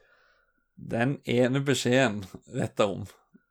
Den 0.81 1.19
ene 1.29 1.61
beskjeden 1.61 2.23
vet 2.55 2.81
jeg 2.81 2.89
om. 2.89 3.05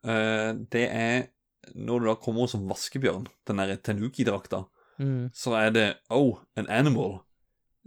Eh, 0.05 0.53
det 0.71 0.85
er 0.89 1.27
når 1.75 1.99
du 1.99 2.05
da 2.09 2.15
kommer 2.17 2.47
som 2.49 2.65
vaskebjørn, 2.69 3.27
den 3.47 3.57
derre 3.61 3.77
Tenuki-drakta, 3.77 4.63
Mm. 4.99 5.29
så 5.31 5.53
er 5.55 5.69
det 5.71 5.95
Oh, 6.11 6.39
an 6.59 6.67
animal. 6.67 7.21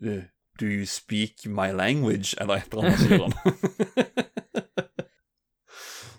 Uh, 0.03 0.23
do 0.59 0.65
you 0.65 0.87
speak 0.87 1.45
my 1.45 1.69
language? 1.71 2.33
Eller 2.41 2.55
et 2.63 2.73
eller 2.73 2.83
annet, 2.87 2.99
sier 3.03 3.21
han. 3.21 3.33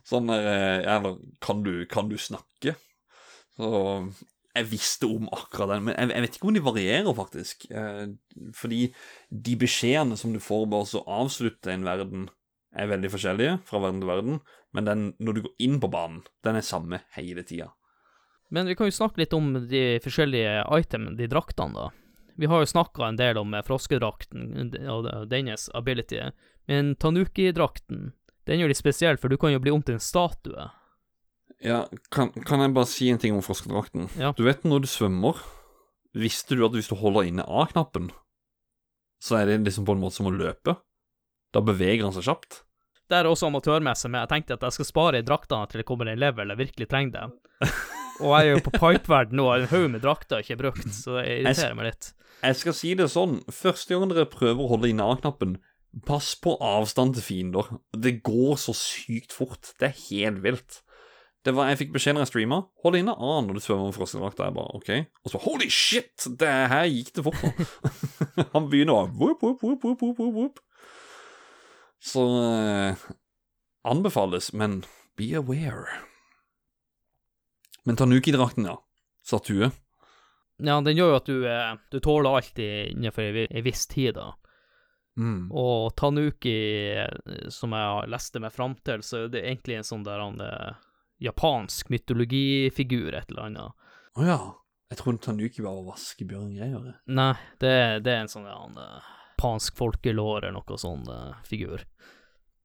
sånn 0.10 0.28
der 0.30 0.46
eh, 0.52 0.80
Eller 0.96 1.18
kan 1.42 1.64
du, 1.66 1.72
kan 1.90 2.10
du 2.12 2.18
snakke? 2.22 2.76
Så 3.58 3.72
jeg 4.54 4.70
visste 4.70 5.10
om 5.10 5.26
akkurat 5.34 5.70
den, 5.76 5.84
men 5.88 5.96
jeg, 5.98 6.12
jeg 6.14 6.22
vet 6.28 6.36
ikke 6.38 6.48
om 6.52 6.58
de 6.60 6.64
varierer, 6.68 7.14
faktisk. 7.18 7.66
Eh, 7.74 8.06
fordi 8.54 8.82
de 9.34 9.56
beskjedene 9.64 10.18
som 10.20 10.34
du 10.36 10.40
får 10.44 10.68
bare 10.70 10.86
så 10.90 11.02
avslutte 11.10 11.74
en 11.74 11.88
verden, 11.90 12.28
er 12.74 12.90
veldig 12.90 13.12
forskjellige 13.14 13.58
fra 13.68 13.82
verden 13.84 14.02
til 14.02 14.10
verden, 14.10 14.40
men 14.74 14.88
den, 14.88 15.08
når 15.22 15.38
du 15.38 15.42
går 15.46 15.66
inn 15.66 15.80
på 15.82 15.90
banen, 15.94 16.24
den 16.46 16.58
er 16.58 16.66
samme 16.66 17.04
hele 17.18 17.46
tida. 17.46 17.72
Men 18.54 18.70
vi 18.70 18.76
kan 18.78 18.90
jo 18.90 18.96
snakke 18.96 19.24
litt 19.24 19.34
om 19.34 19.54
de 19.70 19.84
forskjellige 20.04 20.62
itemene, 20.78 21.18
de 21.18 21.30
draktene, 21.30 21.74
da. 21.74 21.90
Vi 22.38 22.50
har 22.50 22.64
jo 22.64 22.70
snakka 22.70 23.08
en 23.08 23.18
del 23.18 23.38
om 23.38 23.54
eh, 23.54 23.62
froskedrakten 23.66 24.74
og 24.90 25.10
dennes 25.30 25.68
ability, 25.78 26.22
men 26.70 26.96
Tanuki-drakten, 26.98 28.14
den 28.48 28.56
er 28.58 28.66
jo 28.66 28.72
litt 28.72 28.82
spesiell, 28.82 29.20
for 29.22 29.30
du 29.30 29.38
kan 29.42 29.54
jo 29.54 29.62
bli 29.62 29.74
om 29.74 29.84
til 29.86 29.98
en 29.98 30.04
statue. 30.04 30.70
Ja, 31.64 31.84
kan, 32.12 32.34
kan 32.44 32.64
jeg 32.64 32.74
bare 32.76 32.90
si 32.90 33.10
en 33.12 33.22
ting 33.22 33.36
om 33.38 33.44
froskedrakten? 33.46 34.10
Ja. 34.20 34.34
Du 34.36 34.44
vet 34.48 34.66
når 34.68 34.84
du 34.84 34.90
svømmer, 34.90 35.38
visste 36.18 36.58
du 36.58 36.66
at 36.66 36.74
hvis 36.76 36.90
du 36.90 36.98
holder 37.00 37.30
inne 37.30 37.46
A-knappen, 37.46 38.10
så 39.24 39.40
er 39.40 39.48
det 39.48 39.62
liksom 39.64 39.86
på 39.88 39.96
en 39.96 40.02
måte 40.04 40.18
som 40.20 40.28
å 40.28 40.36
løpe? 40.36 40.76
Da 41.54 41.62
beveger 41.62 42.08
han 42.08 42.16
seg 42.16 42.26
kjapt. 42.28 42.62
Det 43.12 43.20
er 43.20 43.30
også 43.30 43.50
amatørmessig, 43.50 44.10
men 44.10 44.24
jeg 44.24 44.32
tenkte 44.32 44.56
at 44.58 44.64
jeg 44.66 44.78
skal 44.78 44.88
spare 44.90 45.20
i 45.22 45.26
draktene 45.26 45.70
til 45.70 45.82
det 45.82 45.88
kommer 45.88 46.10
en 46.10 46.22
level 46.22 46.54
jeg 46.54 46.62
virkelig 46.64 46.90
trenger 46.90 47.14
det. 47.18 47.74
Og 48.24 48.32
jeg 48.38 48.48
er 48.48 48.56
jo 48.56 48.64
på 48.66 48.74
pipeverden 48.78 49.38
nå, 49.40 49.48
en 49.54 49.70
haug 49.72 49.88
med 49.92 50.04
drakter 50.04 50.42
ikke 50.44 50.56
er 50.56 50.62
brukt, 50.62 50.90
så 50.94 51.18
det 51.20 51.26
irriterer 51.42 51.78
meg 51.78 51.90
litt. 51.92 52.10
Jeg 52.44 52.58
skal 52.60 52.76
si 52.78 52.94
det 53.00 53.08
sånn, 53.12 53.40
første 53.54 53.96
gang 53.96 54.12
dere 54.12 54.30
prøver 54.30 54.62
å 54.62 54.70
holde 54.74 54.90
inne 54.92 55.06
A-knappen, 55.10 55.58
pass 56.06 56.34
på 56.42 56.56
avstand 56.64 57.18
til 57.18 57.26
fiender. 57.26 57.70
Det 57.94 58.20
går 58.26 58.58
så 58.62 58.76
sykt 58.78 59.34
fort. 59.36 59.74
Det 59.80 59.90
er 59.90 60.02
helt 60.10 60.42
vilt. 60.46 60.82
Det 61.44 61.52
var, 61.56 61.70
Jeg 61.74 61.82
fikk 61.82 61.96
beskjed 61.98 62.16
når 62.16 62.24
jeg 62.24 62.32
streama. 62.32 62.60
Hold 62.86 62.98
inne 63.02 63.14
A 63.14 63.32
når 63.44 63.58
du 63.58 63.64
svømmer 63.64 63.90
med 63.90 63.98
froskedrakta. 63.98 64.48
Jeg 64.48 64.56
bare 64.56 64.78
OK. 64.80 64.92
Og 65.26 65.34
så 65.34 65.42
holy 65.44 65.68
shit! 65.74 66.28
Det 66.40 66.52
her 66.72 66.86
gikk 66.88 67.12
det 67.18 67.26
fort. 67.26 67.42
Han 68.56 68.70
begynner 68.72 69.02
å 69.02 69.10
whoop, 69.10 69.44
whoop, 69.44 69.66
whoop, 69.66 69.84
whoop, 69.84 70.06
whoop, 70.22 70.38
whoop. 70.38 70.62
Så 72.04 72.24
eh, 72.44 72.96
anbefales, 73.84 74.54
men 74.54 74.82
be 75.18 75.34
aware. 75.40 75.88
Men 77.84 77.96
Tanuki-drakten, 77.96 78.66
ja. 78.66 78.78
Statue. 79.24 79.72
Ja, 80.58 80.82
den 80.82 80.98
gjør 80.98 81.14
jo 81.14 81.20
at 81.20 81.30
du, 81.30 81.38
eh, 81.48 81.76
du 81.92 82.00
tåler 82.04 82.38
alt 82.38 82.60
innenfor 82.60 83.40
ei 83.44 83.64
viss 83.64 83.88
tid, 83.88 84.18
da. 84.20 84.34
Mm. 85.20 85.52
Og 85.52 85.94
Tanuki, 85.96 86.58
eh, 86.98 87.48
som 87.54 87.76
jeg 87.76 87.92
har 87.94 88.10
lest 88.12 88.34
det 88.34 88.42
meg 88.44 88.54
fram 88.56 88.76
til, 88.86 89.04
så 89.06 89.24
er 89.24 89.34
det 89.34 89.46
egentlig 89.46 89.80
en 89.80 89.88
sånn 89.88 90.06
der 90.08 90.20
han 90.24 90.42
eh, 90.44 90.84
japansk 91.24 91.92
mytologifigur, 91.94 93.14
et 93.14 93.32
eller 93.32 93.48
annet. 93.48 93.90
Å 94.20 94.28
ja. 94.28 94.42
Jeg 94.92 95.00
trodde 95.00 95.24
Tanuki 95.26 95.64
var 95.66 95.80
vaskebjørngreier. 95.88 96.90
Nei, 97.18 97.34
det, 97.64 97.76
det 98.06 98.12
er 98.14 98.26
en 98.26 98.30
sånn 98.30 98.46
der 98.46 98.60
han 98.60 98.76
eh, 98.78 99.12
japansk 99.34 99.78
folkelår 99.78 100.46
eller 100.46 100.58
noe 100.58 100.80
sånn 100.80 101.04
uh, 101.10 101.36
figur. 101.48 101.86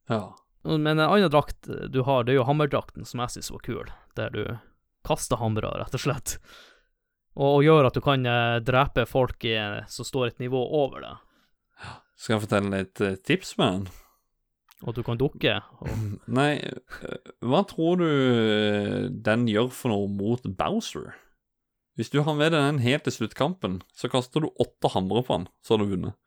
Ja. 0.08 0.36
Men 0.68 0.86
en 0.86 1.04
annen 1.04 1.30
drakt 1.32 1.68
du 1.68 2.02
har, 2.04 2.24
det 2.24 2.34
er 2.34 2.40
jo 2.40 2.48
hammerdrakten, 2.48 3.06
som 3.08 3.22
jeg 3.24 3.36
synes 3.36 3.52
var 3.54 3.64
kul, 3.64 3.92
der 4.18 4.34
du 4.34 4.42
kaster 5.06 5.40
hamre, 5.40 5.70
rett 5.80 5.94
og 5.96 6.02
slett. 6.02 6.36
Og, 7.38 7.60
og 7.60 7.62
gjør 7.64 7.88
at 7.88 7.96
du 7.96 8.02
kan 8.04 8.26
uh, 8.26 8.58
drepe 8.64 9.06
folk 9.08 9.44
i, 9.48 9.56
som 9.88 10.06
står 10.06 10.32
et 10.32 10.44
nivå 10.44 10.60
over 10.60 11.04
deg, 11.04 11.24
Skal 12.18 12.36
jeg 12.36 12.46
fortelle 12.48 12.84
et 12.84 13.04
uh, 13.04 13.16
tips 13.24 13.56
med 13.60 13.72
den? 13.72 13.88
og 14.86 14.94
du 14.94 15.02
kan 15.06 15.18
dukke. 15.18 15.56
Og, 15.82 15.94
Nei, 16.30 16.52
eh, 16.62 17.32
hva 17.42 17.64
tror 17.66 17.98
du 18.00 18.06
eh, 18.08 19.08
den 19.10 19.48
gjør 19.50 19.72
for 19.74 19.92
noe 19.92 20.10
mot 20.12 20.44
Bowser? 20.58 21.16
Hvis 21.98 22.12
du 22.14 22.20
har 22.22 22.36
med 22.38 22.52
deg 22.54 22.62
den 22.62 22.82
helt 22.84 23.08
til 23.08 23.16
sluttkampen, 23.16 23.80
så 23.90 24.10
kaster 24.12 24.44
du 24.44 24.52
åtte 24.62 24.92
hamre 24.94 25.24
på 25.26 25.34
han, 25.34 25.48
så 25.64 25.74
har 25.74 25.82
du 25.82 25.90
vunnet. 25.96 26.18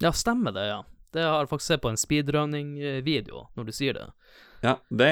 Ja, 0.00 0.12
stemmer 0.16 0.54
det, 0.56 0.66
ja. 0.70 0.80
Det 1.10 1.24
har 1.26 1.42
jeg 1.42 1.50
faktisk 1.50 1.72
sett 1.72 1.82
på 1.82 1.90
en 1.90 1.98
speedrunning-video, 1.98 3.48
når 3.58 3.66
du 3.66 3.72
sier 3.74 3.96
det. 3.96 4.06
Ja, 4.60 4.76
det, 4.92 5.08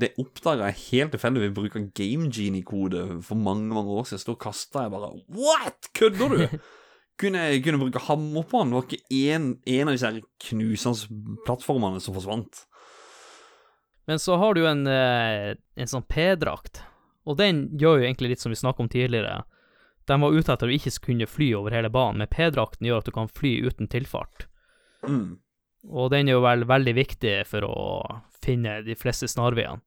det 0.00 0.14
oppdaga 0.18 0.70
jeg 0.70 0.82
helt 0.88 1.12
tilfeldig 1.14 1.44
ved 1.44 1.54
bruk 1.58 1.76
av 1.76 1.86
Game 1.96 2.30
Genie-kode 2.32 3.20
for 3.26 3.38
mange 3.38 3.68
mange 3.68 3.92
år 3.92 4.08
siden. 4.08 4.22
Så 4.22 4.32
da 4.32 4.40
kasta 4.48 4.86
jeg 4.86 4.94
bare 4.94 5.12
What?! 5.36 5.90
Kødder 5.98 6.34
du?! 6.34 6.58
kunne 7.18 7.42
jeg 7.50 7.62
kunne 7.64 7.80
bruke 7.82 8.02
hammer 8.06 8.46
på 8.46 8.62
han. 8.62 8.72
Det 8.72 8.78
var 8.78 8.86
ikke 8.86 9.18
én, 9.18 9.48
én 9.66 9.90
av 9.90 9.96
disse 9.96 10.12
knusende 10.48 11.34
plattformene 11.46 12.02
som 12.02 12.16
forsvant. 12.16 12.64
Men 14.08 14.22
så 14.22 14.38
har 14.40 14.54
du 14.56 14.62
en, 14.64 14.86
eh, 14.86 15.54
en 15.76 15.90
sånn 15.90 16.06
P-drakt, 16.08 16.80
og 17.28 17.36
den 17.36 17.66
gjør 17.76 18.00
jo 18.00 18.06
egentlig 18.06 18.30
litt 18.32 18.40
som 18.40 18.54
vi 18.54 18.56
snakket 18.56 18.86
om 18.86 18.88
tidligere. 18.88 19.42
Den 20.08 20.24
var 20.24 20.32
ute 20.32 20.52
etter 20.52 20.56
at 20.56 20.70
du 20.70 20.76
ikke 20.76 20.94
kunne 21.04 21.28
fly 21.28 21.50
over 21.58 21.74
hele 21.76 21.90
banen, 21.92 22.22
men 22.22 22.30
P-drakten 22.32 22.88
gjør 22.88 23.02
at 23.02 23.10
du 23.10 23.14
kan 23.14 23.28
fly 23.28 23.58
uten 23.68 23.90
tilfart. 23.92 24.46
Mm. 25.04 25.36
Og 25.88 26.10
den 26.12 26.28
er 26.28 26.38
jo 26.38 26.44
vel 26.44 26.64
veldig 26.68 26.94
viktig 26.96 27.34
for 27.48 27.66
å 27.68 27.76
finne 28.42 28.80
de 28.86 28.96
fleste 28.98 29.28
snarveiene. 29.30 29.84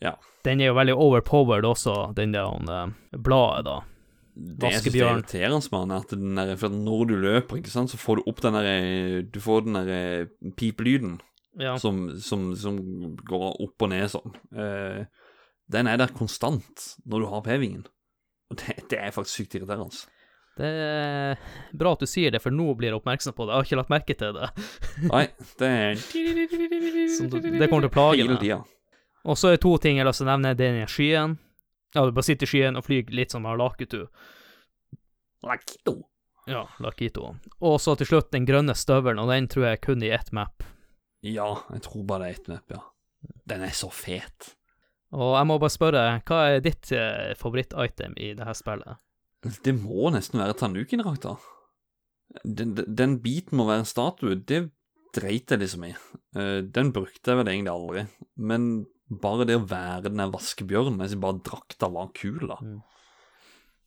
Ja. 0.00 0.14
Den 0.46 0.62
er 0.62 0.70
jo 0.70 0.78
veldig 0.78 0.94
overpowered 0.94 1.66
også, 1.68 1.96
den 2.16 2.32
der 2.32 2.48
uh, 2.48 2.94
bladet, 3.12 3.66
da. 3.66 3.76
Det 4.36 4.70
jeg 4.70 4.82
synes 4.84 4.96
er 4.96 5.02
irriterende 5.06 5.78
er 5.80 5.92
at, 5.96 6.10
den 6.12 6.36
der, 6.36 6.50
for 6.60 6.72
når 6.72 7.04
du 7.08 7.14
løper, 7.24 7.60
ikke 7.60 7.72
sant, 7.72 7.92
så 7.92 8.00
får 8.00 8.20
du 8.20 8.26
opp 8.28 8.42
den 8.44 8.58
der 8.58 9.22
Du 9.32 9.38
får 9.40 9.64
den 9.64 9.78
der 9.78 9.88
eh, 9.94 10.50
pipelyden 10.60 11.14
Ja. 11.56 11.78
som, 11.80 12.10
som, 12.20 12.50
som 12.52 12.76
går 13.24 13.46
opp 13.64 13.82
og 13.86 13.88
ned 13.88 14.10
sånn. 14.12 14.34
Uh, 14.52 15.08
den 15.72 15.88
er 15.88 15.96
der 15.96 16.12
konstant 16.12 16.90
når 17.08 17.24
du 17.24 17.28
har 17.32 17.44
p-vingen. 17.46 17.86
Og 18.50 18.60
det, 18.60 18.76
det 18.92 19.00
er 19.00 19.14
faktisk 19.14 19.42
sykt 19.42 19.56
irriterende. 19.58 20.06
Det 20.56 20.68
er 20.68 21.40
bra 21.76 21.92
at 21.92 22.00
du 22.00 22.08
sier 22.08 22.32
det, 22.32 22.40
for 22.40 22.54
nå 22.54 22.70
blir 22.78 22.88
jeg 22.88 22.96
oppmerksom 22.96 23.34
på 23.36 23.44
det. 23.44 23.52
Jeg 23.52 23.58
har 23.58 23.66
ikke 23.68 23.80
lagt 23.82 23.92
merke 23.92 24.16
til 24.16 24.38
det. 24.38 24.48
Nei, 25.12 25.26
det 25.60 25.68
er 25.68 26.00
det 26.00 27.68
kommer 27.68 27.84
til 27.84 27.90
å 27.90 27.92
plage 27.92 28.28
meg. 28.30 28.46
Og 29.26 29.36
så 29.36 29.50
er 29.50 29.58
det 29.58 29.64
to 29.66 29.74
ting 29.82 29.98
jeg 29.98 30.06
har 30.06 30.08
lyst 30.08 30.22
til 30.22 30.28
å 30.28 30.32
nevne. 30.32 30.54
Det 30.56 30.70
er 30.70 30.90
skyen. 30.90 31.36
Ja, 31.92 32.04
du 32.06 32.14
bare 32.16 32.26
sitter 32.26 32.48
i 32.48 32.50
skyen 32.50 32.78
og 32.78 32.86
flyr 32.86 33.12
litt 33.12 33.34
som 33.34 33.44
Lakitu. 33.44 34.06
Lakito. 35.46 35.98
Ja, 36.48 36.64
Lakito. 36.80 37.34
Og 37.60 37.80
så 37.82 37.96
til 37.98 38.08
slutt 38.08 38.32
den 38.32 38.46
grønne 38.48 38.74
støvelen, 38.78 39.20
og 39.22 39.32
den 39.32 39.48
tror 39.50 39.70
jeg 39.70 39.82
kun 39.84 40.04
i 40.04 40.12
ett 40.14 40.32
map. 40.36 40.64
Ja, 41.26 41.50
jeg 41.72 41.84
tror 41.86 42.04
bare 42.08 42.26
det 42.26 42.28
er 42.28 42.40
ett 42.40 42.50
map, 42.52 42.76
ja. 42.76 42.82
Den 43.50 43.64
er 43.66 43.74
så 43.74 43.90
fet. 43.90 44.55
Og 45.16 45.32
jeg 45.38 45.48
må 45.48 45.56
bare 45.62 45.72
spørre, 45.72 46.04
hva 46.28 46.38
er 46.52 46.62
ditt 46.64 46.90
eh, 46.92 47.32
favoritt-item 47.40 48.16
i 48.20 48.34
det 48.36 48.44
her 48.44 48.56
spillet? 48.56 48.98
Det 49.64 49.72
må 49.78 50.10
nesten 50.12 50.40
være 50.42 50.56
Tanuki-drakta. 50.60 51.36
den, 52.44 52.74
den- 52.74 53.20
biten 53.22 53.56
med 53.56 53.64
å 53.64 53.68
være 53.70 53.84
en 53.84 53.88
statue, 53.88 54.34
det 54.36 54.66
dreit 55.16 55.48
jeg 55.48 55.62
liksom 55.62 55.86
i. 55.88 55.94
Eh, 56.36 56.60
Den 56.68 56.90
brukte 56.92 57.32
jeg 57.32 57.38
vel 57.38 57.48
egentlig 57.48 57.72
aldri. 57.72 58.02
Men 58.36 58.86
bare 59.08 59.46
det 59.48 59.56
å 59.56 59.64
være 59.70 60.10
den 60.10 60.20
der 60.20 60.32
vaskebjørnen, 60.34 60.98
jeg 61.00 61.14
synes 61.14 61.22
bare 61.22 61.40
drakta 61.46 61.88
var 61.94 62.10
kul, 62.12 62.42
da. 62.50 62.58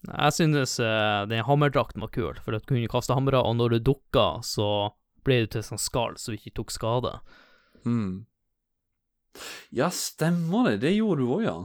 Jeg 0.08 0.32
synes 0.38 0.78
uh, 0.80 1.26
den 1.28 1.44
hammerdrakten 1.44 2.00
var 2.02 2.08
kul, 2.16 2.38
for 2.40 2.56
du 2.56 2.64
kunne 2.64 2.88
kaste 2.88 3.14
hamre, 3.14 3.42
og 3.44 3.58
når 3.60 3.76
du 3.76 3.80
dukka, 3.92 4.40
så 4.48 4.94
ble 5.28 5.42
du 5.44 5.48
til 5.58 5.66
sånn 5.68 5.82
skall 5.82 6.16
så 6.16 6.32
du 6.32 6.38
ikke 6.40 6.56
tok 6.62 6.72
skade. 6.72 7.12
Mm. 7.84 8.24
Ja, 9.76 9.90
stemmer 9.94 10.70
det. 10.70 10.80
Det 10.86 10.96
gjorde 10.96 11.24
du 11.24 11.34
òg, 11.38 11.44
ja. 11.46 11.58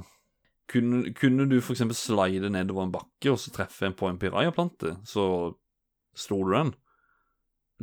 Kunne, 0.71 1.13
kunne 1.17 1.45
du 1.49 1.59
eksempel 1.59 1.97
slide 1.97 2.49
nedover 2.53 2.87
en 2.87 2.95
bakke 2.95 3.33
og 3.35 3.41
så 3.41 3.53
treffe 3.53 3.87
en 3.87 3.97
på 3.97 4.09
en 4.09 4.19
pirajaplante, 4.21 4.97
så 5.07 5.27
slo 6.17 6.41
du 6.47 6.55
den? 6.55 6.73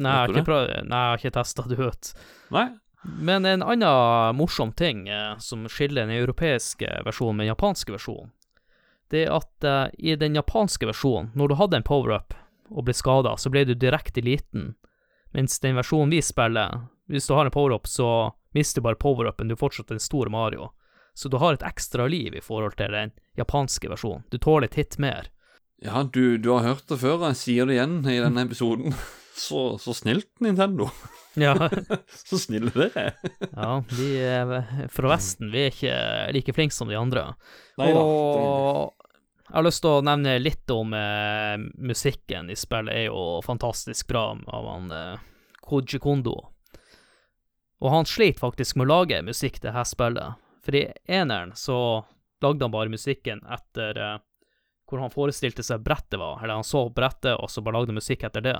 Nei, 0.01 0.11
jeg 0.11 0.21
har 0.21 0.33
ikke, 0.33 0.47
prøvd, 0.47 0.71
nei, 0.89 1.01
jeg 1.01 1.11
har 1.11 1.21
ikke 1.21 1.35
testa 1.35 1.65
det 1.69 1.77
ut. 1.77 2.11
Nei? 2.55 2.67
Men 3.01 3.45
en 3.49 3.63
annen 3.65 4.37
morsom 4.37 4.71
ting 4.77 5.07
eh, 5.09 5.37
som 5.41 5.65
skiller 5.69 6.05
den 6.05 6.15
europeiske 6.21 6.89
versjonen 7.05 7.39
med 7.39 7.45
den 7.45 7.53
japanske 7.53 7.95
versjonen, 7.95 8.31
det 9.11 9.25
er 9.25 9.33
at 9.35 9.67
eh, 9.67 9.87
i 9.97 10.15
den 10.15 10.37
japanske 10.37 10.87
versjonen, 10.87 11.31
når 11.35 11.51
du 11.51 11.57
hadde 11.59 11.81
en 11.81 11.87
power-up 11.87 12.35
og 12.71 12.85
ble 12.87 12.95
skada, 12.95 13.35
så 13.37 13.51
ble 13.51 13.65
du 13.67 13.73
direkte 13.75 14.23
liten, 14.23 14.75
mens 15.35 15.59
den 15.63 15.75
versjonen 15.79 16.13
vi 16.13 16.21
spiller, 16.23 16.85
hvis 17.11 17.27
du 17.27 17.35
har 17.35 17.49
en 17.49 17.53
power-up, 17.53 17.89
så 17.89 18.31
mister 18.57 18.81
bare 18.83 18.99
power-upen, 18.99 19.47
du 19.47 19.55
er 19.55 19.59
fortsatt 19.61 19.91
en 19.91 19.99
stor 20.01 20.29
Mario. 20.33 20.71
Så 21.13 21.29
du 21.29 21.37
har 21.37 21.53
et 21.57 21.63
ekstra 21.67 22.05
liv 22.07 22.35
i 22.35 22.41
forhold 22.43 22.77
til 22.79 22.91
den 22.95 23.11
japanske 23.37 23.89
versjonen. 23.91 24.23
Du 24.31 24.37
tåler 24.39 24.69
et 24.69 24.77
hit 24.79 24.97
mer. 24.99 25.27
Ja, 25.83 26.03
du, 26.03 26.37
du 26.37 26.51
har 26.53 26.63
hørt 26.63 26.85
det 26.87 26.99
før, 27.01 27.25
jeg 27.31 27.39
sier 27.39 27.65
det 27.67 27.75
igjen 27.79 27.99
i 28.07 28.19
denne 28.21 28.45
episoden. 28.47 28.93
Så, 29.41 29.77
så 29.79 29.93
snilt, 29.95 30.27
Nintendo. 30.43 30.89
Ja, 31.39 31.53
Så 32.27 32.35
snille 32.37 32.67
dere 32.75 32.99
er. 32.99 33.29
ja 33.55 33.69
vi 33.87 34.09
er 34.19 34.51
fra 34.91 35.13
Vesten, 35.13 35.47
vi 35.53 35.61
er 35.63 35.71
ikke 35.71 35.93
like 36.35 36.53
flinke 36.53 36.75
som 36.75 36.91
de 36.91 36.97
andre. 36.99 37.23
Neida, 37.79 38.01
Og 38.03 38.91
jeg 39.47 39.55
har 39.55 39.65
lyst 39.65 39.81
til 39.85 39.95
å 39.95 40.03
nevne 40.05 40.35
litt 40.43 40.73
om 40.75 40.91
eh, 40.93 41.55
musikken 41.79 42.51
i 42.51 42.59
spillet. 42.59 42.91
er 42.91 43.07
jo 43.07 43.39
fantastisk 43.47 44.11
bra 44.11 44.25
av 44.35 44.67
han 44.67 44.91
eh, 44.99 45.23
Koji 45.63 46.03
Kondo. 46.03 46.35
Og 47.81 47.89
han 47.89 48.05
slet 48.05 48.39
faktisk 48.39 48.77
med 48.77 48.85
å 48.87 48.93
lage 48.93 49.21
musikk 49.25 49.57
til 49.59 49.71
dette 49.71 49.89
spillet. 49.89 50.37
For 50.61 50.77
i 50.77 50.83
eneren 51.09 51.55
så 51.57 51.77
lagde 52.41 52.65
han 52.65 52.73
bare 52.73 52.93
musikken 52.93 53.41
etter 53.49 53.97
uh, 53.97 54.17
hvor 54.89 55.01
han 55.01 55.13
forestilte 55.13 55.65
seg 55.65 55.81
brettet 55.85 56.19
var. 56.21 56.43
Eller 56.43 56.59
han 56.59 56.67
så 56.67 56.85
brettet, 56.93 57.33
og 57.37 57.49
så 57.49 57.63
bare 57.65 57.79
lagde 57.79 57.95
musikk 57.97 58.27
etter 58.27 58.45
det. 58.45 58.59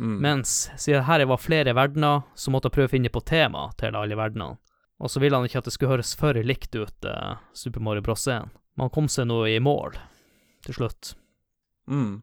Mm. 0.00 0.16
Mens 0.24 0.70
siden 0.80 1.04
her 1.04 1.24
var 1.28 1.42
flere 1.42 1.74
verdener, 1.76 2.24
så 2.34 2.52
måtte 2.52 2.70
han 2.70 2.76
prøve 2.78 2.88
å 2.88 2.94
finne 2.94 3.12
på 3.12 3.24
tema 3.28 3.68
til 3.80 3.98
alle 3.98 4.16
verdenene. 4.16 4.56
Og 5.00 5.12
så 5.12 5.20
ville 5.20 5.36
han 5.36 5.48
ikke 5.48 5.60
at 5.62 5.68
det 5.68 5.72
skulle 5.72 5.94
høres 5.94 6.12
for 6.16 6.36
likt 6.36 6.76
ut 6.76 7.08
uh, 7.08 7.36
Super 7.56 7.84
Mario 7.84 8.04
Bros. 8.04 8.26
1. 8.28 8.48
Men 8.76 8.86
han 8.86 8.92
kom 8.94 9.08
seg 9.12 9.28
nå 9.28 9.42
i 9.48 9.60
mål 9.60 9.96
til 10.64 10.76
slutt. 10.76 11.14
Mm. 11.88 12.20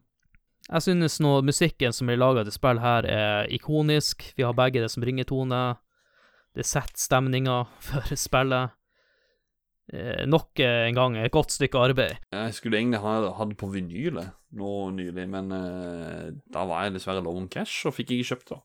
Jeg 0.68 0.84
synes 0.84 1.18
nå 1.22 1.38
musikken 1.46 1.94
som 1.94 2.10
blir 2.10 2.20
laga 2.20 2.44
til 2.46 2.54
spill 2.54 2.80
her, 2.82 3.06
er 3.06 3.50
ikonisk. 3.54 4.32
Vi 4.36 4.46
har 4.46 4.56
begge 4.56 4.82
det 4.82 4.90
som 4.94 5.06
ringetone. 5.06 5.62
Det 6.56 6.66
setter 6.66 7.00
stemninga 7.00 7.60
for 7.84 8.16
spillet. 8.18 8.74
Eh, 9.88 10.24
nok 10.28 10.60
en 10.60 10.96
gang 10.96 11.16
et 11.16 11.32
godt 11.32 11.54
stykke 11.54 11.80
arbeid. 11.80 12.16
Jeg 12.34 12.56
skulle 12.56 12.76
egentlig 12.80 13.00
ha 13.00 13.14
hatt 13.38 13.52
det 13.54 13.56
på 13.60 13.70
vinyl 13.72 14.20
jeg, 14.20 14.32
nå 14.60 14.72
nylig, 14.92 15.24
men 15.32 15.52
eh, 15.56 16.26
da 16.52 16.64
var 16.68 16.84
jeg 16.84 16.98
dessverre 16.98 17.24
low 17.24 17.38
on 17.40 17.48
cash 17.52 17.88
og 17.88 17.96
fikk 17.96 18.12
ikke 18.16 18.34
kjøpt 18.34 18.52
det. 18.52 18.58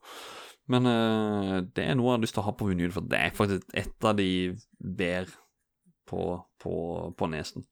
Men 0.73 0.89
eh, 0.91 1.55
det 1.75 1.85
er 1.85 1.95
noe 1.95 2.11
jeg 2.11 2.17
har 2.17 2.25
lyst 2.25 2.37
til 2.37 2.43
å 2.43 2.47
ha 2.49 2.55
på 2.59 2.67
vinyl, 2.67 2.91
for 2.95 3.07
det 3.07 3.21
er 3.21 3.37
faktisk 3.37 3.71
et 3.79 4.09
av 4.09 4.17
de 4.19 4.29
bedre 4.79 5.39
på, 6.11 6.27
på, 6.59 6.75
på 7.15 7.31
nesen. 7.31 7.63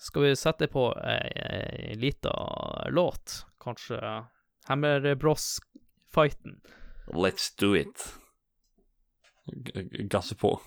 Skal 0.00 0.28
vi 0.28 0.34
sette 0.36 0.68
på 0.72 0.88
ei, 1.04 1.20
ei 1.36 1.94
lita 2.00 2.32
låt? 2.92 3.42
Kanskje 3.60 4.00
Hammer 4.68 5.14
Bros-fighten? 5.20 6.60
Let's 7.12 7.52
do 7.60 7.74
it. 7.76 8.08
G- 9.46 9.82
g- 9.82 10.08
Gasse 10.08 10.34
på. 10.34 10.60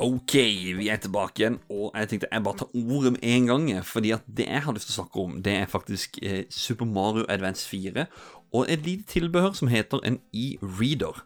Ok, 0.00 0.34
vi 0.78 0.88
er 0.88 0.96
tilbake 0.96 1.42
igjen, 1.42 1.58
og 1.68 1.90
jeg 1.92 2.08
tenkte 2.08 2.28
jeg 2.32 2.44
bare 2.44 2.56
tar 2.62 2.70
ordet 2.72 3.12
med 3.12 3.24
en 3.26 3.48
gang. 3.50 3.66
Fordi 3.84 4.14
at 4.16 4.22
det 4.26 4.46
jeg 4.48 4.62
har 4.64 4.72
lyst 4.72 4.88
til 4.88 4.94
å 4.94 5.00
snakke 5.02 5.24
om, 5.24 5.34
det 5.44 5.56
er 5.58 5.66
faktisk 5.68 6.18
eh, 6.22 6.44
Super 6.48 6.88
Mario 6.88 7.26
Advance 7.28 7.68
4 7.68 8.06
og 8.50 8.66
et 8.66 8.82
lite 8.82 9.06
tilbehør 9.06 9.52
som 9.54 9.68
heter 9.70 10.00
en 10.06 10.18
e-reader. 10.32 11.20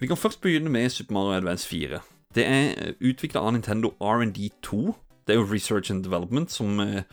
Vi 0.00 0.06
kan 0.10 0.18
først 0.18 0.42
begynne 0.42 0.70
med 0.70 0.90
Super 0.90 1.14
Mario 1.14 1.38
Advance 1.38 1.68
4. 1.68 2.00
Det 2.34 2.44
er 2.44 2.94
utvikla 3.00 3.40
av 3.40 3.54
Nintendo 3.54 3.94
R&D2. 4.02 4.92
Det 5.24 5.32
er 5.32 5.38
jo 5.38 5.48
Research 5.52 5.90
and 5.90 6.04
Development, 6.04 6.52
som 6.52 6.80
eh, 6.80 7.06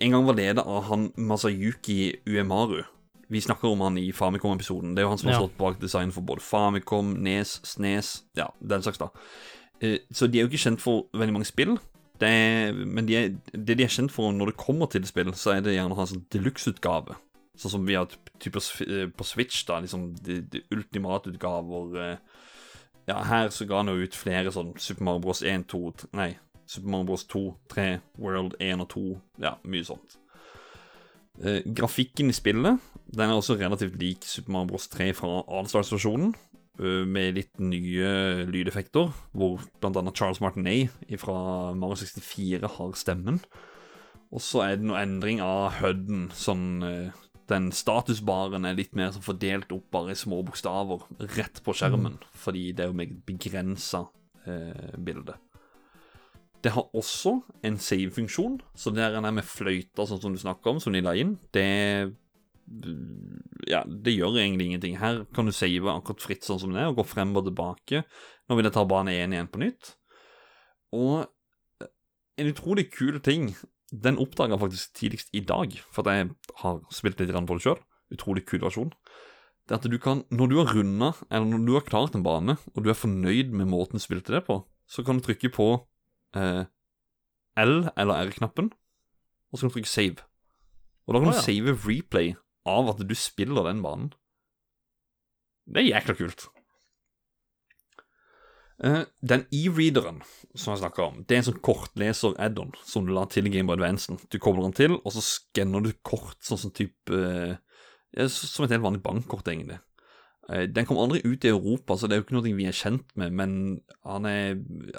en 0.00 0.10
gang 0.10 0.26
var 0.26 0.36
ledet 0.36 0.64
av 0.66 0.82
han 0.90 1.12
Masayuki 1.16 2.16
Uemaru. 2.26 2.82
Vi 3.28 3.40
snakker 3.40 3.68
om 3.68 3.80
han 3.80 3.98
i 3.98 4.12
Famicom-episoden. 4.12 4.96
Det 4.96 5.02
er 5.02 5.06
jo 5.06 5.12
han 5.12 5.20
som 5.20 5.30
har 5.30 5.42
stått 5.42 5.58
bak 5.58 5.80
design 5.80 6.12
for 6.12 6.24
både 6.24 6.40
Famicom, 6.40 7.12
Nes, 7.22 7.58
Snes, 7.64 8.22
ja, 8.36 8.48
den 8.60 8.82
slags, 8.82 8.98
da. 8.98 9.10
Eh, 9.80 9.98
Så 10.12 10.26
de 10.26 10.38
er 10.38 10.46
jo 10.46 10.50
ikke 10.50 10.64
kjent 10.64 10.80
for 10.82 11.06
veldig 11.14 11.32
mange 11.36 11.46
spill. 11.48 11.78
Det 12.18 12.28
er, 12.28 12.72
men 12.74 13.06
de 13.06 13.14
er, 13.16 13.28
det 13.54 13.76
de 13.78 13.84
er 13.84 13.92
kjent 13.94 14.10
for 14.10 14.32
når 14.34 14.46
det 14.50 14.56
kommer 14.58 14.86
til 14.90 15.04
spill, 15.06 15.30
så 15.38 15.52
er 15.54 15.60
det 15.62 15.76
gjerne 15.76 15.94
å 15.94 15.98
ha 16.00 16.02
en 16.02 16.12
sånn 16.16 16.24
deluxe-utgave. 16.34 17.14
Sånn 17.58 17.70
som 17.76 17.86
vi 17.86 17.94
har 17.94 18.08
typer 18.42 18.62
på 19.14 19.24
Switch, 19.26 19.64
da. 19.66 19.78
Liksom 19.82 20.14
de, 20.26 20.40
de 20.42 20.62
ultimate 20.74 21.30
utgaver. 21.30 21.94
eh. 22.02 22.16
Ja, 23.08 23.22
her 23.24 23.48
så 23.54 23.64
ga 23.66 23.78
han 23.80 23.88
jo 23.88 24.02
ut 24.02 24.14
flere 24.18 24.50
sånn 24.52 24.74
Super 24.78 25.04
Mario 25.06 25.22
Bros. 25.24 25.42
1, 25.42 25.64
2 25.70 25.92
3, 25.96 26.08
Nei, 26.18 26.36
Super 26.66 26.88
Mario 26.92 27.06
Bros. 27.06 27.24
2, 27.24 27.44
3, 27.72 27.86
World 28.18 28.58
1 28.60 28.80
og 28.84 28.88
2. 28.92 29.04
Ja, 29.46 29.54
mye 29.64 29.86
sånt. 29.86 30.18
Grafikken 31.38 32.32
i 32.32 32.34
spillet 32.34 32.80
Den 33.14 33.30
er 33.30 33.36
også 33.38 33.54
relativt 33.54 33.94
lik 34.00 34.24
Super 34.26 34.52
Mario 34.52 34.72
Bros. 34.72 34.88
3 34.90 35.12
fra 35.14 35.42
Allstars-versjonen 35.46 36.32
øh, 36.34 36.47
med 36.78 37.34
litt 37.34 37.58
nye 37.58 38.44
lydeffekter, 38.46 39.08
hvor 39.34 39.64
bl.a. 39.82 40.02
Charles 40.14 40.38
Martinet 40.44 40.94
fra 41.18 41.38
Mario 41.74 41.98
64 41.98 42.70
har 42.76 42.94
stemmen. 42.98 43.40
Og 44.34 44.44
så 44.44 44.62
er 44.64 44.76
det 44.76 44.88
noe 44.88 45.00
endring 45.00 45.40
av 45.44 45.78
HUD-en. 45.78 46.28
Sånn, 46.36 46.68
øh, 46.84 47.26
den 47.48 47.70
statusbaren 47.72 48.68
er 48.68 48.76
litt 48.76 48.96
mer 48.98 49.12
sånn 49.14 49.24
fordelt 49.24 49.72
opp 49.72 49.88
bare 49.94 50.12
i 50.12 50.20
små 50.20 50.42
bokstaver 50.44 51.06
rett 51.38 51.62
på 51.64 51.74
skjermen, 51.76 52.18
fordi 52.36 52.70
det 52.76 52.84
er 52.84 52.90
jo 52.90 52.98
meget 52.98 53.22
begrensa 53.28 54.04
eh, 54.44 54.96
bilde. 55.00 55.38
Det 56.60 56.74
har 56.74 56.90
også 56.98 57.38
en 57.64 57.78
save-funksjon, 57.80 58.58
så 58.76 58.92
der 58.92 59.16
er 59.16 59.30
med 59.30 59.46
fløyta, 59.46 60.04
sånn 60.04 60.20
som 60.20 60.34
du 60.34 60.40
snakker 60.42 60.74
om, 60.74 60.80
som 60.82 60.92
de 60.92 61.00
la 61.04 61.14
inn. 61.16 61.36
Det 61.54 61.64
ja, 63.68 63.82
det 63.86 64.14
gjør 64.14 64.38
egentlig 64.38 64.68
ingenting. 64.68 64.98
Her 65.00 65.24
kan 65.34 65.48
du 65.48 65.54
save 65.54 65.92
akkurat 65.92 66.24
fritt 66.24 66.46
sånn 66.46 66.60
som 66.62 66.74
det 66.74 66.82
er, 66.82 66.90
og 66.90 67.00
gå 67.00 67.06
frem 67.08 67.34
og 67.38 67.46
tilbake. 67.48 68.04
Nå 68.48 68.58
vil 68.58 68.68
jeg 68.68 68.76
ta 68.76 68.84
bane 68.88 69.14
1 69.14 69.34
igjen 69.36 69.50
på 69.52 69.62
nytt. 69.62 69.94
Og 70.96 71.26
en 72.38 72.50
utrolig 72.52 72.88
kul 72.94 73.18
ting, 73.24 73.50
den 73.90 74.20
oppdaga 74.20 74.56
jeg 74.56 74.62
faktisk 74.62 74.94
tidligst 75.00 75.34
i 75.36 75.42
dag, 75.44 75.74
for 75.92 76.04
at 76.04 76.16
jeg 76.16 76.30
har 76.62 76.80
spilt 76.94 77.20
litt 77.20 77.34
på 77.34 77.58
det 77.58 77.64
sjøl. 77.64 77.82
Utrolig 78.14 78.46
kul 78.48 78.62
versjon. 78.64 78.92
Det 79.68 79.76
er 79.76 79.82
at 79.82 79.90
du 79.90 79.98
kan, 80.00 80.24
når 80.32 80.48
du 80.48 80.56
har 80.62 80.72
runda, 80.72 81.12
eller 81.28 81.48
når 81.50 81.66
du 81.66 81.74
har 81.76 81.88
klart 81.88 82.16
en 82.16 82.24
bane, 82.24 82.56
og 82.72 82.84
du 82.84 82.88
er 82.88 82.96
fornøyd 82.96 83.52
med 83.52 83.68
måten 83.68 84.00
du 84.00 84.04
spilte 84.04 84.32
det 84.32 84.46
på, 84.46 84.62
så 84.88 85.04
kan 85.04 85.18
du 85.18 85.26
trykke 85.26 85.50
på 85.52 85.68
eh, 86.36 86.64
L 87.60 87.74
eller 87.92 88.28
R-knappen, 88.30 88.70
og 89.52 89.58
så 89.58 89.66
kan 89.66 89.72
du 89.72 89.76
trykke 89.76 89.92
save. 89.92 90.24
Og 91.04 91.12
da 91.12 91.20
kan 91.20 91.28
du 91.28 91.36
du 91.36 91.36
ja. 91.36 91.44
save 91.44 91.74
replay 91.84 92.32
av 92.68 92.92
at 92.94 93.02
du 93.04 93.14
spiller 93.18 93.66
den 93.68 93.82
banen. 93.84 94.12
Det 95.68 95.82
er 95.82 95.90
jækla 95.90 96.16
kult. 96.18 96.46
Eh, 98.78 99.02
den 99.26 99.42
e-readeren 99.50 100.20
som 100.54 100.72
jeg 100.72 100.84
snakka 100.84 101.02
om, 101.08 101.22
det 101.26 101.34
er 101.34 101.40
en 101.42 101.48
sånn 101.48 101.62
kortleser-add-on 101.66 102.70
som 102.86 103.08
du 103.08 103.10
la 103.14 103.24
til 103.30 103.48
i 103.48 103.52
Gameboy 103.52 103.74
Advance. 103.74 104.14
Du 104.30 104.38
kobler 104.38 104.68
den 104.68 104.76
til, 104.78 104.94
og 105.00 105.14
så 105.14 105.24
skanner 105.24 105.82
du 105.82 105.90
kort 106.06 106.38
sånn 106.46 106.62
som 106.62 106.74
type 106.74 107.10
eh, 107.18 107.58
Som 108.32 108.64
et 108.64 108.72
helt 108.72 108.86
vanlig 108.86 109.02
bankkort, 109.04 109.50
egentlig. 109.50 109.80
Eh, 110.48 110.64
Den 110.70 110.86
kom 110.86 111.00
aldri 111.02 111.20
ut 111.26 111.44
i 111.44 111.50
Europa, 111.50 111.96
så 111.98 112.08
det 112.08 112.16
er 112.16 112.22
jo 112.22 112.26
ikke 112.28 112.38
noe 112.38 112.54
vi 112.56 112.68
er 112.70 112.76
kjent 112.76 113.10
med, 113.20 113.34
men 113.34 113.52
han 114.06 114.24
er, 114.30 114.56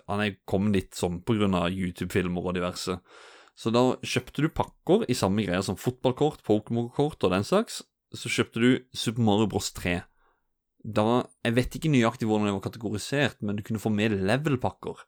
han 0.08 0.22
er 0.22 0.38
kommet 0.46 0.76
dit 0.76 1.02
grunn 1.26 1.58
av 1.58 1.72
YouTube-filmer 1.72 2.52
og 2.52 2.60
diverse. 2.60 3.00
Så 3.60 3.74
da 3.76 3.84
kjøpte 4.00 4.46
du 4.46 4.50
pakker 4.56 5.04
i 5.12 5.18
samme 5.18 5.44
greier 5.44 5.66
som 5.66 5.76
fotballkort, 5.80 6.46
Pokémon-kort 6.48 7.20
og 7.28 7.34
den 7.34 7.44
slags. 7.44 7.82
Så 8.16 8.32
kjøpte 8.32 8.64
du 8.64 8.70
Super 8.96 9.26
Mario 9.26 9.50
Bros 9.52 9.74
3. 9.76 10.00
Da, 10.80 11.28
Jeg 11.44 11.56
vet 11.58 11.76
ikke 11.76 11.92
nøyaktig 11.92 12.30
hvordan 12.30 12.48
det 12.48 12.56
var 12.56 12.64
kategorisert, 12.70 13.42
men 13.44 13.58
du 13.58 13.64
kunne 13.68 13.84
få 13.84 13.92
med 13.92 14.16
level-pakker. 14.16 15.04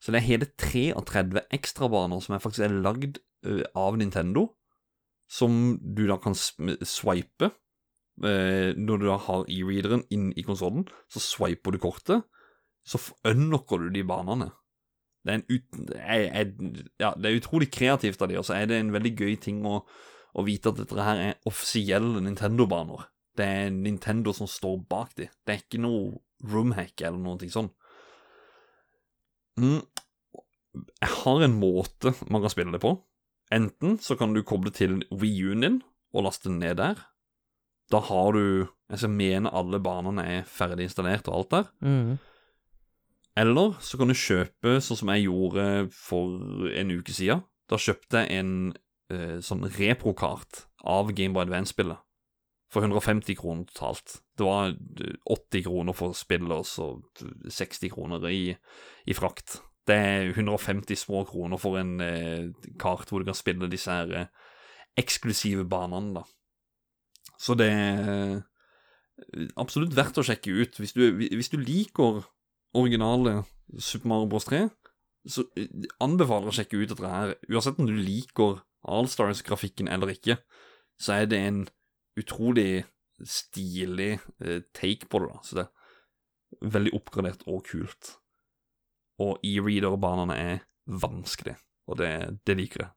Så 0.00 0.12
det 0.12 0.22
er 0.22 0.30
hele 0.30 0.48
33 0.56 1.44
ekstrabaner 1.52 2.22
som 2.24 2.34
er 2.34 2.40
faktisk 2.40 2.64
er 2.64 2.80
lagd 2.80 3.20
av 3.76 3.98
Nintendo, 4.00 4.54
som 5.30 5.76
du 5.80 6.06
da 6.08 6.16
kan 6.20 6.34
swipe 6.34 7.50
eh, 8.24 8.72
når 8.76 9.00
du 9.00 9.06
da 9.06 9.18
har 9.28 9.44
e-readeren 9.44 10.06
inn 10.12 10.30
i 10.36 10.44
konsollen, 10.46 10.88
så 11.12 11.22
swiper 11.22 11.76
du 11.76 11.80
kortet, 11.82 12.24
så 12.84 13.00
unlocker 13.28 13.84
du 13.84 13.92
de 13.94 14.06
banene. 14.08 14.50
Det 15.26 15.34
er, 15.34 15.42
ut, 15.50 15.80
jeg, 15.92 16.28
jeg, 16.30 16.84
ja, 17.02 17.10
det 17.16 17.28
er 17.28 17.40
utrolig 17.40 17.68
kreativt 17.72 18.22
av 18.24 18.30
de, 18.30 18.38
og 18.40 18.46
så 18.48 18.56
er 18.56 18.70
det 18.70 18.78
en 18.80 18.92
veldig 18.94 19.12
gøy 19.18 19.34
ting 19.42 19.60
å, 19.68 19.82
å 20.32 20.44
vite 20.46 20.72
at 20.72 20.80
dette 20.80 21.04
her 21.04 21.20
er 21.26 21.50
offisielle 21.50 22.22
Nintendo-baner. 22.24 23.04
Det 23.36 23.46
er 23.46 23.74
Nintendo 23.74 24.32
som 24.36 24.48
står 24.50 24.80
bak 24.90 25.12
de. 25.20 25.28
Det 25.44 25.54
er 25.54 25.62
ikke 25.62 25.82
noe 25.82 26.20
roomhack 26.50 27.04
eller 27.04 27.20
noe 27.20 27.52
sånn. 27.52 27.70
Mm. 29.60 29.80
Jeg 31.02 31.12
har 31.20 31.44
en 31.44 31.56
måte 31.60 32.14
man 32.30 32.42
kan 32.44 32.52
spille 32.52 32.74
det 32.74 32.82
på. 32.82 32.94
Enten 33.52 33.98
så 34.02 34.16
kan 34.16 34.34
du 34.34 34.44
koble 34.46 34.72
til 34.74 35.00
U-en 35.10 35.64
din 35.64 35.80
og 36.14 36.26
laste 36.26 36.48
den 36.48 36.60
ned 36.62 36.78
der. 36.80 37.00
Da 37.90 37.98
har 38.06 38.32
du 38.32 38.68
Jeg 38.90 39.06
mener 39.06 39.16
mene 39.16 39.50
alle 39.54 39.78
banene 39.78 40.22
er 40.26 40.46
ferdig 40.50 40.88
installert 40.88 41.28
og 41.30 41.34
alt 41.36 41.50
der. 41.50 41.66
Mm. 41.78 42.18
Eller 43.38 43.76
så 43.84 43.98
kan 43.98 44.10
du 44.10 44.16
kjøpe, 44.18 44.78
sånn 44.82 44.98
som 45.02 45.12
jeg 45.14 45.28
gjorde 45.28 45.64
for 45.94 46.70
en 46.76 46.94
uke 46.96 47.14
siden. 47.14 47.44
Da 47.70 47.78
kjøpte 47.78 48.24
jeg 48.24 48.40
en 48.42 48.54
eh, 49.12 49.38
sånn 49.44 49.66
reprokart 49.76 50.64
av 50.82 51.12
Game 51.14 51.36
by 51.36 51.44
Advance-spillet. 51.46 52.00
For 52.70 52.86
150 52.86 53.38
kroner 53.38 53.66
totalt. 53.70 54.20
Det 54.38 54.46
var 54.46 54.74
eh, 54.74 55.14
80 55.30 55.66
kroner 55.66 55.96
for 55.96 56.16
spillet, 56.18 56.50
og 56.50 56.66
så 56.66 56.90
60 57.46 57.94
kroner 57.94 58.26
i, 58.30 58.50
i 59.06 59.16
frakt. 59.16 59.60
Det 59.86 59.96
er 59.96 60.34
150 60.34 60.98
små 60.98 61.24
kroner 61.28 61.60
for 61.62 61.78
en 61.80 61.96
eh, 62.04 62.50
kart 62.82 63.10
hvor 63.10 63.22
du 63.22 63.30
kan 63.30 63.38
spille 63.38 63.70
disse 63.70 63.94
her 63.94 64.12
eh, 64.16 64.28
eksklusive 65.00 65.64
banene, 65.70 66.20
da. 66.20 66.26
Så 67.40 67.56
det 67.56 67.70
er 67.72 68.10
eh, 68.12 69.46
absolutt 69.58 69.96
verdt 69.96 70.20
å 70.20 70.26
sjekke 70.26 70.52
ut. 70.60 70.82
Hvis 70.82 70.94
du, 70.98 71.06
hvis 71.14 71.52
du 71.52 71.58
liker 71.62 72.24
originale 72.76 73.42
Super 73.78 74.08
Mario 74.08 74.28
Bros. 74.30 74.46
3, 74.48 74.68
så 75.28 75.44
eh, 75.58 75.68
anbefaler 76.02 76.48
jeg 76.48 76.52
å 76.52 76.58
sjekke 76.60 76.80
ut 76.80 76.92
dette 76.92 77.12
her. 77.12 77.34
Uansett 77.50 77.80
om 77.80 77.88
du 77.88 77.96
liker 77.96 78.60
Allstars-grafikken 78.90 79.90
eller 79.92 80.14
ikke, 80.14 80.38
så 81.00 81.18
er 81.18 81.28
det 81.30 81.40
en 81.44 81.60
utrolig 82.20 82.84
stilig 83.20 84.14
eh, 84.40 84.62
take 84.76 85.08
på 85.10 85.22
det, 85.22 85.32
da. 85.32 85.42
Så 85.44 85.58
det 85.58 85.66
er 85.66 86.72
veldig 86.76 86.94
oppgradert 86.96 87.44
og 87.50 87.64
kult. 87.68 88.14
Og 89.20 89.42
e-reader-banene 89.44 90.38
er 90.40 90.64
vanskelig, 90.90 91.58
og 91.90 92.00
det, 92.00 92.14
det 92.48 92.56
liker 92.56 92.86
jeg. 92.86 92.94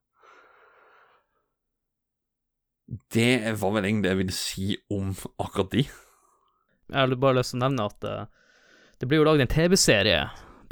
Det 3.14 3.54
var 3.60 3.76
vel 3.76 3.88
egentlig 3.88 4.06
det 4.06 4.12
jeg 4.12 4.20
ville 4.20 4.36
si 4.36 4.66
om 4.94 5.12
akkurat 5.42 5.72
de. 5.72 5.84
Jeg 5.84 7.00
har 7.00 7.16
bare 7.16 7.40
lyst 7.40 7.54
til 7.54 7.62
å 7.62 7.66
nevne 7.66 7.86
at 7.90 8.08
eh, 8.08 8.42
det 9.04 9.10
blir 9.12 9.20
jo 9.20 9.26
lagd 9.28 9.42
en 9.44 9.50
TV-serie 9.52 10.20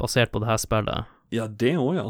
basert 0.00 0.30
på 0.32 0.40
det 0.40 0.46
her 0.48 0.56
spillet. 0.56 1.08
Ja, 1.36 1.44
det 1.52 1.74
òg, 1.76 1.90
ja. 1.98 2.04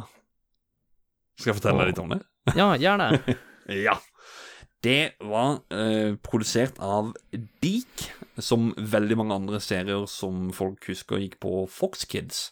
Skal 1.35 1.51
jeg 1.51 1.57
fortelle 1.57 1.81
deg 1.83 1.91
litt 1.91 1.99
om 1.99 2.13
det? 2.15 2.19
Ja, 2.55 2.69
gjerne. 2.79 3.09
Ja. 3.87 3.97
Det 4.83 5.15
var 5.23 5.61
eh, 5.75 6.15
produsert 6.23 6.79
av 6.83 7.11
Deek, 7.63 8.07
som 8.39 8.71
veldig 8.79 9.19
mange 9.19 9.37
andre 9.41 9.61
serier 9.63 10.07
som 10.11 10.49
folk 10.55 10.87
husker 10.91 11.23
gikk 11.23 11.37
på 11.43 11.65
Fox 11.71 12.07
Kids. 12.11 12.49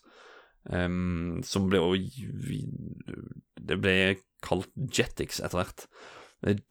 Um, 0.67 1.41
som 1.47 1.71
ble 1.71 1.81
Det 3.55 3.79
ble 3.81 3.97
kalt 4.47 4.71
Jetix 4.75 5.39
etter 5.39 5.63
hvert. 5.63 5.87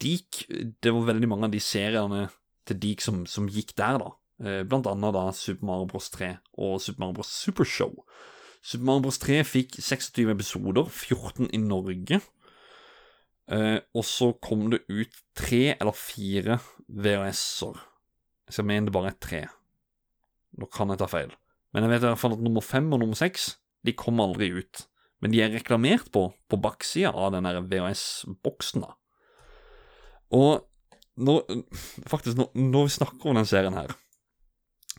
Deek 0.04 0.44
Det 0.84 0.94
var 0.94 1.08
veldig 1.10 1.32
mange 1.32 1.48
av 1.48 1.56
de 1.56 1.64
seriene 1.64 2.28
til 2.68 2.80
Deek 2.84 3.04
som, 3.04 3.24
som 3.24 3.48
gikk 3.52 3.76
der, 3.80 4.04
da. 4.04 4.16
Eh, 4.40 4.64
Blant 4.64 4.88
annet 4.88 5.16
da 5.16 5.30
Super 5.36 5.68
Mario 5.68 5.88
Bros. 5.92 6.10
3 6.14 6.34
og 6.58 6.80
Super 6.82 7.04
Mario 7.04 7.20
Bros. 7.20 7.32
Supershow. 7.32 7.96
Super 8.62 8.86
Mario 8.88 9.08
Bros. 9.08 9.20
3 9.20 9.42
fikk 9.48 9.80
26 9.80 10.32
episoder, 10.32 10.88
14 10.88 11.50
i 11.54 11.62
Norge. 11.62 12.22
Eh, 13.50 13.80
og 13.98 14.06
så 14.06 14.32
kom 14.46 14.68
det 14.70 14.84
ut 14.90 15.22
tre 15.38 15.74
eller 15.74 15.96
fire 15.98 16.60
VHS-er. 16.88 17.80
Jeg 18.50 18.58
skal 18.58 18.68
mene 18.70 18.90
det 18.90 18.94
bare 18.94 19.12
er 19.14 19.22
tre. 19.22 19.42
Nå 20.60 20.70
kan 20.74 20.92
jeg 20.94 21.02
ta 21.02 21.10
feil. 21.10 21.34
Men 21.74 21.86
jeg 21.86 21.94
vet 21.94 22.06
i 22.06 22.10
hvert 22.10 22.22
fall 22.22 22.38
at 22.38 22.46
nummer 22.46 22.66
fem 22.66 22.88
og 22.94 23.02
nummer 23.02 23.18
seks 23.18 23.56
de 23.86 23.94
kom 23.98 24.22
aldri 24.22 24.52
ut. 24.54 24.86
Men 25.20 25.34
de 25.34 25.42
er 25.44 25.52
reklamert 25.54 26.08
på 26.14 26.30
på 26.50 26.58
baksida 26.62 27.12
av 27.12 27.34
den 27.36 27.46
VHS-boksen, 27.46 28.86
da. 28.86 28.96
Og 30.34 30.66
når, 31.20 31.44
faktisk, 32.08 32.38
når, 32.38 32.54
når 32.56 32.88
vi 32.88 32.96
snakker 32.96 33.30
om 33.30 33.40
den 33.40 33.50
serien 33.50 33.76
her, 33.76 33.92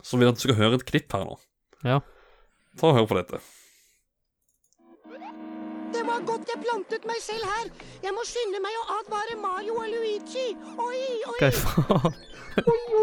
så 0.02 0.16
vil 0.16 0.27
jeg 0.27 0.35
at 0.35 0.40
du 0.40 0.44
skal 0.47 0.59
høre 0.60 0.78
et 0.81 0.86
klipp 0.89 1.12
her 1.16 1.24
nå. 1.28 1.39
Ja. 1.85 2.01
Ta 2.81 2.90
og 2.90 2.97
Hør 2.98 3.09
på 3.10 3.18
dette. 3.18 3.40
Det 5.90 6.02
var 6.06 6.22
godt 6.27 6.48
jeg 6.48 6.62
plantet 6.62 7.06
meg 7.09 7.18
selv 7.22 7.44
her. 7.51 7.66
Jeg 8.05 8.12
må 8.16 8.22
skynde 8.28 8.60
meg 8.62 8.74
å 8.78 8.85
advare 9.01 9.36
Mario 9.40 9.74
og 9.82 9.89
Luigi. 9.90 10.48
Oi, 10.81 11.02
oi. 11.32 11.39
Hva 11.40 11.51
faen? 11.56 12.18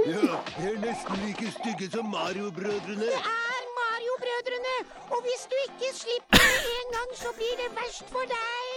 Ja, 0.08 0.40
de 0.58 0.70
er 0.72 0.80
nesten 0.82 1.22
like 1.24 1.52
stygge 1.56 1.88
som 1.92 2.10
Mario-brødrene. 2.12 3.08
Det 3.12 3.20
er 3.20 3.64
Mario-brødrene. 3.80 4.76
Og 5.12 5.20
hvis 5.28 5.44
du 5.52 5.56
ikke 5.68 5.90
slipper 6.00 6.44
det 6.48 6.74
en 6.82 6.90
gang, 6.98 7.12
så 7.22 7.30
blir 7.38 7.54
det 7.62 7.70
verst 7.78 8.08
for 8.12 8.26
deg. 8.34 8.68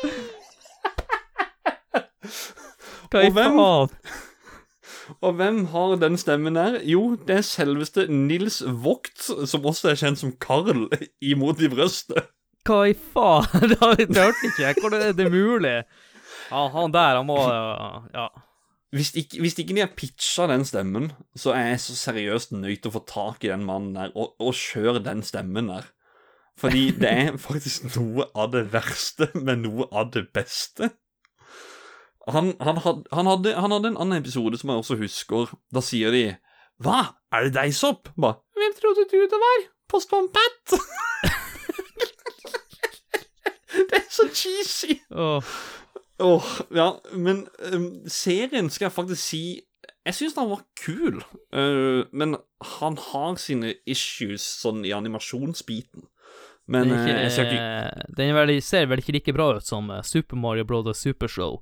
Hva 3.11 3.25
i 3.27 3.33
faen? 3.35 4.00
Og 5.21 5.37
hvem 5.39 5.65
har 5.73 5.97
den 6.01 6.19
stemmen 6.21 6.57
der? 6.59 6.81
Jo, 6.87 7.17
det 7.29 7.37
er 7.41 7.47
selveste 7.47 8.07
Nils 8.13 8.61
Vogt, 8.67 9.27
som 9.49 9.67
også 9.67 9.93
er 9.93 9.99
kjent 10.01 10.21
som 10.23 10.35
Karl 10.41 10.87
imot 11.33 11.63
i 11.63 11.71
brøstet. 11.73 12.31
Hva 12.69 12.85
i 12.91 12.95
faen? 12.95 13.67
Det 13.71 13.81
hørte 13.81 14.47
ikke 14.47 14.63
jeg. 14.63 14.77
Hvordan 14.81 15.03
er 15.09 15.17
det 15.17 15.31
mulig? 15.33 15.77
Ja, 16.51 16.63
han 16.75 16.95
der, 16.95 17.21
han 17.21 17.27
må 17.29 17.41
Ja. 18.15 18.29
Hvis 18.91 19.13
ikke, 19.15 19.39
hvis 19.39 19.55
ikke 19.55 19.75
de 19.77 19.85
har 19.85 19.93
pitcha 19.95 20.49
den 20.51 20.65
stemmen, 20.67 21.13
så 21.39 21.53
er 21.55 21.69
jeg 21.69 21.81
så 21.85 21.95
seriøst 21.95 22.57
nødt 22.57 22.81
til 22.83 22.91
å 22.91 22.97
få 22.97 23.05
tak 23.07 23.45
i 23.47 23.53
den 23.53 23.63
mannen 23.63 23.95
der 23.95 24.11
og, 24.19 24.33
og 24.43 24.57
kjøre 24.59 25.05
den 25.05 25.23
stemmen 25.23 25.71
der. 25.71 25.87
Fordi 26.59 26.91
det 26.99 27.11
er 27.11 27.39
faktisk 27.39 27.87
noe 27.95 28.27
av 28.35 28.51
det 28.53 28.65
verste, 28.73 29.31
men 29.39 29.63
noe 29.63 29.87
av 29.95 30.11
det 30.17 30.27
beste. 30.35 30.91
Han, 32.29 32.53
han, 32.61 32.77
had, 32.85 33.07
han, 33.13 33.27
hadde, 33.27 33.55
han 33.57 33.73
hadde 33.73 33.89
en 33.89 33.99
annen 34.01 34.21
episode 34.21 34.59
som 34.61 34.71
jeg 34.71 34.83
også 34.83 34.97
husker. 35.01 35.53
Da 35.73 35.81
sier 35.85 36.13
de 36.15 36.25
Hva, 36.81 37.17
er 37.33 37.49
det 37.49 37.55
deg, 37.57 37.75
Sopp? 37.77 38.13
Ba, 38.21 38.35
Hvem 38.57 38.77
trodde 38.77 39.07
du 39.09 39.19
det 39.25 39.41
var? 39.41 39.67
Postmann 39.91 40.29
Pat? 40.33 40.77
det 43.91 43.99
er 43.99 44.07
så 44.13 44.29
cheesy. 44.29 45.01
Åh. 45.11 45.57
Åh, 46.21 46.49
ja, 46.77 46.91
men 47.17 47.47
um, 47.73 47.91
serien 48.07 48.69
skal 48.71 48.91
jeg 48.91 48.93
faktisk 48.93 49.23
si 49.25 49.43
Jeg 50.05 50.17
syns 50.17 50.37
den 50.37 50.51
var 50.51 50.63
kul, 50.81 51.23
uh, 51.57 52.05
men 52.13 52.37
han 52.77 52.99
har 53.11 53.37
sine 53.41 53.75
issues 53.89 54.45
sånn 54.61 54.85
i 54.85 54.93
animasjonsbiten. 54.97 56.05
Men 56.71 56.89
Den, 56.89 56.99
øh, 56.99 57.09
ikke, 57.09 57.31
skal 57.35 57.49
ikke 57.51 58.17
den 58.17 58.31
er 58.31 58.37
vel, 58.37 58.53
ser 58.63 58.87
vel 58.87 59.01
ikke 59.03 59.17
like 59.17 59.33
bra 59.35 59.49
ut 59.57 59.67
som 59.67 59.89
eh, 59.91 60.05
Super 60.07 60.39
Mario 60.39 60.65
Brothers 60.65 61.01
Supershow. 61.03 61.59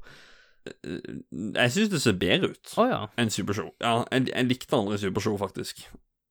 Jeg 1.54 1.72
syns 1.74 1.90
det 1.92 2.02
ser 2.02 2.18
bedre 2.20 2.52
ut 2.52 2.74
oh, 2.76 2.88
ja. 2.90 3.00
enn 3.20 3.32
Supershow. 3.32 3.72
Ja, 3.82 4.02
jeg, 4.12 4.28
jeg 4.32 4.48
likte 4.50 4.78
andre 4.78 4.98
Supershow, 5.00 5.38
faktisk. 5.40 5.84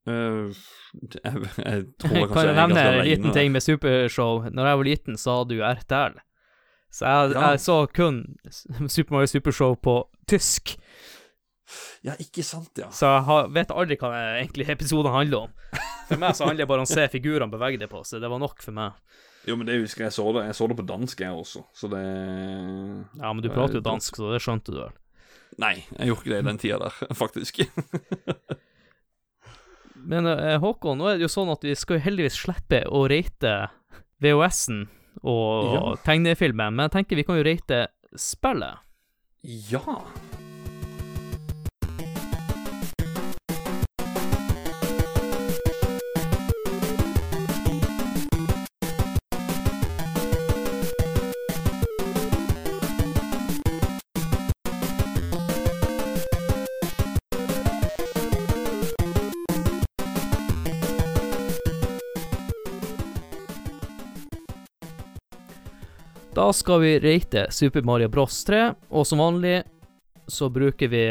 Uh, 0.08 0.56
jeg, 1.04 1.50
jeg 1.60 1.82
tror 2.00 2.16
jeg 2.16 2.30
Kan 2.32 2.46
jeg 2.48 2.56
nevne 2.56 2.84
en 2.88 3.02
liten 3.10 3.34
ting 3.36 3.52
med 3.52 3.66
Supershow? 3.66 4.46
Når 4.48 4.72
jeg 4.72 4.80
var 4.82 4.88
liten, 4.88 5.20
så 5.20 5.42
hadde 5.42 5.60
jo 5.60 5.68
RTL. 5.68 6.20
Så 6.92 7.06
jeg, 7.06 7.36
Ja. 7.36 7.50
jeg 7.50 7.60
så 7.60 7.78
kun 7.94 8.24
Super 8.96 9.18
Mario 9.18 9.28
Supershow 9.28 9.76
på 9.76 10.00
tysk. 10.28 10.78
Ja, 12.04 12.14
ikke 12.20 12.44
sant, 12.48 12.72
ja. 12.80 12.88
Så 12.96 13.10
jeg 13.12 13.24
har, 13.28 13.50
vet 13.52 13.72
aldri 13.76 13.98
hva 14.00 14.14
det 14.14 14.24
egentlig 14.42 14.70
episoden 14.72 15.12
handler 15.12 15.50
om. 15.50 15.56
For 16.08 16.22
meg 16.22 16.38
så 16.38 16.48
handler 16.48 16.64
det 16.64 16.70
bare 16.72 16.86
om 16.86 16.88
å 16.88 16.94
se 16.94 17.08
figurene 17.12 17.52
bevege 17.52 17.82
deg 17.82 17.92
på 17.92 18.04
seg. 18.08 18.24
Det 18.24 18.32
var 18.32 18.40
nok 18.40 18.64
for 18.64 18.78
meg. 18.78 18.96
Jo, 19.48 19.56
men 19.56 19.68
det 19.70 19.78
husker 19.80 20.04
jeg 20.08 20.14
så 20.16 20.26
det. 20.36 20.42
Jeg 20.50 20.56
så 20.58 20.66
det 20.68 20.76
på 20.78 20.84
dansk, 20.88 21.22
jeg 21.24 21.32
også, 21.32 21.62
så 21.74 21.88
det 21.92 22.02
Ja, 23.22 23.30
men 23.34 23.42
du 23.46 23.50
prater 23.54 23.80
jo 23.80 23.84
dansk, 23.86 24.18
så 24.20 24.34
det 24.34 24.42
skjønte 24.44 24.74
du 24.76 24.80
vel. 24.82 24.96
Nei, 25.64 25.76
jeg 25.98 26.10
gjorde 26.10 26.22
ikke 26.26 26.34
det 26.34 26.40
i 26.42 26.48
den 26.50 26.60
tida 26.62 26.78
der, 26.84 26.98
faktisk. 27.24 27.62
Men 30.08 30.28
eh, 30.30 30.56
Håkon, 30.62 31.00
nå 31.02 31.08
er 31.10 31.18
det 31.18 31.26
jo 31.26 31.32
sånn 31.32 31.50
at 31.52 31.64
vi 31.66 31.74
skal 31.76 31.98
jo 31.98 32.04
heldigvis 32.06 32.38
slippe 32.44 32.84
å 32.88 33.02
rate 33.12 33.56
VHS-en 34.24 34.86
og 35.28 35.74
Ja. 35.74 35.82
tegnefilmen, 36.06 36.76
men 36.78 36.86
jeg 36.86 36.94
tenker 37.00 37.18
vi 37.20 37.26
kan 37.28 37.40
jo 37.40 37.44
rate 37.48 37.80
spillet. 38.16 38.76
ja. 39.72 39.84
Da 66.38 66.52
skal 66.54 66.82
vi 66.84 66.92
rate 67.02 67.48
Super 67.52 67.82
Mario 67.82 68.08
Bros 68.14 68.44
3, 68.46 68.60
og 68.94 69.08
som 69.10 69.22
vanlig 69.24 69.64
så 70.30 70.50
bruker 70.54 70.92
vi 70.92 71.02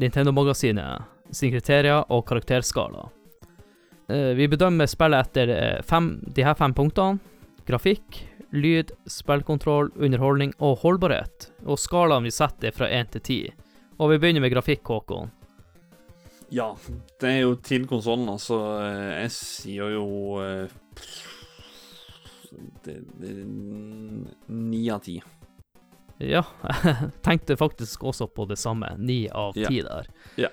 Nintendo-magasinet 0.00 1.34
sine 1.34 1.58
kriterier 1.58 2.06
og 2.08 2.22
karakterskala. 2.28 3.08
Eh, 4.10 4.32
Vi 4.38 4.46
bedømmer 4.48 4.88
spillet 4.88 5.26
etter 5.28 5.52
eh, 5.54 5.82
fem, 5.86 6.14
de 6.24 6.46
her 6.46 6.56
fem 6.58 6.72
punktene. 6.74 7.20
Grafikk, 7.68 8.22
lyd, 8.56 8.94
spillkontroll, 9.06 9.92
underholdning 10.00 10.54
og 10.58 10.78
holdbarhet. 10.82 11.50
Og 11.66 11.78
skalaen 11.78 12.24
vi 12.26 12.32
setter 12.34 12.70
er 12.70 12.74
fra 12.78 12.88
1 12.88 13.12
til 13.18 13.20
10. 13.26 13.38
Og 14.00 14.14
vi 14.14 14.18
begynner 14.22 14.40
med 14.46 14.54
grafikk, 14.54 14.86
Håkon. 14.88 15.28
Ja, 16.50 16.72
det 17.20 17.28
er 17.30 17.42
jo 17.44 17.52
til 17.62 17.84
konsollen, 17.86 18.30
altså. 18.32 18.56
eh, 18.80 19.20
Jeg 19.26 19.34
sier 19.36 19.92
jo 19.98 20.06
eh, 20.40 20.72
Ni 24.48 24.82
av 24.92 25.02
ti. 25.04 25.18
Ja, 26.20 26.42
jeg 26.66 27.10
tenkte 27.26 27.56
faktisk 27.56 28.02
også 28.04 28.26
på 28.28 28.44
det 28.50 28.58
samme. 28.60 28.92
Ni 28.98 29.22
av 29.32 29.56
Ja. 29.56 29.68
ti 29.72 29.80
der. 29.86 30.08
Ja. 30.40 30.50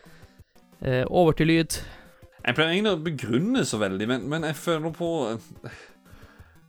Eh, 0.82 1.04
over 1.10 1.34
til 1.36 1.48
lyd. 1.52 1.80
Jeg 2.46 2.56
pleier 2.56 2.72
egentlig 2.78 2.94
å 2.96 3.04
begrunne 3.04 3.64
så 3.68 3.80
veldig, 3.82 4.08
men, 4.08 4.28
men 4.32 4.46
jeg 4.48 4.56
føler 4.56 4.94
på 4.96 5.08
eh, 5.34 5.80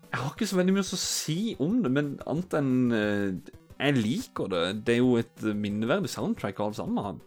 Jeg 0.08 0.18
har 0.22 0.32
ikke 0.32 0.48
så 0.50 0.56
veldig 0.58 0.74
mye 0.74 0.86
å 0.86 0.98
si 0.98 1.38
om 1.62 1.76
det, 1.84 1.92
men 1.94 2.14
annet 2.26 2.56
enn 2.58 2.72
eh, 2.96 3.52
Jeg 3.78 3.98
liker 4.00 4.48
det. 4.50 4.62
Det 4.88 4.96
er 4.96 5.02
jo 5.04 5.12
et 5.20 5.44
minneverdig 5.54 6.10
soundtrack 6.10 6.58
av 6.58 6.72
alt 6.72 6.80
sammen. 6.80 7.20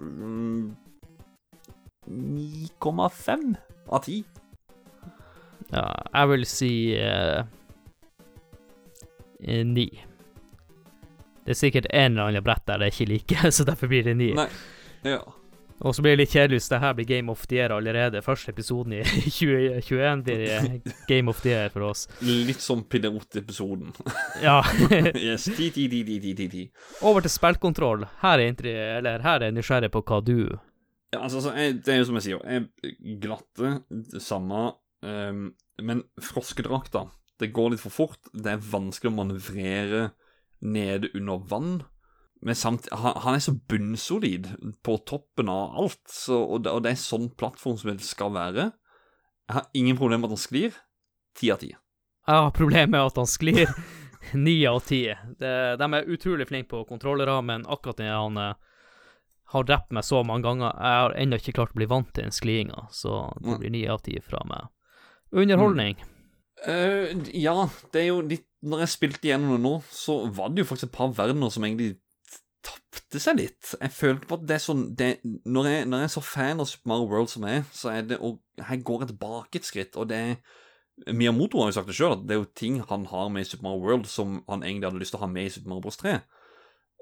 Mm, 0.00 0.74
9,5 2.10 3.54
av 3.88 4.02
10. 4.02 4.24
Ja, 5.74 5.86
jeg 6.12 6.30
vil 6.30 6.44
si 6.46 6.72
eh, 6.94 7.44
eh, 9.42 9.64
ni. 9.66 9.88
Det 11.44 11.52
er 11.52 11.58
sikkert 11.58 11.88
en 11.90 12.14
eller 12.14 12.30
annen 12.30 12.44
brett 12.44 12.62
der 12.68 12.80
det 12.80 12.92
ikke 12.94 13.10
liker, 13.10 13.48
så 13.56 13.66
derfor 13.66 13.90
blir 13.90 14.06
det 14.06 14.14
ni. 14.20 14.30
Nei. 14.38 14.48
Ja. 15.04 15.20
Og 15.84 15.94
så 15.96 16.02
blir 16.02 16.14
det 16.14 16.22
litt 16.22 16.32
kjedelig 16.32 16.60
hvis 16.60 16.70
det 16.70 16.78
her 16.80 16.92
blir 16.96 17.06
Game 17.08 17.32
of 17.32 17.42
the 17.50 17.56
Year 17.58 17.72
allerede. 17.74 18.22
Første 18.22 18.54
episoden 18.54 18.94
i 18.96 19.02
2021 19.38 20.22
blir 20.24 20.76
Game 21.10 21.30
of 21.30 21.42
the 21.42 21.50
Year 21.50 21.72
for 21.74 21.88
oss. 21.90 22.06
Litt 22.22 22.62
som 22.62 22.84
pilotepisoden. 22.86 23.90
Ja. 24.42 24.60
yes. 25.18 25.44
10, 25.50 25.70
10, 25.74 25.88
10, 25.90 26.04
10, 26.04 26.20
10, 26.20 26.34
10, 26.36 26.48
10. 26.48 26.70
Over 27.02 27.26
til 27.26 27.34
spillkontroll. 27.34 28.06
Her 28.22 28.38
er, 28.38 28.46
intri, 28.52 28.72
eller, 28.72 29.26
her 29.26 29.42
er 29.42 29.50
jeg 29.50 29.58
nysgjerrig 29.58 29.90
på 29.92 30.04
hva 30.06 30.22
du 30.24 30.38
Ja, 31.14 31.20
altså, 31.20 31.50
jeg, 31.54 31.82
det 31.84 31.92
er 31.94 32.00
jo 32.00 32.08
som 32.08 32.16
jeg 32.18 32.26
sier, 32.28 32.40
jeg 32.48 33.18
glatte, 33.22 33.76
samme, 34.22 34.64
ehm, 35.06 35.52
men 35.82 36.04
froskedrakta, 36.22 37.08
det 37.42 37.52
går 37.54 37.74
litt 37.74 37.82
for 37.82 37.94
fort, 37.94 38.30
det 38.32 38.52
er 38.52 38.70
vanskelig 38.70 39.10
å 39.10 39.16
manøvrere 39.16 40.04
nede 40.64 41.10
under 41.18 41.42
vann, 41.50 41.74
men 42.44 42.58
samt, 42.58 42.90
han, 42.92 43.16
han 43.24 43.38
er 43.38 43.42
så 43.42 43.54
bunnsolid 43.56 44.50
på 44.84 44.98
toppen 45.08 45.48
av 45.48 45.78
alt, 45.80 46.02
så, 46.12 46.42
og, 46.42 46.64
det, 46.64 46.74
og 46.74 46.84
det 46.84 46.92
er 46.92 47.00
sånn 47.00 47.30
plattformspill 47.40 48.02
skal 48.04 48.34
være. 48.34 48.66
Jeg 49.48 49.56
har 49.56 49.70
ingen 49.80 49.96
problem 49.96 50.20
med 50.20 50.28
at 50.28 50.36
han 50.36 50.44
sklir, 50.44 50.76
10 51.40 51.54
av 51.54 51.64
10. 51.64 51.78
Jeg 52.24 52.44
har 52.44 52.52
problemer 52.56 52.92
med 52.92 53.08
at 53.08 53.20
han 53.20 53.28
sklir. 53.28 53.72
Ni 54.32 54.54
av 54.66 54.80
ti. 54.80 55.02
De 55.40 55.88
er 55.88 56.06
utrolig 56.08 56.46
flinke 56.48 56.70
på 56.70 56.84
kontrollere, 56.88 57.34
men 57.44 57.66
akkurat 57.68 58.00
når 58.00 58.14
han 58.14 58.38
eh, 58.40 58.54
har 59.52 59.66
drept 59.68 59.92
meg 59.92 60.06
så 60.06 60.22
mange 60.24 60.46
ganger 60.46 60.70
Jeg 60.72 61.02
har 61.02 61.16
ennå 61.20 61.38
ikke 61.38 61.52
klart 61.58 61.74
å 61.74 61.80
bli 61.80 61.88
vant 61.90 62.08
til 62.14 62.24
den 62.24 62.32
skliinga, 62.32 62.86
så 62.90 63.26
det 63.40 63.58
blir 63.60 63.74
ni 63.74 63.84
av 63.88 64.00
ti 64.06 64.16
fra 64.24 64.40
meg. 64.48 64.70
Underholdning. 65.34 65.98
Uh, 66.64 67.10
ja, 67.34 67.56
det 67.92 68.00
er 68.00 68.06
jo 68.08 68.20
litt 68.24 68.46
Når 68.64 68.84
jeg 68.84 68.92
spilte 68.94 69.28
gjennom 69.28 69.50
det 69.52 69.60
nå, 69.60 69.72
så 69.92 70.22
var 70.32 70.52
det 70.54 70.62
jo 70.62 70.68
faktisk 70.70 70.88
et 70.88 70.94
par 70.96 71.10
verdener 71.12 71.50
som 71.52 71.66
egentlig 71.66 71.98
tapte 72.64 73.20
seg 73.20 73.36
litt. 73.42 73.74
Jeg 73.76 73.92
følte 73.92 74.28
på 74.30 74.38
at 74.38 74.46
det 74.48 74.56
er 74.56 74.62
sånn 74.64 74.84
det, 74.96 75.08
når, 75.24 75.68
jeg, 75.68 75.88
når 75.90 76.00
jeg 76.00 76.08
er 76.08 76.14
så 76.14 76.22
fan 76.24 76.62
av 76.62 76.68
Super 76.70 76.92
Mario 76.94 77.10
World 77.10 77.32
som 77.32 77.44
jeg 77.44 77.60
er, 77.60 77.66
så 77.76 77.92
er 77.92 78.06
det 78.08 78.20
og 78.24 78.40
Her 78.64 78.80
går 78.86 79.04
jeg 79.04 79.10
tilbake 79.12 79.60
et 79.60 79.68
skritt, 79.68 79.98
og 80.00 80.08
det 80.12 80.20
er 80.22 80.38
Miyamoto 81.10 81.58
har 81.58 81.72
jo 81.72 81.74
sagt 81.74 81.90
det 81.90 81.96
sjøl, 81.98 82.14
at 82.14 82.22
det 82.22 82.36
er 82.36 82.38
jo 82.38 82.52
ting 82.54 82.78
han 82.86 83.06
har 83.10 83.30
med 83.34 83.42
i 83.42 83.48
Super 83.48 83.66
Mario 83.66 83.82
World 83.82 84.06
som 84.06 84.36
han 84.46 84.62
egentlig 84.62 84.88
hadde 84.88 85.02
lyst 85.02 85.14
til 85.14 85.18
å 85.18 85.24
ha 85.26 85.30
med 85.32 85.48
i 85.48 85.52
Super 85.52 85.72
Mario 85.72 85.82
Bros. 85.82 85.98
3. 85.98 86.12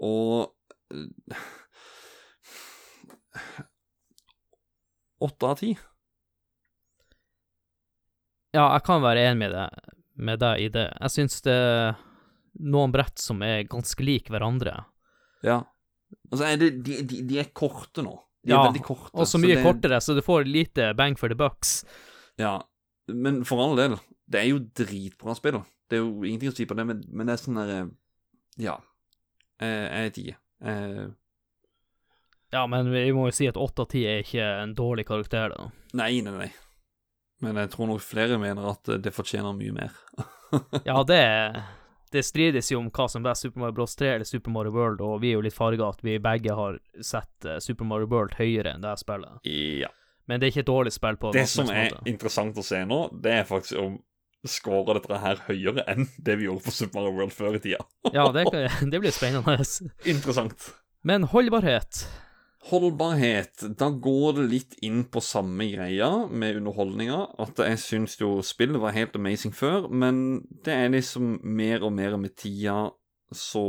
Og 0.08 0.48
eh, 0.96 1.42
Åtte 5.22 5.46
av 5.46 5.60
ti. 5.60 5.74
Ja, 8.52 8.66
jeg 8.74 8.84
kan 8.84 9.02
være 9.04 9.22
enig 9.30 9.38
med 9.46 9.54
deg, 9.56 9.92
med 10.28 10.40
deg 10.42 10.60
i 10.60 10.68
det. 10.72 10.86
Jeg 11.00 11.14
syns 11.14 11.38
det 11.46 11.54
er 11.56 11.94
noen 12.60 12.92
brett 12.92 13.18
som 13.22 13.40
er 13.46 13.62
ganske 13.70 14.04
like 14.04 14.32
hverandre. 14.32 14.74
Ja. 15.46 15.62
Altså, 16.30 16.44
er 16.50 16.58
det, 16.60 16.70
de, 16.84 16.98
de, 17.08 17.22
de 17.28 17.38
er 17.40 17.48
korte 17.56 18.04
nå. 18.04 18.12
De 18.42 18.52
Ja, 18.52 18.64
veldig 18.66 18.82
korte. 18.84 19.14
Og 19.16 19.28
så 19.30 19.38
mye 19.40 19.56
det, 19.56 19.64
kortere, 19.64 20.00
så 20.04 20.16
du 20.18 20.20
får 20.24 20.44
lite 20.50 20.90
bang 20.98 21.16
for 21.18 21.32
the 21.32 21.38
bucks. 21.38 21.80
Ja, 22.40 22.58
men 23.08 23.40
for 23.48 23.62
all 23.64 23.76
del, 23.78 23.96
det 24.28 24.42
er 24.42 24.50
jo 24.50 24.60
dritbra 24.76 25.36
spill. 25.38 25.60
Det 25.88 25.98
er 25.98 26.04
jo 26.04 26.12
ingenting 26.26 26.52
å 26.52 26.56
si 26.56 26.66
på 26.68 26.76
det, 26.76 26.84
men, 26.88 27.02
men 27.08 27.28
det 27.28 27.36
er 27.36 27.42
sånn 27.42 27.60
derre 27.60 27.80
Ja. 28.60 28.76
Jeg 29.62 29.82
jeg 29.88 30.06
er 30.10 30.14
ti. 30.16 30.28
Eh, 30.68 31.04
Ja, 32.52 32.66
men 32.68 32.90
vi 32.92 33.06
må 33.16 33.30
jo 33.30 33.32
si 33.32 33.46
at 33.48 33.56
åtte 33.56 33.86
av 33.86 33.88
ti 33.88 34.02
er 34.04 34.20
ikke 34.20 34.44
en 34.60 34.74
dårlig 34.76 35.06
karakter, 35.08 35.54
da. 35.54 35.70
Nei, 35.96 36.18
nei, 36.20 36.34
nei. 36.36 36.50
Men 37.42 37.58
jeg 37.58 37.72
tror 37.74 37.90
nok 37.90 38.02
flere 38.04 38.38
mener 38.40 38.70
at 38.72 38.88
eh, 38.92 39.00
det 39.02 39.14
fortjener 39.16 39.56
mye 39.58 39.76
mer. 39.82 39.94
Ja, 40.84 40.98
det 41.08 41.22
Det 42.12 42.20
strides 42.28 42.66
jo 42.68 42.76
om 42.82 42.90
hva 42.92 43.06
som 43.08 43.22
er 43.22 43.30
best, 43.30 43.46
Super 43.46 43.62
Mario 43.62 43.72
Bros 43.78 43.94
3 43.96 44.10
eller 44.18 44.28
Super 44.28 44.52
Mario 44.52 44.74
World, 44.74 45.00
og 45.00 45.14
vi 45.22 45.30
er 45.30 45.38
jo 45.38 45.44
litt 45.46 45.56
farga 45.56 45.86
at 45.94 46.02
vi 46.04 46.18
begge 46.20 46.52
har 46.52 46.76
sett 47.00 47.46
eh, 47.48 47.56
Super 47.64 47.88
Mario 47.88 48.10
World 48.12 48.36
høyere 48.36 48.74
enn 48.74 48.84
det 48.84 48.90
her 48.92 49.00
spillet. 49.00 49.48
Ja. 49.48 49.88
Men 50.28 50.38
det 50.38 50.46
er 50.46 50.52
ikke 50.52 50.64
et 50.66 50.68
dårlig 50.68 50.92
spill 50.92 51.16
på 51.18 51.32
Det 51.34 51.46
som 51.50 51.72
er 51.72 51.88
måte. 51.88 52.02
interessant 52.12 52.60
å 52.60 52.64
se 52.66 52.82
nå, 52.86 52.98
det 53.24 53.32
er 53.40 53.48
faktisk 53.48 53.80
om 53.80 53.96
scorer 54.44 54.98
dette 54.98 55.18
her 55.22 55.40
høyere 55.46 55.84
enn 55.88 56.08
det 56.18 56.36
vi 56.40 56.48
gjorde 56.48 56.66
på 56.66 56.74
Super 56.74 57.00
Mario 57.00 57.16
World 57.16 57.34
før 57.34 57.56
i 57.56 57.62
tida. 57.64 57.80
Ja, 58.12 58.28
det, 58.34 58.44
det 58.92 59.00
blir 59.02 59.14
spennende. 59.14 59.56
Interessant. 60.04 60.68
Men 61.02 61.24
holdbarhet 61.32 62.04
Holdbarhet. 62.70 63.64
Da 63.78 63.88
går 63.90 64.36
det 64.36 64.44
litt 64.50 64.74
inn 64.86 65.02
på 65.10 65.20
samme 65.24 65.66
greia 65.72 66.10
med 66.30 66.60
underholdninga. 66.60 67.18
At 67.42 67.58
jeg 67.58 67.80
syns 67.82 68.14
jo 68.20 68.36
spillet 68.46 68.78
var 68.82 68.94
helt 68.94 69.16
amazing 69.18 69.54
før, 69.56 69.88
men 69.90 70.42
det 70.62 70.76
er 70.76 70.92
liksom 70.94 71.40
mer 71.42 71.82
og 71.82 71.94
mer 71.96 72.14
med 72.22 72.36
tida 72.38 72.92
så 73.32 73.64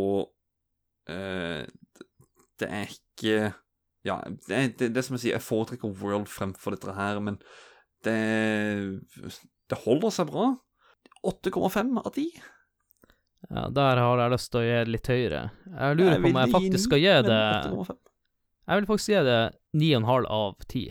eh, 1.09 1.63
Det 2.59 2.67
er 2.67 2.89
ikke 2.91 3.35
Ja, 4.03 4.17
det 4.47 4.57
er 4.57 4.71
det, 4.77 4.89
det 4.97 5.03
som 5.07 5.15
jeg 5.15 5.23
sier, 5.23 5.37
jeg 5.37 5.45
foretrekker 5.45 5.93
World 6.01 6.27
fremfor 6.27 6.75
dette 6.75 6.93
her, 6.97 7.21
men 7.23 7.39
det 8.03 8.19
Det 9.71 9.79
holder 9.85 10.11
seg 10.13 10.29
bra. 10.29 10.49
8,5 11.23 11.93
av 12.03 12.11
10. 12.11 12.25
Ja, 13.49 13.69
der 13.71 13.99
har 14.03 14.19
jeg 14.19 14.33
lyst 14.33 14.49
til 14.51 14.59
å 14.59 14.63
gi 14.67 14.73
det 14.75 14.91
litt 14.91 15.07
høyere. 15.07 15.43
Jeg 15.71 15.97
lurer 15.99 16.19
på 16.19 16.29
om 16.29 16.41
jeg 16.41 16.51
faktisk 16.51 16.89
skal 16.89 16.99
gi 16.99 17.13
det 17.25 17.39
8,5. 17.71 17.95
Jeg 18.63 18.79
vil 18.79 18.87
faktisk 18.87 19.11
gi 19.11 19.23
det 19.27 19.39
9,5 19.75 20.27
av 20.31 20.53
10. 20.69 20.83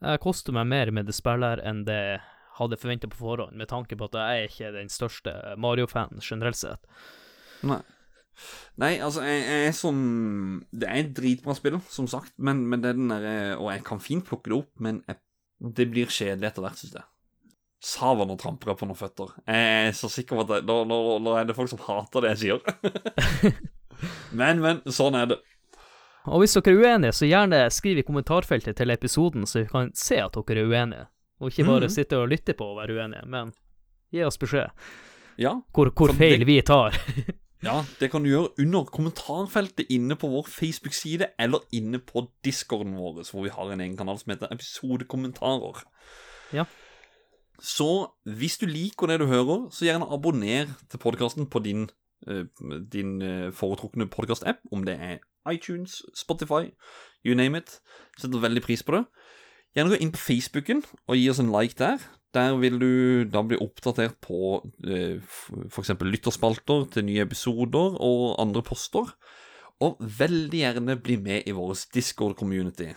Det 0.00 0.18
koster 0.22 0.54
meg 0.56 0.68
mer 0.70 0.92
med 0.94 1.08
det 1.10 1.16
spillet 1.16 1.56
her 1.56 1.62
enn 1.66 1.82
det 1.88 1.96
jeg 1.98 2.20
hadde 2.60 2.78
forventa 2.80 3.08
på 3.10 3.18
forhånd, 3.18 3.56
med 3.56 3.70
tanke 3.70 3.96
på 3.96 4.08
at 4.10 4.18
jeg 4.18 4.42
er 4.42 4.50
ikke 4.50 4.74
den 4.76 4.92
største 4.92 5.32
Mario-fanen 5.60 6.22
generelt 6.24 6.60
sett. 6.60 6.84
Nei. 7.66 7.80
Nei, 8.80 8.94
altså, 9.04 9.24
jeg, 9.26 9.40
jeg 9.44 9.64
er 9.68 9.74
sånn 9.76 10.04
Det 10.72 10.86
er 10.88 11.00
et 11.02 11.10
dritbra 11.12 11.52
spill, 11.58 11.76
som 11.92 12.06
sagt, 12.08 12.32
men, 12.40 12.62
men 12.70 12.80
det 12.80 12.92
er 12.92 12.96
den 12.96 13.10
derre 13.12 13.32
Og 13.58 13.66
jeg 13.68 13.82
kan 13.84 14.00
fint 14.00 14.24
plukke 14.24 14.48
det 14.48 14.56
opp, 14.56 14.70
men 14.80 15.02
jeg 15.10 15.18
Det 15.74 15.86
blir 15.90 16.08
kjedelig 16.08 16.48
etter 16.48 16.64
hvert, 16.64 16.78
syns 16.80 16.94
jeg. 16.96 17.04
Sava, 17.84 18.24
nå 18.24 18.38
tramper 18.40 18.70
jeg 18.70 18.80
på 18.80 18.88
noen 18.88 18.96
føtter. 18.96 19.34
Jeg 19.44 19.90
er 19.90 19.94
så 19.96 20.08
sikker 20.12 20.38
på 20.38 20.46
at 20.46 20.50
det, 20.54 20.62
nå, 20.68 20.78
nå, 20.88 20.96
nå 21.24 21.36
er 21.36 21.48
det 21.48 21.56
folk 21.58 21.68
som 21.72 21.82
hater 21.84 22.24
det 22.24 22.32
jeg 22.34 22.40
sier. 22.46 23.52
men, 24.40 24.60
men, 24.64 24.80
sånn 24.88 25.16
er 25.20 25.28
det. 25.34 25.40
Og 26.28 26.42
hvis 26.42 26.56
dere 26.56 26.74
er 26.74 26.80
uenige, 26.82 27.16
så 27.16 27.28
gjerne 27.28 27.62
skriv 27.72 28.00
i 28.00 28.04
kommentarfeltet 28.04 28.76
til 28.76 28.92
episoden, 28.92 29.46
så 29.48 29.62
vi 29.62 29.70
kan 29.70 29.92
se 29.96 30.20
at 30.20 30.36
dere 30.36 30.64
er 30.64 30.68
uenige. 30.68 31.06
Og 31.40 31.48
ikke 31.48 31.64
bare 31.64 31.88
mm. 31.88 31.94
sitte 31.94 32.18
og 32.20 32.28
lytte 32.28 32.52
på 32.52 32.66
og 32.74 32.82
være 32.82 32.98
uenige, 32.98 33.26
men 33.32 33.54
gi 34.12 34.24
oss 34.26 34.36
beskjed 34.40 34.68
Ja, 35.40 35.54
hvor, 35.72 35.88
hvor 35.96 36.12
feil 36.12 36.42
det- 36.42 36.46
vi 36.46 36.60
tar. 36.60 36.96
ja, 37.68 37.78
det 38.00 38.10
kan 38.10 38.22
du 38.22 38.28
gjøre 38.28 38.52
under 38.60 38.84
kommentarfeltet 38.84 39.88
inne 39.88 40.16
på 40.20 40.28
vår 40.28 40.50
Facebook-side, 40.52 41.30
eller 41.38 41.64
inne 41.72 41.98
på 41.98 42.26
discorden 42.44 42.98
vår, 42.98 43.22
hvor 43.30 43.46
vi 43.46 43.54
har 43.54 43.72
en 43.72 43.80
egen 43.80 43.96
kanal 43.96 44.18
som 44.20 44.34
heter 44.34 44.52
Episodekommentarer. 44.52 45.80
Ja. 46.52 46.66
Så 47.60 48.10
hvis 48.24 48.58
du 48.58 48.66
liker 48.66 49.06
det 49.06 49.20
du 49.20 49.26
hører, 49.26 49.70
så 49.72 49.84
gjerne 49.84 50.08
abonner 50.12 50.68
til 50.90 51.00
podkasten 51.00 51.48
på 51.48 51.64
din, 51.64 51.88
eh, 52.26 52.44
din 52.92 53.22
eh, 53.22 53.50
foretrukne 53.52 54.08
podkast-app, 54.08 54.60
om 54.72 54.84
det 54.84 54.96
er 55.00 55.18
iTunes, 55.48 56.00
Spotify, 56.14 56.70
you 57.24 57.34
name 57.34 57.58
it. 57.58 57.80
Setter 58.18 58.42
veldig 58.42 58.62
pris 58.64 58.82
på 58.82 58.96
det. 58.96 59.04
Gjerne 59.76 59.94
gå 59.94 60.00
inn 60.02 60.14
på 60.14 60.22
Facebooken 60.22 60.82
og 61.06 61.18
gi 61.18 61.28
oss 61.30 61.42
en 61.42 61.52
like 61.54 61.78
der. 61.78 62.00
Der 62.34 62.54
vil 62.62 62.78
du 62.78 62.90
da 63.30 63.42
bli 63.42 63.58
oppdatert 63.58 64.16
på 64.22 64.60
eh, 64.86 65.18
f.eks. 65.70 65.94
lytterspalter 65.98 66.86
til 66.94 67.06
nye 67.06 67.24
episoder 67.26 67.98
og 67.98 68.40
andre 68.42 68.62
poster. 68.66 69.14
Og 69.80 69.96
veldig 69.98 70.60
gjerne 70.60 70.98
bli 71.00 71.16
med 71.18 71.48
i 71.48 71.54
vår 71.56 71.72
Discord-community. 71.94 72.92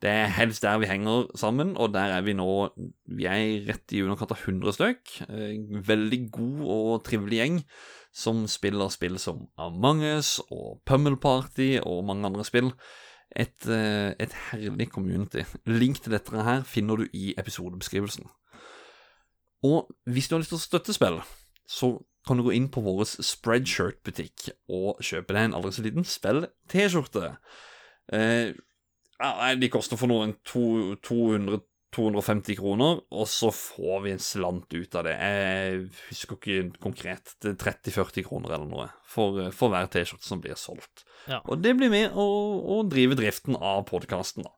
Det 0.00 0.08
er 0.08 0.32
helst 0.32 0.64
der 0.64 0.78
vi 0.80 0.88
henger 0.88 1.26
sammen, 1.36 1.74
og 1.76 1.92
der 1.92 2.14
er 2.14 2.22
vi 2.24 2.32
nå 2.32 2.70
Vi 3.04 3.26
er 3.28 3.66
rett 3.68 3.92
i 3.92 4.00
underkant 4.00 4.32
av 4.32 4.44
100 4.46 4.76
stykk. 4.76 5.16
Veldig 5.88 6.20
god 6.32 6.62
og 6.64 6.92
trivelig 7.04 7.40
gjeng 7.40 7.58
som 8.12 8.46
spiller 8.50 8.90
spill 8.90 9.18
som 9.22 9.46
Among 9.58 10.02
us 10.02 10.38
og 10.50 10.80
Pummel 10.86 11.16
Party 11.20 11.78
og 11.82 12.04
mange 12.08 12.26
andre 12.26 12.44
spill. 12.44 12.72
Et, 13.36 13.66
eh, 13.70 14.10
et 14.18 14.32
herlig 14.50 14.88
community. 14.90 15.44
Link 15.66 16.02
til 16.02 16.12
dette 16.12 16.42
her 16.42 16.62
finner 16.66 16.96
du 16.96 17.06
i 17.14 17.34
episodebeskrivelsen. 17.38 18.26
Og 19.62 19.90
hvis 20.04 20.28
du 20.28 20.34
har 20.34 20.40
lyst 20.40 20.50
til 20.50 20.58
å 20.58 20.64
støtte 20.64 20.96
spill, 20.96 21.20
så 21.68 21.94
kan 22.26 22.36
du 22.36 22.42
gå 22.42 22.54
inn 22.56 22.68
på 22.72 22.82
vår 22.84 23.04
Spreadshirt-butikk 23.22 24.50
og 24.68 24.98
kjøpe 25.04 25.36
deg 25.36 25.46
en 25.46 25.54
aldri 25.56 25.72
så 25.76 25.84
liten 25.84 26.04
spill-T-skjorte. 26.08 27.36
Eh, 28.12 28.52
de 29.60 29.68
koster 29.72 30.00
for 30.00 30.10
noen 30.10 30.30
enn 30.30 30.36
200 30.48 31.60
250 31.94 32.58
kroner, 32.60 33.00
og 33.10 33.26
så 33.28 33.50
får 33.54 34.04
vi 34.04 34.12
en 34.14 34.22
slant 34.22 34.70
ut 34.70 34.94
av 34.94 35.06
det. 35.08 35.16
Jeg 35.18 35.80
husker 36.10 36.38
ikke 36.38 36.82
konkret. 36.82 37.34
Det 37.42 37.54
er 37.56 37.58
30-40 37.64 38.26
kroner 38.28 38.54
eller 38.54 38.70
noe 38.70 38.86
for, 39.10 39.42
for 39.54 39.72
hver 39.72 39.90
T-skjorte 39.90 40.26
som 40.26 40.42
blir 40.42 40.58
solgt. 40.58 41.04
Ja. 41.26 41.40
Og 41.50 41.58
det 41.64 41.74
blir 41.78 41.90
med 41.92 42.14
å, 42.14 42.26
å 42.78 42.80
drive 42.86 43.18
driften 43.18 43.58
av 43.58 43.84
podkasten, 43.90 44.46
da. 44.46 44.54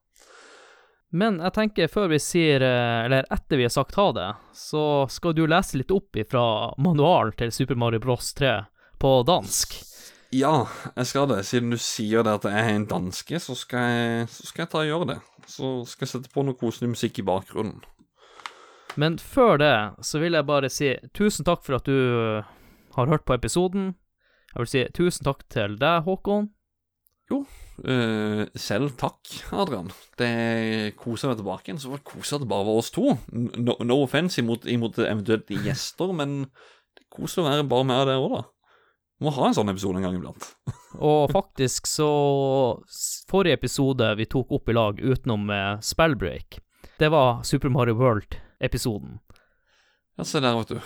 Men 1.13 1.37
jeg 1.45 1.53
tenker 1.53 1.91
før 1.93 2.09
vi 2.09 2.19
sier, 2.25 2.63
eh, 2.65 3.05
eller 3.05 3.27
etter 3.33 3.61
vi 3.61 3.67
har 3.67 3.73
sagt 3.73 3.99
ha 4.01 4.07
det, 4.17 4.29
så 4.57 5.05
skal 5.13 5.35
du 5.37 5.45
lese 5.45 5.77
litt 5.77 5.93
opp 5.93 6.17
ifra 6.17 6.73
manualen 6.81 7.37
til 7.37 7.53
Super 7.53 7.77
Mario 7.77 8.01
Bros 8.01 8.33
3 8.39 8.55
på 9.03 9.19
dansk. 9.29 9.77
Ja, 10.33 10.67
jeg 10.97 11.07
skal 11.11 11.29
det. 11.29 11.43
Siden 11.45 11.75
du 11.75 11.79
sier 11.81 12.25
det 12.25 12.39
at 12.39 12.47
jeg 12.49 12.57
er 12.57 12.77
en 12.77 12.89
danske, 12.89 13.41
så 13.43 13.57
skal 13.59 13.89
jeg, 13.93 14.29
så 14.33 14.47
skal 14.49 14.65
jeg 14.65 14.71
ta 14.73 14.81
og 14.81 14.89
gjøre 14.89 15.09
det. 15.11 15.19
Så 15.51 15.73
skal 15.91 16.07
jeg 16.07 16.13
sette 16.15 16.33
på 16.33 16.45
noe 16.47 16.57
koselig 16.57 16.89
musikk 16.95 17.21
i 17.21 17.27
bakgrunnen. 17.27 17.83
Men 18.97 19.19
før 19.21 19.61
det 19.61 19.75
så 20.05 20.21
vil 20.23 20.37
jeg 20.37 20.49
bare 20.49 20.71
si 20.73 20.95
tusen 21.17 21.49
takk 21.49 21.63
for 21.65 21.79
at 21.79 21.89
du 21.89 21.97
eh, 21.97 22.49
har 22.97 23.13
hørt 23.13 23.27
på 23.29 23.37
episoden. 23.37 23.93
Jeg 24.53 24.65
vil 24.65 24.73
si 24.73 24.85
tusen 24.97 25.29
takk 25.29 25.45
til 25.53 25.77
deg, 25.81 26.05
Håkon. 26.09 26.51
Eh, 27.33 28.43
selv 28.61 28.93
takk, 29.01 29.21
Adrian. 29.57 29.89
Det 30.21 30.93
koser 31.01 31.33
meg 31.33 31.41
tilbake 31.41 31.69
igjen. 31.69 31.81
Så 31.81 31.93
var 31.93 32.01
det 32.01 32.09
koselig 32.09 32.39
at 32.39 32.45
det 32.45 32.51
bare 32.53 32.69
var 32.69 32.81
oss 32.81 32.93
to. 32.95 33.17
No, 33.33 33.77
no 33.85 34.01
offense 34.05 34.41
imot, 34.41 34.69
imot 34.69 35.01
eventuelt 35.01 35.53
gjester, 35.65 36.13
men 36.17 36.43
det 36.97 37.09
koser 37.13 37.43
å 37.43 37.49
være 37.49 37.69
bare 37.69 37.89
med 37.89 38.05
deg 38.09 38.21
òg, 38.21 38.37
da. 38.37 38.45
Må 39.23 39.31
ha 39.36 39.49
en 39.49 39.55
sånn 39.55 39.70
episode 39.70 40.01
en 40.01 40.07
gang 40.09 40.16
iblant. 40.19 40.49
Og 41.09 41.31
faktisk 41.32 41.86
så 41.86 42.11
Forrige 43.31 43.61
episode 43.61 44.09
vi 44.19 44.27
tok 44.27 44.51
opp 44.59 44.69
i 44.69 44.74
lag 44.74 44.99
utenom 44.99 45.51
eh, 45.55 45.77
Spellbreak, 45.85 46.59
det 46.99 47.09
var 47.15 47.43
Super 47.47 47.70
Mario 47.73 47.94
World-episoden. 47.94 49.20
Ja, 50.19 50.24
se 50.24 50.43
der, 50.43 50.59
vet 50.59 50.74
du. 50.74 50.81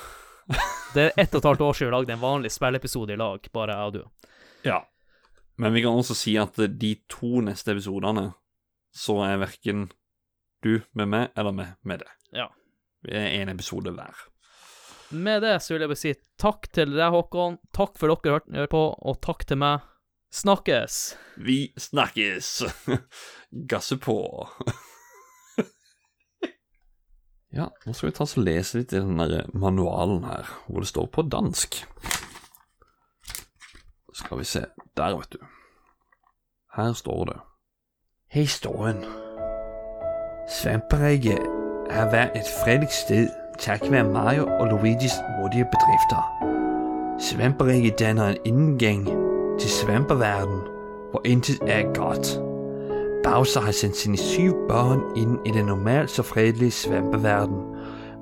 Det 0.94 1.02
er 1.02 1.16
ett 1.18 1.34
og 1.34 1.42
et 1.42 1.48
halvt 1.48 1.64
år 1.66 1.74
siden 1.76 1.90
vi 1.90 1.94
lagde 1.96 2.14
en 2.14 2.22
vanlig 2.22 2.50
spillepisode 2.54 3.12
i 3.12 3.18
lag, 3.20 3.48
bare 3.52 3.74
jeg 3.74 3.88
og 3.88 3.96
du. 3.96 4.30
Ja. 4.64 4.78
Men 5.60 5.74
vi 5.74 5.82
kan 5.84 5.98
også 5.98 6.14
si 6.16 6.36
at 6.40 6.56
de 6.56 6.92
to 7.12 7.42
neste 7.44 7.74
episodene, 7.74 8.30
så 8.94 9.18
er 9.26 9.42
verken 9.42 9.88
du 10.64 10.78
med 10.96 11.10
meg 11.12 11.36
eller 11.36 11.56
meg 11.56 11.74
med 11.84 12.04
det. 12.04 12.12
Ja. 12.38 12.46
Vi 13.04 13.12
er 13.12 13.34
én 13.42 13.52
episode 13.52 13.92
hver. 13.92 14.24
Med 15.10 15.42
det 15.42 15.60
så 15.62 15.74
vil 15.74 15.84
jeg 15.84 15.92
bare 15.92 16.00
si 16.00 16.14
takk 16.40 16.66
til 16.74 16.96
deg, 16.96 17.14
Håkon. 17.14 17.60
Takk 17.76 17.94
for 17.98 18.10
dere 18.10 18.40
hørte 18.40 18.66
på, 18.72 18.82
og 18.98 19.20
takk 19.22 19.46
til 19.46 19.60
meg. 19.62 19.84
Snakkes! 20.34 21.14
Vi 21.36 21.72
snakkes! 21.78 22.64
Gasse 23.70 23.96
på. 24.02 24.18
ja, 27.56 27.70
nå 27.86 27.94
skal 27.94 28.10
vi 28.10 28.16
ta 28.18 28.26
og 28.26 28.42
lese 28.42 28.82
litt 28.82 28.92
i 28.92 29.00
den 29.00 29.14
manualen 29.54 30.26
her, 30.26 30.50
hvor 30.66 30.82
det 30.82 30.90
står 30.90 31.10
på 31.14 31.28
dansk. 31.30 31.84
Skal 34.16 34.42
vi 34.42 34.48
se. 34.48 34.66
Der, 34.96 35.14
vet 35.14 35.38
du. 35.38 35.40
Her 36.76 36.92
står 36.92 37.24
det. 37.30 37.40
Historien. 38.34 39.04
Svamperegget 40.50 41.46
har 41.94 42.10
vært 42.10 42.36
et 42.36 42.48
fredelig 42.64 42.90
sted 42.96 43.30
takket 43.58 43.92
være 43.92 44.04
Mario 44.04 44.48
og 44.60 44.66
Luigis 44.66 45.12
modige 45.38 45.64
bedrifter. 45.64 46.22
Svamperegget 47.20 47.98
danner 47.98 48.28
en 48.28 48.36
inngang 48.44 49.08
til 49.60 49.70
svamperverden, 49.70 50.60
hvor 51.10 51.20
intet 51.24 51.58
er 51.66 51.92
godt. 51.94 52.40
Bowser 53.24 53.60
har 53.60 53.72
sendt 53.72 53.96
sine 53.96 54.16
syv 54.16 54.54
børn 54.68 55.00
inn 55.16 55.38
i 55.46 55.50
den 55.50 55.66
normalt 55.66 56.10
så 56.10 56.22
fredelige 56.22 56.70
svampeverden 56.70 57.62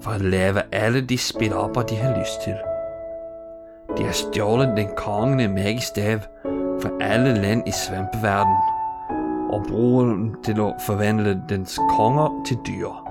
for 0.01 0.15
å 0.15 0.19
leve 0.23 0.62
alle 0.73 1.01
de 1.01 1.19
spillopper 1.19 1.82
de 1.82 1.97
har 1.97 2.19
lyst 2.19 2.44
til. 2.44 2.56
De 3.98 4.05
har 4.05 4.12
stjålet 4.12 4.77
den 4.77 4.89
kongelige 4.97 5.48
magistav 5.48 6.19
fra 6.82 6.90
alle 7.01 7.35
land 7.43 7.62
i 7.66 7.73
svampeverden 7.73 8.56
og 9.51 9.66
bruker 9.69 10.15
den 10.15 10.35
til 10.44 10.61
å 10.61 10.73
forvandle 10.86 11.36
dens 11.48 11.78
konger 11.97 12.31
til 12.48 12.59
dyr. 12.66 13.04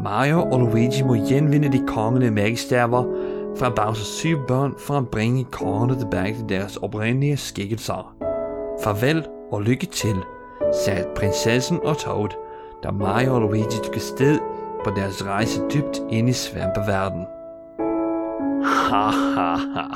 Mario 0.00 0.42
og 0.50 0.60
Luigi 0.60 1.02
må 1.02 1.14
gjenvinne 1.14 1.72
de 1.72 1.86
kongelige 1.86 2.30
magistaver 2.30 3.04
fra 3.58 3.70
Bowsers 3.70 4.06
syv 4.06 4.38
børn 4.48 4.74
for 4.78 5.00
å 5.00 5.06
bringe 5.12 5.44
kongene 5.50 5.96
tilbake 5.98 6.36
til 6.38 6.48
deres 6.48 6.76
opprinnelige 6.76 7.36
skikkelser. 7.36 8.04
Farvel 8.82 9.24
og 9.50 9.62
lykke 9.66 9.86
til, 9.86 10.20
sa 10.84 10.94
prinsessen 11.16 11.80
og 11.82 11.98
Toad 11.98 12.36
da 12.82 12.92
Mario 12.94 13.34
og 13.34 13.40
Luigi 13.40 13.80
tok 13.82 13.98
sted 13.98 14.38
på 14.84 14.92
deres 14.94 15.24
reise 15.26 15.64
dypt 15.72 15.98
inn 16.14 16.30
i 16.30 16.36
svampeverden. 16.36 17.26
Ha-ha-ha, 18.68 19.88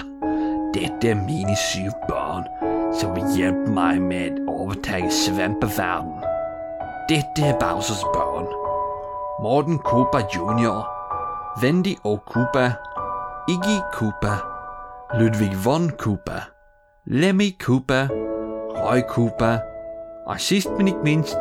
dette 0.74 1.12
er 1.12 1.23
mine 1.29 1.55
syv 1.69 1.93
barn 2.09 2.49
som 2.99 3.15
vil 3.15 3.31
hjelpe 3.39 3.70
meg 3.70 4.03
med 4.03 4.43
å 4.49 4.65
overta 4.66 4.99
svampeverden. 5.23 6.19
Dette 7.09 7.47
er 7.47 7.57
Bowsers 7.62 8.03
barn. 8.16 8.51
Morten 9.43 9.78
Cooper 9.78 10.20
jr., 10.31 10.86
Wendy 11.60 11.97
O. 12.05 12.16
Cooper, 12.16 12.78
Iggy 13.48 13.81
Cooper, 13.93 14.39
Ludvig 15.19 15.52
von 15.64 15.90
Cooper, 15.97 16.47
Lemmy 17.06 17.51
Cooper, 17.59 18.09
Roy 18.77 19.02
Cooper 19.09 19.59
og 20.27 20.40
sist, 20.40 20.70
men 20.78 20.89
ikke 20.89 21.02
minst, 21.02 21.36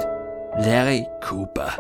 Larry 0.65 1.03
Cooper. 1.21 1.77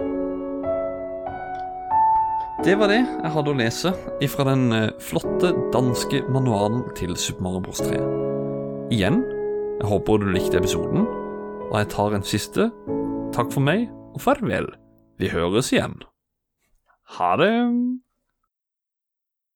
Det 2.63 2.77
var 2.77 2.93
det 2.93 3.01
jeg 3.01 3.33
hadde 3.33 3.51
å 3.55 3.57
lese 3.57 3.95
ifra 4.21 4.45
den 4.51 4.69
eh, 4.77 4.93
flotte 5.01 5.55
danske 5.73 6.21
manualen 6.29 6.85
til 7.01 7.17
Super 7.17 7.47
Mario 7.47 7.63
Bros. 7.65 7.81
3. 7.81 7.97
Igjen, 8.93 9.23
jeg 9.81 9.89
håper 9.89 10.21
du 10.21 10.29
likte 10.29 10.61
episoden, 10.61 11.09
og 11.71 11.75
jeg 11.79 11.89
tar 11.97 12.13
en 12.13 12.29
siste. 12.29 12.69
Takk 13.33 13.49
for 13.49 13.65
meg, 13.65 13.89
og 14.13 14.21
farvel. 14.21 14.69
Vi 15.17 15.33
høres 15.33 15.73
igjen. 15.73 15.97
Ha 17.11 17.35
det. 17.37 17.55